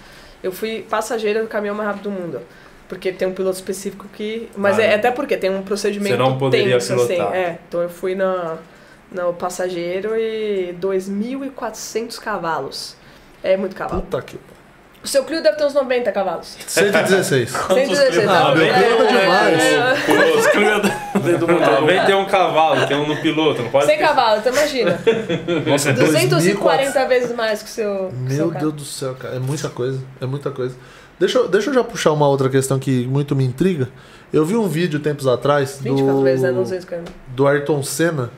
Eu 0.44 0.52
fui 0.52 0.86
passageira 0.90 1.42
do 1.42 1.48
caminhão 1.48 1.76
mais 1.76 1.90
rápido 1.90 2.04
do 2.04 2.12
mundo. 2.12 2.40
Porque 2.88 3.12
tem 3.12 3.28
um 3.28 3.34
piloto 3.34 3.56
específico 3.58 4.06
que. 4.14 4.50
Mas 4.56 4.80
Ah, 4.80 4.84
é 4.84 4.96
até 4.96 5.12
porque 5.12 5.36
tem 5.38 5.50
um 5.50 5.62
procedimento 5.64 6.16
Você 6.16 6.18
não 6.22 6.38
poderia 6.38 6.74
tenso, 6.80 6.94
assim. 6.94 7.08
pilotar. 7.16 7.36
É. 7.36 7.60
Então 7.68 7.82
eu 7.82 7.90
fui 7.90 8.16
na, 8.16 8.58
no 9.12 9.34
passageiro 9.34 10.16
e 10.16 10.76
2.400 10.82 12.20
cavalos. 12.20 12.96
É 13.44 13.56
muito 13.58 13.76
cavalo. 13.76 14.02
Puta 14.02 14.22
que. 14.22 14.40
O 15.02 15.08
seu 15.08 15.24
Clio 15.24 15.42
deve 15.42 15.56
ter 15.58 15.64
uns 15.66 15.74
90 15.74 16.12
cavalos. 16.12 16.58
116. 16.68 17.50
116, 17.52 18.18
Ah, 18.28 18.34
tá? 18.34 18.56
meu 18.56 18.66
É, 18.66 18.74
Clio 18.74 18.96
anda 18.96 19.08
demais. 19.08 19.64
é, 19.64 20.38
Os 20.38 20.48
criados 20.48 20.92
dentro 21.24 21.48
do 21.48 21.54
motor. 21.54 21.82
91 21.82 22.26
cavalo, 22.26 22.86
tem 22.88 22.98
um 22.98 23.08
no 23.08 23.16
piloto, 23.22 23.62
não 23.62 23.70
pode 23.70 23.86
100 23.86 23.98
cavalos, 23.98 24.40
então 24.40 24.52
imagina. 24.54 25.00
Nossa, 25.66 25.94
240 25.94 27.06
vezes 27.08 27.36
mais 27.36 27.64
que 27.64 27.70
o 27.70 27.72
seu, 27.74 27.86
seu 28.12 28.12
Meu 28.20 28.50
carro. 28.50 28.60
Deus 28.60 28.74
do 28.74 28.86
céu, 28.86 29.16
cara. 29.16 29.36
É 29.36 29.40
muita 29.40 29.70
coisa. 29.70 30.02
É 30.20 30.26
muita 30.26 30.52
coisa. 30.52 30.76
Deixa 31.18 31.38
eu, 31.38 31.48
deixa 31.50 31.70
eu 31.70 31.74
já 31.74 31.84
puxar 31.84 32.12
uma 32.14 32.28
outra 32.28 32.50
questão 32.50 32.80
que 32.80 33.06
muito 33.08 33.36
me 33.36 33.44
intriga. 33.44 33.90
Eu 34.32 34.46
vi 34.46 34.56
um 34.56 34.68
vídeo 34.68 35.00
tempos 35.00 35.28
atrás 35.28 35.80
24 35.82 36.14
do, 36.14 36.24
vezes, 36.24 36.42
né? 36.44 36.52
240. 36.52 37.12
do 37.28 37.48
Ayrton 37.48 37.84
Senna 37.84 38.30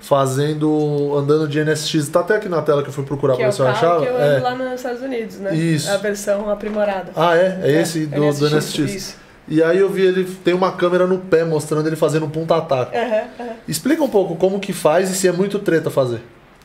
fazendo. 0.00 1.14
andando 1.16 1.46
de 1.48 1.60
NSX. 1.64 2.08
Tá 2.08 2.20
até 2.20 2.36
aqui 2.36 2.48
na 2.48 2.62
tela 2.62 2.82
que 2.82 2.88
eu 2.88 2.92
fui 2.92 3.04
procurar 3.04 3.34
Que 3.34 3.38
pra 3.38 3.46
é 3.46 3.50
ver 3.50 3.54
se 3.56 3.60
eu 3.62 3.66
achava. 3.68 4.00
que 4.02 4.06
eu 4.08 4.16
ando 4.16 4.24
É. 4.36 4.40
lá 4.40 4.54
nos 4.54 4.72
Estados 4.74 5.02
Unidos, 5.02 5.38
né? 5.38 5.54
Isso. 5.54 5.90
A 5.90 5.96
versão 5.96 6.48
aprimorada. 6.50 7.12
Ah, 7.16 7.36
é? 7.36 7.60
É 7.62 7.80
esse 7.80 8.06
do, 8.06 8.20
do 8.32 8.50
NSX. 8.50 8.78
Isso. 8.78 9.16
E 9.48 9.62
aí 9.62 9.78
eu 9.78 9.88
vi 9.90 10.02
ele 10.02 10.24
tem 10.44 10.54
uma 10.54 10.70
câmera 10.72 11.06
no 11.06 11.18
pé 11.18 11.44
mostrando 11.44 11.86
ele 11.86 11.96
fazendo 11.96 12.26
um 12.26 12.30
ponta-ataque. 12.30 12.96
Aham, 12.96 13.22
aham. 13.40 13.48
Explica 13.66 14.02
um 14.02 14.08
pouco 14.08 14.36
como 14.36 14.60
que 14.60 14.72
faz 14.72 15.10
e 15.10 15.14
se 15.14 15.26
é 15.26 15.32
muito 15.32 15.58
treta 15.58 15.90
fazer. 15.90 16.20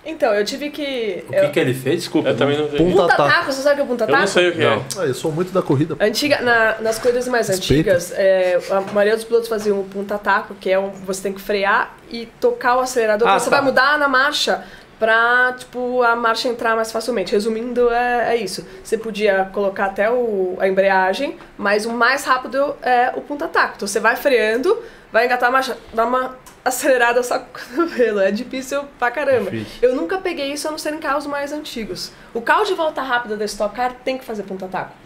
Então, 0.05 0.33
eu 0.33 0.45
tive 0.45 0.69
que... 0.69 1.23
O 1.29 1.33
eu... 1.33 1.41
que, 1.45 1.49
que 1.49 1.59
ele 1.59 1.73
fez? 1.73 2.01
Desculpa. 2.01 2.29
Eu 2.29 2.37
também 2.37 2.57
não 2.57 2.69
sei. 2.69 2.77
Punta 2.77 3.01
Punta 3.01 3.15
taco. 3.17 3.29
taco, 3.29 3.51
você 3.51 3.61
sabe 3.63 3.73
o 3.73 3.75
que 3.77 3.81
é 3.81 3.85
punta 3.85 4.03
Eu 4.03 4.07
taco? 4.07 4.19
não 4.19 4.27
sei 4.27 4.49
o 4.49 4.53
que 4.53 4.63
é. 4.63 4.81
Ah, 4.99 5.05
eu 5.05 5.13
sou 5.15 5.31
muito 5.31 5.51
da 5.51 5.61
corrida. 5.61 5.95
Antiga, 5.99 6.41
na- 6.41 6.75
nas 6.79 6.99
corridas 6.99 7.27
mais 7.27 7.47
Respeita. 7.47 7.91
antigas, 7.93 8.11
é, 8.15 8.59
a 8.69 8.81
maioria 8.93 9.15
dos 9.15 9.25
pilotos 9.25 9.49
faziam 9.49 9.79
o 9.79 9.83
punta 9.83 10.17
taco, 10.17 10.53
que 10.55 10.69
é 10.69 10.77
um, 10.77 10.89
você 10.91 11.23
tem 11.23 11.33
que 11.33 11.41
frear 11.41 11.95
e 12.11 12.27
tocar 12.39 12.77
o 12.77 12.81
acelerador, 12.81 13.27
Ah, 13.27 13.39
você 13.39 13.49
tá. 13.49 13.55
vai 13.57 13.65
mudar 13.65 13.97
na 13.97 14.07
marcha 14.07 14.63
pra, 14.99 15.53
tipo, 15.57 16.01
a 16.03 16.15
marcha 16.15 16.47
entrar 16.47 16.75
mais 16.75 16.91
facilmente. 16.91 17.31
Resumindo, 17.31 17.89
é, 17.89 18.33
é 18.33 18.37
isso. 18.37 18.65
Você 18.83 18.97
podia 18.97 19.49
colocar 19.53 19.85
até 19.85 20.09
o, 20.09 20.57
a 20.59 20.67
embreagem, 20.67 21.37
mas 21.57 21.85
o 21.85 21.91
mais 21.91 22.23
rápido 22.25 22.75
é 22.81 23.11
o 23.15 23.21
punta 23.21 23.47
taco. 23.47 23.73
Então 23.75 23.87
você 23.87 23.99
vai 23.99 24.15
freando, 24.15 24.81
vai 25.11 25.25
engatar 25.25 25.49
a 25.49 25.51
marcha, 25.51 25.77
dá 25.93 26.05
uma 26.05 26.37
acelerada 26.63 27.21
só 27.23 27.39
com 27.39 27.45
o 27.45 27.85
cotovelo. 27.85 28.19
É 28.19 28.31
difícil 28.31 28.83
pra 28.97 29.11
caramba. 29.11 29.51
Difícil. 29.51 29.79
Eu 29.81 29.95
nunca 29.95 30.17
peguei 30.17 30.51
isso 30.51 30.67
a 30.67 30.71
não 30.71 30.77
ser 30.77 30.93
em 30.93 30.99
carros 30.99 31.27
mais 31.27 31.51
antigos. 31.51 32.11
O 32.33 32.41
carro 32.41 32.65
de 32.65 32.73
volta 32.73 33.01
rápida 33.01 33.37
da 33.37 33.45
Stock 33.45 33.75
Car 33.75 33.93
tem 34.03 34.17
que 34.17 34.25
fazer 34.25 34.43
punta 34.43 34.67
taco 34.67 35.04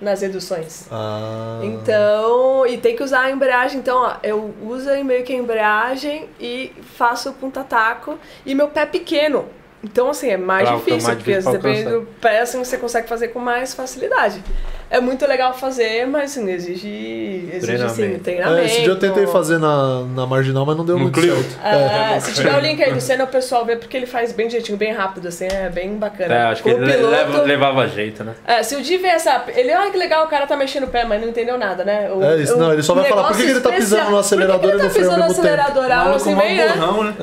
nas 0.00 0.20
reduções. 0.22 0.86
Ah. 0.90 1.60
Então, 1.62 2.66
e 2.66 2.78
tem 2.78 2.96
que 2.96 3.02
usar 3.02 3.20
a 3.22 3.30
embreagem. 3.30 3.78
Então, 3.78 3.98
ó, 3.98 4.16
eu 4.22 4.54
uso 4.62 4.90
meio 5.04 5.24
que 5.24 5.32
a 5.32 5.36
embreagem 5.36 6.28
e 6.40 6.72
faço 6.96 7.30
o 7.30 7.32
punta-taco. 7.32 8.18
E 8.44 8.54
meu 8.54 8.68
pé 8.68 8.82
é 8.82 8.86
pequeno. 8.86 9.46
Então, 9.82 10.08
assim, 10.08 10.30
é 10.30 10.36
mais 10.38 10.66
Claro, 10.66 10.82
difícil, 10.82 11.14
porque 11.14 11.42
pra 11.42 11.52
depende 11.52 11.84
do 11.84 12.08
pé, 12.18 12.40
assim, 12.40 12.58
você 12.58 12.78
consegue 12.78 13.06
fazer 13.06 13.28
com 13.28 13.38
mais 13.38 13.74
facilidade. 13.74 14.42
É 14.90 15.00
muito 15.00 15.26
legal 15.26 15.52
fazer, 15.54 16.06
mas 16.06 16.30
assim, 16.32 16.48
exige, 16.50 17.48
exige 17.52 17.82
assim, 17.82 17.94
Treinamento. 17.96 18.24
treinamento. 18.24 18.60
É, 18.60 18.64
esse 18.66 18.80
dia 18.82 18.90
eu 18.90 18.98
tentei 18.98 19.26
fazer 19.26 19.58
na, 19.58 20.02
na 20.14 20.26
marginal, 20.26 20.64
mas 20.64 20.76
não 20.76 20.84
deu 20.84 20.96
No 20.96 21.02
muito 21.04 21.18
Clio? 21.20 21.34
certo. 21.36 21.58
É, 21.64 22.20
se 22.20 22.32
tiver 22.34 22.54
o 22.56 22.60
link 22.60 22.82
aí 22.82 22.92
do 22.92 23.00
Senna, 23.00 23.24
o 23.24 23.28
pessoal 23.28 23.64
vê 23.64 23.76
porque 23.76 23.96
ele 23.96 24.06
faz 24.06 24.32
bem 24.32 24.48
jeitinho, 24.48 24.78
bem 24.78 24.92
rápido, 24.92 25.28
assim, 25.28 25.46
é 25.46 25.68
bem 25.68 25.94
bacana. 25.96 26.34
É, 26.34 26.42
acho 26.44 26.62
que 26.62 26.68
ele 26.70 26.84
piloto, 26.92 27.06
leva- 27.10 27.42
levava 27.42 27.88
jeito, 27.88 28.22
né? 28.24 28.34
É, 28.46 28.62
se 28.62 28.76
o 28.76 28.82
Di 28.82 28.96
vê 28.98 29.08
essa. 29.08 29.44
Ele, 29.54 29.72
ah, 29.72 29.88
que 29.90 29.96
legal, 29.98 30.24
o 30.24 30.28
cara 30.28 30.46
tá 30.46 30.56
mexendo 30.56 30.84
o 30.84 30.88
pé, 30.88 31.04
mas 31.04 31.20
não 31.20 31.28
entendeu 31.28 31.58
nada, 31.58 31.84
né? 31.84 32.10
O, 32.12 32.22
É 32.22 32.36
isso, 32.36 32.54
o 32.54 32.58
não, 32.58 32.72
ele 32.72 32.82
só 32.82 32.94
vai 32.94 33.04
falar, 33.08 33.24
por 33.28 33.36
que 33.36 33.44
que 33.44 33.50
ele 33.50 33.60
tá 33.60 33.72
pisando 33.72 34.10
no 34.10 34.18
acelerador 34.18 34.70
e 34.70 34.72
no 34.74 34.78
que 34.80 34.84
ele 34.86 34.90
freio 34.90 35.10
ao 35.10 35.16
tá 35.16 35.22
pisando 35.26 35.34
no 35.34 35.40
acelerador 35.40 35.90
alto 35.92 36.16
assim, 36.16 36.34
bem, 36.36 36.56
né? 36.56 36.68
burrão, 36.68 37.04
né? 37.04 37.14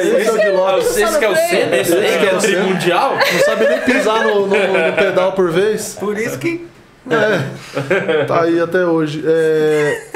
Esse 0.00 0.28
é 0.28 0.32
o 0.32 0.38
de 0.38 0.48
Lopes. 0.50 0.86
Esse 0.90 1.02
Esse 1.02 1.18
que 1.18 1.24
é 1.24 1.28
o 1.28 1.36
Senna, 1.36 1.76
esse 1.76 1.94
aí 1.94 2.18
que 2.18 2.26
é 2.26 2.34
o 2.34 2.38
trimundial? 2.38 3.12
Não 3.32 3.40
sabe 3.44 3.68
nem 3.68 3.80
pisar 3.80 4.24
no 4.24 4.48
pedal 4.96 5.32
por 5.32 5.50
vez. 5.50 5.96
Por 5.98 6.16
isso 6.18 6.38
que. 6.38 6.69
É, 7.10 8.24
tá 8.24 8.42
aí 8.42 8.60
até 8.60 8.84
hoje. 8.86 9.22
É, 9.26 10.10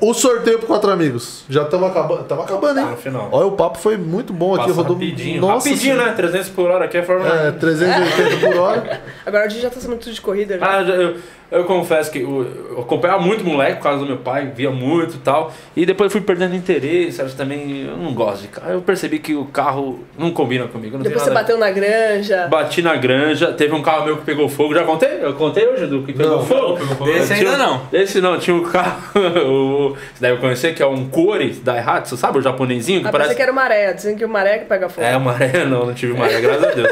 o 0.00 0.12
sorteio 0.14 0.58
pro 0.58 0.66
quatro 0.68 0.90
amigos. 0.90 1.44
Já 1.48 1.62
estamos 1.62 1.90
acabando. 1.90 2.22
Estamos 2.22 2.44
acabando, 2.44 2.74
Tá 2.74 2.80
hein? 2.82 2.90
no 2.90 2.96
final. 2.96 3.28
Olha, 3.32 3.46
o 3.46 3.52
papo 3.52 3.78
foi 3.78 3.96
muito 3.96 4.32
bom 4.32 4.54
aqui, 4.54 4.64
Passa 4.68 4.74
rodou. 4.74 4.94
rapidinho. 4.96 5.40
Nossa 5.40 5.68
rapidinho, 5.68 5.94
Senhora. 5.94 6.10
né? 6.10 6.16
300 6.16 6.48
por 6.50 6.70
hora 6.70 6.84
aqui 6.84 6.98
é 6.98 7.02
Fórmula 7.02 7.34
É, 7.34 7.50
1. 7.50 7.58
380 7.58 8.46
por 8.46 8.56
hora. 8.58 9.00
Agora 9.26 9.44
o 9.46 9.48
Di 9.48 9.60
já 9.60 9.70
tá 9.70 9.80
sabendo 9.80 10.00
tudo 10.00 10.12
de 10.12 10.20
corrida. 10.20 10.58
Já. 10.58 10.78
Ah, 10.78 10.82
eu, 10.82 11.16
eu 11.50 11.64
confesso 11.64 12.10
que 12.10 12.20
eu, 12.20 12.46
eu 12.70 12.80
acompanhava 12.80 13.20
muito 13.20 13.44
moleque 13.44 13.76
por 13.76 13.82
causa 13.84 13.98
do 14.00 14.06
meu 14.06 14.18
pai, 14.18 14.52
via 14.54 14.70
muito 14.70 15.16
e 15.16 15.18
tal. 15.18 15.52
E 15.74 15.84
depois 15.84 16.06
eu 16.06 16.12
fui 16.12 16.20
perdendo 16.20 16.54
interesse, 16.54 17.20
acho 17.20 17.32
que 17.32 17.36
também 17.36 17.86
eu 17.86 17.96
não 17.96 18.14
gosto 18.14 18.42
de 18.42 18.48
carro. 18.48 18.70
Eu 18.72 18.82
percebi 18.82 19.18
que 19.18 19.34
o 19.34 19.44
carro 19.46 20.00
não 20.18 20.30
combina 20.30 20.66
comigo. 20.68 20.96
Não 20.96 21.02
tem 21.02 21.10
Depois 21.12 21.24
você 21.28 21.34
bateu 21.34 21.58
na 21.58 21.70
granja. 21.70 22.46
Bati 22.48 22.82
na 22.82 22.96
granja, 22.96 23.52
teve 23.52 23.74
um 23.74 23.82
carro 23.82 24.04
meu 24.04 24.16
que 24.18 24.24
pegou 24.24 24.48
fogo. 24.48 24.74
Já 24.74 24.84
contei? 24.84 25.18
Eu 25.20 25.34
contei 25.34 25.66
hoje 25.66 25.86
do 25.86 26.02
que 26.02 26.12
pegou 26.12 26.36
Não. 26.38 26.46
fogo? 26.46 26.78
Esse 27.08 27.34
Tinha- 27.34 27.50
ainda 27.52 27.56
não. 27.56 27.82
Esse 27.92 28.20
não, 28.20 28.38
tinha 28.38 28.54
um 28.56 28.62
carro. 28.64 29.00
o, 29.46 29.90
você 30.14 30.20
deve 30.20 30.40
conhecer 30.40 30.74
que 30.74 30.82
é 30.82 30.86
um 30.86 31.08
Core 31.08 31.50
da 31.54 31.72
Daihatsu, 31.72 32.16
sabe? 32.16 32.38
O 32.38 32.42
japonesinho 32.42 33.00
que 33.00 33.08
Ah, 33.08 33.12
parece. 33.12 33.30
pensei 33.30 33.36
que 33.36 33.42
era 33.42 33.52
o 33.52 33.54
maré. 33.54 33.92
Dizem 33.92 34.16
que 34.16 34.24
o 34.24 34.28
maré 34.28 34.58
que 34.58 34.64
pega 34.66 34.88
fogo. 34.88 35.06
É, 35.06 35.18
maré 35.18 35.64
não, 35.66 35.86
não 35.86 35.94
tive 35.94 36.14
maré, 36.16 36.40
graças 36.40 36.64
a 36.64 36.70
Deus. 36.70 36.90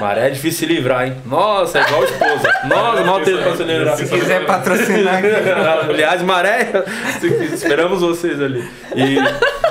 Maré 0.00 0.26
é 0.26 0.30
difícil 0.30 0.66
se 0.68 0.74
livrar, 0.74 1.06
hein? 1.06 1.14
Nossa, 1.24 1.78
é 1.78 1.82
igual 1.82 2.04
esposa. 2.04 2.48
Nossa, 2.68 3.04
mal 3.04 3.20
teve 3.20 3.38
pra 3.42 3.96
se 3.96 4.06
quiser 4.06 4.44
patrocinar 4.46 5.16
aqui. 5.18 5.90
Aliás, 5.90 6.22
maré, 6.22 6.70
esperamos 7.52 8.00
vocês 8.00 8.40
ali. 8.40 8.68
E 8.94 9.16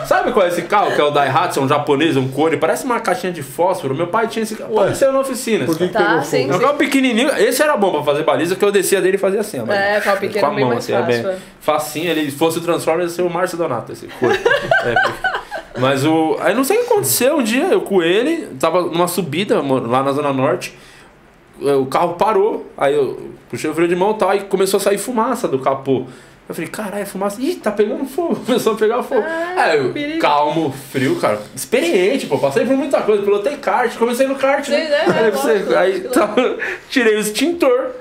sabe 0.05 0.31
qual 0.31 0.45
é 0.45 0.49
esse 0.49 0.63
carro? 0.63 0.93
Que 0.93 1.01
é 1.01 1.03
o 1.03 1.11
Daihatsu, 1.11 1.59
é 1.59 1.63
um 1.63 1.67
japonês, 1.67 2.15
um 2.17 2.27
core, 2.27 2.57
parece 2.57 2.85
uma 2.85 2.99
caixinha 2.99 3.31
de 3.31 3.43
fósforo. 3.43 3.95
Meu 3.95 4.07
pai 4.07 4.27
tinha 4.27 4.43
esse 4.43 4.55
carro, 4.55 4.77
apareceu 4.77 5.11
na 5.11 5.19
oficina. 5.19 5.65
Por 5.65 5.77
que, 5.77 5.87
Tá, 5.87 5.99
pegou 6.03 6.23
sim. 6.23 6.43
fogo? 6.43 6.53
é 6.53 6.55
um 6.55 6.59
carro 6.59 6.77
pequenininho, 6.77 7.29
esse 7.37 7.61
era 7.61 7.77
bom 7.77 7.91
pra 7.91 8.03
fazer 8.03 8.23
baliza, 8.23 8.55
que 8.55 8.63
eu 8.63 8.71
descia 8.71 9.01
dele 9.01 9.15
e 9.15 9.19
fazia 9.19 9.39
assim, 9.41 9.61
ó. 9.61 9.71
É, 9.71 9.99
carro 10.01 10.19
pequeno 10.19 10.39
com 10.45 10.51
a 10.51 10.55
bem 10.55 10.59
mão, 10.65 10.73
mais 10.73 10.83
assim, 10.83 10.93
é 10.93 11.01
bem 11.01 11.23
fácil, 11.23 11.29
é. 11.29 11.37
facinho. 11.61 12.11
Ele 12.11 12.31
se 12.31 12.37
fosse 12.37 12.57
o 12.59 12.61
Transformers, 12.61 13.11
ia 13.11 13.15
ser 13.15 13.21
o 13.23 13.29
Márcio 13.29 13.57
Donato, 13.57 13.91
esse 13.91 14.07
cor. 14.07 14.31
É, 14.85 15.79
mas 15.79 16.05
o. 16.05 16.37
Aí 16.39 16.53
não 16.53 16.63
sei 16.63 16.77
o 16.77 16.81
que 16.81 16.85
aconteceu 16.93 17.37
um 17.37 17.43
dia, 17.43 17.65
eu 17.65 17.81
com 17.81 18.01
ele, 18.01 18.47
tava 18.59 18.81
numa 18.83 19.07
subida 19.07 19.61
mano, 19.61 19.89
lá 19.89 20.03
na 20.03 20.11
Zona 20.11 20.31
Norte. 20.31 20.77
O 21.59 21.85
carro 21.85 22.13
parou, 22.15 22.65
aí 22.77 22.93
eu 22.93 23.31
puxei 23.49 23.69
o 23.69 23.73
freio 23.73 23.87
de 23.87 23.95
mão 23.95 24.11
e 24.11 24.15
tal, 24.15 24.35
e 24.35 24.41
começou 24.41 24.77
a 24.77 24.81
sair 24.81 24.97
fumaça 24.97 25.47
do 25.47 25.59
capô. 25.59 26.03
Eu 26.47 26.53
falei, 26.53 26.69
caralho, 26.69 27.01
é 27.01 27.05
fumaça. 27.05 27.41
Ih, 27.41 27.55
tá 27.55 27.71
pegando 27.71 28.05
fogo. 28.05 28.35
Começou 28.45 28.73
a 28.73 28.75
pegar 28.75 29.01
fogo. 29.01 29.23
Ah, 29.25 29.63
aí 29.63 29.79
eu, 29.79 29.91
perigo. 29.91 30.19
calmo, 30.19 30.71
frio, 30.91 31.15
cara. 31.15 31.39
Experiente, 31.55 32.27
pô. 32.27 32.37
Passei 32.37 32.63
por 32.65 32.75
muita 32.77 33.01
coisa. 33.01 33.23
Pilotei 33.23 33.57
kart, 33.57 33.97
comecei 33.97 34.27
no 34.27 34.35
kart, 34.35 34.67
né? 34.69 34.89
Né? 34.89 34.95
Aí, 35.07 35.25
É, 35.27 35.31
você- 35.31 35.75
aí 35.75 35.99
tá, 36.01 36.29
tirei 36.89 37.15
o 37.15 37.19
extintor. 37.19 37.91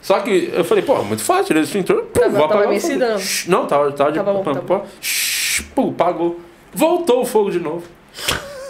Só 0.00 0.18
que 0.20 0.50
eu 0.54 0.64
falei, 0.64 0.82
pô, 0.82 1.02
muito 1.02 1.22
fácil, 1.22 1.44
tirei 1.46 1.60
o 1.62 1.64
extintor. 1.64 2.04
Pum, 2.04 2.20
Tava- 2.20 2.30
vou 2.30 2.40
tava 2.48 2.54
apagar 2.54 2.68
vencido, 2.72 3.04
fogo. 3.06 3.20
não? 3.50 3.60
Não, 3.60 3.66
tava, 3.66 3.92
tava 3.92 4.12
de 4.12 4.18
Tava 4.18 4.32
bom, 4.32 4.42
pam, 4.44 4.54
tava 4.54 4.84
Pum, 5.74 5.90
apagou. 5.90 6.40
Voltou 6.72 7.20
o 7.20 7.26
fogo 7.26 7.50
de 7.50 7.60
novo. 7.60 7.82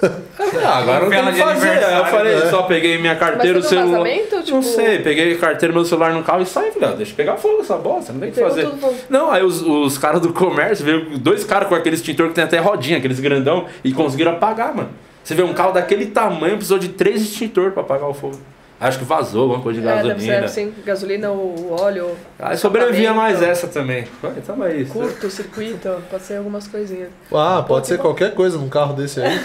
Ah, 0.63 0.79
agora 0.79 1.01
não 1.05 1.11
tem 1.11 1.21
o 1.23 1.33
que 1.33 1.39
fazer. 1.39 1.83
Eu 1.83 2.05
falei, 2.07 2.35
né? 2.35 2.51
só 2.51 2.63
peguei 2.63 2.99
minha 2.99 3.15
carteira, 3.15 3.59
o 3.59 3.63
celular. 3.63 4.05
Tipo, 4.05 4.53
Não 4.53 4.63
sei, 4.63 4.99
peguei 4.99 5.35
a 5.35 5.39
carteira, 5.39 5.73
meu 5.73 5.85
celular 5.85 6.13
no 6.13 6.23
carro 6.23 6.43
e 6.43 6.47
saí. 6.47 6.73
Falei, 6.73 6.89
ah, 6.89 6.93
deixa 6.93 7.13
eu 7.13 7.17
pegar 7.17 7.37
fogo 7.37 7.61
essa 7.61 7.77
bosta, 7.77 8.13
não 8.13 8.21
tem 8.21 8.31
o 8.31 8.33
que 8.33 8.41
fazer. 8.41 8.65
tudo. 8.65 8.95
Não, 9.09 9.31
aí 9.31 9.43
os, 9.43 9.63
os 9.63 9.99
caras 9.99 10.21
do 10.21 10.33
comércio, 10.33 10.85
veio 10.85 11.19
dois 11.19 11.45
caras 11.45 11.69
com 11.69 11.75
aquele 11.75 11.95
extintor 11.95 12.29
que 12.29 12.35
tem 12.35 12.45
até 12.45 12.59
rodinha, 12.59 12.99
aqueles 12.99 13.21
grandão, 13.21 13.67
e 13.85 13.93
conseguiram 13.93 14.33
apagar, 14.33 14.75
mano. 14.75 14.91
Você 15.23 15.35
vê 15.35 15.43
um 15.43 15.53
carro 15.53 15.73
daquele 15.73 16.07
tamanho, 16.07 16.55
precisou 16.55 16.79
de 16.79 16.89
três 16.89 17.23
extintores 17.23 17.73
pra 17.73 17.83
apagar 17.83 18.09
o 18.09 18.15
fogo. 18.15 18.39
Acho 18.81 18.99
que 18.99 19.05
vazou 19.05 19.43
alguma 19.43 19.61
coisa 19.61 19.79
de 19.81 19.87
É, 19.87 19.97
deve 19.97 20.09
gasolina. 20.09 20.39
ser 20.39 20.45
assim, 20.45 20.73
gasolina, 20.87 21.31
o 21.31 21.77
óleo, 21.79 22.17
Aí 22.39 22.57
sobrevivia 22.57 23.13
mais 23.13 23.43
essa 23.43 23.69
também. 23.69 24.07
Vai, 24.23 24.33
tamo 24.47 24.63
aí. 24.65 24.87
curto, 24.87 25.29
circuito, 25.29 25.91
pode 26.11 26.23
ser 26.23 26.37
algumas 26.39 26.67
coisinhas. 26.67 27.11
Ah, 27.31 27.63
pode 27.67 27.87
ser 27.87 27.99
qualquer 27.99 28.33
coisa 28.35 28.57
num 28.57 28.71
carro 28.71 28.95
desse 28.95 29.21
aí. 29.21 29.39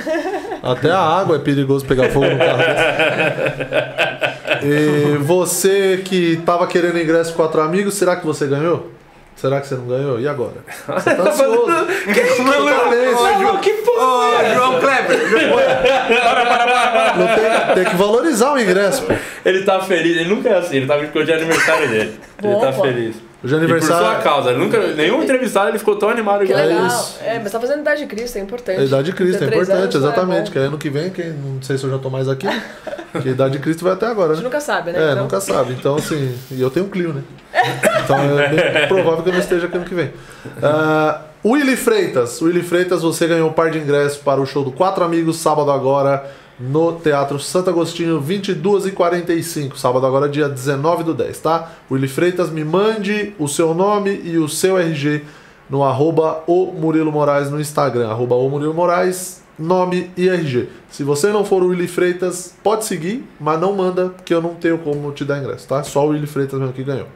Até 0.64 0.90
a 0.90 1.00
água 1.00 1.36
é 1.36 1.40
perigoso 1.40 1.86
pegar 1.86 2.10
fogo 2.12 2.28
num 2.28 2.38
carro 2.38 2.60
desse. 2.60 4.66
E 4.66 5.18
você 5.18 6.02
que 6.04 6.38
tava 6.46 6.66
querendo 6.66 6.98
ingresso 6.98 7.32
com 7.34 7.44
quatro 7.44 7.62
amigos, 7.62 7.94
será 7.96 8.16
que 8.16 8.26
você 8.26 8.48
ganhou? 8.48 8.90
Será 9.36 9.60
que 9.60 9.68
você 9.68 9.76
não 9.76 9.88
ganhou? 9.88 10.20
E 10.20 10.28
agora? 10.28 10.56
Você 10.88 11.14
tá 11.14 11.24
ansioso. 11.24 11.66
Totalmente. 11.66 13.46
Ô, 13.46 13.58
que 13.60 13.74
porra! 13.74 14.06
Ô, 14.06 14.54
João 14.54 14.80
Kleber. 14.80 15.20
Não 17.18 17.28
tem, 17.36 17.76
tem 17.76 17.86
que 17.86 17.96
valorizar 17.98 18.54
o 18.54 18.60
ingresso, 18.60 19.04
pô. 19.04 19.14
Ele 19.44 19.64
tá 19.64 19.82
feliz, 19.82 20.18
ele 20.18 20.30
nunca 20.30 20.50
é 20.50 20.58
assim, 20.58 20.78
ele 20.78 20.88
tá 20.88 20.98
brincando 20.98 21.26
de 21.26 21.34
aniversário 21.34 21.90
dele. 21.90 22.20
ele 22.42 22.56
tá 22.56 22.72
pô. 22.72 22.82
feliz. 22.84 23.25
O 23.46 23.48
de 23.48 23.56
E 23.56 23.60
por 23.68 23.82
sua 23.82 23.96
aniversário. 23.96 24.24
causa, 24.24 24.54
nunca, 24.54 24.80
nenhum 24.94 25.22
entrevistado 25.24 25.70
ele 25.70 25.78
ficou 25.80 25.96
tão 25.96 26.10
animado 26.10 26.40
Que 26.40 26.46
igual 26.52 26.60
É 26.60 26.66
legal. 26.66 26.88
isso. 26.88 27.18
É, 27.24 27.40
mas 27.40 27.52
tá 27.52 27.60
fazendo 27.60 27.82
idade 27.82 28.02
de 28.02 28.08
Cristo, 28.08 28.38
é 28.38 28.42
importante. 28.42 28.80
A 28.80 28.84
idade 28.84 29.04
de 29.06 29.12
Cristo 29.14 29.36
é 29.36 29.48
33 29.48 29.70
importante, 29.70 29.96
anos, 29.96 30.08
exatamente. 30.08 30.50
É 30.50 30.52
que 30.52 30.60
ano 30.60 30.78
que 30.78 30.90
vem, 30.90 31.10
quem, 31.12 31.30
não 31.32 31.62
sei 31.62 31.78
se 31.78 31.84
eu 31.84 31.92
já 31.92 31.98
tô 32.00 32.10
mais 32.10 32.28
aqui, 32.28 32.48
que 33.22 33.30
a 33.30 33.32
idade 33.32 33.54
de 33.54 33.60
Cristo 33.60 33.84
vai 33.84 33.94
até 33.94 34.08
agora, 34.08 34.32
A 34.32 34.36
gente 34.36 34.44
né? 34.44 34.50
nunca 34.50 34.60
sabe, 34.62 34.92
né? 34.92 35.00
É, 35.00 35.12
Então, 35.12 35.24
nunca 35.24 35.40
sabe. 35.40 35.74
Então, 35.74 35.96
assim, 35.96 36.36
e 36.52 36.60
eu 36.62 36.70
tenho 36.72 36.86
um 36.88 36.90
Clio, 36.90 37.14
né? 37.14 37.22
Então 38.04 38.18
é 38.40 38.50
bem 38.50 38.88
provável 38.88 39.24
que 39.24 39.30
eu 39.30 39.34
não 39.34 39.40
esteja 39.40 39.68
aqui 39.68 39.78
ano 39.78 39.86
que 39.86 39.96
vem. 39.96 40.12
Ah, 40.62 41.22
Willy 41.46 41.76
Freitas. 41.76 42.42
Willy 42.42 42.64
Freitas, 42.64 43.02
você 43.04 43.28
ganhou 43.28 43.50
um 43.50 43.54
par 43.54 43.70
de 43.70 43.78
ingressos 43.80 44.18
para 44.18 44.42
o 44.42 44.46
show 44.46 44.64
do 44.64 44.72
Quatro 44.72 45.04
Amigos, 45.04 45.38
sábado 45.38 45.72
agora, 45.72 46.26
no 46.60 46.94
Teatro 46.94 47.40
Santo 47.40 47.70
Agostinho, 47.70 48.22
22h45. 48.22 49.76
Sábado 49.76 50.06
agora, 50.06 50.30
dia 50.30 50.48
19 50.48 51.04
do 51.04 51.14
10, 51.14 51.40
tá? 51.40 51.72
Willy 51.92 52.08
Freitas, 52.08 52.50
me 52.50 52.64
mande 52.64 53.34
o 53.38 53.48
seu 53.48 53.74
nome 53.74 54.22
e 54.24 54.38
o 54.38 54.48
seu 54.48 54.78
RG 54.78 55.24
no 55.70 55.84
arroba 55.84 56.44
o 56.48 56.72
Murilo 56.72 57.12
Moraes 57.12 57.50
no 57.50 57.60
Instagram. 57.60 58.10
Arroba 58.10 58.36
o 58.36 58.50
Murilo 58.50 58.74
Moraes, 58.74 59.44
nome 59.58 60.12
e 60.16 60.30
RG. 60.30 60.70
Se 60.90 61.04
você 61.04 61.30
não 61.30 61.44
for 61.44 61.64
o 61.64 61.68
Willy 61.68 61.88
Freitas, 61.88 62.56
pode 62.64 62.86
seguir, 62.86 63.28
mas 63.40 63.60
não 63.60 63.74
manda, 63.74 64.10
porque 64.10 64.34
eu 64.34 64.42
não 64.42 64.56
tenho 64.56 64.78
como 64.78 65.12
te 65.12 65.26
dar 65.26 65.40
ingresso, 65.40 65.68
tá? 65.68 65.84
Só 65.84 66.06
o 66.06 66.10
Willy 66.10 66.28
Freitas 66.28 66.60
mesmo 66.60 66.74
que 66.74 66.84
ganhou. 66.84 67.08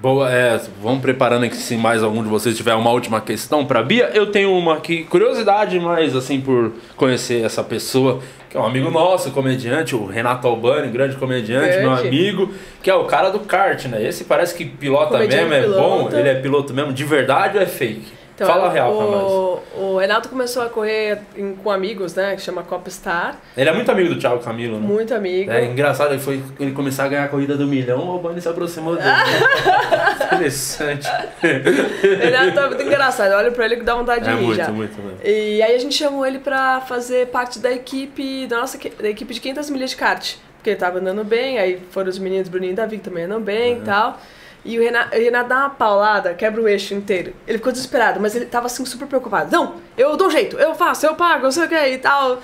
Boa, 0.00 0.30
é, 0.30 0.60
vamos 0.82 1.00
preparando 1.00 1.44
aqui 1.44 1.56
se 1.56 1.74
mais 1.74 2.02
algum 2.02 2.22
de 2.22 2.28
vocês 2.28 2.54
tiver 2.54 2.74
uma 2.74 2.90
última 2.90 3.18
questão 3.18 3.64
pra 3.64 3.82
Bia. 3.82 4.10
Eu 4.12 4.30
tenho 4.30 4.52
uma 4.52 4.74
aqui, 4.74 5.04
curiosidade, 5.04 5.80
mas 5.80 6.14
assim, 6.14 6.38
por 6.38 6.72
conhecer 6.96 7.42
essa 7.42 7.64
pessoa, 7.64 8.20
que 8.48 8.56
é 8.56 8.60
um 8.60 8.64
amigo 8.64 8.90
nosso, 8.90 9.30
comediante, 9.32 9.94
o 9.94 10.06
Renato 10.06 10.46
Albani, 10.46 10.90
grande 10.90 11.16
comediante, 11.16 11.78
meu 11.78 11.90
Grande. 11.90 12.08
amigo, 12.08 12.52
que 12.82 12.90
é 12.90 12.94
o 12.94 13.04
cara 13.04 13.30
do 13.30 13.40
kart, 13.40 13.84
né? 13.86 14.02
Esse 14.02 14.24
parece 14.24 14.54
que 14.54 14.64
pilota 14.64 15.12
Comediante 15.12 15.48
mesmo, 15.50 15.74
é 15.74 15.76
bom, 15.76 16.08
ele 16.12 16.28
é 16.28 16.34
piloto 16.34 16.72
mesmo, 16.72 16.92
de 16.92 17.04
verdade 17.04 17.56
ou 17.56 17.62
é 17.62 17.66
fake? 17.66 18.25
Então, 18.36 18.46
Fala 18.46 18.66
a 18.66 18.70
real 18.70 18.94
pra 18.94 19.06
nós. 19.06 19.32
o, 19.32 19.60
o 19.78 19.96
Renato 19.98 20.28
começou 20.28 20.62
a 20.62 20.68
correr 20.68 21.20
em- 21.34 21.54
com 21.54 21.70
amigos, 21.70 22.14
né? 22.14 22.36
Que 22.36 22.42
chama 22.42 22.62
Copstar. 22.62 23.36
Ele 23.56 23.70
é 23.70 23.72
muito 23.72 23.90
amigo 23.90 24.10
do 24.12 24.20
Thiago 24.20 24.40
Camilo, 24.42 24.78
né? 24.78 24.86
Muito 24.86 25.14
amigo. 25.14 25.50
É 25.50 25.64
engraçado, 25.64 26.12
ele 26.12 26.20
foi 26.20 26.42
ele 26.60 26.72
começar 26.72 27.04
a 27.04 27.08
ganhar 27.08 27.24
a 27.24 27.28
corrida 27.28 27.56
do 27.56 27.66
milhão, 27.66 28.06
o 28.06 28.10
Albani 28.12 28.38
se 28.42 28.46
aproximou 28.48 28.94
dele. 28.94 29.08
Interessante. 30.32 31.08
Renato 31.42 32.58
é 32.60 32.66
muito 32.68 32.82
engraçado. 32.82 33.32
Olha 33.32 33.50
pra 33.50 33.64
ele 33.64 33.76
que 33.76 33.84
dá 33.84 33.94
vontade 33.94 34.24
de 34.24 34.30
É 34.30 34.34
rir 34.34 34.42
muito, 34.42 34.56
já. 34.56 34.68
muito, 34.68 35.00
muito. 35.00 35.26
E 35.26 35.62
aí 35.62 35.74
a 35.74 35.78
gente 35.78 35.94
chamou 35.94 36.26
ele 36.26 36.38
pra 36.38 36.80
fazer 36.82 37.28
parte 37.28 37.58
da 37.58 37.72
equipe, 37.72 38.46
da 38.46 38.58
nossa 38.60 38.78
da 39.00 39.08
equipe 39.08 39.32
de 39.32 39.40
500 39.40 39.70
milhas 39.70 39.90
de 39.90 39.96
kart. 39.96 40.34
Porque 40.58 40.70
ele 40.70 40.76
tava 40.78 40.98
andando 40.98 41.24
bem, 41.24 41.58
aí 41.58 41.80
foram 41.90 42.10
os 42.10 42.18
meninos 42.18 42.48
Bruninho 42.48 42.72
e 42.72 42.76
Davi 42.76 42.98
que 42.98 43.04
também 43.04 43.24
andam 43.24 43.40
bem 43.40 43.78
e 43.78 43.80
tal. 43.82 44.20
E 44.66 44.78
o 44.78 44.82
Renato, 44.82 45.16
o 45.16 45.20
Renato 45.20 45.48
dá 45.48 45.58
uma 45.58 45.70
paulada, 45.70 46.34
quebra 46.34 46.60
o 46.60 46.68
eixo 46.68 46.92
inteiro. 46.92 47.32
Ele 47.46 47.58
ficou 47.58 47.72
desesperado, 47.72 48.18
mas 48.20 48.34
ele 48.34 48.46
tava 48.46 48.66
assim 48.66 48.84
super 48.84 49.06
preocupado. 49.06 49.50
Não, 49.50 49.76
eu 49.96 50.16
dou 50.16 50.26
um 50.26 50.30
jeito, 50.30 50.58
eu 50.58 50.74
faço, 50.74 51.06
eu 51.06 51.14
pago, 51.14 51.44
não 51.44 51.52
sei 51.52 51.64
o 51.64 51.68
que 51.68 51.86
e 51.86 51.98
tal. 51.98 52.40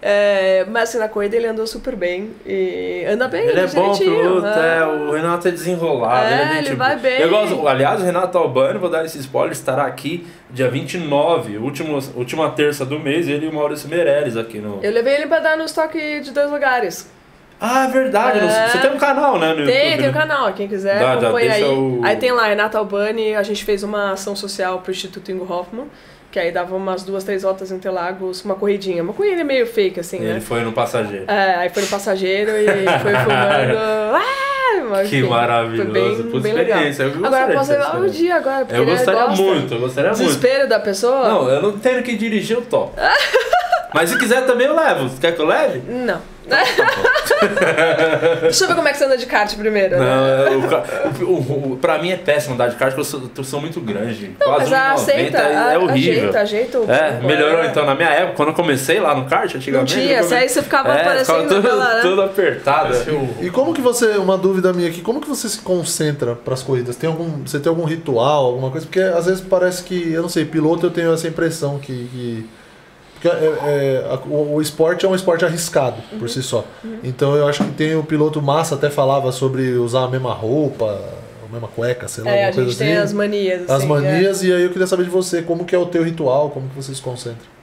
É, 0.00 0.64
mas 0.70 0.90
assim, 0.90 0.98
na 0.98 1.08
corrida 1.08 1.36
ele 1.36 1.46
andou 1.46 1.66
super 1.66 1.96
bem. 1.96 2.30
E 2.46 3.04
anda 3.08 3.28
bem, 3.28 3.46
Ele 3.46 3.60
é 3.60 3.66
bom 3.66 3.96
piloto, 3.96 4.46
é, 4.46 4.86
o 4.86 5.12
Renato 5.12 5.48
é 5.48 5.50
desenrolado. 5.50 6.26
É, 6.26 6.32
ele, 6.32 6.42
é 6.42 6.58
ele 6.58 6.66
gente 6.68 6.76
vai 6.76 6.96
bem. 6.96 7.20
Eu 7.20 7.28
gosto, 7.28 7.66
aliás, 7.66 8.00
o 8.00 8.04
Renato 8.04 8.38
Albani, 8.38 8.78
vou 8.78 8.88
dar 8.90 9.04
esse 9.04 9.18
spoiler, 9.18 9.52
estará 9.52 9.84
aqui 9.84 10.26
dia 10.50 10.70
29, 10.70 11.58
último, 11.58 11.98
última 12.14 12.50
terça 12.50 12.84
do 12.84 12.98
mês, 12.98 13.28
ele 13.28 13.46
e 13.46 13.48
o 13.48 13.52
Maurício 13.52 13.88
Meirelles 13.88 14.36
aqui 14.36 14.58
no. 14.58 14.80
Eu 14.82 14.92
levei 14.92 15.14
ele 15.14 15.26
pra 15.26 15.40
dar 15.40 15.56
no 15.56 15.64
estoque 15.64 16.20
de 16.20 16.30
dois 16.30 16.50
lugares. 16.50 17.10
Ah, 17.60 17.84
é 17.84 17.88
verdade. 17.90 18.38
É. 18.40 18.68
Você 18.68 18.78
tem 18.78 18.90
um 18.92 18.98
canal, 18.98 19.38
né? 19.38 19.48
No 19.54 19.64
Tem, 19.64 19.92
YouTube, 19.92 19.96
tem 19.98 20.08
o 20.08 20.12
né? 20.12 20.18
canal, 20.18 20.52
quem 20.52 20.68
quiser 20.68 20.98
Dá, 20.98 21.12
acompanha 21.14 21.52
aí. 21.52 21.64
o- 21.64 22.00
Aí 22.04 22.16
tem 22.16 22.30
lá, 22.32 22.46
Renata 22.46 22.76
Albani, 22.78 23.34
a 23.34 23.42
gente 23.42 23.64
fez 23.64 23.82
uma 23.82 24.12
ação 24.12 24.36
social 24.36 24.80
pro 24.80 24.90
Instituto 24.92 25.30
Ingo 25.32 25.50
Hoffman, 25.50 25.86
que 26.30 26.38
aí 26.38 26.52
dava 26.52 26.76
umas 26.76 27.02
duas, 27.02 27.24
três 27.24 27.42
voltas 27.44 27.72
em 27.72 27.76
Interlagos, 27.76 28.44
uma 28.44 28.54
corridinha. 28.56 29.02
Uma 29.02 29.14
corrida 29.14 29.42
meio 29.42 29.66
fake, 29.66 29.98
assim, 30.00 30.18
Ele 30.18 30.34
né? 30.34 30.40
foi 30.40 30.60
no 30.62 30.72
passageiro. 30.72 31.24
É, 31.28 31.54
aí 31.56 31.70
foi 31.70 31.82
no 31.82 31.88
passageiro 31.88 32.50
e 32.50 32.66
foi 33.00 33.12
fumando. 33.24 33.78
Ah, 33.78 34.84
mas, 34.90 35.08
Que 35.08 35.18
enfim, 35.20 35.28
maravilhoso. 35.28 35.90
Foi 35.92 35.92
bem, 36.02 36.22
Puta 36.30 36.40
bem 36.40 36.52
legal. 36.52 36.78
Agora 37.24 37.52
posso 37.54 37.70
levar 37.72 37.96
um 37.96 38.06
dia 38.06 38.36
agora, 38.36 38.66
Eu 38.68 38.82
ele 38.82 38.90
gostaria 38.90 39.24
gosta. 39.26 39.42
muito, 39.42 39.74
eu 39.74 39.80
gostaria 39.80 40.10
muito. 40.10 40.22
Desespero 40.24 40.68
da 40.68 40.78
pessoa? 40.78 41.26
Não, 41.26 41.48
eu 41.48 41.62
não 41.62 41.78
tenho 41.78 42.02
que 42.02 42.14
dirigir, 42.16 42.54
eu 42.56 42.62
topo. 42.62 42.92
Mas 43.94 44.10
se 44.10 44.18
quiser 44.18 44.44
também 44.44 44.66
eu 44.66 44.76
levo. 44.76 45.08
Você 45.08 45.18
quer 45.18 45.34
que 45.34 45.40
eu 45.40 45.46
leve? 45.46 45.80
Não. 45.90 46.20
Deixa 48.42 48.64
eu 48.64 48.68
ver 48.68 48.74
como 48.74 48.88
é 48.88 48.92
que 48.92 48.98
você 48.98 49.04
anda 49.04 49.16
de 49.16 49.26
kart 49.26 49.54
primeiro. 49.56 49.96
né? 49.96 50.04
Não, 50.04 50.26
é, 50.26 51.24
o, 51.24 51.28
o, 51.28 51.72
o, 51.72 51.76
pra 51.76 51.98
mim 51.98 52.10
é 52.10 52.16
péssimo 52.16 52.54
andar 52.54 52.68
de 52.68 52.76
kart 52.76 52.94
porque 52.94 53.00
eu 53.00 53.04
sou, 53.04 53.30
eu 53.36 53.44
sou 53.44 53.60
muito 53.60 53.80
grande. 53.80 54.34
Não, 54.38 54.46
Quase 54.46 54.70
mas 54.70 54.80
1,90 54.80 54.92
aceita, 54.94 55.38
é, 55.38 55.74
é 55.74 55.78
horrível. 55.78 56.12
ajeita, 56.12 56.40
ajeita 56.40 56.80
o 56.80 56.90
É, 56.90 57.20
melhorou 57.20 57.62
é. 57.62 57.66
então. 57.66 57.84
Na 57.86 57.94
minha 57.94 58.08
época, 58.08 58.36
quando 58.36 58.48
eu 58.48 58.54
comecei 58.54 58.98
lá 58.98 59.14
no 59.14 59.26
kart, 59.26 59.54
antigamente. 59.54 59.94
tinha, 59.94 60.18
eu 60.18 60.24
se 60.24 60.34
aí 60.34 60.48
você 60.48 60.62
ficava 60.62 60.92
é, 60.92 61.04
parecendo 61.04 61.42
ficava 61.42 61.54
tudo, 61.54 61.66
aquela, 61.66 61.94
né? 61.94 62.00
tudo 62.02 62.22
apertado. 62.22 62.94
E 63.40 63.50
como 63.50 63.72
que 63.74 63.80
você, 63.80 64.16
uma 64.16 64.36
dúvida 64.36 64.72
minha 64.72 64.88
aqui, 64.88 65.00
como 65.00 65.20
que 65.20 65.28
você 65.28 65.48
se 65.48 65.58
concentra 65.60 66.34
pras 66.34 66.62
corridas? 66.62 66.96
Tem 66.96 67.08
algum, 67.08 67.44
você 67.44 67.58
tem 67.58 67.70
algum 67.70 67.84
ritual, 67.84 68.46
alguma 68.46 68.70
coisa? 68.70 68.86
Porque 68.86 69.00
às 69.00 69.26
vezes 69.26 69.40
parece 69.40 69.82
que, 69.82 70.12
eu 70.12 70.22
não 70.22 70.28
sei, 70.28 70.44
piloto 70.44 70.86
eu 70.86 70.90
tenho 70.90 71.12
essa 71.12 71.28
impressão 71.28 71.78
que, 71.78 72.08
que 72.12 72.48
porque 73.20 73.28
é, 73.28 73.30
é, 73.32 74.06
a- 74.10 74.18
o, 74.28 74.54
o 74.56 74.62
esporte 74.62 75.04
é 75.04 75.08
um 75.08 75.14
esporte 75.14 75.44
arriscado 75.44 75.96
Uhum. 76.12 76.18
por 76.18 76.28
si 76.28 76.42
só. 76.42 76.64
Então 77.02 77.34
eu 77.34 77.46
acho 77.48 77.64
que 77.64 77.70
tem 77.72 77.94
o 77.96 78.02
piloto 78.04 78.40
massa 78.42 78.74
até 78.74 78.90
falava 78.90 79.32
sobre 79.32 79.72
usar 79.72 80.04
a 80.04 80.08
mesma 80.08 80.32
roupa, 80.32 81.00
a 81.48 81.52
mesma 81.52 81.68
cueca, 81.68 82.06
sei 82.08 82.24
lá, 82.24 82.30
É, 82.30 82.44
a 82.44 82.46
alguma 82.48 82.54
coisa 82.64 82.70
gente 82.70 82.78
tem 82.78 82.92
assim. 82.96 83.02
as 83.04 83.12
manias. 83.12 83.62
As 83.62 83.70
assim, 83.70 83.86
manias, 83.86 84.42
e 84.42 84.52
aí 84.52 84.62
eu 84.62 84.70
queria 84.70 84.86
saber 84.86 85.04
de 85.04 85.10
você, 85.10 85.42
como 85.42 85.64
que 85.64 85.74
é 85.74 85.78
o 85.78 85.86
teu 85.86 86.02
ritual, 86.02 86.50
como 86.50 86.68
que 86.68 86.76
você 86.76 86.94
se 86.94 87.00
concentra? 87.00 87.55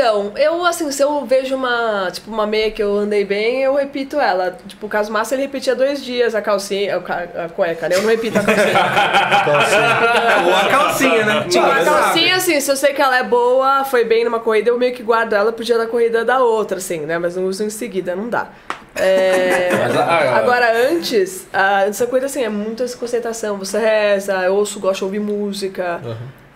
Então, 0.00 0.30
eu 0.36 0.64
assim, 0.64 0.92
se 0.92 1.02
eu 1.02 1.26
vejo 1.26 1.56
uma, 1.56 2.08
tipo, 2.12 2.30
uma 2.30 2.46
meia 2.46 2.70
que 2.70 2.80
eu 2.80 2.98
andei 2.98 3.24
bem, 3.24 3.62
eu 3.64 3.74
repito 3.74 4.20
ela. 4.20 4.56
Tipo, 4.68 4.86
o 4.86 4.88
caso 4.88 5.10
massa 5.10 5.34
ele 5.34 5.42
repetia 5.42 5.74
dois 5.74 6.04
dias 6.04 6.36
a 6.36 6.40
calcinha, 6.40 6.98
a, 6.98 7.00
ca- 7.00 7.26
a 7.46 7.48
cueca, 7.48 7.88
né? 7.88 7.96
Eu 7.96 8.02
não 8.02 8.08
repito 8.08 8.38
a 8.38 8.42
calcinha. 8.44 8.78
Assim, 9.58 10.46
Ou 10.46 10.54
a 10.54 10.68
calcinha, 10.68 11.24
né? 11.24 11.46
tipo, 11.48 11.64
a 11.66 11.74
Não, 11.82 11.84
calcinha, 11.84 12.36
assim, 12.36 12.60
se 12.60 12.70
eu 12.70 12.76
sei 12.76 12.92
que 12.92 13.02
ela 13.02 13.18
é 13.18 13.24
boa, 13.24 13.82
foi 13.84 14.04
bem 14.04 14.24
numa 14.24 14.38
corrida, 14.38 14.70
eu 14.70 14.78
meio 14.78 14.94
que 14.94 15.02
guardo 15.02 15.32
ela 15.32 15.50
pro 15.52 15.64
dia 15.64 15.76
da 15.76 15.86
corrida 15.88 16.24
da 16.24 16.38
outra, 16.38 16.78
assim, 16.78 17.00
né? 17.00 17.18
Mas 17.18 17.34
não 17.34 17.46
uso 17.46 17.64
em 17.64 17.70
seguida, 17.70 18.14
não 18.14 18.28
dá. 18.28 18.46
É, 18.94 19.70
Mas, 19.82 19.96
ah, 19.96 20.36
Agora, 20.36 20.72
antes, 20.90 21.46
ah, 21.52 21.84
antes 21.86 21.98
da 21.98 22.06
corrida, 22.06 22.26
assim, 22.26 22.44
é 22.44 22.48
muita 22.48 22.86
concentração. 22.96 23.56
Você 23.58 23.78
reza, 23.78 24.34
eu 24.44 24.54
ouço, 24.54 24.78
gosto 24.78 24.98
de 24.98 25.04
ouvir 25.06 25.18
música. 25.20 26.00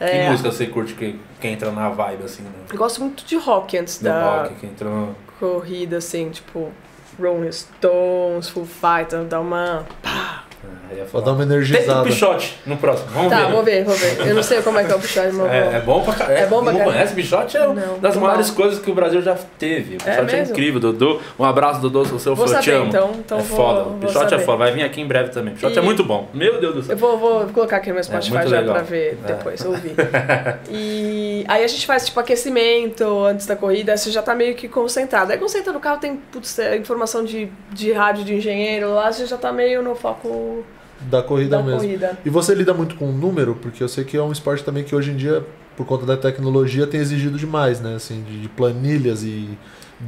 Que 0.09 0.17
É, 0.17 0.31
música 0.31 0.51
você 0.51 0.67
curte 0.67 0.95
que, 0.95 1.19
que 1.41 1.49
entra 1.49 1.71
na 1.71 1.89
vibe, 1.91 2.25
assim, 2.25 2.43
né? 2.43 2.51
eu 2.71 2.77
gosto 2.79 3.01
muito 3.01 3.25
de 3.25 3.37
rock 3.37 3.77
antes 3.79 3.99
Do 3.99 4.05
da, 4.05 4.43
rock, 4.43 4.55
que 4.57 4.67
entra 4.67 4.89
no... 4.89 5.15
corrida, 5.39 5.99
assim, 5.99 6.31
tipo 6.31 6.73
Rolling 7.21 7.53
Stones, 7.53 8.49
Full 8.49 8.67
Fighter, 8.67 9.25
dá 9.25 9.39
uma. 9.41 9.85
Aí 10.05 10.52
é 10.93 10.97
pra 11.03 11.07
foda. 11.07 11.25
dar 11.27 11.31
uma 11.33 11.39
Tem 11.39 11.47
o 11.47 11.53
energizada. 11.53 12.03
Pichote 12.05 12.59
no 12.67 12.77
próximo. 12.77 13.09
Vamos 13.13 13.31
Tá, 13.31 13.45
ver. 13.47 13.53
vou 13.53 13.63
ver, 13.63 13.85
vou 13.85 13.95
ver. 13.95 14.27
Eu 14.29 14.35
não 14.35 14.43
sei 14.43 14.63
como 14.63 14.79
é 14.79 14.85
que 14.85 14.93
é 14.93 14.95
o 14.95 14.99
puxar, 15.01 15.33
mas 15.33 15.51
É, 15.53 15.59
é 15.77 15.81
vou. 15.81 15.99
bom 16.01 16.05
pra 16.05 16.15
caralho. 16.15 16.39
É 16.39 16.47
bom 16.47 16.63
pra 16.63 16.73
Não 16.73 16.79
caralho. 16.79 16.93
conhece? 16.97 17.15
Pichote 17.15 17.57
é 17.57 17.67
uma 17.67 17.81
das 18.01 18.17
maiores 18.17 18.49
mal. 18.49 18.57
coisas 18.57 18.79
que 18.79 18.91
o 18.91 18.95
Brasil 18.95 19.23
já 19.23 19.37
teve. 19.59 19.97
Pichote 19.97 20.35
é, 20.35 20.39
mesmo? 20.39 20.53
incrível, 20.53 20.81
Dodô. 20.81 21.21
Um 21.39 21.45
abraço, 21.45 21.81
Dodô, 21.81 22.05
se 22.05 22.13
você 22.13 22.29
Vou 22.31 22.37
for, 22.37 22.59
te 22.59 22.65
saber, 22.65 22.77
amo. 22.77 22.87
então, 22.89 23.11
então 23.19 23.39
é 23.39 23.43
vou- 23.43 23.57
foda. 23.57 23.83
vou 23.85 23.93
Pichote 23.99 24.35
é 24.35 24.39
foda. 24.39 24.59
Vai 24.59 24.73
vir 24.73 24.83
aqui 24.85 25.01
em 25.01 25.07
breve 25.07 25.31
também. 25.31 25.55
Pichote 25.55 25.79
é 25.79 25.83
E- 25.83 25.85
muito 25.85 26.05
bom. 26.05 26.29
Meu 26.35 26.61
Deus 26.61 26.75
do 26.75 26.83
céu. 26.83 26.95
Eu 26.95 26.99
vou, 26.99 27.19
vou 27.19 27.47
colocar 27.47 27.77
aqui 27.79 27.89
no 27.89 27.95
meu 27.95 28.05
Spotify 28.05 28.33
muito 28.35 28.49
já 28.51 28.61
legal. 28.61 28.75
pra 28.75 28.83
ver 28.83 29.19
É. 29.25 29.27
depois, 29.29 29.65
ouvir. 29.65 29.95
E 30.71 31.45
aí 31.49 31.65
a 31.65 31.67
gente 31.67 31.87
faz 31.87 32.07
tipo 32.07 32.19
aquecimento 32.21 33.25
antes 33.25 33.47
da 33.47 33.57
corrida, 33.57 33.97
você 33.97 34.11
já 34.11 34.23
tá 34.23 34.35
meio 34.35 34.55
que 34.55 34.69
concentrado. 34.69 35.33
Aí 35.33 35.39
quando 35.39 35.51
você 35.51 35.59
entra 35.59 35.73
no 35.73 35.81
carro, 35.81 35.99
tem 36.01 36.17
putz, 36.17 36.59
é, 36.59 36.77
informação 36.77 37.25
de, 37.25 37.49
de 37.71 37.93
rádio 37.93 38.25
de 38.25 38.35
engenheiro 38.35 38.95
lá, 38.95 39.11
você 39.13 39.27
já 39.27 39.37
tá 39.37 39.53
meio 39.53 39.83
no 39.83 39.95
foco 39.95 40.65
Da 41.11 41.23
corrida 41.23 41.57
da 41.59 41.63
mesmo. 41.63 41.81
corrida. 41.81 42.19
E 42.25 42.31
você 42.31 42.55
lida 42.55 42.73
muito 42.73 42.95
com 42.97 43.11
o 43.11 43.13
número, 43.13 43.55
porque 43.57 43.83
eu 43.83 43.89
sei 43.89 44.05
que 44.05 44.17
é 44.17 44.23
um 44.23 44.33
esporte 44.33 44.65
também 44.65 44.85
que 44.85 44.95
hoje 44.95 45.11
em 45.11 45.17
dia, 45.17 45.45
por 45.77 45.87
conta 45.87 46.07
da 46.07 46.17
tecnologia, 46.17 46.87
tem 46.87 47.01
exigido 47.01 47.39
demais, 47.39 47.81
né? 47.81 47.95
Assim, 47.97 48.23
de, 48.23 48.41
de 48.43 48.49
planilhas 48.49 49.23
e 49.23 49.59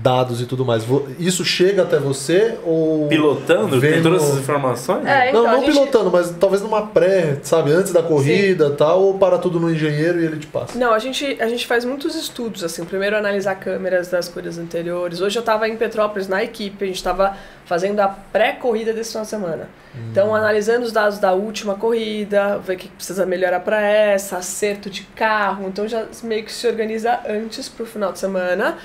dados 0.03 0.41
e 0.41 0.47
tudo 0.47 0.65
mais. 0.65 0.85
Isso 1.19 1.45
chega 1.45 1.83
até 1.83 1.99
você 1.99 2.59
ou. 2.65 3.07
Pilotando, 3.09 3.81
tem 3.81 3.93
Vendo- 3.93 4.03
todas 4.05 4.23
essas 4.25 4.39
informações? 4.41 5.07
É, 5.07 5.29
então, 5.31 5.45
não, 5.45 5.53
não 5.53 5.61
gente- 5.61 5.73
pilotando, 5.73 6.11
mas 6.11 6.31
talvez 6.39 6.63
numa 6.63 6.87
pré, 6.89 7.39
sabe, 7.43 7.71
antes 7.71 7.93
da 7.93 8.03
corrida 8.03 8.67
e 8.67 8.77
tal, 8.77 9.03
ou 9.03 9.19
para 9.19 9.39
tudo 9.39 9.61
no 9.61 9.71
engenheiro 9.71 10.21
e 10.21 10.25
ele 10.27 10.37
te 10.39 10.47
passa. 10.47 10.79
Não, 10.79 10.93
a 10.93 10.99
gente, 10.99 11.37
a 11.41 11.47
gente 11.49 11.67
faz 11.67 11.85
muitos 11.85 12.15
estudos, 12.15 12.65
assim. 12.65 12.85
Primeiro 12.85 13.17
analisar 13.17 13.55
câmeras 13.55 14.09
das 14.09 14.29
corridas 14.29 14.59
anteriores. 14.59 15.21
Hoje 15.21 15.39
eu 15.39 15.41
estava 15.41 15.69
em 15.69 15.77
Petrópolis 15.77 16.27
na 16.29 16.43
equipe, 16.43 16.83
a 16.83 16.87
gente 16.87 16.97
estava 16.97 17.37
fazendo 17.65 18.01
a 18.01 18.09
pré-corrida 18.09 18.93
desse 18.93 19.11
final 19.13 19.23
de 19.25 19.31
semana. 19.31 19.69
Então, 20.11 20.35
analisando 20.35 20.85
os 20.85 20.91
dados 20.91 21.19
da 21.21 21.33
última 21.33 21.77
corrida, 21.77 22.59
ver 22.59 22.75
o 22.75 22.77
que 22.77 22.89
precisa 22.89 23.25
melhorar 23.25 23.61
para 23.61 23.81
essa, 23.81 24.39
acerto 24.39 24.91
de 24.91 25.03
carro. 25.15 25.67
Então, 25.69 25.87
já 25.87 26.05
meio 26.25 26.45
que 26.45 26.53
se 26.53 26.67
organiza 26.67 27.21
antes 27.29 27.69
para 27.69 27.85
o 27.85 27.87
final 27.87 28.11
de 28.13 28.19
semana. 28.19 28.77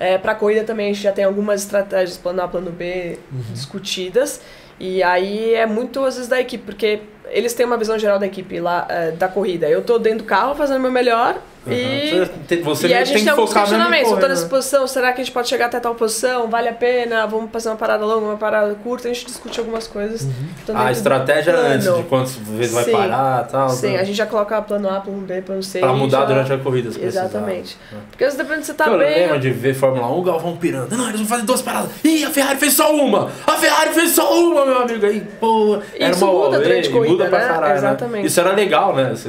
É, 0.00 0.16
para 0.16 0.32
a 0.32 0.34
corrida 0.34 0.64
também 0.64 0.90
a 0.90 0.92
gente 0.92 1.02
já 1.02 1.12
tem 1.12 1.24
algumas 1.24 1.62
estratégias, 1.62 2.16
plano 2.16 2.42
A, 2.42 2.48
plano 2.48 2.70
B, 2.70 3.18
discutidas. 3.52 4.40
E 4.78 5.02
aí 5.02 5.54
é 5.54 5.66
muito, 5.66 6.04
às 6.04 6.14
vezes, 6.14 6.28
da 6.28 6.40
equipe, 6.40 6.64
porque 6.64 7.00
eles 7.30 7.52
têm 7.52 7.66
uma 7.66 7.76
visão 7.76 7.98
geral 7.98 8.18
da 8.18 8.26
equipe 8.26 8.60
lá, 8.60 8.86
é, 8.88 9.10
da 9.10 9.28
corrida. 9.28 9.68
Eu 9.68 9.82
tô 9.82 9.98
dentro 9.98 10.20
do 10.20 10.24
carro 10.24 10.54
fazendo 10.54 10.78
o 10.78 10.80
meu 10.80 10.92
melhor 10.92 11.40
e... 11.74 12.10
Você, 12.18 12.30
tem- 12.48 12.62
você 12.62 12.88
e 12.88 12.94
a 12.94 13.04
gente 13.04 13.22
tem 13.24 13.28
alguns 13.28 13.52
questionamentos. 13.52 14.10
Eu 14.10 14.16
correr, 14.16 14.28
nessa 14.28 14.42
né? 14.44 14.48
posição, 14.48 14.86
será 14.86 15.12
que 15.12 15.20
a 15.20 15.24
gente 15.24 15.32
pode 15.32 15.48
chegar 15.48 15.66
até 15.66 15.78
tal 15.80 15.94
posição? 15.94 16.48
Vale 16.48 16.68
a 16.68 16.72
pena? 16.72 17.26
Vamos 17.26 17.50
fazer 17.50 17.68
uma 17.68 17.76
parada 17.76 18.04
longa, 18.04 18.26
uma 18.26 18.36
parada 18.36 18.74
curta? 18.76 19.08
A 19.08 19.12
gente 19.12 19.26
discute 19.26 19.58
algumas 19.58 19.86
coisas. 19.86 20.26
Então, 20.62 20.76
A 20.76 20.84
do 20.86 20.90
estratégia 20.92 21.52
plano. 21.52 21.68
antes 21.74 21.94
de 21.94 22.02
quantas 22.04 22.32
vezes 22.36 22.72
vai 22.72 22.84
parar 22.86 23.46
e 23.46 23.50
tal. 23.52 23.68
Sim, 23.70 23.92
pra- 23.92 24.00
a 24.00 24.04
gente 24.04 24.16
já 24.16 24.26
coloca 24.26 24.62
plano 24.62 24.88
A, 24.88 25.00
plano 25.00 25.20
B, 25.20 25.42
plano 25.42 25.62
C. 25.62 25.78
Pra 25.80 25.92
e 25.92 25.96
mudar 25.96 26.20
já- 26.20 26.24
durante 26.26 26.52
a 26.52 26.58
corrida, 26.58 26.90
se 26.90 26.98
precisar. 26.98 27.20
Exatamente. 27.26 27.76
Porque 28.10 28.24
às 28.24 28.32
vezes 28.34 28.46
depende 28.46 28.66
se 28.66 28.72
você 28.72 28.74
tá 28.74 28.86
eu 28.86 28.98
bem... 28.98 29.08
lembro 29.22 29.40
de 29.40 29.50
ver 29.50 29.74
Fórmula 29.74 30.06
1, 30.08 30.18
o 30.18 30.22
Galvão 30.22 30.56
pirando. 30.56 30.96
Não, 30.96 31.08
eles 31.08 31.20
vão 31.20 31.28
fazer 31.28 31.42
duas 31.44 31.62
paradas. 31.62 31.90
Ih, 32.04 32.24
a 32.24 32.30
Ferrari 32.30 32.58
fez 32.58 32.74
só 32.74 32.94
uma! 32.94 33.30
A 33.46 33.52
Ferrari 33.52 33.90
fez 33.92 34.10
só 34.12 34.32
uma, 34.38 34.64
meu 34.64 34.78
amigo. 34.82 35.04
Aí, 35.06 35.20
pô, 35.38 35.78
era 35.98 36.10
Isso 36.10 36.24
uma 36.24 36.32
muda 36.46 36.58
durante 36.60 36.88
a 36.88 36.92
corrida, 36.92 37.12
muda 37.12 37.26
pra 37.28 37.38
né? 37.38 37.46
caralho, 37.46 37.72
né? 37.72 37.78
Exatamente. 37.78 38.26
Isso 38.26 38.40
era 38.40 38.52
legal, 38.52 38.94
né? 38.94 39.12
Isso 39.12 39.28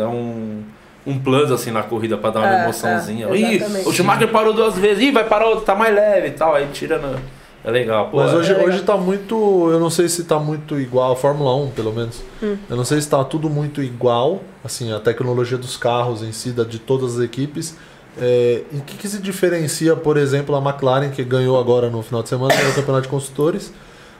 é 0.00 0.06
um, 0.06 0.62
um 1.06 1.18
plus, 1.18 1.50
assim, 1.52 1.70
na 1.70 1.82
corrida 1.82 2.16
pra 2.16 2.30
dar 2.30 2.40
uma 2.40 2.48
É, 2.60 2.64
emoçãozinha. 2.64 3.28
é, 3.28 3.36
Ih, 3.36 3.62
o 3.86 3.92
Schumacher 3.92 4.28
parou 4.30 4.52
duas 4.52 4.74
vezes. 4.76 5.02
Ih, 5.04 5.12
vai 5.12 5.24
parar 5.24 5.46
outro, 5.48 5.64
tá 5.64 5.74
mais 5.74 5.94
leve 5.94 6.28
e 6.28 6.30
tal. 6.32 6.54
Aí 6.54 6.66
tira 6.72 6.98
no... 6.98 7.18
É 7.66 7.70
legal, 7.70 8.10
pô. 8.10 8.18
Mas 8.18 8.32
é- 8.32 8.36
hoje, 8.36 8.52
legal. 8.52 8.68
hoje 8.68 8.82
tá 8.82 8.96
muito. 8.96 9.34
Eu 9.70 9.80
não 9.80 9.88
sei 9.88 10.06
se 10.08 10.24
tá 10.24 10.38
muito 10.38 10.78
igual, 10.78 11.12
a 11.12 11.16
Fórmula 11.16 11.54
1, 11.56 11.70
pelo 11.70 11.92
menos. 11.94 12.22
Hum. 12.42 12.56
Eu 12.68 12.76
não 12.76 12.84
sei 12.84 13.00
se 13.00 13.08
tá 13.08 13.24
tudo 13.24 13.48
muito 13.48 13.82
igual, 13.82 14.42
assim, 14.62 14.92
a 14.92 15.00
tecnologia 15.00 15.56
dos 15.56 15.74
carros 15.76 16.22
em 16.22 16.30
si, 16.32 16.50
da- 16.50 16.64
de 16.64 16.78
todas 16.78 17.16
as 17.18 17.24
equipes. 17.24 17.74
É, 18.20 18.62
em 18.72 18.80
que, 18.80 18.96
que 18.96 19.08
se 19.08 19.18
diferencia, 19.20 19.96
por 19.96 20.16
exemplo, 20.18 20.54
a 20.54 20.58
McLaren, 20.60 21.08
que 21.10 21.24
ganhou 21.24 21.58
agora 21.58 21.88
no 21.90 22.02
final 22.02 22.22
de 22.22 22.28
semana 22.28 22.54
no 22.54 22.72
Campeonato 22.74 23.02
de 23.04 23.08
Construtores? 23.08 23.72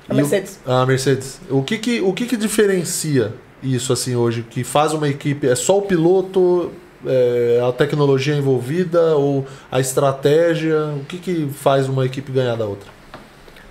A 0.08 0.12
e 0.12 0.16
o- 0.16 0.16
Mercedes. 0.16 0.58
a 0.66 0.84
Mercedes. 0.86 1.40
O 1.50 1.62
que 1.62 1.76
que, 1.78 2.00
o 2.00 2.12
que 2.14 2.24
que 2.26 2.36
diferencia 2.38 3.32
isso, 3.64 3.92
assim, 3.92 4.14
hoje? 4.14 4.42
Que 4.42 4.62
faz 4.62 4.92
uma 4.92 5.08
equipe. 5.08 5.48
É 5.48 5.54
só 5.54 5.78
o 5.78 5.82
piloto, 5.82 6.70
é, 7.06 7.60
a 7.66 7.72
tecnologia 7.72 8.34
envolvida 8.34 9.16
ou 9.16 9.46
a 9.70 9.80
estratégia? 9.80 10.94
O 11.00 11.04
que 11.04 11.18
que 11.18 11.48
faz 11.52 11.88
uma 11.88 12.04
equipe 12.04 12.30
ganhar 12.30 12.56
da 12.56 12.66
outra? 12.66 12.92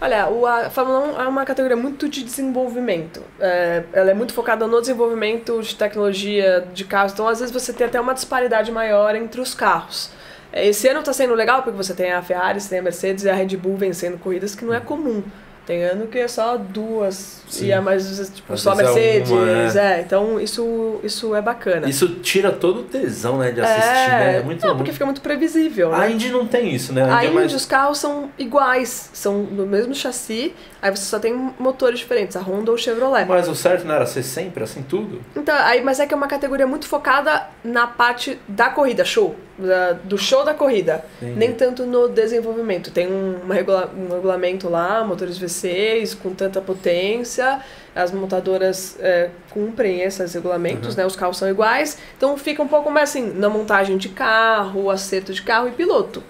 Olha, 0.01 0.27
o, 0.29 0.45
a 0.45 0.69
Fórmula 0.69 0.99
1 1.17 1.21
é 1.21 1.27
uma 1.29 1.45
categoria 1.45 1.77
muito 1.77 2.09
de 2.09 2.23
desenvolvimento. 2.23 3.21
É, 3.39 3.83
ela 3.93 4.11
é 4.11 4.13
muito 4.13 4.33
focada 4.33 4.67
no 4.67 4.81
desenvolvimento 4.81 5.61
de 5.61 5.75
tecnologia 5.75 6.67
de 6.73 6.83
carros. 6.83 7.13
Então, 7.13 7.25
às 7.25 7.39
vezes, 7.39 7.53
você 7.53 7.71
tem 7.71 7.87
até 7.87 8.01
uma 8.01 8.13
disparidade 8.13 8.69
maior 8.69 9.15
entre 9.15 9.39
os 9.39 9.55
carros. 9.55 10.09
É, 10.51 10.67
Esse 10.67 10.89
ano 10.89 10.99
está 10.99 11.13
sendo 11.13 11.33
legal 11.33 11.63
porque 11.63 11.77
você 11.77 11.93
tem 11.93 12.11
a 12.11 12.21
Ferrari, 12.21 12.59
você 12.59 12.69
tem 12.69 12.79
a 12.79 12.81
Mercedes 12.81 13.23
e 13.23 13.29
a 13.29 13.33
Red 13.33 13.55
Bull 13.55 13.77
vencendo 13.77 14.19
corridas 14.19 14.53
que 14.53 14.65
não 14.65 14.73
é 14.73 14.79
comum. 14.81 15.23
Tem 15.65 15.81
ano 15.83 16.07
que 16.07 16.19
é 16.19 16.27
só 16.27 16.57
duas 16.57 17.41
Sim. 17.47 17.67
e 17.67 17.71
é 17.71 17.79
mais 17.79 18.05
tipo, 18.35 18.51
Às 18.53 18.61
só 18.61 18.73
é 18.73 18.75
Mercedes. 18.75 19.31
uma, 19.31 19.79
é. 19.79 20.01
então 20.01 20.37
isso, 20.39 20.99
isso 21.03 21.33
é 21.33 21.41
bacana. 21.41 21.87
Isso 21.87 22.07
tira 22.15 22.51
todo 22.51 22.81
o 22.81 22.83
tesão, 22.83 23.37
né, 23.37 23.51
de 23.51 23.61
assistir, 23.61 24.09
né? 24.09 24.37
É 24.37 24.41
muito 24.43 24.65
não, 24.67 24.75
porque 24.75 24.91
fica 24.91 25.05
muito 25.05 25.21
previsível. 25.21 25.89
né? 25.91 25.97
A 25.97 26.09
Indy 26.09 26.29
não 26.31 26.45
tem 26.45 26.73
isso, 26.75 26.91
né? 26.91 27.03
A 27.03 27.05
A 27.05 27.09
Indy 27.17 27.25
é 27.25 27.27
Indy, 27.27 27.35
mais- 27.35 27.53
os 27.53 27.65
carros 27.65 27.97
são 27.97 28.29
iguais, 28.37 29.09
são 29.13 29.43
do 29.45 29.65
mesmo 29.65 29.95
chassi, 29.95 30.53
aí 30.81 30.91
você 30.91 31.03
só 31.05 31.17
tem 31.17 31.33
motores 31.57 31.99
diferentes, 31.99 32.35
a 32.35 32.41
Honda 32.41 32.71
ou 32.71 32.75
o 32.75 32.77
Chevrolet. 32.79 33.25
Mas 33.25 33.47
o 33.47 33.55
certo 33.55 33.85
não 33.85 33.95
era 33.95 34.05
ser 34.05 34.23
sempre 34.23 34.63
assim, 34.65 34.81
tudo? 34.83 35.21
Então, 35.35 35.55
aí, 35.59 35.81
mas 35.81 35.99
é 35.99 36.05
que 36.05 36.13
é 36.13 36.17
uma 36.17 36.27
categoria 36.27 36.67
muito 36.67 36.87
focada 36.87 37.47
na 37.63 37.87
parte 37.87 38.37
da 38.47 38.69
corrida, 38.69 39.05
show. 39.05 39.35
Da- 39.57 39.93
do 39.93 40.17
show 40.17 40.43
da 40.43 40.53
corrida, 40.53 41.03
nem 41.21 41.53
tanto 41.53 41.85
no 41.85 42.07
desenvolvimento. 42.09 42.91
Tem 42.91 43.07
um, 43.07 43.47
regula- 43.49 43.91
um 43.95 44.13
regulamento 44.13 44.67
lá, 44.69 45.03
motores 45.03 45.37
V6 45.39 46.15
com 46.15 46.33
tanta 46.33 46.59
potência, 46.61 47.59
as 47.95 48.11
montadoras 48.11 48.97
é, 48.99 49.29
cumprem 49.51 50.01
esses 50.01 50.33
regulamentos, 50.33 50.95
né? 50.95 51.05
Os 51.05 51.15
carros 51.15 51.37
são 51.37 51.47
iguais, 51.49 51.97
então 52.17 52.35
fica 52.37 52.61
um 52.63 52.67
pouco 52.67 52.89
mais 52.89 53.09
assim, 53.11 53.31
na 53.35 53.49
montagem 53.49 53.97
de 53.97 54.09
carro, 54.09 54.89
acerto 54.89 55.31
de 55.33 55.41
carro 55.41 55.67
e 55.67 55.71
piloto. 55.71 56.23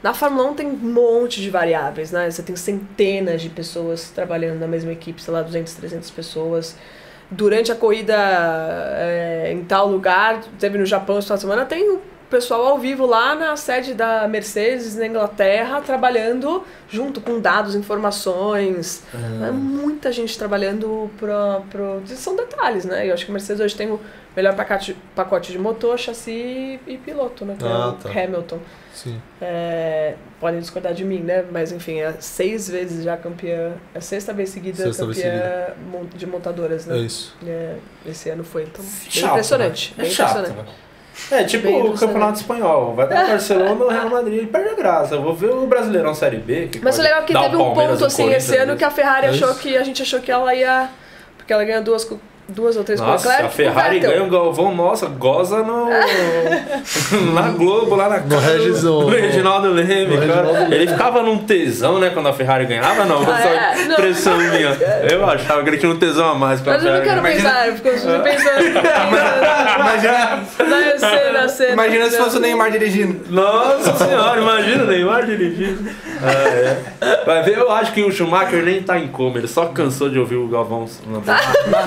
Na 0.00 0.14
Fórmula 0.14 0.48
1 0.50 0.54
tem 0.54 0.66
um 0.68 0.76
monte 0.76 1.40
de 1.40 1.50
variáveis, 1.50 2.12
né? 2.12 2.30
Você 2.30 2.40
tem 2.44 2.54
centenas 2.54 3.42
de 3.42 3.48
pessoas 3.48 4.10
trabalhando 4.10 4.60
na 4.60 4.68
mesma 4.68 4.92
equipe, 4.92 5.20
sei 5.20 5.34
lá, 5.34 5.42
200, 5.42 5.74
300 5.74 6.08
pessoas. 6.12 6.76
Durante 7.30 7.72
a 7.72 7.74
corrida 7.74 8.14
é, 8.16 9.50
em 9.52 9.64
tal 9.64 9.88
lugar, 9.88 10.40
teve 10.58 10.78
no 10.78 10.86
Japão 10.86 11.18
de 11.18 11.24
semana, 11.26 11.64
tem 11.64 11.98
pessoal 12.30 12.66
ao 12.66 12.78
vivo 12.78 13.06
lá 13.06 13.34
na 13.34 13.56
sede 13.56 13.94
da 13.94 14.26
Mercedes 14.28 14.94
na 14.96 15.06
Inglaterra, 15.06 15.80
trabalhando 15.80 16.64
junto 16.88 17.20
com 17.20 17.40
dados, 17.40 17.74
informações. 17.74 19.02
É 19.46 19.50
muita 19.50 20.12
gente 20.12 20.36
trabalhando 20.38 21.10
para. 21.18 21.60
Pro... 21.70 22.02
São 22.06 22.36
detalhes, 22.36 22.84
né? 22.84 23.06
Eu 23.08 23.14
acho 23.14 23.24
que 23.24 23.30
a 23.30 23.34
Mercedes 23.34 23.60
hoje 23.62 23.74
tem 23.76 23.90
o 23.90 24.00
melhor 24.36 24.54
pacote, 24.54 24.96
pacote 25.14 25.50
de 25.52 25.58
motor, 25.58 25.98
chassi 25.98 26.78
e 26.86 26.96
piloto, 26.98 27.44
né? 27.44 27.56
Que 27.58 27.64
Ah, 27.64 27.68
é 27.68 27.88
o 27.88 27.92
tá. 27.94 28.08
Hamilton. 28.10 28.58
Sim. 28.94 29.20
É, 29.40 30.14
podem 30.40 30.60
discordar 30.60 30.92
de 30.92 31.04
mim, 31.04 31.20
né? 31.20 31.44
Mas 31.50 31.72
enfim, 31.72 32.00
é 32.00 32.14
seis 32.20 32.68
vezes 32.68 33.04
já 33.04 33.16
campeã, 33.16 33.72
é 33.94 33.98
a 33.98 34.00
sexta 34.00 34.32
vez 34.32 34.50
seguida 34.50 34.82
Sexta 34.84 35.04
vez 35.06 35.18
campeã 35.18 35.74
mon- 35.90 36.04
de 36.06 36.26
montadoras, 36.26 36.88
É 36.88 36.92
né? 36.92 36.98
isso. 36.98 37.36
É, 37.46 37.76
esse 38.06 38.28
ano 38.28 38.42
foi, 38.44 38.64
então. 38.64 38.84
bem 38.84 39.10
Chato, 39.10 39.30
impressionante. 39.30 39.94
né? 39.96 40.02
Bem 40.02 40.10
É 40.10 40.14
chato, 40.14 40.38
impressionante. 40.38 40.66
né? 40.68 40.74
É 41.30 41.44
tipo 41.44 41.68
o. 41.68 41.94
Campeonato 41.94 42.38
Espanhol. 42.38 42.94
Vai 42.94 43.06
dar 43.08 43.26
Barcelona 43.26 43.84
ou 43.84 43.90
Real 43.90 44.10
Madrid. 44.10 44.38
Ele 44.38 44.46
perde 44.46 44.70
a 44.70 44.74
graça. 44.74 45.14
Eu 45.14 45.22
vou 45.22 45.34
ver 45.34 45.50
o 45.50 45.66
Brasileirão 45.66 46.14
Série 46.14 46.38
B. 46.38 46.68
Que 46.68 46.80
Mas 46.80 46.98
o 46.98 47.02
legal 47.02 47.22
é 47.22 47.24
que 47.24 47.32
teve 47.32 47.56
um 47.56 47.74
ponto 47.74 48.04
assim 48.04 48.32
esse 48.32 48.56
ano 48.56 48.72
ali. 48.72 48.78
que 48.78 48.84
a 48.84 48.90
Ferrari 48.90 49.26
achou 49.26 49.54
que 49.54 49.76
a 49.76 49.82
gente 49.82 50.02
achou 50.02 50.20
que 50.20 50.30
ela 50.30 50.54
ia. 50.54 50.88
Porque 51.36 51.52
ela 51.52 51.64
ganhou 51.64 51.82
duas, 51.82 52.04
duas 52.48 52.76
ou 52.76 52.84
três 52.84 53.00
com 53.00 53.06
o 53.06 53.10
Nossa, 53.10 53.28
Leclerc. 53.28 53.46
a 53.46 53.50
Ferrari 53.56 54.00
ganha 54.00 54.22
o. 54.24 54.28
Galvão, 54.28 54.74
nossa, 54.74 55.06
goza 55.06 55.62
no. 55.62 55.88
na 57.34 57.42
Globo, 57.50 57.94
lá 57.96 58.08
na 58.08 58.20
casa 58.20 58.52
Regis- 58.52 58.82
do, 58.82 58.92
no- 59.00 59.00
do 59.06 59.16
Reginaldo 59.16 59.68
Leme, 59.72 60.16
no 60.16 60.26
cara. 60.26 60.42
Reginaldo 60.46 60.74
Ele 60.74 60.86
ficava 60.88 61.22
num 61.22 61.38
tesão, 61.38 61.98
né, 61.98 62.10
quando 62.10 62.28
a 62.28 62.32
Ferrari 62.32 62.66
ganhava, 62.66 63.04
não. 63.04 63.22
Ah, 63.22 63.24
só 63.42 63.48
é? 63.48 63.84
Não. 63.84 63.92
impressão 63.94 64.36
minha. 64.38 64.76
Eu 65.10 65.24
achava 65.28 65.62
que 65.62 65.70
ele 65.70 65.78
tinha 65.78 65.90
um 65.92 65.98
tesão 65.98 66.30
a 66.30 66.34
mais 66.34 66.60
com 66.60 66.70
a 66.70 66.74
Mas 66.74 66.84
eu 66.84 66.92
não 66.92 67.02
quero 67.02 67.22
pensar, 67.22 67.72
porque 67.72 67.88
eu 67.88 67.98
fico 67.98 68.22
pensando. 68.22 68.64
Imagina, 69.78 70.42
Na 70.58 70.98
cena, 70.98 71.48
cena. 71.48 71.72
imagina 71.72 72.10
se 72.10 72.16
fosse 72.18 72.36
o 72.36 72.40
Neymar 72.40 72.70
dirigindo. 72.70 73.20
Nossa 73.30 73.94
senhora, 74.04 74.40
imagina 74.40 74.84
o 74.84 74.86
Neymar 74.86 75.24
dirigindo. 75.26 75.90
Ah, 76.22 76.30
é. 76.48 76.76
Vai 77.24 77.42
ver, 77.42 77.58
eu 77.58 77.70
acho 77.70 77.92
que 77.92 78.02
o 78.02 78.10
Schumacher 78.10 78.62
nem 78.64 78.82
tá 78.82 78.98
em 78.98 79.08
coma, 79.08 79.38
ele 79.38 79.46
só 79.48 79.66
cansou 79.66 80.08
de 80.10 80.18
ouvir 80.18 80.36
o 80.36 80.48
Galvão. 80.48 80.86
Não, 81.06 81.20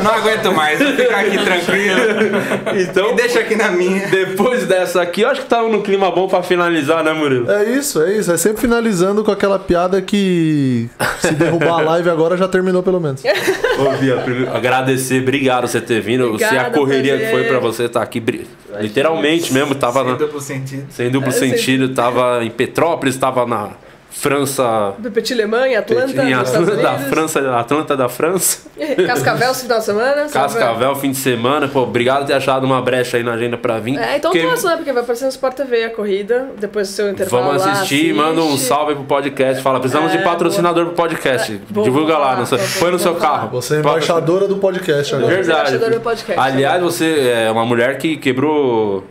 não 0.04 0.14
aguento 0.52 0.56
mais, 0.56 0.80
vou 0.80 0.92
ficar 0.94 1.20
aqui 1.20 1.38
tranquilo. 1.38 2.82
Então, 2.82 3.12
E 3.12 3.16
deixa 3.16 3.40
aqui 3.40 3.56
na 3.56 3.70
minha. 3.72 4.08
depois 4.08 4.66
dessa 4.66 5.02
aqui, 5.02 5.22
eu 5.22 5.30
acho 5.30 5.42
que 5.42 5.48
tava 5.48 5.68
no 5.68 5.82
clima 5.82 6.12
bom 6.12 6.28
pra 6.28 6.44
finalizar, 6.44 7.04
né, 7.04 7.14
Murilo? 7.14 7.50
É 7.52 7.64
isso, 7.72 8.02
é 8.02 8.14
isso. 8.18 8.32
É 8.32 8.38
sempre 8.38 8.62
finalizando 8.62 9.24
com 9.24 9.32
aquela 9.32 9.58
piada 9.60 10.02
que 10.02 10.90
se 11.20 11.32
derrubar 11.34 11.80
a 11.80 11.82
live 11.82 12.10
agora 12.10 12.38
já 12.38 12.48
terminou 12.48 12.84
pelo 12.84 13.00
menos. 13.00 13.24
Ô, 13.24 13.98
Bia, 13.98 14.18
primeiro, 14.18 14.56
agradecer, 14.56 15.22
obrigado 15.22 15.62
por 15.62 15.70
você 15.70 15.82
ter 15.82 16.02
vindo. 16.02 16.38
Se 16.38 16.44
a 16.44 16.48
Obrigada, 16.48 16.78
correria 16.78 17.18
que 17.18 17.26
foi 17.32 17.44
pra 17.46 17.60
você 17.60 17.86
estar 17.86 18.02
aqui, 18.02 18.20
bri- 18.20 18.48
literalmente 18.80 19.54
mesmo, 19.54 19.76
tava 19.76 20.02
Sem 20.04 20.12
na- 20.12 20.18
duplo 20.18 20.42
sentido. 20.42 20.86
sem 20.90 21.10
duplo 21.10 21.30
É, 21.30 21.32
sem- 21.32 21.50
sentido, 21.52 21.90
tava 21.90 22.44
em 22.44 22.50
Petrópolis, 22.50 23.16
tava 23.18 23.46
na 23.46 23.70
França. 24.12 24.94
Do 25.00 25.10
Petit 25.10 25.34
Le 25.34 25.46
Mans, 25.46 25.66
em 25.68 25.76
Atlanta, 25.76 26.24
em 26.24 26.34
Atlanta, 26.34 26.76
da. 26.76 26.98
França, 27.00 27.58
Atlanta 27.58 27.98
da 27.98 28.10
França. 28.10 28.60
Cascavel, 29.08 29.52
esse 29.52 29.64
final 29.64 29.80
de 29.80 29.86
semana. 29.86 30.28
Cascavel, 30.30 30.96
fim 30.98 31.12
de 31.12 31.18
semana. 31.18 31.68
Pô, 31.68 31.82
obrigado 31.84 32.20
por 32.20 32.28
ter 32.28 32.34
achado 32.34 32.66
uma 32.66 32.82
brecha 32.82 33.18
aí 33.18 33.24
na 33.24 33.34
agenda 33.34 33.58
pra 33.58 33.80
vir. 33.80 33.98
É, 33.98 34.18
então 34.18 34.32
Porque 34.32 34.46
próximo, 34.46 34.70
né? 34.70 34.76
Porque 34.76 34.92
vai 34.92 35.02
aparecer 35.04 35.26
no 35.26 35.30
Sport 35.32 35.56
TV 35.56 35.86
a 35.86 35.90
corrida, 35.90 36.50
depois 36.60 36.88
do 36.90 36.94
seu 36.94 37.10
intervalo 37.10 37.46
Vamos 37.46 37.66
lá, 37.66 37.72
assistir, 37.72 37.96
assiste. 37.96 38.14
manda 38.14 38.42
um 38.42 38.58
salve 38.58 38.96
pro 38.96 39.04
podcast. 39.06 39.64
Fala, 39.64 39.80
precisamos 39.80 40.14
É, 40.14 40.18
de 40.18 40.24
patrocinador 40.24 40.86
pro 40.88 40.94
podcast. 40.96 41.54
É, 41.54 41.82
Divulga 41.82 42.18
lá, 42.18 42.30
falar, 42.32 42.40
no 42.42 42.46
seu- 42.46 42.60
põe 42.80 42.92
no 42.92 43.00
seu 43.00 43.16
falar. 43.16 43.32
carro. 43.38 43.50
Você 43.50 43.76
é 43.76 43.80
embaixadora 43.80 44.48
do 44.48 44.58
podcast 44.58 45.16
agora. 45.16 45.34
Verdade. 45.36 45.60
Embaixadora 45.60 45.92
do 45.96 46.02
podcast. 46.02 46.40
Aliás, 46.40 46.82
você 46.84 47.46
é 47.48 47.52
uma 47.52 47.66
mulher 47.66 47.98
que 47.98 48.18
quebrou 48.18 49.04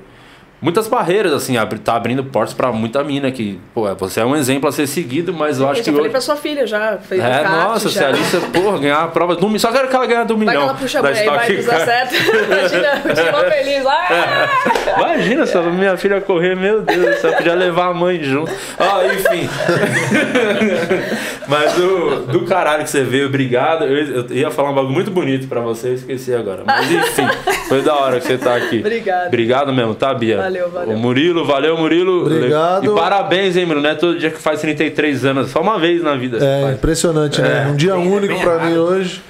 muitas 0.61 0.89
barreiras, 0.89 1.33
assim, 1.33 1.57
abri- 1.57 1.79
tá 1.79 1.95
abrindo 1.95 2.25
portas 2.25 2.55
pra 2.55 2.73
muita 2.73 3.03
mina 3.05 3.31
que, 3.31 3.59
pô, 3.75 3.93
você 3.95 4.21
é 4.21 4.25
um 4.25 4.35
exemplo 4.37 4.69
a 4.69 4.73
ser 4.73 4.87
seguido, 4.87 5.33
mas 5.33 5.61
eu 5.61 5.69
acho 5.69 5.81
Eu 5.81 5.85
que 5.85 5.91
já 5.91 5.97
falei 5.97 6.11
pra 6.11 6.21
sua 6.21 6.37
filha 6.37 6.67
já, 6.67 6.99
fez 6.99 7.23
É, 7.23 7.43
um 7.47 7.51
nossa, 7.51 7.89
se 7.89 7.95
já. 7.95 8.07
a 8.07 8.09
Alice, 8.09 8.37
porra, 8.53 8.79
ganhar 8.79 9.03
a 9.03 9.09
prova 9.09 9.37
do 9.37 9.59
Só 9.59 9.71
quero 9.73 9.89
que 9.89 9.97
ela 9.97 10.07
ganhe 10.07 10.25
do 10.25 10.37
Vai 10.37 10.45
que 10.47 10.51
milhão. 10.51 10.63
ela 10.63 10.75
puxa 10.75 10.99
aí 11.07 11.27
vai 11.27 11.47
que 11.47 11.63
dá 11.63 11.85
certo. 11.85 12.15
Imagina, 12.15 13.33
mó 13.33 13.51
feliz 13.51 13.85
lá. 13.85 14.49
Imagina 14.97 15.47
se 15.47 15.59
minha 15.59 15.97
filha 15.97 16.21
correr, 16.21 16.55
meu 16.57 16.83
Deus, 16.83 17.21
só 17.21 17.33
podia 17.33 17.55
levar 17.55 17.89
a 17.89 17.95
mãe 17.95 18.23
junto. 18.23 18.51
Ah, 18.79 19.01
enfim. 19.07 19.49
Mas 21.49 21.73
do, 21.75 22.27
do 22.27 22.45
caralho 22.45 22.85
que 22.85 22.91
você 22.91 23.03
veio, 23.03 23.27
obrigado. 23.27 23.85
Eu, 23.85 24.27
eu 24.29 24.37
ia 24.37 24.51
falar 24.51 24.71
um 24.71 24.75
bagulho 24.75 24.93
muito 24.95 25.11
bonito 25.11 25.49
pra 25.49 25.61
você, 25.61 25.89
eu 25.89 25.95
esqueci 25.95 26.35
agora. 26.35 26.63
Mas 26.65 26.91
enfim, 26.91 27.27
foi 27.69 27.83
da 27.83 27.95
hora 27.97 28.21
que 28.21 28.27
você 28.27 28.39
tá 28.39 28.55
aqui. 28.57 28.79
Obrigado. 28.79 29.27
Obrigado 29.29 29.73
mesmo, 29.73 29.95
tá, 29.95 30.13
Bia? 30.15 30.37
Valeu, 30.37 30.50
valeu. 30.71 30.97
O 30.97 30.99
Murilo, 30.99 31.45
valeu, 31.45 31.77
Murilo. 31.77 32.23
Obrigado. 32.27 32.93
E 32.93 32.95
parabéns, 32.95 33.57
hein, 33.57 33.65
Murilo. 33.67 33.83
Não 33.85 33.91
é 33.91 33.95
todo 33.95 34.19
dia 34.19 34.31
que 34.31 34.39
faz 34.39 34.61
33 34.61 35.25
anos, 35.25 35.51
só 35.51 35.61
uma 35.61 35.79
vez 35.79 36.03
na 36.03 36.17
vida. 36.17 36.39
É 36.45 36.73
impressionante, 36.73 37.41
né? 37.41 37.69
Um 37.71 37.77
dia 37.77 37.95
bem- 37.95 38.11
único 38.13 38.35
bem 38.35 38.43
pra 38.43 38.65
mim 38.67 38.77
hoje. 38.77 39.23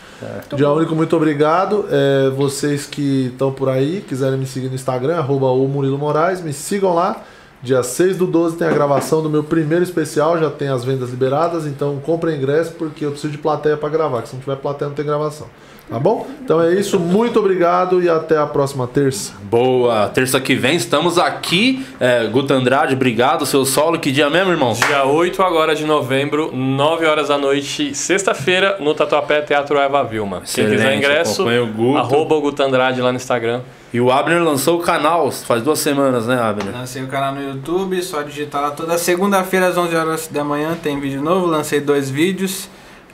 Dia 0.55 0.71
único, 0.71 0.95
muito 0.95 1.17
obrigado. 1.17 1.87
É, 1.91 2.29
vocês 2.31 2.87
que 2.87 3.27
estão 3.33 3.51
por 3.53 3.69
aí, 3.69 4.05
quiserem 4.07 4.39
me 4.39 4.47
seguir 4.47 4.69
no 4.69 4.75
Instagram, 4.75 5.17
arroba 5.17 5.47
o 5.47 5.67
Murilo 5.67 5.97
Moraes, 5.99 6.43
me 6.43 6.53
sigam 6.53 6.95
lá. 6.95 7.23
Dia 7.63 7.83
6 7.83 8.17
do 8.17 8.27
12 8.27 8.57
tem 8.57 8.67
a 8.67 8.71
gravação 8.71 9.23
do 9.23 9.29
meu 9.29 9.45
primeiro 9.45 9.85
especial, 9.85 10.39
já 10.39 10.49
tem 10.49 10.69
as 10.69 10.83
vendas 10.83 11.11
liberadas, 11.11 11.67
então 11.67 11.99
comprem 12.03 12.37
ingresso 12.39 12.73
porque 12.79 13.05
eu 13.05 13.11
preciso 13.11 13.31
de 13.33 13.39
plateia 13.39 13.77
pra 13.77 13.89
gravar, 13.91 14.23
que 14.23 14.31
se 14.31 14.35
não 14.35 14.41
tiver 14.41 14.57
plateia 14.57 14.89
não 14.89 14.95
tem 14.97 15.05
gravação. 15.05 15.47
Tá 15.91 15.99
bom? 15.99 16.25
Então 16.45 16.63
é 16.63 16.73
isso, 16.73 17.01
muito 17.01 17.41
obrigado 17.41 18.01
e 18.01 18.09
até 18.09 18.39
a 18.39 18.47
próxima 18.47 18.87
terça. 18.87 19.33
Boa, 19.43 20.09
terça 20.09 20.41
que 20.41 20.55
vem 20.55 20.77
estamos 20.77 21.19
aqui. 21.19 21.85
É, 21.99 22.29
Guto 22.29 22.55
Andrade, 22.55 22.95
obrigado. 22.95 23.45
Seu 23.45 23.65
solo, 23.65 23.99
que 23.99 24.13
dia 24.13 24.31
mesmo, 24.31 24.53
irmão? 24.53 24.73
Dia 24.73 25.05
8 25.05 25.43
agora 25.43 25.75
de 25.75 25.85
novembro, 25.85 26.55
9 26.55 27.07
horas 27.07 27.27
da 27.27 27.37
noite, 27.37 27.93
sexta-feira, 27.93 28.77
no 28.79 28.95
Tatuapé 28.95 29.41
Teatro 29.41 29.77
Eva 29.79 30.05
Vilma. 30.05 30.37
Quem 30.37 30.45
Excelente, 30.65 30.77
quiser 30.77 30.97
ingresso, 30.97 31.43
acompanha 31.43 31.65
o 31.65 31.67
Guto. 31.67 31.99
arroba 31.99 32.35
o 32.37 32.41
Guto 32.41 32.63
Andrade 32.63 33.01
lá 33.01 33.11
no 33.11 33.17
Instagram. 33.17 33.61
E 33.93 34.01
o 34.01 34.13
Abner 34.13 34.41
lançou 34.41 34.79
o 34.79 34.81
canal 34.81 35.33
faz 35.33 35.61
duas 35.61 35.81
semanas, 35.81 36.25
né, 36.25 36.41
Abner? 36.41 36.73
Lancei 36.73 37.03
o 37.03 37.09
canal 37.09 37.35
no 37.35 37.43
YouTube, 37.43 38.01
só 38.01 38.23
digitar 38.23 38.63
lá 38.63 38.71
toda 38.71 38.97
segunda-feira 38.97 39.67
às 39.67 39.77
11 39.77 39.97
horas 39.97 40.29
da 40.29 40.45
manhã 40.45 40.79
tem 40.81 41.01
vídeo 41.01 41.21
novo, 41.21 41.47
lancei 41.47 41.81
dois 41.81 42.09
vídeos. 42.09 42.69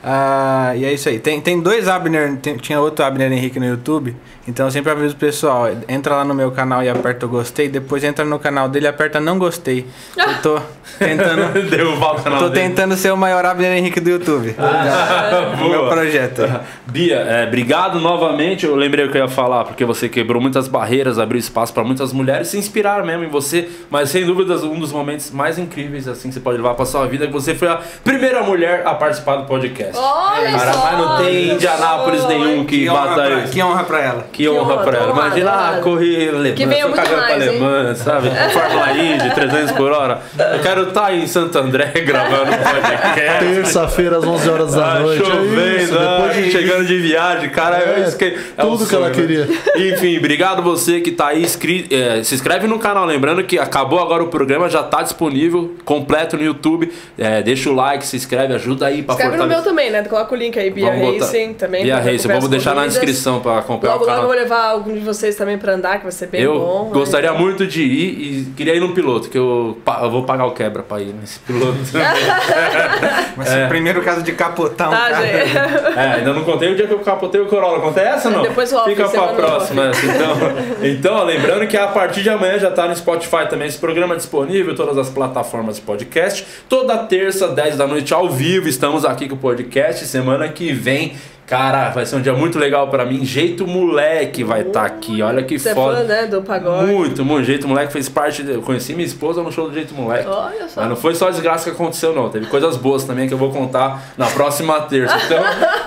Ah, 0.09 0.73
e 0.77 0.85
é 0.85 0.93
isso 0.93 1.09
aí. 1.09 1.19
Tem, 1.19 1.41
tem 1.41 1.61
dois 1.61 1.89
Abner, 1.89 2.37
tem- 2.37 2.57
tinha 2.57 2.81
outro 2.81 3.05
Abner 3.05 3.33
Henrique 3.33 3.59
no 3.59 3.67
YouTube, 3.67 4.15
então 4.49 4.67
eu 4.67 4.71
sempre 4.71 4.93
aviso 4.93 5.15
o 5.15 5.19
pessoal, 5.19 5.69
entra 5.89 6.17
lá 6.17 6.25
no 6.25 6.35
meu 6.35 6.51
canal 6.51 6.83
e 6.83 6.89
aperta 6.89 7.27
o 7.27 7.29
gostei, 7.29 7.69
depois 7.69 8.05
entra 8.05 8.25
no 8.25 8.39
canal 8.39 8.69
dele 8.69 8.87
e 8.87 8.89
aperta 8.89 9.21
não 9.21 9.39
gostei. 9.39 9.87
Eu 10.17 10.43
tô 10.43 10.61
tentando, 10.99 11.63
Derrubar 11.69 12.17
o 12.17 12.23
canal 12.23 12.39
tô 12.39 12.49
dele. 12.49 12.69
tentando 12.69 12.97
ser 12.97 13.13
o 13.13 13.17
maior 13.17 13.45
Abner 13.45 13.73
Henrique 13.77 14.01
do 14.01 14.11
YouTube. 14.11 14.55
o 15.61 15.69
meu 15.69 15.89
projeto. 15.89 16.43
Bia, 16.87 17.17
é, 17.17 17.47
obrigado 17.47 17.99
novamente. 18.01 18.65
Eu 18.67 18.75
lembrei 18.77 19.05
o 19.07 19.11
que 19.11 19.19
eu 19.19 19.23
ia 19.23 19.29
falar, 19.29 19.65
porque 19.65 19.85
você 19.85 20.09
quebrou 20.09 20.41
muitas 20.41 20.69
barreiras, 20.69 21.19
abriu 21.19 21.39
espaço 21.39 21.73
para 21.75 21.83
muitas 21.85 22.13
mulheres 22.13 22.49
se 22.49 22.59
inspirar 22.59 23.05
mesmo 23.05 23.25
em 23.25 23.29
você. 23.29 23.69
Mas 23.91 24.11
sem 24.11 24.25
dúvidas, 24.25 24.63
um 24.63 24.79
dos 24.79 24.93
momentos 24.93 25.31
mais 25.31 25.59
incríveis 25.59 26.07
assim 26.09 26.29
que 26.29 26.35
você 26.35 26.41
pode 26.41 26.57
levar 26.59 26.75
para 26.75 26.85
sua 26.87 27.07
vida 27.07 27.25
é 27.25 27.27
que 27.27 27.33
você 27.33 27.55
foi 27.55 27.69
a 27.69 27.81
primeira 28.05 28.43
mulher 28.43 28.83
a 28.87 28.95
participar 28.95 29.37
do 29.37 29.45
podcast. 29.47 29.97
Olha 29.97 30.51
Cara, 30.53 30.73
só, 30.73 30.85
mas 30.85 30.99
não 30.99 31.17
tem 31.19 31.51
Indianápolis 31.55 32.25
nenhum 32.27 32.65
que, 32.65 32.85
Que 32.85 32.91
honra, 32.91 33.01
bata 33.07 33.15
pra, 33.15 33.39
isso. 33.41 33.53
que 33.53 33.63
honra 33.63 33.85
pra 33.85 34.01
ela. 34.03 34.27
Que 34.37 34.49
honra 34.49 34.79
pra 34.79 34.99
ela. 34.99 35.13
Imagina, 35.13 35.51
ah, 35.51 35.55
honrado. 35.69 35.81
correr 35.83 36.29
alemã, 36.29 36.55
Que 36.55 36.67
muito 36.67 36.93
cagando 36.93 37.09
pra 37.17 37.17
mais, 37.23 37.43
alemã, 37.49 37.95
sabe? 37.95 38.29
Fórmula 38.53 38.93
Indy, 38.93 39.35
300 39.35 39.73
por 39.73 39.93
hora. 39.93 40.21
Eu 40.53 40.59
quero 40.61 40.83
estar 40.89 41.15
em 41.15 41.27
Santo 41.27 41.59
André 41.59 41.87
gravando 42.05 42.53
um 42.53 42.57
podcast. 42.57 43.39
Terça-feira 43.39 44.19
às 44.19 44.25
11 44.25 44.49
horas 44.51 44.75
da 44.75 44.93
Ah, 44.97 44.99
noite. 45.01 45.25
chovendo, 45.25 45.61
é 45.61 45.77
isso. 45.83 45.93
Depois 45.93 46.37
de 46.37 46.51
chegando 46.51 46.85
de 46.87 46.99
viagem, 46.99 47.49
cara. 47.51 47.79
É, 47.79 47.99
eu 48.01 48.05
esque... 48.05 48.37
é 48.57 48.65
um 48.65 48.77
tudo 48.77 48.87
que 48.89 48.95
ela 48.95 49.09
né? 49.09 49.15
queria. 49.15 49.49
Enfim, 49.77 50.19
obrigado 50.19 50.63
você 50.63 51.01
que 51.01 51.13
tá 51.13 51.29
aí. 51.29 51.43
inscri- 51.43 51.87
é, 51.91 52.23
se 52.23 52.35
inscreve 52.35 52.67
no 52.67 52.79
canal. 52.79 53.05
Lembrando 53.07 53.43
que 53.45 53.59
acabou 53.59 54.01
agora 54.01 54.23
o 54.23 54.29
programa, 54.29 54.69
já 54.69 54.83
tá 54.83 55.03
disponível, 55.03 55.75
completo 55.85 56.37
no 56.37 56.43
YouTube. 56.45 56.93
É, 57.19 57.43
deixa 57.43 57.71
o 57.71 57.75
like, 57.75 58.05
se 58.07 58.17
inscreve, 58.17 58.55
ajuda 58.55 58.87
aí 58.87 59.03
pra 59.03 59.15
Escreve 59.15 59.37
no 59.37 59.47
meu 59.47 59.57
fortalecer. 59.57 59.71
também, 59.71 59.91
né? 59.91 60.03
Coloca 60.09 60.35
o 60.35 60.37
link 60.37 60.59
aí, 60.59 60.71
Bia 60.71 60.91
Vamos 60.91 61.13
botar- 61.15 61.25
Racing 61.27 61.55
também. 61.55 61.83
Bia 61.85 61.97
Racing, 61.99 62.29
vamos 62.29 62.49
deixar 62.49 62.71
na 62.71 62.77
corridas. 62.83 62.95
descrição 62.95 63.41
pra 63.41 63.59
acompanhar 63.59 63.93
Logo, 63.95 64.05
o 64.05 64.07
logo 64.07 64.17
canal. 64.19 64.26
Eu 64.27 64.29
vou 64.33 64.37
levar 64.39 64.65
algum 64.71 64.93
de 64.95 65.01
vocês 65.01 65.35
também 65.37 65.57
pra 65.57 65.73
andar, 65.75 65.99
que 65.99 66.03
vai 66.05 66.13
ser 66.13 66.27
bem 66.27 66.41
eu 66.43 66.59
bom. 66.59 66.85
né? 66.87 66.91
gostaria 66.93 67.33
muito 67.33 67.67
de 67.67 67.83
ir 67.83 68.09
e 68.41 68.45
queria 68.57 68.75
ir 68.75 68.81
num 68.81 68.93
piloto, 68.93 69.29
que 69.29 69.39
eu, 69.39 69.79
eu 70.03 70.11
vou 70.11 70.25
pagar 70.25 70.47
o 70.47 70.51
quebra 70.53 70.83
pra 70.83 71.01
ir 71.01 71.15
nesse 71.15 71.39
piloto. 71.41 71.77
Mas 73.37 73.49
o 73.49 73.69
primeiro 73.69 74.03
caso 74.03 74.23
de 74.23 74.33
capotar 74.33 74.89
um 74.89 74.93
Tá, 74.93 75.11
carro. 75.11 75.25
gente. 75.25 75.57
É, 75.99 76.13
ainda 76.19 76.33
não 76.33 76.45
contei 76.45 76.73
o 76.73 76.77
dia 76.77 76.87
que 76.87 76.93
eu 76.95 76.99
capotei 77.01 77.41
o 77.41 77.47
Corolla. 77.47 77.81
Contei 77.81 78.05
essa 78.05 78.29
ou 78.29 78.35
não? 78.37 78.43
Depois 78.43 78.73
o 78.73 78.85
Fica 78.85 79.09
pra 79.09 79.29
próxima. 79.29 79.87
essa, 79.87 80.07
Então, 80.07 80.37
então, 80.83 81.15
ó, 81.17 81.23
lembrando 81.25 81.67
que 81.67 81.77
a 81.77 81.87
partir 81.89 82.23
de 82.23 82.31
amanhã 82.31 82.59
já 82.59 82.71
tá 82.71 82.87
no 82.89 82.97
Spotify 82.97 83.47
também 83.49 83.69
esse 83.69 83.79
programa 83.79 84.15
é 84.15 84.17
disponível, 84.17 84.75
todas 84.75 84.97
as 84.99 85.09
plataformas 85.09 85.77
de 85.77 85.83
podcast. 85.83 86.47
Toda 86.69 86.97
terça, 86.99 87.49
10 87.49 87.77
da 87.77 87.87
noite, 87.87 88.13
ao 88.13 88.29
vivo, 88.29 88.69
estamos 88.69 89.05
aqui 89.05 89.29
com 89.29 89.35
o 89.35 89.39
podcast. 89.39 90.05
Semana 90.07 90.49
que 90.49 90.73
vem, 90.73 91.15
cara, 91.47 91.91
vai 91.91 92.05
ser 92.05 92.17
um 92.17 92.21
dia 92.23 92.33
muito 92.33 92.59
legal 92.59 92.89
pra 92.89 93.05
mim. 93.05 93.25
Jeito 93.25 93.67
Moleque 93.67 94.43
vai 94.45 94.63
estar 94.63 94.85
aqui. 94.85 95.23
Olha 95.23 95.43
que 95.43 95.59
Você 95.59 95.71
é 95.71 95.75
foda. 95.75 95.99
fã, 95.99 96.05
né, 96.05 96.27
do 96.27 96.43
pagode. 96.43 96.91
Muito, 96.93 97.25
muito. 97.25 97.45
Jeito 97.47 97.67
Moleque 97.69 97.93
fez 97.93 98.09
parte. 98.09 98.43
de- 98.43 98.53
Eu 98.53 98.63
conheci 98.63 98.93
minha 98.95 99.07
esposa 99.07 99.43
no 99.43 99.51
show 99.53 99.69
do 99.69 99.75
Jeito 99.75 99.95
Moleque. 99.95 100.29
Olha 100.29 100.69
só. 100.69 100.81
Mas 100.81 100.89
não 100.91 100.97
foi 100.97 101.15
só 101.15 101.31
desgraça 101.31 101.65
que 101.71 101.71
aconteceu, 101.77 102.15
não. 102.15 102.29
Teve 102.29 102.47
coisas 102.47 102.77
boas 102.77 103.05
também 103.05 103.27
que 103.29 103.35
eu 103.35 103.39
vou 103.39 103.51
contar 103.51 104.13
na 104.19 104.27
próxima 104.27 104.81
terça. 104.83 105.17
Então, 105.25 105.43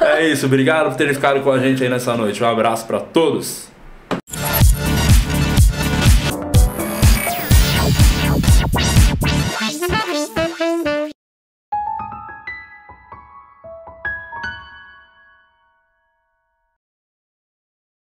é 0.07 0.27
isso. 0.27 0.45
Obrigado 0.45 0.90
por 0.90 0.95
terem 0.98 1.14
ficado 1.14 1.41
com 1.41 1.52
a 1.52 1.60
gente 1.60 1.84
aí 1.84 1.90
nessa 1.90 2.15
noite. 2.15 2.44
Um 2.44 2.48
abraço 2.48 2.86
pra 2.88 2.99
todos. 2.99 3.69